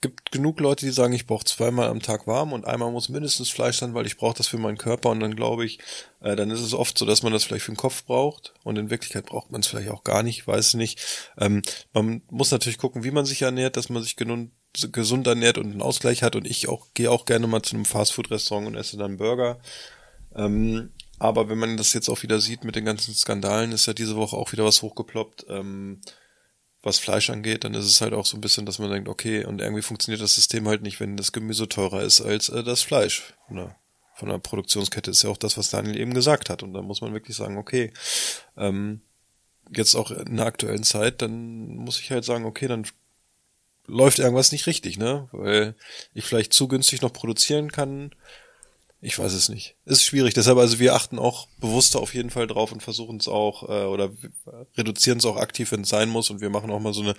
gibt 0.02 0.32
genug 0.32 0.60
Leute, 0.60 0.86
die 0.86 0.92
sagen, 0.92 1.14
ich 1.14 1.28
brauche 1.28 1.46
zweimal 1.46 1.88
am 1.88 2.02
Tag 2.02 2.26
warm 2.28 2.54
und 2.54 2.66
einmal 2.66 2.92
muss 2.92 3.10
mindestens 3.10 3.50
Fleisch 3.50 3.78
sein, 3.78 3.94
weil 3.94 4.08
ich 4.08 4.18
brauche 4.18 4.36
das 4.36 4.48
für 4.48 4.58
meinen 4.58 4.78
Körper. 4.78 5.10
Und 5.10 5.20
dann 5.20 5.36
glaube 5.36 5.64
ich, 5.64 5.80
äh, 6.22 6.36
dann 6.36 6.50
ist 6.50 6.60
es 6.60 6.74
oft 6.74 6.98
so, 6.98 7.06
dass 7.06 7.22
man 7.22 7.32
das 7.32 7.44
vielleicht 7.44 7.66
für 7.66 7.72
den 7.72 7.78
Kopf 7.78 8.04
braucht. 8.06 8.54
Und 8.64 8.78
in 8.78 8.90
Wirklichkeit 8.90 9.28
braucht 9.28 9.52
man 9.52 9.62
es 9.62 9.68
vielleicht 9.68 9.92
auch 9.92 10.04
gar 10.04 10.24
nicht, 10.24 10.48
weiß 10.48 10.74
nicht. 10.74 11.00
Ähm, 11.38 11.62
man 11.94 12.24
muss 12.30 12.52
natürlich 12.52 12.80
gucken, 12.80 13.04
wie 13.04 13.12
man 13.12 13.26
sich 13.26 13.44
ernährt, 13.44 13.78
dass 13.78 13.90
man 13.90 14.02
sich 14.02 14.16
genug 14.16 14.50
gesund 14.92 15.28
ernährt 15.28 15.58
und 15.58 15.70
einen 15.72 15.82
Ausgleich 15.82 16.24
hat 16.24 16.36
und 16.38 16.48
ich 16.48 16.70
auch 16.70 16.88
gehe 16.94 17.12
auch 17.12 17.26
gerne 17.26 17.46
mal 17.46 17.62
zu 17.62 17.76
einem 17.76 17.84
Fastfood-Restaurant 17.86 18.68
und 18.68 18.76
esse 18.76 18.98
dann 18.98 19.18
Burger. 19.18 19.60
Ähm, 20.34 20.92
aber 21.20 21.50
wenn 21.50 21.60
man 21.60 21.78
das 21.78 21.94
jetzt 21.94 22.10
auch 22.10 22.24
wieder 22.24 22.40
sieht 22.40 22.64
mit 22.64 22.76
den 22.76 22.86
ganzen 22.86 23.14
Skandalen, 23.14 23.74
ist 23.74 23.86
ja 23.86 23.94
diese 23.94 24.16
Woche 24.16 24.38
auch 24.38 24.54
wieder 24.54 24.66
was 24.66 24.82
hochgeploppt, 24.82 25.46
ähm, 25.50 26.02
was 26.84 27.00
Fleisch 27.00 27.30
angeht, 27.30 27.64
dann 27.64 27.74
ist 27.74 27.86
es 27.86 28.02
halt 28.02 28.14
auch 28.14 28.26
so 28.26 28.38
ein 28.38 28.42
bisschen, 28.42 28.66
dass 28.66 28.80
man 28.80 28.92
denkt, 28.92 29.08
okay, 29.08 29.46
und 29.46 29.62
irgendwie 29.62 29.84
funktioniert 29.84 30.22
das 30.22 30.36
System 30.36 30.68
halt 30.68 30.82
nicht, 30.82 31.00
wenn 31.00 31.18
das 31.18 31.32
Gemüse 31.32 31.70
teurer 31.70 32.02
ist 32.02 32.22
als 32.22 32.50
äh, 32.50 32.64
das 32.64 32.82
Fleisch. 32.82 33.34
Ne? 33.50 33.76
Von 34.16 34.30
der 34.30 34.40
Produktionskette 34.40 35.12
ist 35.12 35.24
ja 35.24 35.30
auch 35.30 35.38
das, 35.38 35.58
was 35.58 35.70
Daniel 35.70 36.00
eben 36.00 36.14
gesagt 36.14 36.50
hat. 36.50 36.64
Und 36.64 36.74
da 36.74 36.82
muss 36.82 37.02
man 37.02 37.14
wirklich 37.14 37.36
sagen, 37.36 37.58
okay, 37.58 37.92
ähm, 38.58 39.02
jetzt 39.76 39.96
auch 39.96 40.12
in 40.12 40.38
der 40.38 40.46
aktuellen 40.46 40.84
Zeit, 40.84 41.22
dann 41.22 41.76
muss 41.76 42.00
ich 42.00 42.12
halt 42.12 42.26
sagen, 42.26 42.46
okay, 42.46 42.68
dann 42.68 42.86
läuft 43.88 44.20
irgendwas 44.20 44.52
nicht 44.52 44.68
richtig, 44.68 44.98
ne? 44.98 45.28
Weil 45.32 45.76
ich 46.14 46.26
vielleicht 46.26 46.54
zu 46.54 46.68
günstig 46.68 47.02
noch 47.02 47.14
produzieren 47.14 47.72
kann. 47.72 48.12
Ich 49.04 49.18
weiß 49.18 49.34
es 49.34 49.50
nicht. 49.50 49.76
Ist 49.86 50.06
schwierig. 50.06 50.36
Deshalb, 50.36 50.60
also 50.60 50.78
wir 50.78 50.94
achten 50.94 51.18
auch 51.18 51.48
bewusster 51.60 52.00
auf 52.00 52.14
jeden 52.14 52.30
Fall 52.30 52.46
drauf 52.46 52.72
und 52.72 52.84
versuchen 52.84 53.18
es 53.18 53.28
auch 53.28 53.68
äh, 53.68 53.86
oder 53.86 54.12
reduzieren 54.78 55.18
es 55.18 55.26
auch 55.26 55.38
aktiv, 55.38 55.72
wenn 55.72 55.82
es 55.82 55.90
sein 55.90 56.08
muss. 56.08 56.30
Und 56.30 56.40
wir 56.40 56.52
machen 56.52 56.70
auch 56.70 56.80
mal 56.80 56.94
so 56.94 57.02
eine 57.02 57.16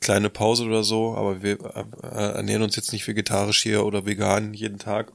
kleine 0.00 0.28
Pause 0.28 0.64
oder 0.64 0.84
so. 0.84 1.14
Aber 1.14 1.42
wir 1.42 1.58
äh, 2.02 2.36
ernähren 2.36 2.62
uns 2.62 2.76
jetzt 2.76 2.92
nicht 2.92 3.08
vegetarisch 3.08 3.62
hier 3.62 3.86
oder 3.86 4.04
vegan 4.04 4.52
jeden 4.52 4.78
Tag. 4.78 5.12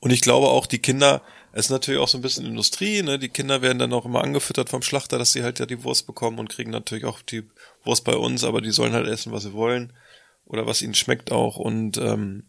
Und 0.00 0.10
ich 0.10 0.20
glaube 0.20 0.48
auch, 0.48 0.66
die 0.66 0.78
Kinder, 0.78 1.22
es 1.52 1.66
ist 1.66 1.70
natürlich 1.70 2.00
auch 2.00 2.08
so 2.08 2.18
ein 2.18 2.22
bisschen 2.22 2.44
Industrie, 2.44 3.02
ne? 3.02 3.18
Die 3.18 3.30
Kinder 3.30 3.62
werden 3.62 3.78
dann 3.78 3.94
auch 3.94 4.04
immer 4.04 4.22
angefüttert 4.22 4.68
vom 4.68 4.82
Schlachter, 4.82 5.18
dass 5.18 5.32
sie 5.32 5.42
halt 5.42 5.58
ja 5.58 5.66
die 5.66 5.82
Wurst 5.84 6.06
bekommen 6.06 6.38
und 6.38 6.50
kriegen 6.50 6.70
natürlich 6.70 7.06
auch 7.06 7.22
die 7.22 7.44
Wurst 7.82 8.04
bei 8.04 8.14
uns, 8.14 8.44
aber 8.44 8.60
die 8.60 8.70
sollen 8.70 8.92
halt 8.92 9.08
essen, 9.08 9.32
was 9.32 9.44
sie 9.44 9.54
wollen 9.54 9.94
oder 10.44 10.66
was 10.66 10.82
ihnen 10.82 10.94
schmeckt 10.94 11.32
auch 11.32 11.56
und 11.56 11.96
ähm, 11.96 12.44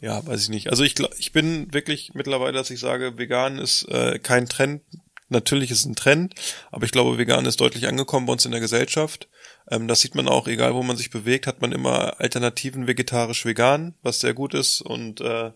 ja, 0.00 0.24
weiß 0.26 0.42
ich 0.42 0.48
nicht. 0.48 0.68
Also 0.70 0.84
ich 0.84 0.94
ich 1.18 1.32
bin 1.32 1.72
wirklich 1.72 2.12
mittlerweile, 2.14 2.52
dass 2.52 2.70
ich 2.70 2.80
sage, 2.80 3.18
vegan 3.18 3.58
ist 3.58 3.84
äh, 3.88 4.18
kein 4.18 4.48
Trend. 4.48 4.82
Natürlich 5.28 5.72
ist 5.72 5.80
es 5.80 5.86
ein 5.86 5.96
Trend, 5.96 6.34
aber 6.70 6.84
ich 6.84 6.92
glaube, 6.92 7.18
vegan 7.18 7.46
ist 7.46 7.60
deutlich 7.60 7.88
angekommen 7.88 8.26
bei 8.26 8.32
uns 8.32 8.44
in 8.44 8.52
der 8.52 8.60
Gesellschaft. 8.60 9.28
Ähm, 9.70 9.88
das 9.88 10.00
sieht 10.00 10.14
man 10.14 10.28
auch, 10.28 10.46
egal 10.46 10.74
wo 10.74 10.82
man 10.82 10.96
sich 10.96 11.10
bewegt, 11.10 11.46
hat 11.46 11.60
man 11.60 11.72
immer 11.72 12.20
Alternativen 12.20 12.86
vegetarisch-vegan, 12.86 13.94
was 14.02 14.20
sehr 14.20 14.34
gut 14.34 14.54
ist. 14.54 14.82
Und 14.82 15.20
äh, 15.20 15.50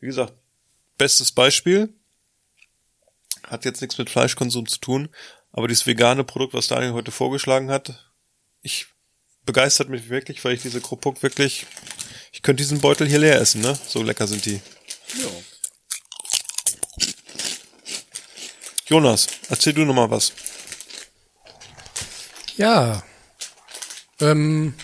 wie 0.00 0.06
gesagt, 0.06 0.32
bestes 0.98 1.32
Beispiel, 1.32 1.94
Hat 3.44 3.64
jetzt 3.64 3.82
nichts 3.82 3.98
mit 3.98 4.10
Fleischkonsum 4.10 4.66
zu 4.66 4.80
tun, 4.80 5.10
aber 5.52 5.68
dieses 5.68 5.86
vegane 5.86 6.24
Produkt, 6.24 6.54
was 6.54 6.68
Daniel 6.68 6.94
heute 6.94 7.10
vorgeschlagen 7.10 7.70
hat, 7.70 8.10
ich 8.62 8.86
begeistert 9.44 9.90
mich 9.90 10.08
wirklich, 10.08 10.42
weil 10.44 10.54
ich 10.54 10.62
diese 10.62 10.80
Kruppuck 10.80 11.22
wirklich, 11.22 11.66
ich 12.34 12.42
könnte 12.42 12.64
diesen 12.64 12.80
Beutel 12.80 13.06
hier 13.06 13.20
leer 13.20 13.40
essen, 13.40 13.60
ne? 13.60 13.78
So 13.86 14.02
lecker 14.02 14.26
sind 14.26 14.44
die. 14.44 14.60
Jonas, 18.86 19.28
erzähl 19.48 19.72
du 19.72 19.84
noch 19.84 19.94
mal 19.94 20.10
was. 20.10 20.32
Ja. 22.56 23.04
Ähm, 24.20 24.74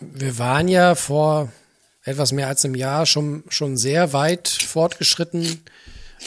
wir 0.00 0.38
waren 0.38 0.68
ja 0.68 0.94
vor 0.94 1.52
etwas 2.04 2.32
mehr 2.32 2.48
als 2.48 2.64
einem 2.64 2.74
Jahr 2.74 3.04
schon, 3.04 3.44
schon 3.50 3.76
sehr 3.76 4.14
weit 4.14 4.48
fortgeschritten, 4.48 5.62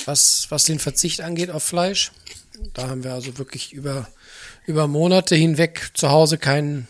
was, 0.06 0.46
was 0.50 0.66
den 0.66 0.78
Verzicht 0.78 1.22
angeht 1.22 1.50
auf 1.50 1.64
Fleisch. 1.64 2.12
Da 2.76 2.89
haben 2.89 3.04
wir 3.04 3.14
also 3.14 3.39
wirklich 3.39 3.74
über, 3.74 4.08
über 4.68 4.88
Monate 4.88 5.36
hinweg 5.36 5.89
zu 5.96 6.12
Hause 6.12 6.38
kein 6.38 6.88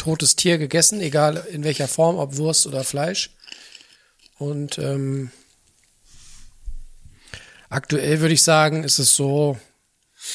totes 0.00 0.34
Tier 0.34 0.56
gegessen, 0.56 1.00
egal 1.00 1.46
in 1.52 1.62
welcher 1.62 1.86
Form, 1.86 2.16
ob 2.16 2.36
Wurst 2.36 2.66
oder 2.66 2.84
Fleisch. 2.84 3.30
Und 4.38 4.78
ähm, 4.78 5.30
aktuell 7.68 8.20
würde 8.20 8.34
ich 8.34 8.42
sagen, 8.42 8.82
ist 8.82 8.98
es 8.98 9.14
so, 9.14 9.58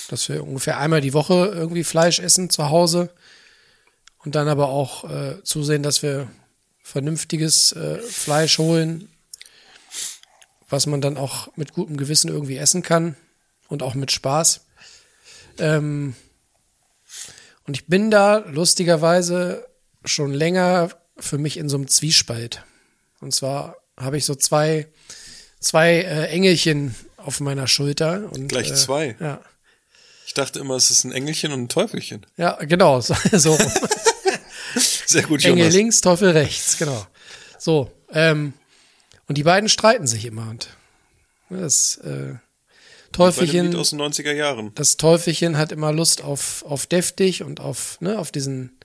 dass 0.10 0.30
wir 0.30 0.44
ungefähr 0.44 0.78
einmal 0.78 1.02
die 1.02 1.14
Woche 1.14 1.52
irgendwie 1.54 1.84
Fleisch 1.84 2.20
essen 2.20 2.52
zu 2.52 2.70
Hause 2.70 3.10
und 4.20 4.36
dann 4.36 4.48
aber 4.48 4.70
auch 4.70 5.10
äh, 5.10 5.44
zusehen, 5.44 5.82
dass 5.82 6.04
wir 6.04 6.30
vernünftiges 6.84 7.72
äh, 7.72 7.98
Fleisch 7.98 8.60
holen, 8.60 9.10
was 10.70 10.86
man 10.86 11.02
dann 11.02 11.18
auch 11.18 11.50
mit 11.56 11.74
gutem 11.74 11.98
Gewissen 11.98 12.30
irgendwie 12.30 12.58
essen 12.58 12.84
kann 12.84 13.16
und 13.68 13.82
auch 13.82 13.96
mit 13.96 14.12
Spaß. 14.12 14.62
Ähm, 15.58 16.16
und 17.68 17.76
ich 17.76 17.88
bin 17.88 18.12
da 18.12 18.38
lustigerweise 18.38 19.68
schon 20.04 20.34
länger 20.34 20.90
für 21.18 21.38
mich 21.38 21.58
in 21.58 21.70
so 21.70 21.78
einem 21.78 21.88
Zwiespalt. 21.88 22.64
Und 23.22 23.34
zwar 23.34 23.78
habe 23.98 24.18
ich 24.18 24.26
so 24.26 24.36
zwei, 24.36 24.88
zwei 25.60 25.96
äh, 26.02 26.28
Engelchen 26.28 26.96
auf 27.18 27.40
meiner 27.40 27.68
Schulter. 27.68 28.30
Und, 28.32 28.50
Gleich 28.50 28.70
äh, 28.70 28.76
zwei. 28.76 29.16
Ja. 29.20 29.42
Ich 30.28 30.34
dachte 30.34 30.60
immer, 30.60 30.76
es 30.76 30.92
ist 30.92 31.04
ein 31.04 31.12
Engelchen 31.12 31.52
und 31.52 31.64
ein 31.64 31.70
Teufelchen. 31.70 32.26
Ja, 32.38 32.54
genau. 32.64 33.00
So, 33.02 33.16
so. 33.32 33.58
Sehr 35.06 35.24
gut, 35.24 35.46
Engel 35.46 35.60
Jonas. 35.60 35.74
links, 35.74 36.02
Teufel 36.02 36.32
rechts, 36.32 36.78
genau. 36.78 37.08
So, 37.58 37.92
ähm, 38.12 38.54
und 39.28 39.38
die 39.38 39.44
beiden 39.44 39.70
streiten 39.70 40.08
sich 40.08 40.26
immer 40.26 40.50
und 40.50 40.70
das 41.50 41.98
äh, 41.98 42.36
Lied 43.06 43.14
Teufelchen, 43.14 43.76
aus 43.76 43.92
den 43.92 44.02
90er 44.02 44.34
Jahren. 44.34 44.72
das 44.76 44.98
Teufelchen 44.98 45.58
hat 45.58 45.72
immer 45.72 45.92
Lust 45.92 46.24
auf, 46.24 46.64
auf 46.68 46.86
deftig 46.86 47.44
und 47.44 47.60
auf, 47.60 48.00
ne, 48.02 48.20
auf 48.20 48.32
diesen, 48.32 48.78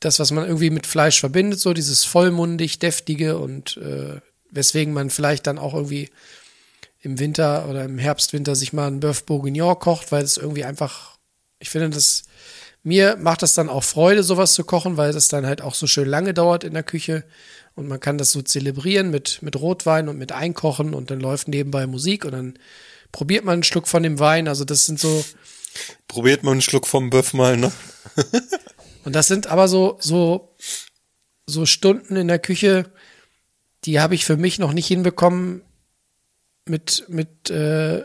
das, 0.00 0.18
was 0.18 0.30
man 0.30 0.44
irgendwie 0.44 0.70
mit 0.70 0.86
Fleisch 0.86 1.20
verbindet, 1.20 1.60
so 1.60 1.72
dieses 1.72 2.04
vollmundig, 2.04 2.78
deftige 2.78 3.38
und 3.38 3.76
äh, 3.76 4.20
weswegen 4.50 4.92
man 4.94 5.10
vielleicht 5.10 5.46
dann 5.46 5.58
auch 5.58 5.74
irgendwie 5.74 6.10
im 7.00 7.18
Winter 7.18 7.68
oder 7.68 7.84
im 7.84 7.98
Herbst, 7.98 8.32
Winter 8.32 8.56
sich 8.56 8.72
mal 8.72 8.88
einen 8.88 9.00
Bœuf 9.00 9.24
Bourguignon 9.24 9.78
kocht, 9.78 10.10
weil 10.12 10.24
es 10.24 10.36
irgendwie 10.36 10.64
einfach, 10.64 11.18
ich 11.58 11.70
finde 11.70 11.90
das, 11.90 12.24
mir 12.82 13.16
macht 13.16 13.42
das 13.42 13.54
dann 13.54 13.68
auch 13.68 13.84
Freude, 13.84 14.22
sowas 14.22 14.54
zu 14.54 14.64
kochen, 14.64 14.96
weil 14.96 15.10
es 15.10 15.28
dann 15.28 15.46
halt 15.46 15.60
auch 15.60 15.74
so 15.74 15.86
schön 15.86 16.08
lange 16.08 16.34
dauert 16.34 16.64
in 16.64 16.74
der 16.74 16.82
Küche 16.82 17.24
und 17.76 17.86
man 17.86 18.00
kann 18.00 18.18
das 18.18 18.32
so 18.32 18.42
zelebrieren 18.42 19.10
mit, 19.10 19.40
mit 19.42 19.54
Rotwein 19.56 20.08
und 20.08 20.18
mit 20.18 20.32
Einkochen 20.32 20.92
und 20.92 21.10
dann 21.10 21.20
läuft 21.20 21.46
nebenbei 21.46 21.86
Musik 21.86 22.24
und 22.24 22.32
dann 22.32 22.58
probiert 23.12 23.44
man 23.44 23.54
einen 23.54 23.62
Schluck 23.62 23.86
von 23.86 24.02
dem 24.02 24.18
Wein. 24.18 24.48
Also 24.48 24.64
das 24.64 24.86
sind 24.86 24.98
so, 24.98 25.24
Probiert 26.08 26.42
mal 26.42 26.52
einen 26.52 26.62
Schluck 26.62 26.86
vom 26.86 27.10
Böff 27.10 27.32
mal, 27.32 27.56
ne? 27.56 27.72
und 29.04 29.14
das 29.14 29.26
sind 29.26 29.46
aber 29.46 29.68
so, 29.68 29.98
so, 30.00 30.54
so 31.46 31.66
Stunden 31.66 32.16
in 32.16 32.28
der 32.28 32.38
Küche, 32.38 32.90
die 33.84 34.00
habe 34.00 34.14
ich 34.14 34.24
für 34.24 34.36
mich 34.36 34.58
noch 34.58 34.72
nicht 34.72 34.86
hinbekommen, 34.86 35.62
mit, 36.64 37.04
mit, 37.08 37.50
äh, 37.50 38.02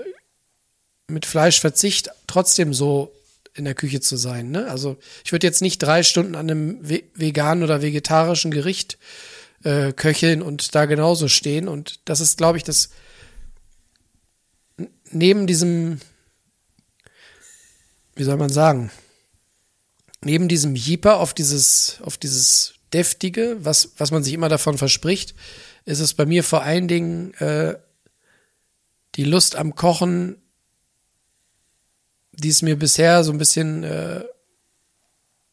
mit 1.07 1.25
Fleischverzicht 1.25 2.09
trotzdem 2.27 2.73
so 2.73 3.11
in 3.53 3.65
der 3.65 3.73
Küche 3.73 4.01
zu 4.01 4.17
sein. 4.17 4.51
Ne? 4.51 4.69
Also 4.69 4.97
ich 5.25 5.31
würde 5.31 5.47
jetzt 5.47 5.61
nicht 5.61 5.79
drei 5.79 6.03
Stunden 6.03 6.35
an 6.35 6.49
einem 6.49 6.87
ve 6.87 7.03
veganen 7.15 7.63
oder 7.63 7.81
vegetarischen 7.81 8.51
Gericht 8.51 8.97
äh, 9.63 9.93
köcheln 9.93 10.41
und 10.41 10.75
da 10.75 10.85
genauso 10.85 11.27
stehen. 11.27 11.67
Und 11.67 11.99
das 12.05 12.19
ist, 12.19 12.37
glaube 12.37 12.57
ich, 12.57 12.63
das 12.63 12.89
neben 15.11 15.47
diesem, 15.47 15.99
wie 18.15 18.23
soll 18.23 18.37
man 18.37 18.49
sagen, 18.49 18.91
neben 20.23 20.47
diesem 20.47 20.75
Jeeper 20.75 21.19
auf 21.19 21.33
dieses, 21.33 21.99
auf 22.03 22.17
dieses 22.17 22.75
Deftige, 22.93 23.57
was, 23.59 23.93
was 23.97 24.11
man 24.11 24.23
sich 24.23 24.33
immer 24.33 24.49
davon 24.49 24.77
verspricht, 24.77 25.35
ist 25.85 25.99
es 25.99 26.13
bei 26.13 26.25
mir 26.25 26.43
vor 26.43 26.63
allen 26.63 26.87
Dingen 26.87 27.33
äh, 27.35 27.77
die 29.15 29.23
Lust 29.23 29.55
am 29.55 29.75
Kochen, 29.75 30.37
die 32.31 32.49
es 32.49 32.61
mir 32.61 32.77
bisher 32.77 33.23
so 33.23 33.31
ein 33.31 33.37
bisschen, 33.37 33.83
äh, 33.83 34.23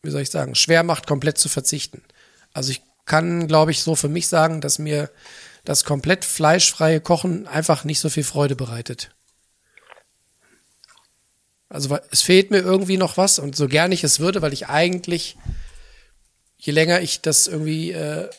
wie 0.03 0.11
soll 0.11 0.23
ich 0.23 0.31
sagen, 0.31 0.55
schwer 0.55 0.83
macht, 0.83 1.07
komplett 1.07 1.39
zu 1.39 1.49
verzichten. 1.49 2.03
Also 2.53 2.71
ich 2.71 2.83
kann, 3.09 3.49
glaube 3.49 3.73
ich, 3.73 3.83
so 3.83 3.97
für 3.97 4.09
mich 4.09 4.29
sagen, 4.29 4.61
dass 4.61 4.79
mir 4.79 5.11
das 5.65 5.85
komplett 5.85 6.25
fleischfreie 6.25 7.01
Kochen 7.01 7.47
einfach 7.49 7.85
nicht 7.85 7.99
so 7.99 8.09
viel 8.09 8.25
Freude 8.25 8.55
bereitet. 8.55 9.11
Also 11.69 11.99
es 12.11 12.23
fehlt 12.23 12.51
mir 12.51 12.61
irgendwie 12.61 12.97
noch 12.97 13.17
was 13.17 13.39
und 13.39 13.57
so 13.57 13.69
gern 13.69 13.93
ich 13.93 14.05
es 14.05 14.21
würde, 14.21 14.41
weil 14.41 14.53
ich 14.53 14.69
eigentlich, 14.69 15.37
je 16.57 16.73
länger 16.73 17.01
ich 17.01 17.21
das 17.21 17.47
irgendwie 17.47 17.93
äh, 17.93 18.31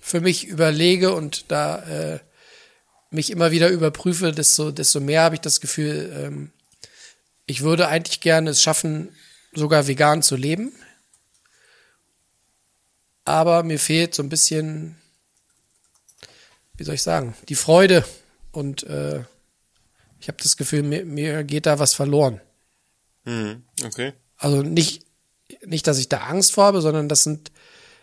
für 0.00 0.20
mich 0.20 0.46
überlege 0.46 1.14
und 1.14 1.50
da 1.50 1.78
äh, 1.84 2.18
mich 3.10 3.30
immer 3.30 3.52
wieder 3.52 3.68
überprüfe, 3.68 4.32
desto, 4.32 4.70
desto 4.70 5.00
mehr 5.00 5.22
habe 5.22 5.36
ich 5.36 5.40
das 5.40 5.60
Gefühl, 5.60 6.12
ähm, 6.14 6.52
ich 7.46 7.62
würde 7.62 7.88
eigentlich 7.88 8.20
gerne 8.20 8.50
es 8.50 8.62
schaffen, 8.62 9.14
sogar 9.54 9.86
vegan 9.86 10.22
zu 10.22 10.36
leben. 10.36 10.72
Aber 13.24 13.62
mir 13.62 13.78
fehlt 13.78 14.14
so 14.14 14.22
ein 14.22 14.28
bisschen, 14.28 14.96
wie 16.76 16.84
soll 16.84 16.94
ich 16.94 17.02
sagen, 17.02 17.34
die 17.48 17.54
Freude 17.54 18.04
und 18.52 18.82
äh, 18.84 19.24
ich 20.20 20.28
habe 20.28 20.42
das 20.42 20.56
Gefühl, 20.56 20.82
mir, 20.82 21.04
mir 21.04 21.44
geht 21.44 21.66
da 21.66 21.78
was 21.78 21.94
verloren. 21.94 22.40
Mhm. 23.24 23.64
Okay. 23.84 24.12
Also 24.36 24.62
nicht, 24.62 25.04
nicht, 25.64 25.86
dass 25.86 25.98
ich 25.98 26.08
da 26.08 26.18
Angst 26.18 26.52
vor 26.52 26.64
habe, 26.64 26.80
sondern 26.80 27.08
das 27.08 27.24
sind 27.24 27.50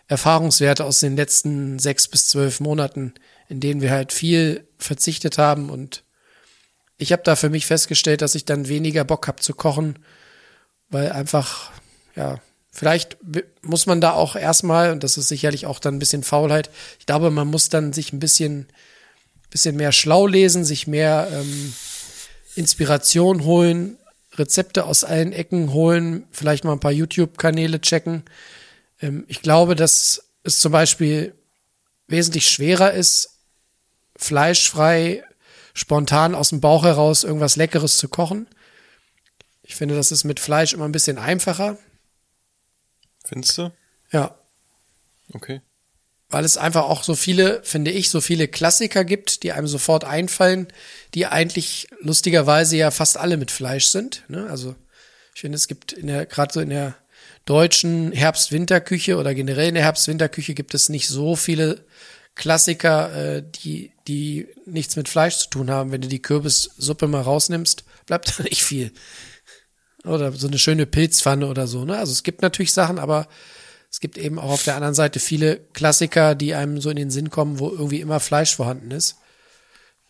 Erfahrungswerte 0.07 0.85
aus 0.85 0.99
den 0.99 1.15
letzten 1.15 1.79
sechs 1.79 2.07
bis 2.07 2.27
zwölf 2.27 2.59
Monaten, 2.59 3.13
in 3.47 3.59
denen 3.59 3.81
wir 3.81 3.91
halt 3.91 4.11
viel 4.11 4.67
verzichtet 4.77 5.37
haben 5.37 5.69
und 5.69 6.03
ich 6.97 7.11
habe 7.11 7.23
da 7.23 7.35
für 7.35 7.49
mich 7.49 7.65
festgestellt, 7.65 8.21
dass 8.21 8.35
ich 8.35 8.45
dann 8.45 8.67
weniger 8.67 9.03
Bock 9.03 9.27
habe 9.27 9.41
zu 9.41 9.55
kochen, 9.55 9.97
weil 10.89 11.11
einfach, 11.11 11.71
ja, 12.15 12.39
vielleicht 12.71 13.17
muss 13.61 13.85
man 13.85 14.01
da 14.01 14.13
auch 14.13 14.35
erstmal, 14.35 14.91
und 14.91 15.03
das 15.03 15.17
ist 15.17 15.27
sicherlich 15.27 15.65
auch 15.65 15.79
dann 15.79 15.95
ein 15.95 15.99
bisschen 15.99 16.23
Faulheit, 16.23 16.69
ich 16.99 17.05
glaube, 17.05 17.29
man 17.29 17.47
muss 17.47 17.69
dann 17.69 17.93
sich 17.93 18.13
ein 18.13 18.19
bisschen, 18.19 18.67
bisschen 19.49 19.75
mehr 19.75 19.91
schlau 19.91 20.25
lesen, 20.25 20.63
sich 20.63 20.87
mehr 20.87 21.27
ähm, 21.31 21.73
Inspiration 22.55 23.43
holen, 23.43 23.97
Rezepte 24.35 24.85
aus 24.85 25.03
allen 25.03 25.33
Ecken 25.33 25.73
holen, 25.73 26.23
vielleicht 26.31 26.63
mal 26.63 26.71
ein 26.71 26.79
paar 26.79 26.91
YouTube-Kanäle 26.91 27.81
checken. 27.81 28.23
Ähm, 29.01 29.25
ich 29.27 29.41
glaube, 29.41 29.75
dass 29.75 30.23
es 30.43 30.59
zum 30.59 30.71
Beispiel 30.71 31.35
wesentlich 32.07 32.47
schwerer 32.49 32.93
ist, 32.93 33.37
fleischfrei, 34.15 35.23
spontan 35.73 36.35
aus 36.35 36.49
dem 36.49 36.61
Bauch 36.61 36.83
heraus 36.83 37.23
irgendwas 37.23 37.55
Leckeres 37.55 37.97
zu 37.97 38.07
kochen. 38.07 38.47
Ich 39.63 39.75
finde, 39.75 39.95
das 39.95 40.11
ist 40.11 40.23
mit 40.23 40.39
Fleisch 40.39 40.73
immer 40.73 40.85
ein 40.85 40.91
bisschen 40.91 41.17
einfacher. 41.17 41.77
Findest 43.25 43.57
du? 43.57 43.71
Ja, 44.11 44.35
Okay. 45.33 45.61
weil 46.29 46.43
es 46.43 46.57
einfach 46.57 46.83
auch 46.83 47.03
so 47.03 47.15
viele, 47.15 47.61
finde 47.63 47.91
ich, 47.91 48.09
so 48.09 48.19
viele 48.21 48.47
Klassiker 48.47 49.05
gibt, 49.05 49.43
die 49.43 49.51
einem 49.53 49.67
sofort 49.67 50.03
einfallen, 50.03 50.67
die 51.13 51.25
eigentlich 51.27 51.87
lustigerweise 52.01 52.75
ja 52.77 52.91
fast 52.91 53.17
alle 53.17 53.37
mit 53.37 53.51
Fleisch 53.51 53.85
sind. 53.85 54.23
Ne? 54.27 54.47
Also 54.49 54.75
ich 55.33 55.41
finde, 55.41 55.55
es 55.55 55.67
gibt 55.67 55.93
in 55.93 56.07
der, 56.07 56.25
gerade 56.25 56.53
so 56.53 56.59
in 56.59 56.69
der 56.69 56.95
deutschen 57.45 58.11
Herbst-Winter-Küche 58.11 59.17
oder 59.17 59.33
generell 59.33 59.69
in 59.69 59.75
der 59.75 59.83
Herbst-Winter-Küche 59.83 60.53
gibt 60.53 60.73
es 60.73 60.89
nicht 60.89 61.07
so 61.07 61.35
viele 61.35 61.85
Klassiker, 62.35 63.13
äh, 63.37 63.43
die, 63.63 63.91
die 64.07 64.47
nichts 64.65 64.95
mit 64.95 65.09
Fleisch 65.09 65.37
zu 65.37 65.49
tun 65.49 65.69
haben. 65.71 65.91
Wenn 65.91 66.01
du 66.01 66.07
die 66.07 66.21
Kürbissuppe 66.21 67.07
mal 67.07 67.21
rausnimmst, 67.21 67.83
bleibt 68.05 68.37
da 68.39 68.43
nicht 68.43 68.63
viel. 68.63 68.91
Oder 70.05 70.31
so 70.31 70.47
eine 70.47 70.57
schöne 70.57 70.85
Pilzpfanne 70.85 71.47
oder 71.47 71.67
so. 71.67 71.85
Ne? 71.85 71.97
Also 71.97 72.11
es 72.11 72.23
gibt 72.23 72.41
natürlich 72.41 72.73
Sachen, 72.73 72.97
aber 72.97 73.27
es 73.91 73.99
gibt 73.99 74.17
eben 74.17 74.39
auch 74.39 74.51
auf 74.51 74.63
der 74.63 74.75
anderen 74.75 74.95
Seite 74.95 75.19
viele 75.19 75.57
Klassiker, 75.73 76.33
die 76.33 76.55
einem 76.55 76.79
so 76.81 76.89
in 76.89 76.95
den 76.95 77.11
Sinn 77.11 77.29
kommen, 77.29 77.59
wo 77.59 77.69
irgendwie 77.69 78.01
immer 78.01 78.19
Fleisch 78.19 78.55
vorhanden 78.55 78.91
ist. 78.91 79.17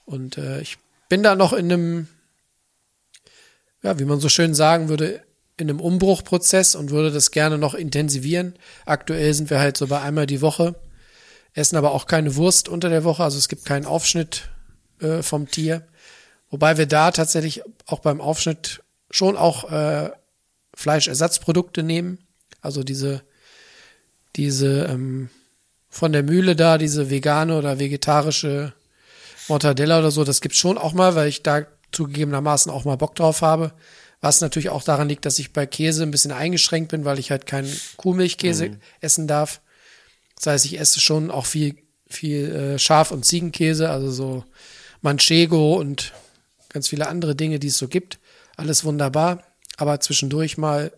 Und 0.06 0.38
äh, 0.38 0.62
ich 0.62 0.78
bin 1.10 1.24
da 1.24 1.36
noch 1.36 1.52
in 1.52 1.72
einem, 1.72 2.08
ja, 3.82 4.00
wie 4.00 4.06
man 4.06 4.20
so 4.20 4.30
schön 4.30 4.54
sagen 4.54 4.88
würde, 4.88 5.22
in 5.58 5.70
einem 5.70 5.80
Umbruchprozess 5.80 6.76
und 6.76 6.92
würde 6.92 7.12
das 7.12 7.32
gerne 7.32 7.58
noch 7.58 7.74
intensivieren. 7.74 8.56
Aktuell 8.86 9.34
sind 9.34 9.50
wir 9.50 9.60
halt 9.60 9.78
so 9.78 9.88
bei 9.88 10.02
einmal 10.02 10.26
die 10.26 10.42
Woche, 10.42 10.76
essen 11.54 11.76
aber 11.76 11.92
auch 11.92 12.08
keine 12.08 12.36
Wurst 12.36 12.70
unter 12.70 12.90
der 12.90 13.04
Woche, 13.04 13.24
also 13.24 13.38
es 13.38 13.50
gibt 13.50 13.66
keinen 13.66 13.86
Aufschnitt 13.86 14.50
äh, 15.00 15.22
vom 15.22 15.50
Tier. 15.50 15.88
Wobei 16.50 16.78
wir 16.78 16.86
da 16.86 17.12
tatsächlich 17.12 17.62
auch 17.86 18.00
beim 18.00 18.22
Aufschnitt 18.22 18.81
schon 19.12 19.38
auch 19.38 19.72
äh, 19.72 20.10
Fleischersatzprodukte 20.74 21.84
nehmen. 21.84 22.20
Also 22.62 22.84
diese, 22.84 23.22
diese 24.36 24.86
ähm, 24.86 25.30
von 25.90 26.14
der 26.14 26.24
Mühle 26.24 26.56
da, 26.56 26.78
diese 26.78 27.10
vegane 27.10 27.58
oder 27.58 27.80
vegetarische 27.80 28.74
Mortadella 29.48 30.00
oder 30.00 30.12
so, 30.12 30.24
das 30.24 30.42
gibt's 30.42 30.58
schon 30.58 30.78
auch 30.78 30.94
mal, 30.94 31.16
weil 31.16 31.28
ich 31.28 31.44
da 31.44 31.66
zugegebenermaßen 31.92 32.72
auch 32.72 32.86
mal 32.86 32.96
Bock 32.96 33.16
drauf 33.16 33.42
habe. 33.42 33.74
Was 34.22 34.40
natürlich 34.40 34.70
auch 34.70 34.84
daran 34.84 35.10
liegt, 35.10 35.26
dass 35.26 35.40
ich 35.40 35.52
bei 35.52 35.66
Käse 35.66 36.04
ein 36.04 36.12
bisschen 36.12 36.32
eingeschränkt 36.32 36.92
bin, 36.92 37.06
weil 37.06 37.20
ich 37.20 37.32
halt 37.32 37.48
keinen 37.48 37.72
Kuhmilchkäse 37.98 38.70
mhm. 38.70 38.78
essen 39.02 39.28
darf. 39.28 39.62
Das 40.36 40.48
heißt, 40.48 40.66
ich 40.66 40.80
esse 40.80 41.00
schon 41.00 41.32
auch 41.32 41.46
viel, 41.46 41.76
viel 42.08 42.52
äh, 42.52 42.80
Schaf- 42.80 43.12
und 43.12 43.26
Ziegenkäse, 43.26 43.90
also 43.90 44.12
so 44.12 44.46
Manchego 45.02 45.76
und 45.76 46.14
ganz 46.70 46.88
viele 46.88 47.08
andere 47.08 47.36
Dinge, 47.36 47.60
die 47.60 47.68
es 47.68 47.78
so 47.78 47.88
gibt. 47.88 48.20
Alles 48.58 48.84
wunderbar, 48.84 49.44
aber 49.78 50.00
zwischendurch 50.00 50.58
mal 50.58 50.92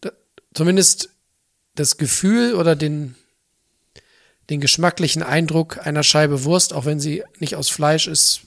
da, 0.00 0.12
zumindest 0.54 1.10
das 1.74 1.98
Gefühl 1.98 2.54
oder 2.54 2.76
den, 2.76 3.14
den 4.50 4.60
geschmacklichen 4.60 5.22
Eindruck 5.22 5.86
einer 5.86 6.02
Scheibe 6.02 6.44
Wurst, 6.44 6.72
auch 6.72 6.84
wenn 6.84 7.00
sie 7.00 7.22
nicht 7.38 7.54
aus 7.56 7.68
Fleisch 7.68 8.06
ist, 8.06 8.42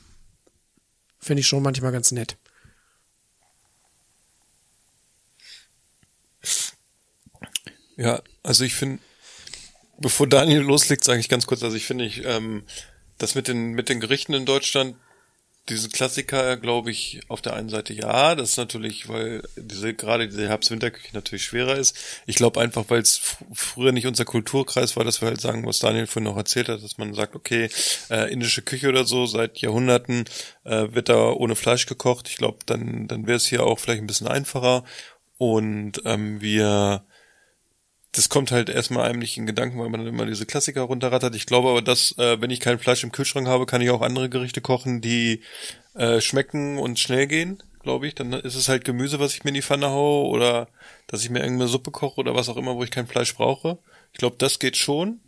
finde 1.19 1.41
ich 1.41 1.47
schon 1.47 1.63
manchmal 1.63 1.91
ganz 1.91 2.11
nett. 2.11 2.37
Ja, 7.97 8.21
also 8.43 8.63
ich 8.63 8.75
finde, 8.75 8.99
bevor 9.97 10.25
Daniel 10.25 10.61
loslegt, 10.61 11.03
sage 11.03 11.19
ich 11.19 11.27
ganz 11.27 11.45
kurz, 11.45 11.61
also 11.63 11.75
ich 11.75 11.85
finde 11.85 12.05
ich, 12.05 12.23
ähm, 12.23 12.63
das 13.17 13.35
mit 13.35 13.49
den, 13.49 13.73
mit 13.73 13.89
den 13.89 13.99
Gerichten 13.99 14.33
in 14.33 14.45
Deutschland, 14.45 14.95
diese 15.69 15.89
Klassiker, 15.89 16.57
glaube 16.57 16.91
ich, 16.91 17.21
auf 17.27 17.41
der 17.41 17.53
einen 17.53 17.69
Seite 17.69 17.93
ja, 17.93 18.35
das 18.35 18.51
ist 18.51 18.57
natürlich, 18.57 19.07
weil 19.07 19.43
diese, 19.55 19.93
gerade 19.93 20.27
diese 20.27 20.47
Herbst-Winterküche 20.47 21.13
natürlich 21.13 21.43
schwerer 21.43 21.75
ist. 21.75 21.97
Ich 22.25 22.35
glaube 22.35 22.59
einfach, 22.59 22.85
weil 22.89 23.01
es 23.01 23.37
früher 23.53 23.91
nicht 23.91 24.07
unser 24.07 24.25
Kulturkreis 24.25 24.97
war, 24.97 25.03
dass 25.03 25.21
wir 25.21 25.27
halt 25.27 25.41
sagen, 25.41 25.65
was 25.65 25.79
Daniel 25.79 26.07
vorhin 26.07 26.29
noch 26.29 26.37
erzählt 26.37 26.69
hat, 26.69 26.83
dass 26.83 26.97
man 26.97 27.13
sagt, 27.13 27.35
okay, 27.35 27.69
äh, 28.09 28.31
indische 28.31 28.61
Küche 28.61 28.89
oder 28.89 29.05
so, 29.05 29.25
seit 29.25 29.59
Jahrhunderten 29.59 30.25
äh, 30.63 30.87
wird 30.91 31.09
da 31.09 31.31
ohne 31.31 31.55
Fleisch 31.55 31.85
gekocht. 31.85 32.27
Ich 32.29 32.37
glaube, 32.37 32.59
dann, 32.65 33.07
dann 33.07 33.27
wäre 33.27 33.37
es 33.37 33.47
hier 33.47 33.63
auch 33.63 33.79
vielleicht 33.79 34.01
ein 34.01 34.07
bisschen 34.07 34.27
einfacher. 34.27 34.83
Und 35.37 36.01
ähm, 36.05 36.41
wir 36.41 37.05
das 38.11 38.29
kommt 38.29 38.51
halt 38.51 38.69
erstmal 38.69 39.07
einem 39.07 39.19
nicht 39.19 39.37
in 39.37 39.45
Gedanken, 39.45 39.79
weil 39.79 39.89
man 39.89 39.99
dann 39.99 40.09
immer 40.13 40.25
diese 40.25 40.45
Klassiker 40.45 40.81
runterrattert. 40.81 41.35
Ich 41.35 41.45
glaube 41.45 41.69
aber, 41.69 41.81
dass, 41.81 42.17
äh, 42.17 42.41
wenn 42.41 42.49
ich 42.49 42.59
kein 42.59 42.79
Fleisch 42.79 43.03
im 43.03 43.11
Kühlschrank 43.11 43.47
habe, 43.47 43.65
kann 43.65 43.81
ich 43.81 43.91
auch 43.91 44.01
andere 44.01 44.29
Gerichte 44.29 44.61
kochen, 44.61 45.01
die 45.01 45.41
äh, 45.93 46.19
schmecken 46.19 46.79
und 46.79 46.99
schnell 46.99 47.27
gehen, 47.27 47.61
glaube 47.83 48.07
ich. 48.07 48.15
Dann 48.15 48.33
ist 48.33 48.55
es 48.55 48.67
halt 48.67 48.83
Gemüse, 48.83 49.19
was 49.19 49.35
ich 49.35 49.43
mir 49.43 49.49
in 49.49 49.55
die 49.55 49.61
Pfanne 49.61 49.89
haue 49.89 50.27
oder 50.27 50.69
dass 51.07 51.23
ich 51.23 51.29
mir 51.29 51.39
irgendeine 51.39 51.69
Suppe 51.69 51.91
koche 51.91 52.19
oder 52.19 52.33
was 52.33 52.49
auch 52.49 52.57
immer, 52.57 52.75
wo 52.75 52.83
ich 52.83 52.91
kein 52.91 53.07
Fleisch 53.07 53.35
brauche. 53.35 53.77
Ich 54.11 54.17
glaube, 54.17 54.37
das 54.39 54.57
geht 54.57 54.75
schon. 54.75 55.19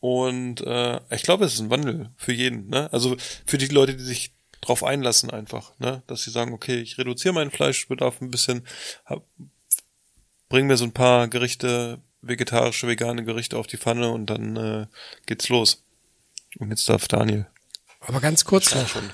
Und 0.00 0.60
äh, 0.62 1.00
ich 1.10 1.22
glaube, 1.22 1.44
es 1.44 1.54
ist 1.54 1.60
ein 1.60 1.70
Wandel 1.70 2.10
für 2.16 2.32
jeden. 2.32 2.68
Ne? 2.68 2.92
Also 2.92 3.16
für 3.44 3.58
die 3.58 3.66
Leute, 3.66 3.96
die 3.96 4.04
sich 4.04 4.32
drauf 4.60 4.82
einlassen 4.82 5.30
einfach, 5.30 5.78
ne? 5.78 6.02
dass 6.08 6.22
sie 6.22 6.30
sagen, 6.30 6.52
okay, 6.52 6.80
ich 6.80 6.98
reduziere 6.98 7.34
meinen 7.34 7.50
Fleischbedarf 7.50 8.20
ein 8.20 8.30
bisschen, 8.30 8.66
hab, 9.04 9.24
bring 10.48 10.66
mir 10.66 10.76
so 10.76 10.84
ein 10.84 10.92
paar 10.92 11.28
Gerichte 11.28 12.00
vegetarische, 12.22 12.86
vegane 12.86 13.24
Gerichte 13.24 13.56
auf 13.56 13.66
die 13.66 13.76
Pfanne 13.76 14.10
und 14.10 14.26
dann 14.26 14.56
äh, 14.56 14.86
geht's 15.26 15.48
los. 15.48 15.82
Und 16.58 16.70
jetzt 16.70 16.88
darf 16.88 17.08
Daniel. 17.08 17.46
Aber 18.00 18.20
ganz 18.20 18.44
kurz 18.44 18.74
noch. 18.74 18.88
Schon. 18.88 19.10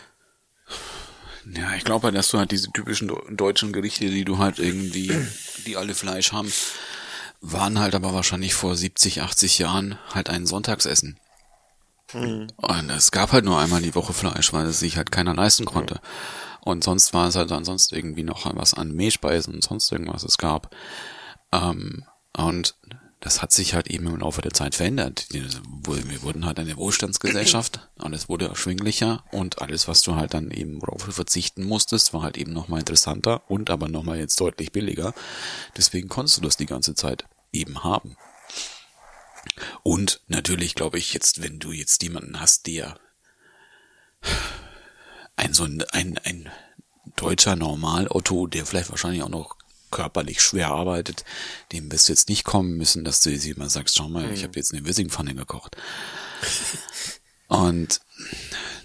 Ja, 1.55 1.75
ich 1.75 1.85
glaube, 1.85 2.13
dass 2.13 2.29
du 2.29 2.39
halt 2.39 2.53
diese 2.53 2.71
typischen 2.71 3.11
deutschen 3.31 3.73
Gerichte, 3.73 4.09
die 4.09 4.25
du 4.25 4.39
halt 4.39 4.59
irgendwie, 4.59 5.13
die 5.67 5.77
alle 5.77 5.95
Fleisch 5.95 6.33
haben, 6.33 6.53
waren 7.41 7.81
halt 7.81 7.95
aber 7.95 8.15
wahrscheinlich 8.15 8.55
vor 8.55 8.77
70, 8.77 9.23
80 9.23 9.59
Jahren 9.59 9.99
halt 10.15 10.31
ein 10.31 10.47
Sonntagsessen. 10.47 11.19
Mhm. 12.13 12.49
Und 12.57 12.91
es 12.91 13.11
gab 13.11 13.33
halt 13.33 13.45
nur 13.45 13.59
einmal 13.59 13.83
die 13.83 13.95
Woche 13.95 14.13
Fleisch, 14.13 14.53
weil 14.53 14.67
es 14.67 14.79
sich 14.79 14.97
halt 14.97 15.11
keiner 15.11 15.35
leisten 15.35 15.65
konnte. 15.65 15.95
Mhm. 15.95 16.01
Und 16.61 16.85
sonst 16.85 17.13
war 17.13 17.27
es 17.27 17.35
halt 17.35 17.51
ansonsten 17.51 17.97
irgendwie 17.97 18.23
noch 18.23 18.55
was 18.55 18.75
an 18.75 18.93
Mehlspeisen 18.93 19.55
und 19.55 19.65
sonst 19.65 19.91
irgendwas 19.91 20.23
es 20.23 20.39
gab. 20.39 20.75
Ähm, 21.51 22.05
und 22.37 22.75
das 23.23 23.41
hat 23.41 23.53
sich 23.53 23.75
halt 23.75 23.87
eben 23.87 24.09
im 24.09 24.19
Laufe 24.19 24.43
der 24.43 24.51
Zeit 24.51 24.75
verändert. 24.75 25.27
Wir 25.31 25.45
wurden 26.23 26.45
halt 26.45 26.59
eine 26.59 26.77
Wohlstandsgesellschaft, 26.77 27.89
alles 27.99 28.29
wurde 28.29 28.49
erschwinglicher 28.49 29.23
und 29.31 29.63
alles, 29.63 29.87
was 29.87 30.03
du 30.03 30.17
halt 30.17 30.35
dann 30.35 30.51
eben 30.51 30.83
worauf 30.83 31.05
du 31.05 31.13
verzichten 31.13 31.63
musstest, 31.63 32.13
war 32.13 32.23
halt 32.23 32.37
eben 32.37 32.53
nochmal 32.53 32.81
interessanter 32.81 33.49
und 33.49 33.71
aber 33.71 33.87
nochmal 33.87 34.19
jetzt 34.19 34.41
deutlich 34.41 34.73
billiger. 34.73 35.15
Deswegen 35.77 36.09
konntest 36.09 36.39
du 36.39 36.41
das 36.41 36.57
die 36.57 36.67
ganze 36.67 36.97
Zeit 36.97 37.25
eben 37.53 37.85
haben. 37.85 38.17
Und 39.85 40.21
natürlich 40.27 40.75
glaube 40.75 40.99
ich 40.99 41.15
jetzt, 41.15 41.43
wenn 41.43 41.61
du 41.61 41.71
jetzt 41.71 42.03
jemanden 42.03 42.41
hast, 42.41 42.67
der 42.67 42.99
ein 45.37 45.55
so 45.55 45.63
ein, 45.63 45.83
ein, 45.93 46.19
ein 46.25 46.51
deutscher 47.15 47.55
Normalauto, 47.55 48.49
der 48.49 48.67
vielleicht 48.67 48.91
wahrscheinlich 48.91 49.23
auch 49.23 49.29
noch 49.29 49.57
körperlich 49.93 50.43
schwer 50.43 50.73
arbeitet, 50.73 51.25
dem 51.71 51.93
wirst 51.93 52.09
du 52.09 52.13
jetzt 52.13 52.29
nicht 52.29 52.43
kommen 52.43 52.77
müssen, 52.77 53.05
dass 53.05 53.21
du 53.21 53.37
sie 53.39 53.51
immer 53.51 53.71
sagst, 53.71 53.97
schau 53.97 54.09
mal, 54.09 54.27
mhm. 54.27 54.33
ich 54.33 54.43
habe 54.43 54.57
jetzt 54.57 54.73
eine 54.73 54.85
Wissingpfanne 54.85 55.37
gekocht. 55.37 55.77
Und 57.47 58.01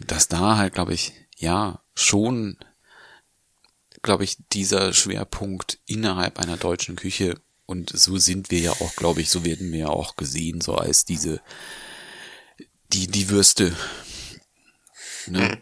dass 0.06 0.28
da 0.28 0.58
halt, 0.58 0.76
glaube 0.76 0.94
ich, 0.94 1.14
ja, 1.38 1.82
schon, 1.96 2.58
glaube 4.02 4.24
ich, 4.24 4.38
dieser 4.52 4.94
Schwerpunkt 4.94 5.80
innerhalb 5.86 6.40
einer 6.40 6.58
deutschen 6.58 6.96
Küche 6.96 7.40
und 7.66 7.92
so 7.98 8.18
sind 8.18 8.50
wir 8.50 8.60
ja 8.60 8.72
auch, 8.72 8.96
glaube 8.96 9.22
ich, 9.22 9.30
so 9.30 9.44
werden 9.44 9.72
wir 9.72 9.80
ja 9.80 9.88
auch 9.90 10.16
gesehen, 10.16 10.62
so 10.62 10.76
als 10.76 11.06
diese, 11.06 11.42
die, 12.94 13.08
die 13.08 13.30
Würste, 13.30 13.76
ne? 15.28 15.60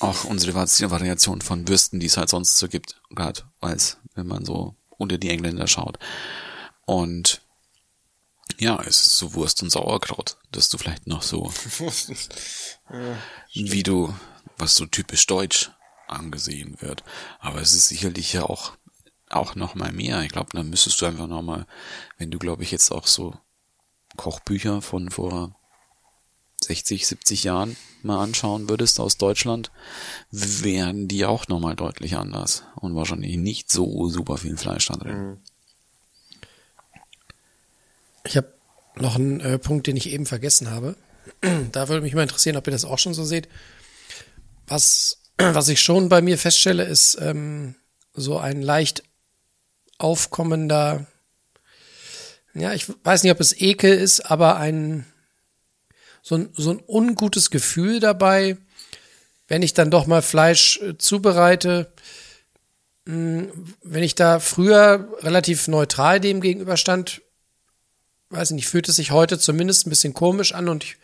Auch 0.00 0.24
unsere 0.24 0.54
Variation 0.54 1.42
von 1.42 1.68
Würsten, 1.68 2.00
die 2.00 2.06
es 2.06 2.16
halt 2.16 2.30
sonst 2.30 2.56
so 2.56 2.68
gibt, 2.68 3.00
gerade 3.10 3.42
als 3.60 3.98
wenn 4.14 4.26
man 4.26 4.44
so 4.44 4.74
unter 4.88 5.18
die 5.18 5.30
Engländer 5.30 5.66
schaut. 5.66 5.98
Und 6.86 7.42
ja, 8.58 8.80
es 8.82 9.06
ist 9.06 9.16
so 9.16 9.34
Wurst 9.34 9.62
und 9.62 9.70
Sauerkraut, 9.70 10.36
dass 10.52 10.68
du 10.68 10.78
vielleicht 10.78 11.06
noch 11.06 11.22
so, 11.22 11.52
ja, 12.90 13.16
wie 13.72 13.82
du, 13.82 14.14
was 14.58 14.74
so 14.74 14.86
typisch 14.86 15.26
deutsch 15.26 15.70
angesehen 16.08 16.76
wird. 16.80 17.04
Aber 17.38 17.60
es 17.60 17.72
ist 17.72 17.88
sicherlich 17.88 18.32
ja 18.32 18.42
auch, 18.44 18.72
auch 19.28 19.54
noch 19.54 19.74
mal 19.74 19.92
mehr. 19.92 20.22
Ich 20.22 20.32
glaube, 20.32 20.50
dann 20.52 20.70
müsstest 20.70 21.00
du 21.00 21.06
einfach 21.06 21.26
noch 21.26 21.42
mal, 21.42 21.66
wenn 22.18 22.30
du, 22.30 22.38
glaube 22.38 22.62
ich, 22.62 22.70
jetzt 22.70 22.90
auch 22.90 23.06
so 23.06 23.34
Kochbücher 24.16 24.82
von 24.82 25.10
vor 25.10 25.56
60, 26.64 27.06
70 27.06 27.44
Jahren 27.44 27.76
mal 28.02 28.22
anschauen 28.22 28.68
würdest 28.68 29.00
aus 29.00 29.16
Deutschland, 29.16 29.70
wären 30.30 31.08
die 31.08 31.24
auch 31.24 31.48
nochmal 31.48 31.76
deutlich 31.76 32.16
anders 32.16 32.64
und 32.76 32.94
wahrscheinlich 32.94 33.36
nicht 33.36 33.70
so 33.70 34.08
super 34.08 34.38
viel 34.38 34.56
Fleisch 34.56 34.86
da 34.86 34.94
drin. 34.94 35.16
Mhm. 35.16 35.38
Ich 38.24 38.36
habe 38.36 38.52
noch 38.96 39.16
einen 39.16 39.40
äh, 39.40 39.58
Punkt, 39.58 39.86
den 39.86 39.96
ich 39.96 40.10
eben 40.10 40.26
vergessen 40.26 40.70
habe. 40.70 40.96
da 41.72 41.88
würde 41.88 42.02
mich 42.02 42.14
mal 42.14 42.22
interessieren, 42.22 42.56
ob 42.56 42.66
ihr 42.66 42.72
das 42.72 42.84
auch 42.84 42.98
schon 42.98 43.14
so 43.14 43.24
seht. 43.24 43.48
Was, 44.66 45.18
was 45.38 45.68
ich 45.68 45.80
schon 45.80 46.08
bei 46.08 46.20
mir 46.20 46.38
feststelle, 46.38 46.84
ist 46.84 47.18
ähm, 47.20 47.74
so 48.14 48.38
ein 48.38 48.62
leicht 48.62 49.02
aufkommender, 49.98 51.06
ja, 52.54 52.72
ich 52.72 52.86
weiß 53.04 53.22
nicht, 53.22 53.32
ob 53.32 53.40
es 53.40 53.58
Ekel 53.60 53.96
ist, 53.96 54.20
aber 54.20 54.56
ein 54.56 55.06
so 56.22 56.36
ein, 56.36 56.50
so 56.54 56.70
ein 56.70 56.82
ungutes 56.86 57.50
Gefühl 57.50 58.00
dabei, 58.00 58.56
wenn 59.48 59.62
ich 59.62 59.74
dann 59.74 59.90
doch 59.90 60.06
mal 60.06 60.22
Fleisch 60.22 60.80
äh, 60.80 60.96
zubereite. 60.98 61.92
Hm, 63.06 63.50
wenn 63.82 64.02
ich 64.02 64.14
da 64.14 64.38
früher 64.40 65.08
relativ 65.20 65.68
neutral 65.68 66.20
dem 66.20 66.40
gegenüberstand, 66.40 67.22
weiß 68.30 68.50
ich 68.50 68.56
nicht, 68.56 68.68
fühlt 68.68 68.88
es 68.88 68.96
sich 68.96 69.10
heute 69.10 69.38
zumindest 69.38 69.86
ein 69.86 69.90
bisschen 69.90 70.14
komisch 70.14 70.54
an 70.54 70.68
und 70.68 70.84
ich 70.84 70.96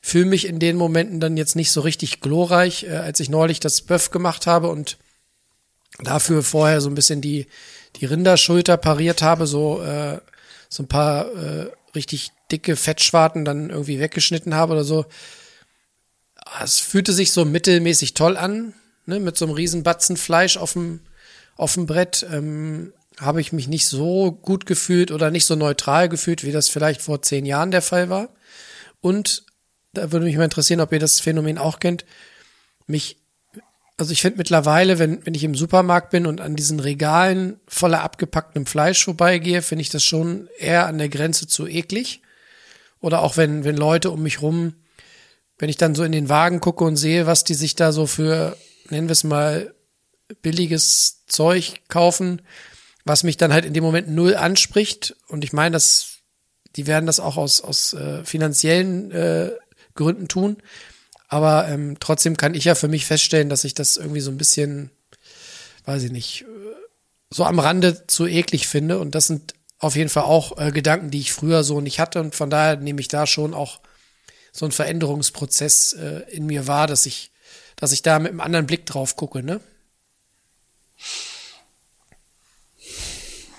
fühle 0.00 0.26
mich 0.26 0.46
in 0.46 0.58
den 0.58 0.76
Momenten 0.76 1.20
dann 1.20 1.36
jetzt 1.36 1.56
nicht 1.56 1.72
so 1.72 1.80
richtig 1.80 2.20
glorreich, 2.20 2.84
äh, 2.84 2.96
als 2.96 3.20
ich 3.20 3.28
neulich 3.28 3.60
das 3.60 3.82
Böff 3.82 4.10
gemacht 4.10 4.46
habe 4.46 4.68
und 4.68 4.98
dafür 6.00 6.42
vorher 6.42 6.80
so 6.80 6.88
ein 6.88 6.94
bisschen 6.94 7.20
die, 7.20 7.46
die 7.96 8.06
Rinderschulter 8.06 8.76
pariert 8.76 9.22
habe, 9.22 9.46
so, 9.46 9.82
äh, 9.82 10.20
so 10.68 10.82
ein 10.82 10.88
paar 10.88 11.32
äh, 11.34 11.70
richtig 11.94 12.30
dicke 12.50 12.76
Fettschwarten 12.76 13.44
dann 13.44 13.70
irgendwie 13.70 14.00
weggeschnitten 14.00 14.54
habe 14.54 14.74
oder 14.74 14.84
so. 14.84 15.06
es 16.62 16.78
fühlte 16.78 17.12
sich 17.12 17.32
so 17.32 17.44
mittelmäßig 17.44 18.14
toll 18.14 18.36
an, 18.36 18.74
ne, 19.06 19.20
mit 19.20 19.36
so 19.36 19.44
einem 19.44 19.54
riesen 19.54 19.82
Batzen 19.82 20.16
Fleisch 20.16 20.56
auf 20.56 20.74
dem, 20.74 21.00
auf 21.56 21.74
dem 21.74 21.86
Brett. 21.86 22.26
Ähm, 22.30 22.92
habe 23.20 23.40
ich 23.40 23.52
mich 23.52 23.68
nicht 23.68 23.86
so 23.86 24.32
gut 24.32 24.66
gefühlt 24.66 25.10
oder 25.10 25.30
nicht 25.30 25.44
so 25.44 25.56
neutral 25.56 26.08
gefühlt, 26.08 26.44
wie 26.44 26.52
das 26.52 26.68
vielleicht 26.68 27.02
vor 27.02 27.22
zehn 27.22 27.44
Jahren 27.46 27.70
der 27.70 27.82
Fall 27.82 28.08
war. 28.08 28.28
Und 29.00 29.44
da 29.92 30.12
würde 30.12 30.26
mich 30.26 30.36
mal 30.36 30.44
interessieren, 30.44 30.80
ob 30.80 30.92
ihr 30.92 30.98
das 30.98 31.20
Phänomen 31.20 31.58
auch 31.58 31.80
kennt. 31.80 32.04
Mich, 32.86 33.17
also 33.98 34.12
ich 34.12 34.22
finde 34.22 34.38
mittlerweile, 34.38 35.00
wenn, 35.00 35.26
wenn 35.26 35.34
ich 35.34 35.42
im 35.42 35.56
Supermarkt 35.56 36.10
bin 36.10 36.26
und 36.26 36.40
an 36.40 36.54
diesen 36.54 36.78
Regalen 36.78 37.58
voller 37.66 38.02
abgepacktem 38.02 38.64
Fleisch 38.64 39.04
vorbeigehe, 39.04 39.60
finde 39.60 39.82
ich 39.82 39.90
das 39.90 40.04
schon 40.04 40.48
eher 40.56 40.86
an 40.86 40.98
der 40.98 41.08
Grenze 41.08 41.48
zu 41.48 41.66
eklig. 41.66 42.22
Oder 43.00 43.22
auch 43.22 43.36
wenn, 43.36 43.64
wenn 43.64 43.76
Leute 43.76 44.10
um 44.10 44.22
mich 44.22 44.40
rum, 44.40 44.74
wenn 45.58 45.68
ich 45.68 45.76
dann 45.76 45.96
so 45.96 46.04
in 46.04 46.12
den 46.12 46.28
Wagen 46.28 46.60
gucke 46.60 46.84
und 46.84 46.96
sehe, 46.96 47.26
was 47.26 47.42
die 47.42 47.54
sich 47.54 47.74
da 47.74 47.90
so 47.90 48.06
für, 48.06 48.56
nennen 48.88 49.08
wir 49.08 49.12
es 49.12 49.24
mal, 49.24 49.74
billiges 50.42 51.24
Zeug 51.26 51.80
kaufen, 51.88 52.42
was 53.04 53.24
mich 53.24 53.36
dann 53.36 53.52
halt 53.52 53.64
in 53.64 53.74
dem 53.74 53.82
Moment 53.82 54.08
null 54.08 54.36
anspricht. 54.36 55.16
Und 55.26 55.42
ich 55.42 55.52
meine, 55.52 55.72
dass 55.72 56.18
die 56.76 56.86
werden 56.86 57.06
das 57.06 57.18
auch 57.18 57.36
aus, 57.36 57.60
aus 57.62 57.94
äh, 57.94 58.24
finanziellen 58.24 59.10
äh, 59.10 59.50
Gründen 59.94 60.28
tun. 60.28 60.58
Aber 61.28 61.68
ähm, 61.68 61.96
trotzdem 62.00 62.36
kann 62.36 62.54
ich 62.54 62.64
ja 62.64 62.74
für 62.74 62.88
mich 62.88 63.06
feststellen, 63.06 63.48
dass 63.48 63.64
ich 63.64 63.74
das 63.74 63.96
irgendwie 63.96 64.20
so 64.20 64.30
ein 64.30 64.38
bisschen, 64.38 64.90
weiß 65.84 66.02
ich 66.02 66.10
nicht, 66.10 66.42
äh, 66.42 66.46
so 67.30 67.44
am 67.44 67.58
Rande 67.58 68.06
zu 68.06 68.26
eklig 68.26 68.66
finde. 68.66 68.98
Und 68.98 69.14
das 69.14 69.26
sind 69.26 69.54
auf 69.78 69.94
jeden 69.94 70.10
Fall 70.10 70.24
auch 70.24 70.58
äh, 70.58 70.72
Gedanken, 70.72 71.10
die 71.10 71.20
ich 71.20 71.32
früher 71.32 71.62
so 71.64 71.80
nicht 71.80 72.00
hatte. 72.00 72.20
Und 72.20 72.34
von 72.34 72.50
daher 72.50 72.76
nehme 72.76 73.00
ich 73.00 73.08
da 73.08 73.26
schon 73.26 73.54
auch 73.54 73.80
so 74.52 74.64
einen 74.64 74.72
Veränderungsprozess 74.72 75.92
äh, 75.92 76.22
in 76.30 76.46
mir 76.46 76.66
wahr, 76.66 76.86
dass 76.86 77.06
ich, 77.06 77.30
dass 77.76 77.92
ich 77.92 78.02
da 78.02 78.18
mit 78.18 78.30
einem 78.30 78.40
anderen 78.40 78.66
Blick 78.66 78.86
drauf 78.86 79.14
gucke, 79.14 79.42
ne? 79.42 79.60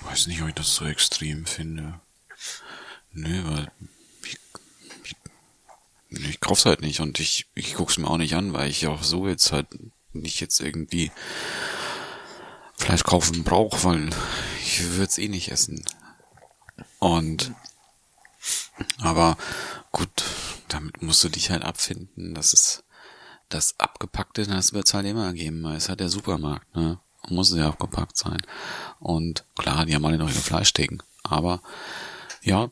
weiß 0.10 0.28
nicht, 0.28 0.42
ob 0.42 0.48
ich 0.48 0.56
das 0.56 0.74
so 0.76 0.86
extrem 0.86 1.46
finde. 1.46 2.00
Nö, 3.12 3.44
weil 3.46 3.72
ich, 4.24 4.38
ich, 6.10 6.40
kauf's 6.40 6.66
halt 6.66 6.82
nicht 6.82 7.00
und 7.00 7.20
ich, 7.20 7.48
ich 7.56 7.76
guck's 7.76 7.98
mir 7.98 8.10
auch 8.10 8.18
nicht 8.18 8.36
an, 8.36 8.54
weil 8.54 8.70
ich 8.70 8.88
auch 8.88 9.04
so 9.04 9.28
jetzt 9.28 9.52
halt 9.52 9.68
nicht 10.14 10.40
jetzt 10.40 10.60
irgendwie 10.60 11.12
Fleisch 12.76 13.04
kaufen 13.04 13.44
brauche, 13.44 13.84
weil 13.84 14.10
ich 14.62 14.84
würde 14.92 15.04
es 15.06 15.18
eh 15.18 15.28
nicht 15.28 15.52
essen. 15.52 15.84
Und 17.00 17.54
aber 19.00 19.38
gut, 19.92 20.24
damit 20.70 21.02
musst 21.02 21.24
du 21.24 21.30
dich 21.30 21.52
halt 21.52 21.64
abfinden, 21.64 22.34
dass 22.34 22.54
es 22.54 22.84
das 23.50 23.80
Abgepackte, 23.80 24.46
das 24.46 24.74
wird 24.74 24.88
es 24.88 24.94
halt 24.94 25.06
immer 25.06 25.34
geben, 25.34 25.64
weil 25.64 25.76
es 25.76 25.90
hat 25.90 26.00
der 26.00 26.10
Supermarkt, 26.10 26.76
ne? 26.76 27.00
muss 27.28 27.56
ja 27.56 27.68
abgepackt 27.68 28.18
sein. 28.18 28.38
Und 29.00 29.46
klar, 29.58 29.86
die 29.86 29.96
haben 29.96 30.06
alle 30.06 30.18
noch 30.18 30.30
ihre 30.30 30.40
Fleischtheken. 30.40 31.00
Aber 31.24 31.62
ja, 32.42 32.72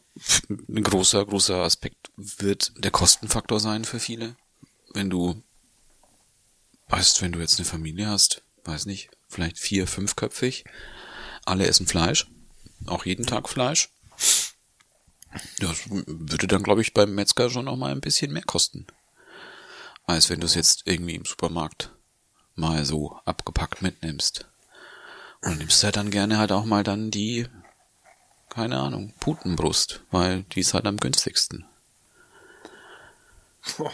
ein 0.50 0.84
großer, 0.84 1.26
großer 1.26 1.58
Aspekt 1.58 2.12
wird 2.16 2.72
der 2.78 2.92
Kostenfaktor 2.92 3.60
sein 3.60 3.86
für 3.86 4.00
viele. 4.00 4.36
Wenn 4.94 5.10
du, 5.10 5.42
weißt, 6.88 7.22
wenn 7.22 7.32
du 7.32 7.40
jetzt 7.40 7.60
eine 7.60 7.66
Familie 7.66 8.08
hast, 8.08 8.42
weiß 8.64 8.86
nicht, 8.86 9.10
vielleicht 9.28 9.58
vier, 9.58 9.88
fünfköpfig, 9.88 10.66
alle 11.46 11.68
essen 11.68 11.88
Fleisch, 11.88 12.28
auch 12.86 13.06
jeden 13.06 13.26
Tag 13.26 13.50
Fleisch. 13.50 13.90
Das 15.60 15.90
würde 15.90 16.48
dann, 16.48 16.64
glaube 16.64 16.82
ich, 16.82 16.94
beim 16.94 17.14
Metzger 17.14 17.50
schon 17.50 17.66
noch 17.66 17.76
mal 17.76 17.92
ein 17.92 18.02
bisschen 18.02 18.32
mehr 18.32 18.44
kosten. 18.44 18.88
Als 20.06 20.30
wenn 20.30 20.40
du 20.40 20.46
es 20.46 20.56
jetzt 20.56 20.84
irgendwie 20.86 21.16
im 21.16 21.26
Supermarkt 21.26 21.92
mal 22.56 22.86
so 22.86 23.20
abgepackt 23.26 23.82
mitnimmst. 23.82 24.48
Und 25.42 25.60
nimmst 25.60 25.84
halt 25.84 25.98
dann 25.98 26.12
gerne 26.12 26.38
halt 26.38 26.52
auch 26.52 26.66
mal 26.66 26.84
dann 26.84 27.12
die, 27.12 27.48
keine 28.58 28.80
Ahnung, 28.80 29.14
Putenbrust, 29.20 30.02
weil 30.10 30.42
die 30.54 30.62
ist 30.62 30.74
halt 30.74 30.88
am 30.88 30.98
günstigsten. 30.98 31.64
Boah, 33.78 33.92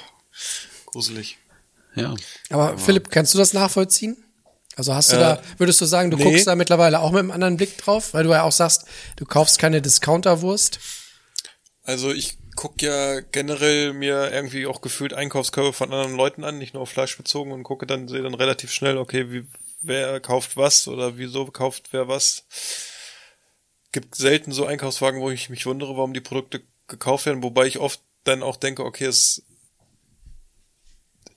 gruselig. 0.86 1.38
Ja. 1.96 2.16
Aber, 2.50 2.70
Aber 2.70 2.78
Philipp, 2.78 3.12
kannst 3.12 3.34
du 3.34 3.38
das 3.40 3.52
nachvollziehen? 3.52 4.16
Also 4.78 4.96
hast 4.96 5.12
du 5.12 5.18
äh, 5.18 5.20
da, 5.20 5.42
würdest 5.58 5.82
du 5.82 5.86
sagen, 5.86 6.12
du 6.12 6.18
nee. 6.18 6.24
guckst 6.24 6.48
da 6.48 6.56
mittlerweile 6.56 7.02
auch 7.02 7.12
mit 7.12 7.20
einem 7.20 7.32
anderen 7.32 7.58
Blick 7.58 7.78
drauf, 7.78 8.14
weil 8.14 8.24
du 8.24 8.30
ja 8.30 8.44
auch 8.44 8.54
sagst, 8.54 8.86
du 9.18 9.26
kaufst 9.26 9.60
keine 9.60 9.82
Discounterwurst? 9.82 10.80
Also 11.84 12.14
ich 12.14 12.38
guck 12.56 12.82
ja 12.82 13.20
generell 13.20 13.92
mir 13.92 14.32
irgendwie 14.32 14.66
auch 14.66 14.80
gefühlt 14.80 15.14
Einkaufskörbe 15.14 15.74
von 15.74 15.92
anderen 15.92 16.16
Leuten 16.16 16.46
an, 16.46 16.58
nicht 16.58 16.74
nur 16.74 16.84
auf 16.84 16.90
Fleisch 16.90 17.18
bezogen 17.18 17.52
und 17.52 17.64
gucke 17.64 17.86
dann, 17.86 18.08
sehe 18.08 18.22
dann 18.22 18.34
relativ 18.34 18.72
schnell, 18.72 18.98
okay, 18.98 19.30
wie, 19.30 19.46
wer 19.82 20.22
kauft 20.22 20.56
was 20.56 20.88
oder 20.88 21.18
wieso 21.18 21.48
kauft 21.48 21.90
wer 21.92 22.08
was. 22.08 22.46
Gibt 23.94 24.16
selten 24.16 24.52
so 24.52 24.66
Einkaufswagen, 24.66 25.22
wo 25.22 25.30
ich 25.30 25.50
mich 25.50 25.66
wundere, 25.66 25.96
warum 25.96 26.14
die 26.14 26.20
Produkte 26.20 26.62
gekauft 26.88 27.26
werden, 27.26 27.42
wobei 27.44 27.66
ich 27.66 27.80
oft 27.80 28.02
dann 28.26 28.44
auch 28.44 28.58
denke, 28.58 28.84
okay, 28.84 29.06
es 29.06 29.44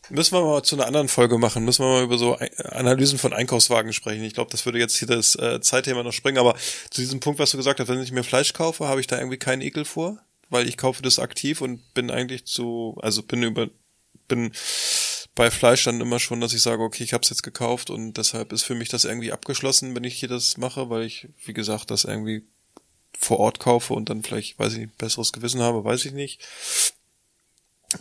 müssen 0.09 0.35
wir 0.35 0.43
mal 0.43 0.63
zu 0.65 0.75
einer 0.75 0.87
anderen 0.87 1.09
Folge 1.09 1.39
machen, 1.39 1.65
müssen 1.65 1.85
wir 1.85 1.93
mal 1.93 2.03
über 2.03 2.19
so 2.19 2.37
Analysen 2.37 3.19
von 3.19 3.33
Einkaufswagen 3.33 3.93
sprechen. 3.93 4.25
Ich 4.25 4.35
glaube, 4.35 4.51
das 4.51 4.65
würde 4.65 4.81
jetzt 4.81 4.97
hier 4.97 5.09
das 5.09 5.37
äh, 5.37 5.61
Zeitthema 5.61 6.03
noch 6.03 6.13
springen, 6.13 6.39
aber 6.39 6.57
zu 6.91 7.01
diesem 7.01 7.21
Punkt, 7.21 7.39
was 7.39 7.53
du 7.53 7.57
gesagt 7.57 7.79
hast, 7.79 7.89
wenn 7.89 8.03
ich 8.03 8.13
mir 8.13 8.25
Fleisch 8.25 8.53
kaufe, 8.53 8.89
habe 8.89 9.01
ich 9.01 9.07
da 9.07 9.19
irgendwie 9.19 9.39
keinen 9.39 9.63
Ekel 9.63 9.85
vor 9.85 10.19
weil 10.51 10.69
ich 10.69 10.77
kaufe 10.77 11.03
das 11.03 11.19
aktiv 11.19 11.61
und 11.61 11.95
bin 11.95 12.11
eigentlich 12.11 12.45
zu, 12.47 12.97
also 13.03 13.23
bin 13.23 13.43
über, 13.43 13.69
bin 14.29 14.53
bei 15.37 15.51
Fleisch 15.51 15.85
dann 15.85 16.01
immer 16.01 16.19
schon, 16.19 16.41
dass 16.41 16.55
ich 16.55 16.63
sage, 16.63 16.83
okay, 16.83 17.05
ich 17.05 17.13
habe 17.13 17.23
es 17.23 17.29
jetzt 17.29 17.43
gekauft 17.43 17.91
und 17.91 18.15
deshalb 18.15 18.53
ist 18.53 18.65
für 18.65 18.75
mich 18.75 18.89
das 18.89 19.05
irgendwie 19.05 19.33
abgeschlossen, 19.33 19.95
wenn 19.95 20.03
ich 20.03 20.19
hier 20.19 20.31
das 20.31 20.57
mache, 20.57 20.91
weil 20.91 21.05
ich, 21.05 21.29
wie 21.45 21.53
gesagt, 21.53 21.91
das 21.91 22.05
irgendwie 22.05 22.43
vor 23.17 23.39
Ort 23.39 23.61
kaufe 23.61 23.93
und 23.95 24.09
dann 24.09 24.23
vielleicht, 24.23 24.59
weiß 24.59 24.73
ich 24.73 24.79
nicht, 24.81 24.99
besseres 24.99 25.33
Gewissen 25.33 25.61
habe, 25.61 25.85
weiß 25.85 26.07
ich 26.07 26.13
nicht. 26.13 26.41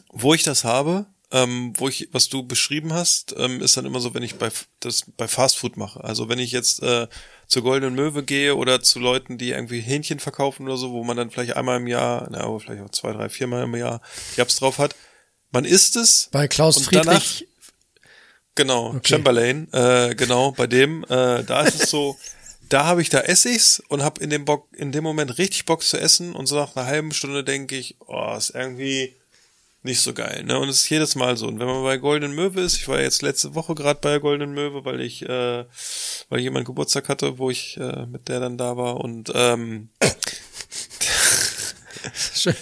Wo 0.10 0.34
ich 0.34 0.44
das 0.44 0.64
habe, 0.64 1.08
ähm, 1.32 1.74
wo 1.76 1.90
ich, 1.90 2.08
was 2.14 2.30
du 2.30 2.44
beschrieben 2.44 2.94
hast, 2.94 3.36
ähm, 3.38 3.62
ist 3.62 3.76
dann 3.76 3.86
immer 3.86 4.00
so, 4.00 4.14
wenn 4.14 4.24
ich 4.24 4.36
bei 4.36 4.50
das 4.80 5.04
bei 5.18 5.28
Fastfood 5.28 5.76
mache. 5.76 6.04
Also 6.04 6.30
wenn 6.30 6.40
ich 6.40 6.54
jetzt 6.54 6.82
äh, 6.84 7.08
zur 7.48 7.64
Goldenen 7.64 7.96
Möwe 7.96 8.24
gehe 8.24 8.56
oder 8.56 8.82
zu 8.82 9.00
Leuten, 9.00 9.38
die 9.38 9.50
irgendwie 9.50 9.82
Hähnchen 9.82 10.20
verkaufen 10.20 10.66
oder 10.66 10.78
so, 10.78 10.92
wo 10.92 11.04
man 11.04 11.18
dann 11.18 11.32
vielleicht 11.32 11.58
einmal 11.58 11.82
im 11.82 11.88
Jahr, 11.88 12.28
na, 12.32 12.42
aber 12.42 12.62
vielleicht 12.62 12.82
auch 12.82 12.92
zwei, 12.92 13.12
drei, 13.12 13.28
viermal 13.28 13.64
im 13.64 13.76
Jahr 13.76 14.02
Jabs 14.38 14.56
drauf 14.56 14.78
hat. 14.78 14.96
Man 15.56 15.64
isst 15.64 15.96
es. 15.96 16.28
Bei 16.34 16.50
Klaus 16.50 16.84
Friedrich. 16.84 17.06
Danach, 17.06 17.42
genau, 18.56 18.88
okay. 18.88 19.00
Chamberlain, 19.08 19.72
äh, 19.72 20.14
genau, 20.14 20.52
bei 20.52 20.68
dem, 20.68 21.06
äh, 21.06 21.46
da 21.46 21.62
ist 21.62 21.82
es 21.82 21.90
so, 21.90 22.18
da 22.68 22.84
habe 22.84 23.02
ich 23.02 23.10
da 23.10 23.22
esse 23.22 23.52
ich's 23.52 23.82
und 23.88 24.04
habe 24.04 24.22
in 24.22 24.30
dem 24.30 24.44
Bock, 24.44 24.68
in 24.74 24.92
dem 24.92 25.06
Moment 25.06 25.38
richtig 25.38 25.64
Bock 25.64 25.82
zu 25.82 25.98
essen 25.98 26.36
und 26.36 26.48
so 26.48 26.58
nach 26.58 26.76
einer 26.76 26.86
halben 26.86 27.14
Stunde 27.14 27.46
denke 27.46 27.78
ich, 27.78 27.96
oh, 28.06 28.36
ist 28.38 28.50
irgendwie 28.50 29.16
nicht 29.82 30.02
so 30.02 30.14
geil. 30.14 30.44
Ne? 30.44 30.60
Und 30.60 30.68
es 30.68 30.82
ist 30.82 30.90
jedes 30.90 31.16
Mal 31.16 31.38
so. 31.38 31.48
Und 31.48 31.58
wenn 31.60 31.68
man 31.68 31.84
bei 31.84 32.00
Goldenen 32.00 32.36
Möwe 32.36 32.60
ist, 32.60 32.76
ich 32.76 32.90
war 32.90 33.00
jetzt 33.00 33.22
letzte 33.22 33.56
Woche 33.56 33.76
gerade 33.76 34.02
bei 34.02 34.10
der 34.10 34.20
Goldenen 34.20 34.54
Möwe, 34.54 34.84
weil 34.84 35.00
ich, 35.00 35.22
äh, 35.22 35.64
weil 36.28 36.40
jemand 36.42 36.66
Geburtstag 36.66 37.08
hatte, 37.08 37.38
wo 37.38 37.50
ich 37.50 37.78
äh, 37.78 38.06
mit 38.08 38.28
der 38.28 38.42
dann 38.42 38.58
da 38.58 38.76
war 38.76 38.98
und 38.98 39.32
ähm, 39.34 39.88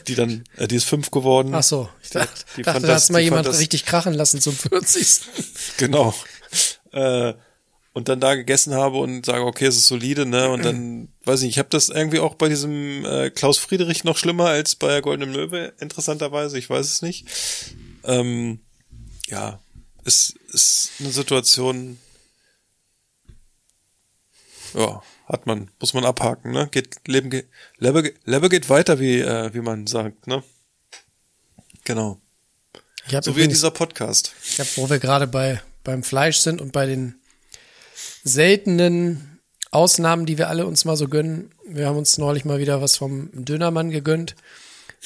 die 0.07 0.15
dann, 0.15 0.43
äh, 0.57 0.67
die 0.67 0.75
ist 0.75 0.85
fünf 0.85 1.11
geworden. 1.11 1.53
Ach 1.53 1.63
so, 1.63 1.89
ich 2.01 2.09
dachte, 2.09 2.45
die, 2.51 2.57
die 2.57 2.61
dachte 2.63 2.87
da 2.87 2.93
hast 2.93 3.11
mal 3.11 3.19
jemand 3.19 3.47
richtig 3.47 3.85
krachen 3.85 4.13
lassen 4.13 4.41
zum 4.41 4.55
40. 4.55 5.21
genau. 5.77 6.13
Äh, 6.91 7.33
und 7.93 8.09
dann 8.09 8.19
da 8.19 8.33
gegessen 8.33 8.73
habe 8.73 8.97
und 8.97 9.25
sage, 9.25 9.45
okay, 9.45 9.67
es 9.67 9.77
ist 9.77 9.87
solide, 9.87 10.25
ne? 10.25 10.49
Und 10.49 10.65
dann, 10.65 11.09
weiß 11.25 11.41
ich 11.41 11.45
nicht, 11.45 11.55
ich 11.55 11.59
habe 11.59 11.69
das 11.69 11.89
irgendwie 11.89 12.19
auch 12.19 12.33
bei 12.35 12.49
diesem 12.49 13.05
äh, 13.05 13.29
Klaus 13.29 13.59
Friedrich 13.59 14.03
noch 14.03 14.17
schlimmer 14.17 14.47
als 14.47 14.75
bei 14.75 14.87
der 14.87 15.01
Goldenen 15.01 15.31
Möwe, 15.31 15.73
interessanterweise, 15.79 16.57
ich 16.57 16.69
weiß 16.69 16.87
es 16.87 17.01
nicht. 17.03 17.27
Ähm, 18.03 18.61
ja, 19.27 19.59
es 20.03 20.33
ist 20.51 20.91
eine 20.99 21.11
Situation, 21.11 21.99
ja, 24.73 25.01
hat 25.25 25.45
man, 25.45 25.69
muss 25.79 25.93
man 25.93 26.05
abhaken, 26.05 26.51
ne? 26.51 26.67
Geht, 26.69 27.07
Leben 27.07 27.29
geht, 27.29 27.47
Lebe, 27.77 28.13
Lebe 28.25 28.49
geht 28.49 28.69
weiter, 28.69 28.99
wie, 28.99 29.19
äh, 29.19 29.53
wie 29.53 29.61
man 29.61 29.87
sagt, 29.87 30.27
ne? 30.27 30.43
Genau. 31.83 32.19
so 33.09 33.17
übrigens, 33.17 33.37
wie 33.37 33.47
dieser 33.47 33.71
Podcast. 33.71 34.33
Ich 34.43 34.59
hab, 34.59 34.77
wo 34.77 34.89
wir 34.89 34.99
gerade 34.99 35.27
bei 35.27 35.61
beim 35.83 36.03
Fleisch 36.03 36.37
sind 36.37 36.61
und 36.61 36.71
bei 36.71 36.85
den 36.85 37.15
seltenen 38.23 39.39
Ausnahmen, 39.71 40.25
die 40.25 40.37
wir 40.37 40.49
alle 40.49 40.65
uns 40.65 40.85
mal 40.85 40.95
so 40.95 41.07
gönnen. 41.07 41.51
Wir 41.67 41.87
haben 41.87 41.97
uns 41.97 42.17
neulich 42.17 42.45
mal 42.45 42.59
wieder 42.59 42.81
was 42.81 42.97
vom 42.97 43.29
Dönermann 43.33 43.89
gegönnt. 43.89 44.35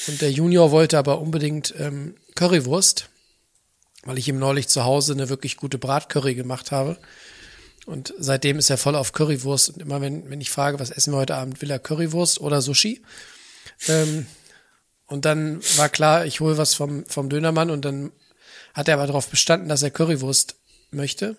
Und 0.06 0.20
der 0.20 0.30
Junior 0.30 0.70
wollte 0.70 0.98
aber 0.98 1.20
unbedingt 1.20 1.74
ähm, 1.78 2.14
Currywurst, 2.36 3.08
weil 4.04 4.18
ich 4.18 4.28
ihm 4.28 4.38
neulich 4.38 4.68
zu 4.68 4.84
Hause 4.84 5.12
eine 5.12 5.28
wirklich 5.28 5.56
gute 5.56 5.78
Bratcurry 5.78 6.34
gemacht 6.34 6.70
habe. 6.70 6.98
Und 7.88 8.12
seitdem 8.18 8.58
ist 8.58 8.68
er 8.68 8.76
voll 8.76 8.94
auf 8.94 9.12
Currywurst. 9.12 9.70
Und 9.70 9.80
immer 9.80 10.02
wenn, 10.02 10.28
wenn 10.28 10.42
ich 10.42 10.50
frage, 10.50 10.78
was 10.78 10.90
essen 10.90 11.10
wir 11.10 11.16
heute 11.16 11.36
Abend, 11.36 11.62
will 11.62 11.70
er 11.70 11.78
Currywurst 11.78 12.38
oder 12.38 12.60
Sushi. 12.60 13.02
Ähm, 13.88 14.26
und 15.06 15.24
dann 15.24 15.62
war 15.78 15.88
klar, 15.88 16.26
ich 16.26 16.40
hole 16.40 16.58
was 16.58 16.74
vom, 16.74 17.06
vom 17.06 17.30
Dönermann 17.30 17.70
und 17.70 17.86
dann 17.86 18.12
hat 18.74 18.88
er 18.88 18.94
aber 18.94 19.06
darauf 19.06 19.28
bestanden, 19.28 19.70
dass 19.70 19.82
er 19.82 19.90
Currywurst 19.90 20.56
möchte. 20.90 21.38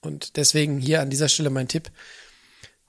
Und 0.00 0.36
deswegen 0.36 0.78
hier 0.78 1.00
an 1.00 1.10
dieser 1.10 1.28
Stelle 1.28 1.50
mein 1.50 1.66
Tipp. 1.66 1.90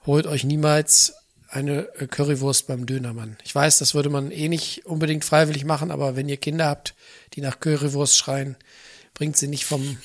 Holt 0.06 0.28
euch 0.28 0.44
niemals 0.44 1.16
eine 1.50 1.86
Currywurst 2.12 2.68
beim 2.68 2.86
Dönermann. 2.86 3.38
Ich 3.44 3.56
weiß, 3.56 3.80
das 3.80 3.96
würde 3.96 4.12
man 4.12 4.30
eh 4.30 4.50
nicht 4.50 4.86
unbedingt 4.86 5.26
freiwillig 5.26 5.66
machen, 5.66 5.90
aber 5.90 6.16
wenn 6.16 6.30
ihr 6.30 6.38
Kinder 6.38 6.68
habt, 6.68 6.94
die 7.34 7.42
nach 7.42 7.60
Currywurst 7.60 8.16
schreien, 8.16 8.56
bringt 9.16 9.36
sie 9.36 9.48
nicht 9.48 9.66
vom, 9.66 9.98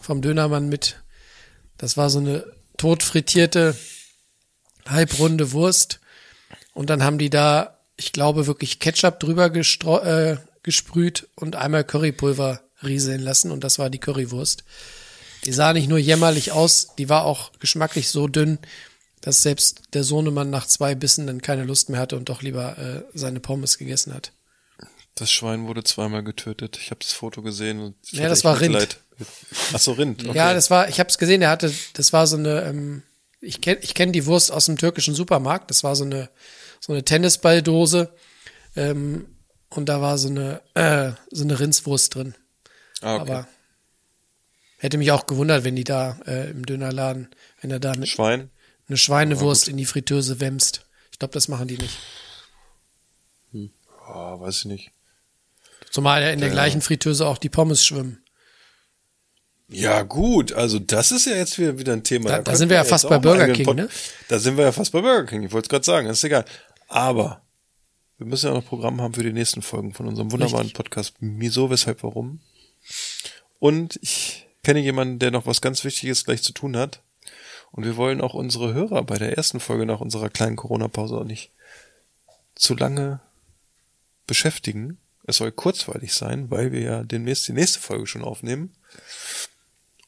vom 0.00 0.22
Dönermann 0.22 0.68
mit. 0.68 1.01
Das 1.82 1.96
war 1.96 2.10
so 2.10 2.20
eine 2.20 2.44
totfrittierte, 2.76 3.76
halbrunde 4.86 5.50
Wurst. 5.50 5.98
Und 6.74 6.90
dann 6.90 7.02
haben 7.02 7.18
die 7.18 7.28
da, 7.28 7.80
ich 7.96 8.12
glaube, 8.12 8.46
wirklich 8.46 8.78
Ketchup 8.78 9.18
drüber 9.18 9.52
äh, 9.52 10.36
gesprüht 10.62 11.28
und 11.34 11.56
einmal 11.56 11.82
Currypulver 11.82 12.60
rieseln 12.84 13.20
lassen. 13.20 13.50
Und 13.50 13.64
das 13.64 13.80
war 13.80 13.90
die 13.90 13.98
Currywurst. 13.98 14.62
Die 15.44 15.52
sah 15.52 15.72
nicht 15.72 15.88
nur 15.88 15.98
jämmerlich 15.98 16.52
aus, 16.52 16.94
die 16.98 17.08
war 17.08 17.24
auch 17.24 17.50
geschmacklich 17.58 18.10
so 18.10 18.28
dünn, 18.28 18.60
dass 19.20 19.42
selbst 19.42 19.82
der 19.92 20.04
Sohnemann 20.04 20.50
nach 20.50 20.68
zwei 20.68 20.94
Bissen 20.94 21.26
dann 21.26 21.42
keine 21.42 21.64
Lust 21.64 21.88
mehr 21.88 21.98
hatte 21.98 22.16
und 22.16 22.28
doch 22.28 22.42
lieber 22.42 22.78
äh, 22.78 23.02
seine 23.12 23.40
Pommes 23.40 23.76
gegessen 23.76 24.14
hat. 24.14 24.30
Das 25.16 25.32
Schwein 25.32 25.66
wurde 25.66 25.82
zweimal 25.82 26.22
getötet. 26.22 26.78
Ich 26.80 26.92
habe 26.92 27.00
das 27.00 27.12
Foto 27.12 27.42
gesehen 27.42 27.80
und 27.80 27.96
ich 28.04 28.12
Ja, 28.12 28.28
das 28.28 28.44
war 28.44 28.60
Rind. 28.60 28.98
Ach 29.72 29.78
so, 29.78 29.92
Rind. 29.92 30.26
Okay. 30.26 30.36
Ja, 30.36 30.54
das 30.54 30.70
war, 30.70 30.88
ich 30.88 30.98
habe 30.98 31.08
es 31.08 31.18
gesehen, 31.18 31.42
er 31.42 31.50
hatte, 31.50 31.72
das 31.94 32.12
war 32.12 32.26
so 32.26 32.36
eine, 32.36 32.62
ähm, 32.62 33.02
ich 33.40 33.60
kenne 33.60 33.80
ich 33.82 33.94
kenn 33.94 34.12
die 34.12 34.26
Wurst 34.26 34.52
aus 34.52 34.66
dem 34.66 34.76
türkischen 34.76 35.14
Supermarkt, 35.14 35.70
das 35.70 35.84
war 35.84 35.96
so 35.96 36.04
eine, 36.04 36.30
so 36.80 36.92
eine 36.92 37.04
Tennisballdose 37.04 38.12
ähm, 38.76 39.26
und 39.70 39.88
da 39.88 40.00
war 40.00 40.18
so 40.18 40.28
eine, 40.28 40.60
äh, 40.74 41.12
so 41.30 41.44
eine 41.44 41.58
Rindswurst 41.58 42.14
drin. 42.14 42.34
ah, 43.00 43.16
okay. 43.16 43.20
Aber 43.20 43.48
hätte 44.78 44.98
mich 44.98 45.12
auch 45.12 45.26
gewundert, 45.26 45.64
wenn 45.64 45.76
die 45.76 45.84
da 45.84 46.18
äh, 46.26 46.50
im 46.50 46.66
Dönerladen, 46.66 47.28
wenn 47.60 47.70
er 47.70 47.80
da 47.80 47.94
mit 47.96 48.08
Schwein. 48.08 48.50
eine 48.88 48.96
Schweinewurst 48.98 49.68
in 49.68 49.76
die 49.76 49.86
Fritteuse 49.86 50.40
wämst. 50.40 50.86
Ich 51.10 51.18
glaube, 51.18 51.34
das 51.34 51.48
machen 51.48 51.68
die 51.68 51.78
nicht. 51.78 51.98
Oh, 54.08 54.40
weiß 54.40 54.60
ich 54.60 54.64
nicht. 54.66 54.90
Zumal 55.90 56.22
ja 56.22 56.30
in 56.30 56.40
der 56.40 56.50
gleichen 56.50 56.80
Fritteuse 56.80 57.26
auch 57.26 57.38
die 57.38 57.48
Pommes 57.48 57.84
schwimmen. 57.84 58.22
Ja, 59.74 60.02
gut, 60.02 60.52
also 60.52 60.78
das 60.78 61.12
ist 61.12 61.26
ja 61.26 61.34
jetzt 61.36 61.58
wieder, 61.58 61.78
wieder 61.78 61.92
ein 61.92 62.04
Thema. 62.04 62.24
Da- 62.30 62.36
da 62.38 62.42
könnten 62.42 62.58
sind 62.58 62.68
wir 62.68 62.76
ja 62.76 62.84
fast 62.84 63.06
auch 63.06 63.10
bei 63.10 63.18
Burger 63.18 63.48
King, 63.52 63.64
Pod- 63.66 63.76
ne? 63.76 63.88
Da 64.28 64.38
sind 64.38 64.56
wir 64.56 64.64
ja 64.64 64.72
fast 64.72 64.92
bei 64.92 65.00
Burger 65.00 65.24
King, 65.26 65.42
ich 65.44 65.52
wollte 65.52 65.66
es 65.66 65.70
gerade 65.70 65.84
sagen, 65.84 66.08
ist 66.08 66.24
egal. 66.24 66.44
Aber 66.88 67.42
wir 68.18 68.26
müssen 68.26 68.46
ja 68.46 68.52
noch 68.54 68.64
Programm 68.66 69.00
haben 69.00 69.14
für 69.14 69.22
die 69.22 69.32
nächsten 69.32 69.62
Folgen 69.62 69.94
von 69.94 70.06
unserem 70.06 70.30
wunderbaren 70.30 70.66
Richtig. 70.66 70.76
Podcast 70.76 71.14
Wieso, 71.20 71.70
Weshalb, 71.70 72.02
Warum. 72.02 72.40
Und 73.58 73.98
ich 74.02 74.46
kenne 74.62 74.80
jemanden, 74.80 75.18
der 75.18 75.30
noch 75.30 75.46
was 75.46 75.60
ganz 75.60 75.82
Wichtiges 75.84 76.24
gleich 76.24 76.42
zu 76.42 76.52
tun 76.52 76.76
hat. 76.76 77.00
Und 77.72 77.84
wir 77.84 77.96
wollen 77.96 78.20
auch 78.20 78.34
unsere 78.34 78.74
Hörer 78.74 79.02
bei 79.02 79.16
der 79.18 79.36
ersten 79.36 79.58
Folge 79.58 79.86
nach 79.86 80.00
unserer 80.00 80.28
kleinen 80.28 80.56
Corona-Pause 80.56 81.16
auch 81.16 81.24
nicht 81.24 81.50
zu 82.54 82.74
lange 82.74 83.20
beschäftigen. 84.26 84.98
Es 85.26 85.36
soll 85.38 85.52
kurzweilig 85.52 86.12
sein, 86.12 86.50
weil 86.50 86.72
wir 86.72 86.80
ja 86.80 87.02
demnächst 87.02 87.48
die 87.48 87.52
nächste 87.52 87.78
Folge 87.80 88.06
schon 88.06 88.24
aufnehmen. 88.24 88.74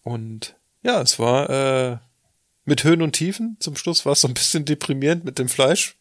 Und 0.04 0.54
ja, 0.82 1.00
es 1.02 1.18
war 1.18 1.50
äh, 1.50 1.98
mit 2.64 2.84
Höhen 2.84 3.02
und 3.02 3.12
Tiefen. 3.12 3.56
Zum 3.58 3.74
Schluss 3.76 4.06
war 4.06 4.12
es 4.12 4.20
so 4.20 4.28
ein 4.28 4.34
bisschen 4.34 4.64
deprimierend 4.64 5.24
mit 5.24 5.38
dem 5.38 5.48
Fleisch, 5.48 5.96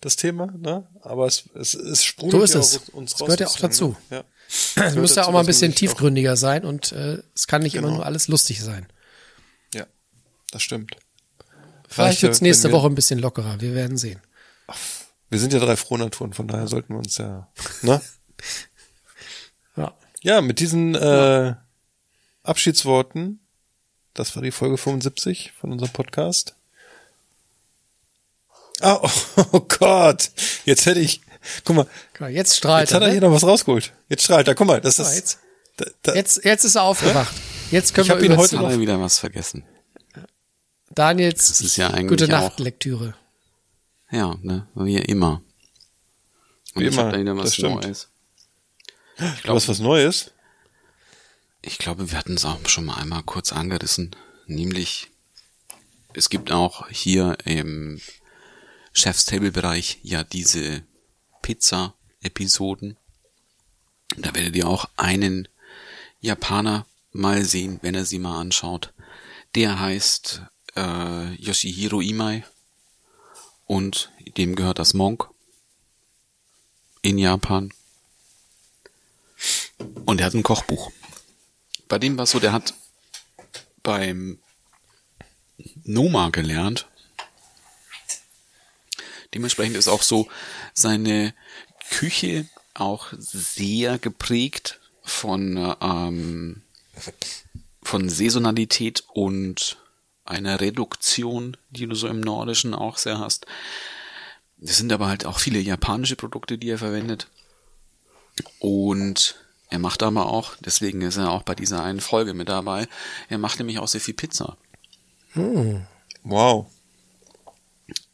das 0.00 0.16
Thema, 0.16 0.46
ne? 0.58 0.86
Aber 1.02 1.26
es, 1.26 1.44
es, 1.54 1.74
es 1.74 2.04
sprudelt 2.04 2.32
So 2.32 2.42
ist 2.42 2.54
ja 2.54 2.60
es. 2.60 2.76
auch 2.90 2.94
uns 2.94 3.12
Das 3.12 3.20
raus. 3.20 3.26
gehört 3.26 3.40
ja 3.40 3.46
auch 3.46 3.58
dazu. 3.58 3.96
Ne? 4.10 4.16
Ja. 4.18 4.24
Es 4.84 4.94
muss 4.94 5.14
ja 5.14 5.24
auch 5.26 5.32
mal 5.32 5.40
ein 5.40 5.46
bisschen 5.46 5.74
tiefgründiger 5.74 6.36
sein 6.36 6.64
und 6.66 6.92
äh, 6.92 7.22
es 7.34 7.46
kann 7.46 7.62
nicht 7.62 7.74
immer 7.76 7.86
Genau. 7.86 7.96
nur 7.98 8.06
alles 8.06 8.28
lustig 8.28 8.60
sein. 8.62 8.86
Ja, 9.72 9.86
das 10.50 10.62
stimmt. 10.62 10.96
Vielleicht 11.88 12.22
wird's 12.22 12.40
ja, 12.40 12.44
nächste 12.48 12.70
Woche 12.72 12.86
ein 12.88 12.94
bisschen 12.94 13.18
lockerer. 13.20 13.60
Wir 13.62 13.74
werden 13.74 13.96
sehen. 13.96 14.20
Wir 15.30 15.38
sind 15.38 15.52
ja 15.54 15.58
drei 15.60 15.76
Frohnaturen, 15.76 16.34
von 16.34 16.46
daher 16.46 16.66
sollten 16.68 16.92
wir 16.92 16.98
uns 16.98 17.16
ja, 17.18 17.48
ne? 17.82 18.00
Ja. 19.76 19.94
Ja, 20.22 20.40
mit 20.42 20.60
diesen 20.60 20.94
äh, 20.94 21.54
Abschiedsworten, 22.44 23.40
das 24.14 24.36
war 24.36 24.42
die 24.42 24.52
Folge 24.52 24.78
75 24.78 25.52
von 25.58 25.72
unserem 25.72 25.92
Podcast. 25.92 26.54
Ah, 28.80 28.98
oh, 29.02 29.10
oh 29.52 29.60
Gott, 29.60 30.30
jetzt 30.64 30.86
hätte 30.86 31.00
ich, 31.00 31.20
guck 31.64 31.76
mal, 31.76 31.86
Guck 32.12 32.20
mal, 32.22 32.30
Jetzt 32.30 32.56
strahlt 32.56 32.88
jetzt 32.88 32.94
hat 32.94 33.02
er 33.02 33.08
er. 33.08 33.12
hier 33.12 33.20
Ne? 33.20 33.28
noch 33.28 33.34
was 33.34 33.44
rausgeholt. 33.44 33.92
Jetzt 34.08 34.24
strahlt 34.24 34.46
er, 34.46 34.54
guck 34.54 34.66
mal, 34.66 34.80
das 34.80 34.98
ist, 34.98 35.14
jetzt, 35.14 35.38
da, 35.76 35.86
da, 36.02 36.14
jetzt, 36.14 36.44
jetzt 36.44 36.64
ist 36.64 36.74
er 36.76 36.82
aufgewacht. 36.82 37.34
Jetzt 37.70 37.94
können 37.94 38.04
Ich 38.06 38.10
hab 38.10 38.18
wir 38.18 38.26
ihn 38.26 38.32
über 38.32 38.42
heute 38.42 38.56
noch- 38.56 38.70
er 38.70 38.78
wieder 38.80 39.00
was 39.00 39.18
vergessen. 39.18 39.64
Daniels 40.90 41.48
Das 41.48 41.60
ist 41.60 41.76
ja 41.76 41.88
eigentlich 41.90 42.08
gute 42.08 42.28
Nacht 42.28 42.60
Lektüre. 42.60 43.14
Ja, 44.10 44.36
ne, 44.42 44.68
wie 44.74 44.96
immer. 44.98 45.40
Und 46.74 46.82
Wie 46.82 46.86
ich 46.86 46.92
immer, 46.92 47.04
habe 47.04 47.12
da 47.12 47.18
wieder 47.20 47.34
das 47.34 47.44
was 47.46 47.54
stimmt. 47.54 47.82
Neues. 47.82 48.08
Ich 49.16 49.42
du 49.42 49.54
hast 49.54 49.68
was 49.68 49.78
Neues. 49.80 50.30
Ich 51.66 51.78
glaube, 51.78 52.10
wir 52.10 52.18
hatten 52.18 52.34
es 52.34 52.44
auch 52.44 52.68
schon 52.68 52.84
mal 52.84 52.96
einmal 52.96 53.22
kurz 53.22 53.50
angerissen. 53.50 54.14
Nämlich, 54.46 55.08
es 56.12 56.28
gibt 56.28 56.52
auch 56.52 56.90
hier 56.90 57.38
im 57.46 58.02
Chef's 58.92 59.24
Table-Bereich 59.24 59.98
ja 60.02 60.24
diese 60.24 60.82
Pizza-Episoden. 61.40 62.98
Da 64.18 64.34
werdet 64.34 64.54
ihr 64.56 64.68
auch 64.68 64.90
einen 64.96 65.48
Japaner 66.20 66.84
mal 67.12 67.46
sehen, 67.46 67.78
wenn 67.80 67.94
er 67.94 68.04
sie 68.04 68.18
mal 68.18 68.38
anschaut. 68.38 68.92
Der 69.54 69.80
heißt 69.80 70.42
äh, 70.76 71.32
Yoshihiro 71.36 72.02
Imai 72.02 72.44
und 73.66 74.12
dem 74.36 74.54
gehört 74.54 74.78
das 74.78 74.92
Monk 74.92 75.30
in 77.00 77.16
Japan. 77.16 77.72
Und 80.04 80.20
er 80.20 80.26
hat 80.26 80.34
ein 80.34 80.42
Kochbuch. 80.42 80.92
Bei 81.88 81.98
dem 81.98 82.16
war 82.16 82.24
es 82.24 82.30
so, 82.30 82.40
der 82.40 82.52
hat 82.52 82.74
beim 83.82 84.38
Noma 85.84 86.30
gelernt. 86.30 86.88
Dementsprechend 89.34 89.76
ist 89.76 89.88
auch 89.88 90.02
so 90.02 90.28
seine 90.72 91.34
Küche 91.90 92.48
auch 92.74 93.08
sehr 93.16 93.98
geprägt 93.98 94.80
von, 95.02 95.76
ähm, 95.80 96.62
von 97.82 98.08
Saisonalität 98.08 99.04
und 99.12 99.78
einer 100.24 100.60
Reduktion, 100.60 101.56
die 101.70 101.86
du 101.86 101.94
so 101.94 102.08
im 102.08 102.20
Nordischen 102.20 102.74
auch 102.74 102.96
sehr 102.96 103.18
hast. 103.18 103.46
Es 104.62 104.78
sind 104.78 104.92
aber 104.92 105.08
halt 105.08 105.26
auch 105.26 105.38
viele 105.38 105.58
japanische 105.58 106.16
Produkte, 106.16 106.56
die 106.56 106.70
er 106.70 106.78
verwendet. 106.78 107.28
Und 108.58 109.36
er 109.74 109.80
macht 109.80 110.04
aber 110.04 110.26
auch, 110.28 110.54
deswegen 110.60 111.02
ist 111.02 111.16
er 111.16 111.32
auch 111.32 111.42
bei 111.42 111.56
dieser 111.56 111.82
einen 111.82 112.00
Folge 112.00 112.32
mit 112.32 112.48
dabei, 112.48 112.86
er 113.28 113.38
macht 113.38 113.58
nämlich 113.58 113.80
auch 113.80 113.88
sehr 113.88 114.00
viel 114.00 114.14
Pizza 114.14 114.56
Wow, 116.22 116.66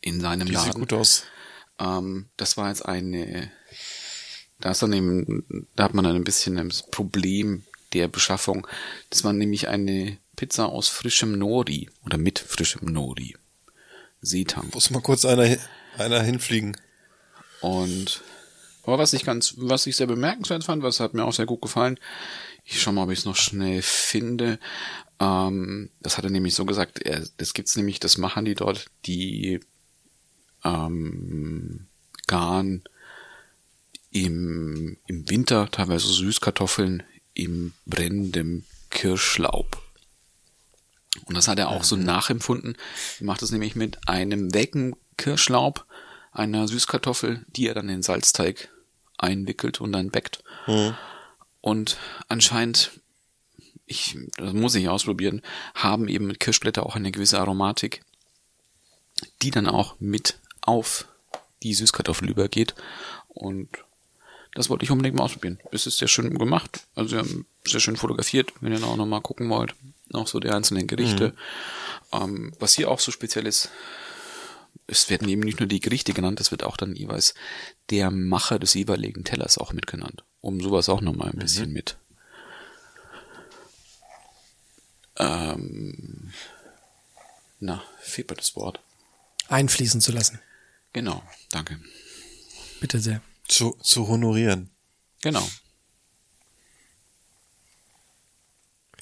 in 0.00 0.22
seinem 0.22 0.46
die 0.46 0.54
sieht 0.56 0.68
Laden. 0.68 0.80
gut 0.80 0.94
aus. 0.94 1.24
Ähm, 1.78 2.30
das 2.38 2.56
war 2.56 2.68
jetzt 2.70 2.86
eine, 2.86 3.52
da 4.58 4.70
ist 4.70 4.80
dann 4.80 4.94
eben, 4.94 5.66
da 5.76 5.84
hat 5.84 5.92
man 5.92 6.04
dann 6.06 6.16
ein 6.16 6.24
bisschen 6.24 6.56
das 6.56 6.82
Problem 6.90 7.62
der 7.92 8.08
Beschaffung. 8.08 8.66
Das 9.10 9.22
war 9.22 9.34
nämlich 9.34 9.68
eine 9.68 10.16
Pizza 10.34 10.66
aus 10.66 10.88
frischem 10.88 11.38
Nori 11.38 11.90
oder 12.06 12.16
mit 12.16 12.38
frischem 12.38 12.90
Nori. 12.90 13.36
Seetang. 14.22 14.70
Muss 14.72 14.88
mal 14.88 15.02
kurz 15.02 15.26
einer, 15.26 15.58
einer 15.98 16.22
hinfliegen. 16.22 16.74
Und 17.60 18.22
aber 18.84 18.98
was 18.98 19.12
ich 19.12 19.24
ganz, 19.24 19.54
was 19.56 19.86
ich 19.86 19.96
sehr 19.96 20.06
bemerkenswert 20.06 20.64
fand, 20.64 20.82
was 20.82 21.00
hat 21.00 21.14
mir 21.14 21.24
auch 21.24 21.32
sehr 21.32 21.46
gut 21.46 21.62
gefallen, 21.62 21.98
ich 22.64 22.80
schau 22.80 22.92
mal, 22.92 23.04
ob 23.04 23.10
ich 23.10 23.20
es 23.20 23.24
noch 23.24 23.36
schnell 23.36 23.82
finde. 23.82 24.58
Ähm, 25.18 25.90
das 26.00 26.16
hat 26.16 26.24
er 26.24 26.30
nämlich 26.30 26.54
so 26.54 26.64
gesagt, 26.64 27.00
er, 27.00 27.24
das 27.36 27.54
gibt's 27.54 27.76
nämlich, 27.76 28.00
das 28.00 28.18
machen 28.18 28.44
die 28.44 28.54
dort, 28.54 28.86
die 29.06 29.60
ähm, 30.64 31.86
garen 32.26 32.84
im, 34.10 34.96
im 35.06 35.30
Winter 35.30 35.70
teilweise 35.70 36.08
Süßkartoffeln 36.08 37.02
im 37.34 37.72
brennendem 37.86 38.64
Kirschlaub. 38.90 39.82
Und 41.24 41.36
das 41.36 41.48
hat 41.48 41.58
er 41.58 41.68
auch 41.68 41.84
so 41.84 41.96
nachempfunden. 41.96 42.76
Er 43.20 43.26
macht 43.26 43.42
es 43.42 43.50
nämlich 43.50 43.76
mit 43.76 44.08
einem 44.08 44.52
welken 44.54 44.96
Kirschlaub, 45.16 45.86
einer 46.32 46.68
Süßkartoffel, 46.68 47.44
die 47.48 47.66
er 47.66 47.74
dann 47.74 47.88
in 47.88 48.02
Salzteig 48.02 48.68
einwickelt 49.18 49.80
und 49.80 49.92
dann 49.92 50.10
backt. 50.10 50.42
Und 51.60 51.98
anscheinend, 52.28 52.92
ich, 53.86 54.16
das 54.36 54.52
muss 54.52 54.74
ich 54.74 54.88
ausprobieren, 54.88 55.42
haben 55.74 56.08
eben 56.08 56.26
mit 56.26 56.40
Kirschblätter 56.40 56.86
auch 56.86 56.96
eine 56.96 57.12
gewisse 57.12 57.38
Aromatik, 57.38 58.02
die 59.42 59.50
dann 59.50 59.66
auch 59.66 59.96
mit 59.98 60.38
auf 60.62 61.06
die 61.62 61.74
Süßkartoffel 61.74 62.30
übergeht. 62.30 62.74
Und 63.28 63.68
das 64.54 64.70
wollte 64.70 64.84
ich 64.84 64.90
unbedingt 64.90 65.16
mal 65.16 65.24
ausprobieren. 65.24 65.58
Es 65.70 65.86
ist 65.86 65.98
sehr 65.98 66.08
schön 66.08 66.38
gemacht, 66.38 66.86
also 66.94 67.12
wir 67.12 67.18
haben 67.18 67.46
sehr 67.64 67.80
schön 67.80 67.96
fotografiert, 67.96 68.52
wenn 68.60 68.72
ihr 68.72 68.82
auch 68.84 68.96
noch 68.96 69.06
mal 69.06 69.20
gucken 69.20 69.50
wollt. 69.50 69.74
Auch 70.12 70.26
so 70.26 70.40
die 70.40 70.50
einzelnen 70.50 70.86
Gerichte. 70.86 71.34
Ähm, 72.12 72.52
was 72.58 72.74
hier 72.74 72.90
auch 72.90 72.98
so 72.98 73.12
speziell 73.12 73.46
ist, 73.46 73.70
es 74.90 75.08
werden 75.08 75.28
eben 75.28 75.42
nicht 75.42 75.60
nur 75.60 75.68
die 75.68 75.80
Gerichte 75.80 76.12
genannt, 76.12 76.40
es 76.40 76.50
wird 76.50 76.64
auch 76.64 76.76
dann 76.76 76.96
jeweils 76.96 77.34
der 77.90 78.10
Macher 78.10 78.58
des 78.58 78.74
jeweiligen 78.74 79.24
Tellers 79.24 79.58
auch 79.58 79.72
mitgenannt. 79.72 80.24
Um 80.40 80.60
sowas 80.60 80.88
auch 80.88 81.00
nochmal 81.00 81.30
ein 81.30 81.38
bisschen 81.38 81.72
mit. 81.72 81.96
Ähm, 85.16 86.32
na, 87.60 87.82
fehlt 88.00 88.30
mir 88.30 88.36
das 88.36 88.56
Wort. 88.56 88.80
Einfließen 89.48 90.00
zu 90.00 90.12
lassen. 90.12 90.40
Genau, 90.92 91.22
danke. 91.50 91.78
Bitte 92.80 93.00
sehr. 93.00 93.22
Zu, 93.46 93.76
zu 93.82 94.08
honorieren. 94.08 94.70
Genau. 95.20 95.46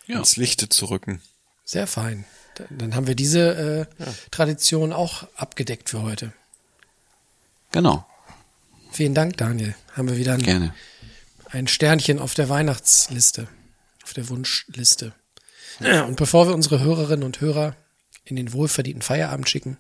Ja. 0.07 0.19
Ins 0.19 0.37
Lichte 0.37 0.69
zu 0.69 0.87
rücken. 0.87 1.23
Sehr 1.65 1.87
fein. 1.87 2.25
Dann 2.71 2.95
haben 2.95 3.07
wir 3.07 3.15
diese 3.15 3.89
äh, 3.99 4.05
Tradition 4.31 4.93
auch 4.93 5.27
abgedeckt 5.37 5.91
für 5.91 6.03
heute. 6.03 6.33
Genau. 7.73 8.07
Vielen 8.91 9.15
Dank, 9.15 9.37
Daniel. 9.37 9.75
Haben 9.93 10.09
wir 10.09 10.17
wieder 10.17 10.35
ein, 10.35 10.43
Gerne. 10.43 10.75
ein 11.51 11.69
Sternchen 11.69 12.19
auf 12.19 12.35
der 12.35 12.49
Weihnachtsliste, 12.49 13.49
auf 14.03 14.13
der 14.15 14.29
Wunschliste. 14.29 15.13
Und 15.81 16.17
bevor 16.17 16.49
wir 16.49 16.55
unsere 16.55 16.81
Hörerinnen 16.81 17.25
und 17.25 17.41
Hörer 17.41 17.77
in 18.25 18.37
den 18.37 18.53
wohlverdienten 18.53 19.03
Feierabend 19.03 19.49
schicken, 19.49 19.79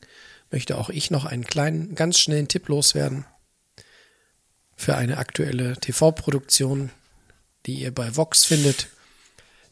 möchte 0.50 0.78
auch 0.78 0.90
ich 0.90 1.10
noch 1.10 1.24
einen 1.24 1.44
kleinen, 1.44 1.94
ganz 1.94 2.18
schnellen 2.18 2.48
Tipp 2.48 2.68
loswerden 2.68 3.24
für 4.76 4.96
eine 4.96 5.18
aktuelle 5.18 5.76
TV-Produktion, 5.76 6.90
die 7.66 7.80
ihr 7.80 7.92
bei 7.92 8.16
Vox 8.16 8.44
findet. 8.44 8.88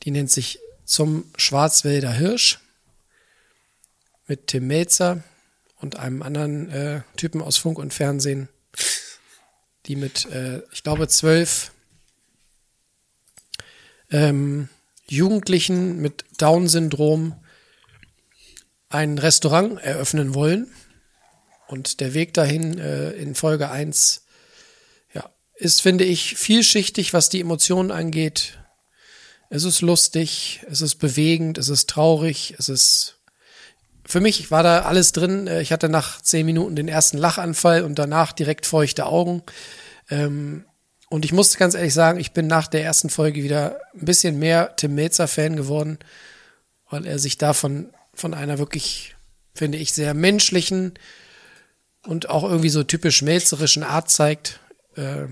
Die 0.03 0.11
nennt 0.11 0.31
sich 0.31 0.59
Zum 0.85 1.25
Schwarzwälder 1.37 2.13
Hirsch 2.13 2.61
mit 4.27 4.49
Tim 4.49 4.67
Melzer 4.67 5.23
und 5.81 5.97
einem 5.97 6.23
anderen 6.23 6.71
äh, 6.71 7.01
Typen 7.17 7.43
aus 7.43 7.59
Funk 7.59 7.79
und 7.79 7.95
Fernsehen, 7.95 8.49
die 9.87 9.97
mit, 9.97 10.27
äh, 10.27 10.63
ich 10.73 10.83
glaube, 10.83 11.09
zwölf 11.09 11.73
ähm, 14.11 14.69
Jugendlichen 15.09 16.01
mit 16.01 16.25
Down-Syndrom 16.39 17.35
ein 18.89 19.19
Restaurant 19.19 19.81
eröffnen 19.81 20.35
wollen. 20.35 20.71
Und 21.69 22.01
der 22.01 22.15
Weg 22.15 22.35
dahin 22.35 22.79
äh, 22.79 23.11
in 23.13 23.35
Folge 23.35 23.71
eins 23.71 24.25
ja, 25.13 25.29
ist, 25.57 25.83
finde 25.83 26.05
ich, 26.05 26.37
vielschichtig, 26.37 27.13
was 27.13 27.29
die 27.29 27.41
Emotionen 27.41 27.91
angeht. 27.91 28.59
Es 29.51 29.65
ist 29.65 29.81
lustig, 29.81 30.61
es 30.69 30.81
ist 30.81 30.97
bewegend, 30.97 31.59
es 31.59 31.69
ist 31.69 31.89
traurig, 31.89 32.55
es 32.59 32.69
ist. 32.69 33.16
Für 34.07 34.21
mich 34.21 34.51
war 34.51 34.63
da 34.63 34.83
alles 34.83 35.13
drin. 35.13 35.47
Äh, 35.47 35.63
Ich 35.63 35.73
hatte 35.73 35.89
nach 35.89 36.21
zehn 36.21 36.47
Minuten 36.47 36.77
den 36.77 36.89
ersten 36.89 37.19
Lachanfall 37.19 37.83
und 37.83 37.99
danach 37.99 38.33
direkt 38.33 38.67
feuchte 38.67 39.07
Augen. 39.07 39.43
Ähm, 40.11 40.65
und 41.09 41.25
ich 41.25 41.33
musste 41.33 41.59
ganz 41.59 41.75
ehrlich 41.75 41.95
sagen, 41.95 42.19
ich 42.19 42.33
bin 42.33 42.47
nach 42.47 42.67
der 42.67 42.83
ersten 42.83 43.11
Folge 43.11 43.43
wieder 43.43 43.81
ein 43.95 44.05
bisschen 44.05 44.39
mehr 44.39 44.75
Tim 44.77 44.95
Melzer-Fan 44.95 45.57
geworden, 45.57 45.99
weil 46.91 47.07
er 47.07 47.19
sich 47.19 47.39
davon 47.39 47.93
von 48.15 48.35
einer 48.35 48.59
wirklich, 48.59 49.15
finde 49.55 49.79
ich, 49.79 49.93
sehr 49.93 50.15
menschlichen 50.15 50.95
und 52.03 52.29
auch 52.29 52.45
irgendwie 52.45 52.71
so 52.71 52.83
typisch 52.83 53.23
melzerischen 53.23 53.83
Art 53.83 54.11
zeigt. 54.11 54.61
Äh, 54.97 55.27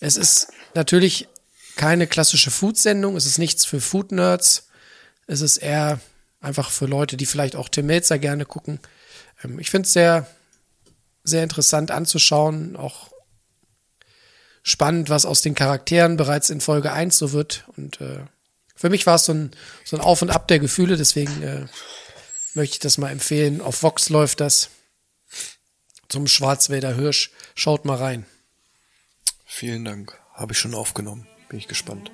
es 0.00 0.16
ist 0.16 0.48
natürlich 0.74 1.28
keine 1.76 2.06
klassische 2.06 2.50
Food-Sendung, 2.50 3.16
es 3.16 3.26
ist 3.26 3.38
nichts 3.38 3.64
für 3.64 3.80
Food-Nerds, 3.80 4.68
es 5.26 5.40
ist 5.40 5.56
eher 5.56 5.98
einfach 6.44 6.70
für 6.70 6.86
Leute, 6.86 7.16
die 7.16 7.26
vielleicht 7.26 7.56
auch 7.56 7.68
Tim 7.68 7.86
Melzer 7.86 8.18
gerne 8.18 8.44
gucken. 8.44 8.80
Ähm, 9.42 9.58
ich 9.58 9.70
finde 9.70 9.86
es 9.86 9.92
sehr, 9.92 10.26
sehr 11.22 11.42
interessant 11.42 11.90
anzuschauen, 11.90 12.76
auch 12.76 13.10
spannend, 14.62 15.10
was 15.10 15.26
aus 15.26 15.42
den 15.42 15.54
Charakteren 15.54 16.16
bereits 16.16 16.50
in 16.50 16.60
Folge 16.60 16.92
1 16.92 17.16
so 17.16 17.32
wird. 17.32 17.64
Und 17.76 18.00
äh, 18.00 18.20
für 18.74 18.90
mich 18.90 19.06
war 19.06 19.16
es 19.16 19.26
so 19.26 19.32
ein, 19.32 19.50
so 19.84 19.96
ein 19.96 20.02
Auf 20.02 20.22
und 20.22 20.30
Ab 20.30 20.48
der 20.48 20.58
Gefühle, 20.58 20.96
deswegen 20.96 21.42
äh, 21.42 21.66
möchte 22.54 22.74
ich 22.74 22.80
das 22.80 22.98
mal 22.98 23.10
empfehlen. 23.10 23.60
Auf 23.60 23.82
Vox 23.82 24.08
läuft 24.08 24.40
das 24.40 24.70
zum 26.08 26.26
Schwarzwälder 26.26 26.94
Hirsch. 26.94 27.30
Schaut 27.54 27.84
mal 27.84 27.96
rein. 27.96 28.26
Vielen 29.44 29.84
Dank. 29.84 30.18
Habe 30.32 30.52
ich 30.52 30.58
schon 30.58 30.74
aufgenommen. 30.74 31.26
Bin 31.48 31.58
ich 31.58 31.68
gespannt. 31.68 32.10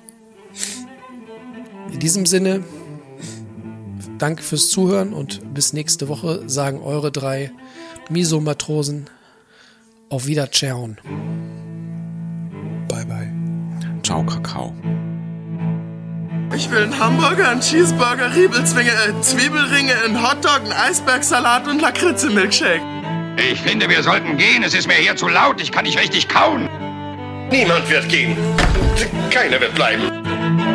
In 1.91 1.99
diesem 1.99 2.25
Sinne, 2.25 2.63
danke 4.17 4.43
fürs 4.43 4.69
Zuhören 4.69 5.13
und 5.13 5.53
bis 5.53 5.73
nächste 5.73 6.07
Woche 6.07 6.43
sagen 6.47 6.81
eure 6.81 7.11
drei 7.11 7.51
Miso-Matrosen 8.09 9.09
auf 10.09 10.25
Wiederschauen. 10.27 10.97
Bye 12.87 13.05
bye. 13.05 13.31
Ciao, 14.03 14.25
Kakao. 14.25 14.73
Ich 16.53 16.69
will 16.69 16.83
einen 16.83 16.99
Hamburger, 16.99 17.49
einen 17.49 17.61
Cheeseburger, 17.61 18.35
Riebelzwinge, 18.35 18.89
äh, 18.89 19.21
Zwiebelringe, 19.21 19.93
einen 20.03 20.21
Hotdog, 20.21 20.59
einen 20.63 20.73
Eisbergsalat 20.73 21.67
und 21.67 21.81
Lakritze-Milkshake. 21.81 22.81
Ich 23.37 23.59
finde, 23.61 23.87
wir 23.87 24.03
sollten 24.03 24.37
gehen. 24.37 24.61
Es 24.63 24.73
ist 24.73 24.87
mir 24.87 24.95
hier 24.95 25.15
zu 25.15 25.29
laut. 25.29 25.61
Ich 25.61 25.71
kann 25.71 25.85
nicht 25.85 25.97
richtig 25.97 26.27
kauen. 26.27 26.67
Niemand 27.49 27.89
wird 27.89 28.09
gehen. 28.09 28.35
Keiner 29.29 29.61
wird 29.61 29.73
bleiben. 29.75 30.70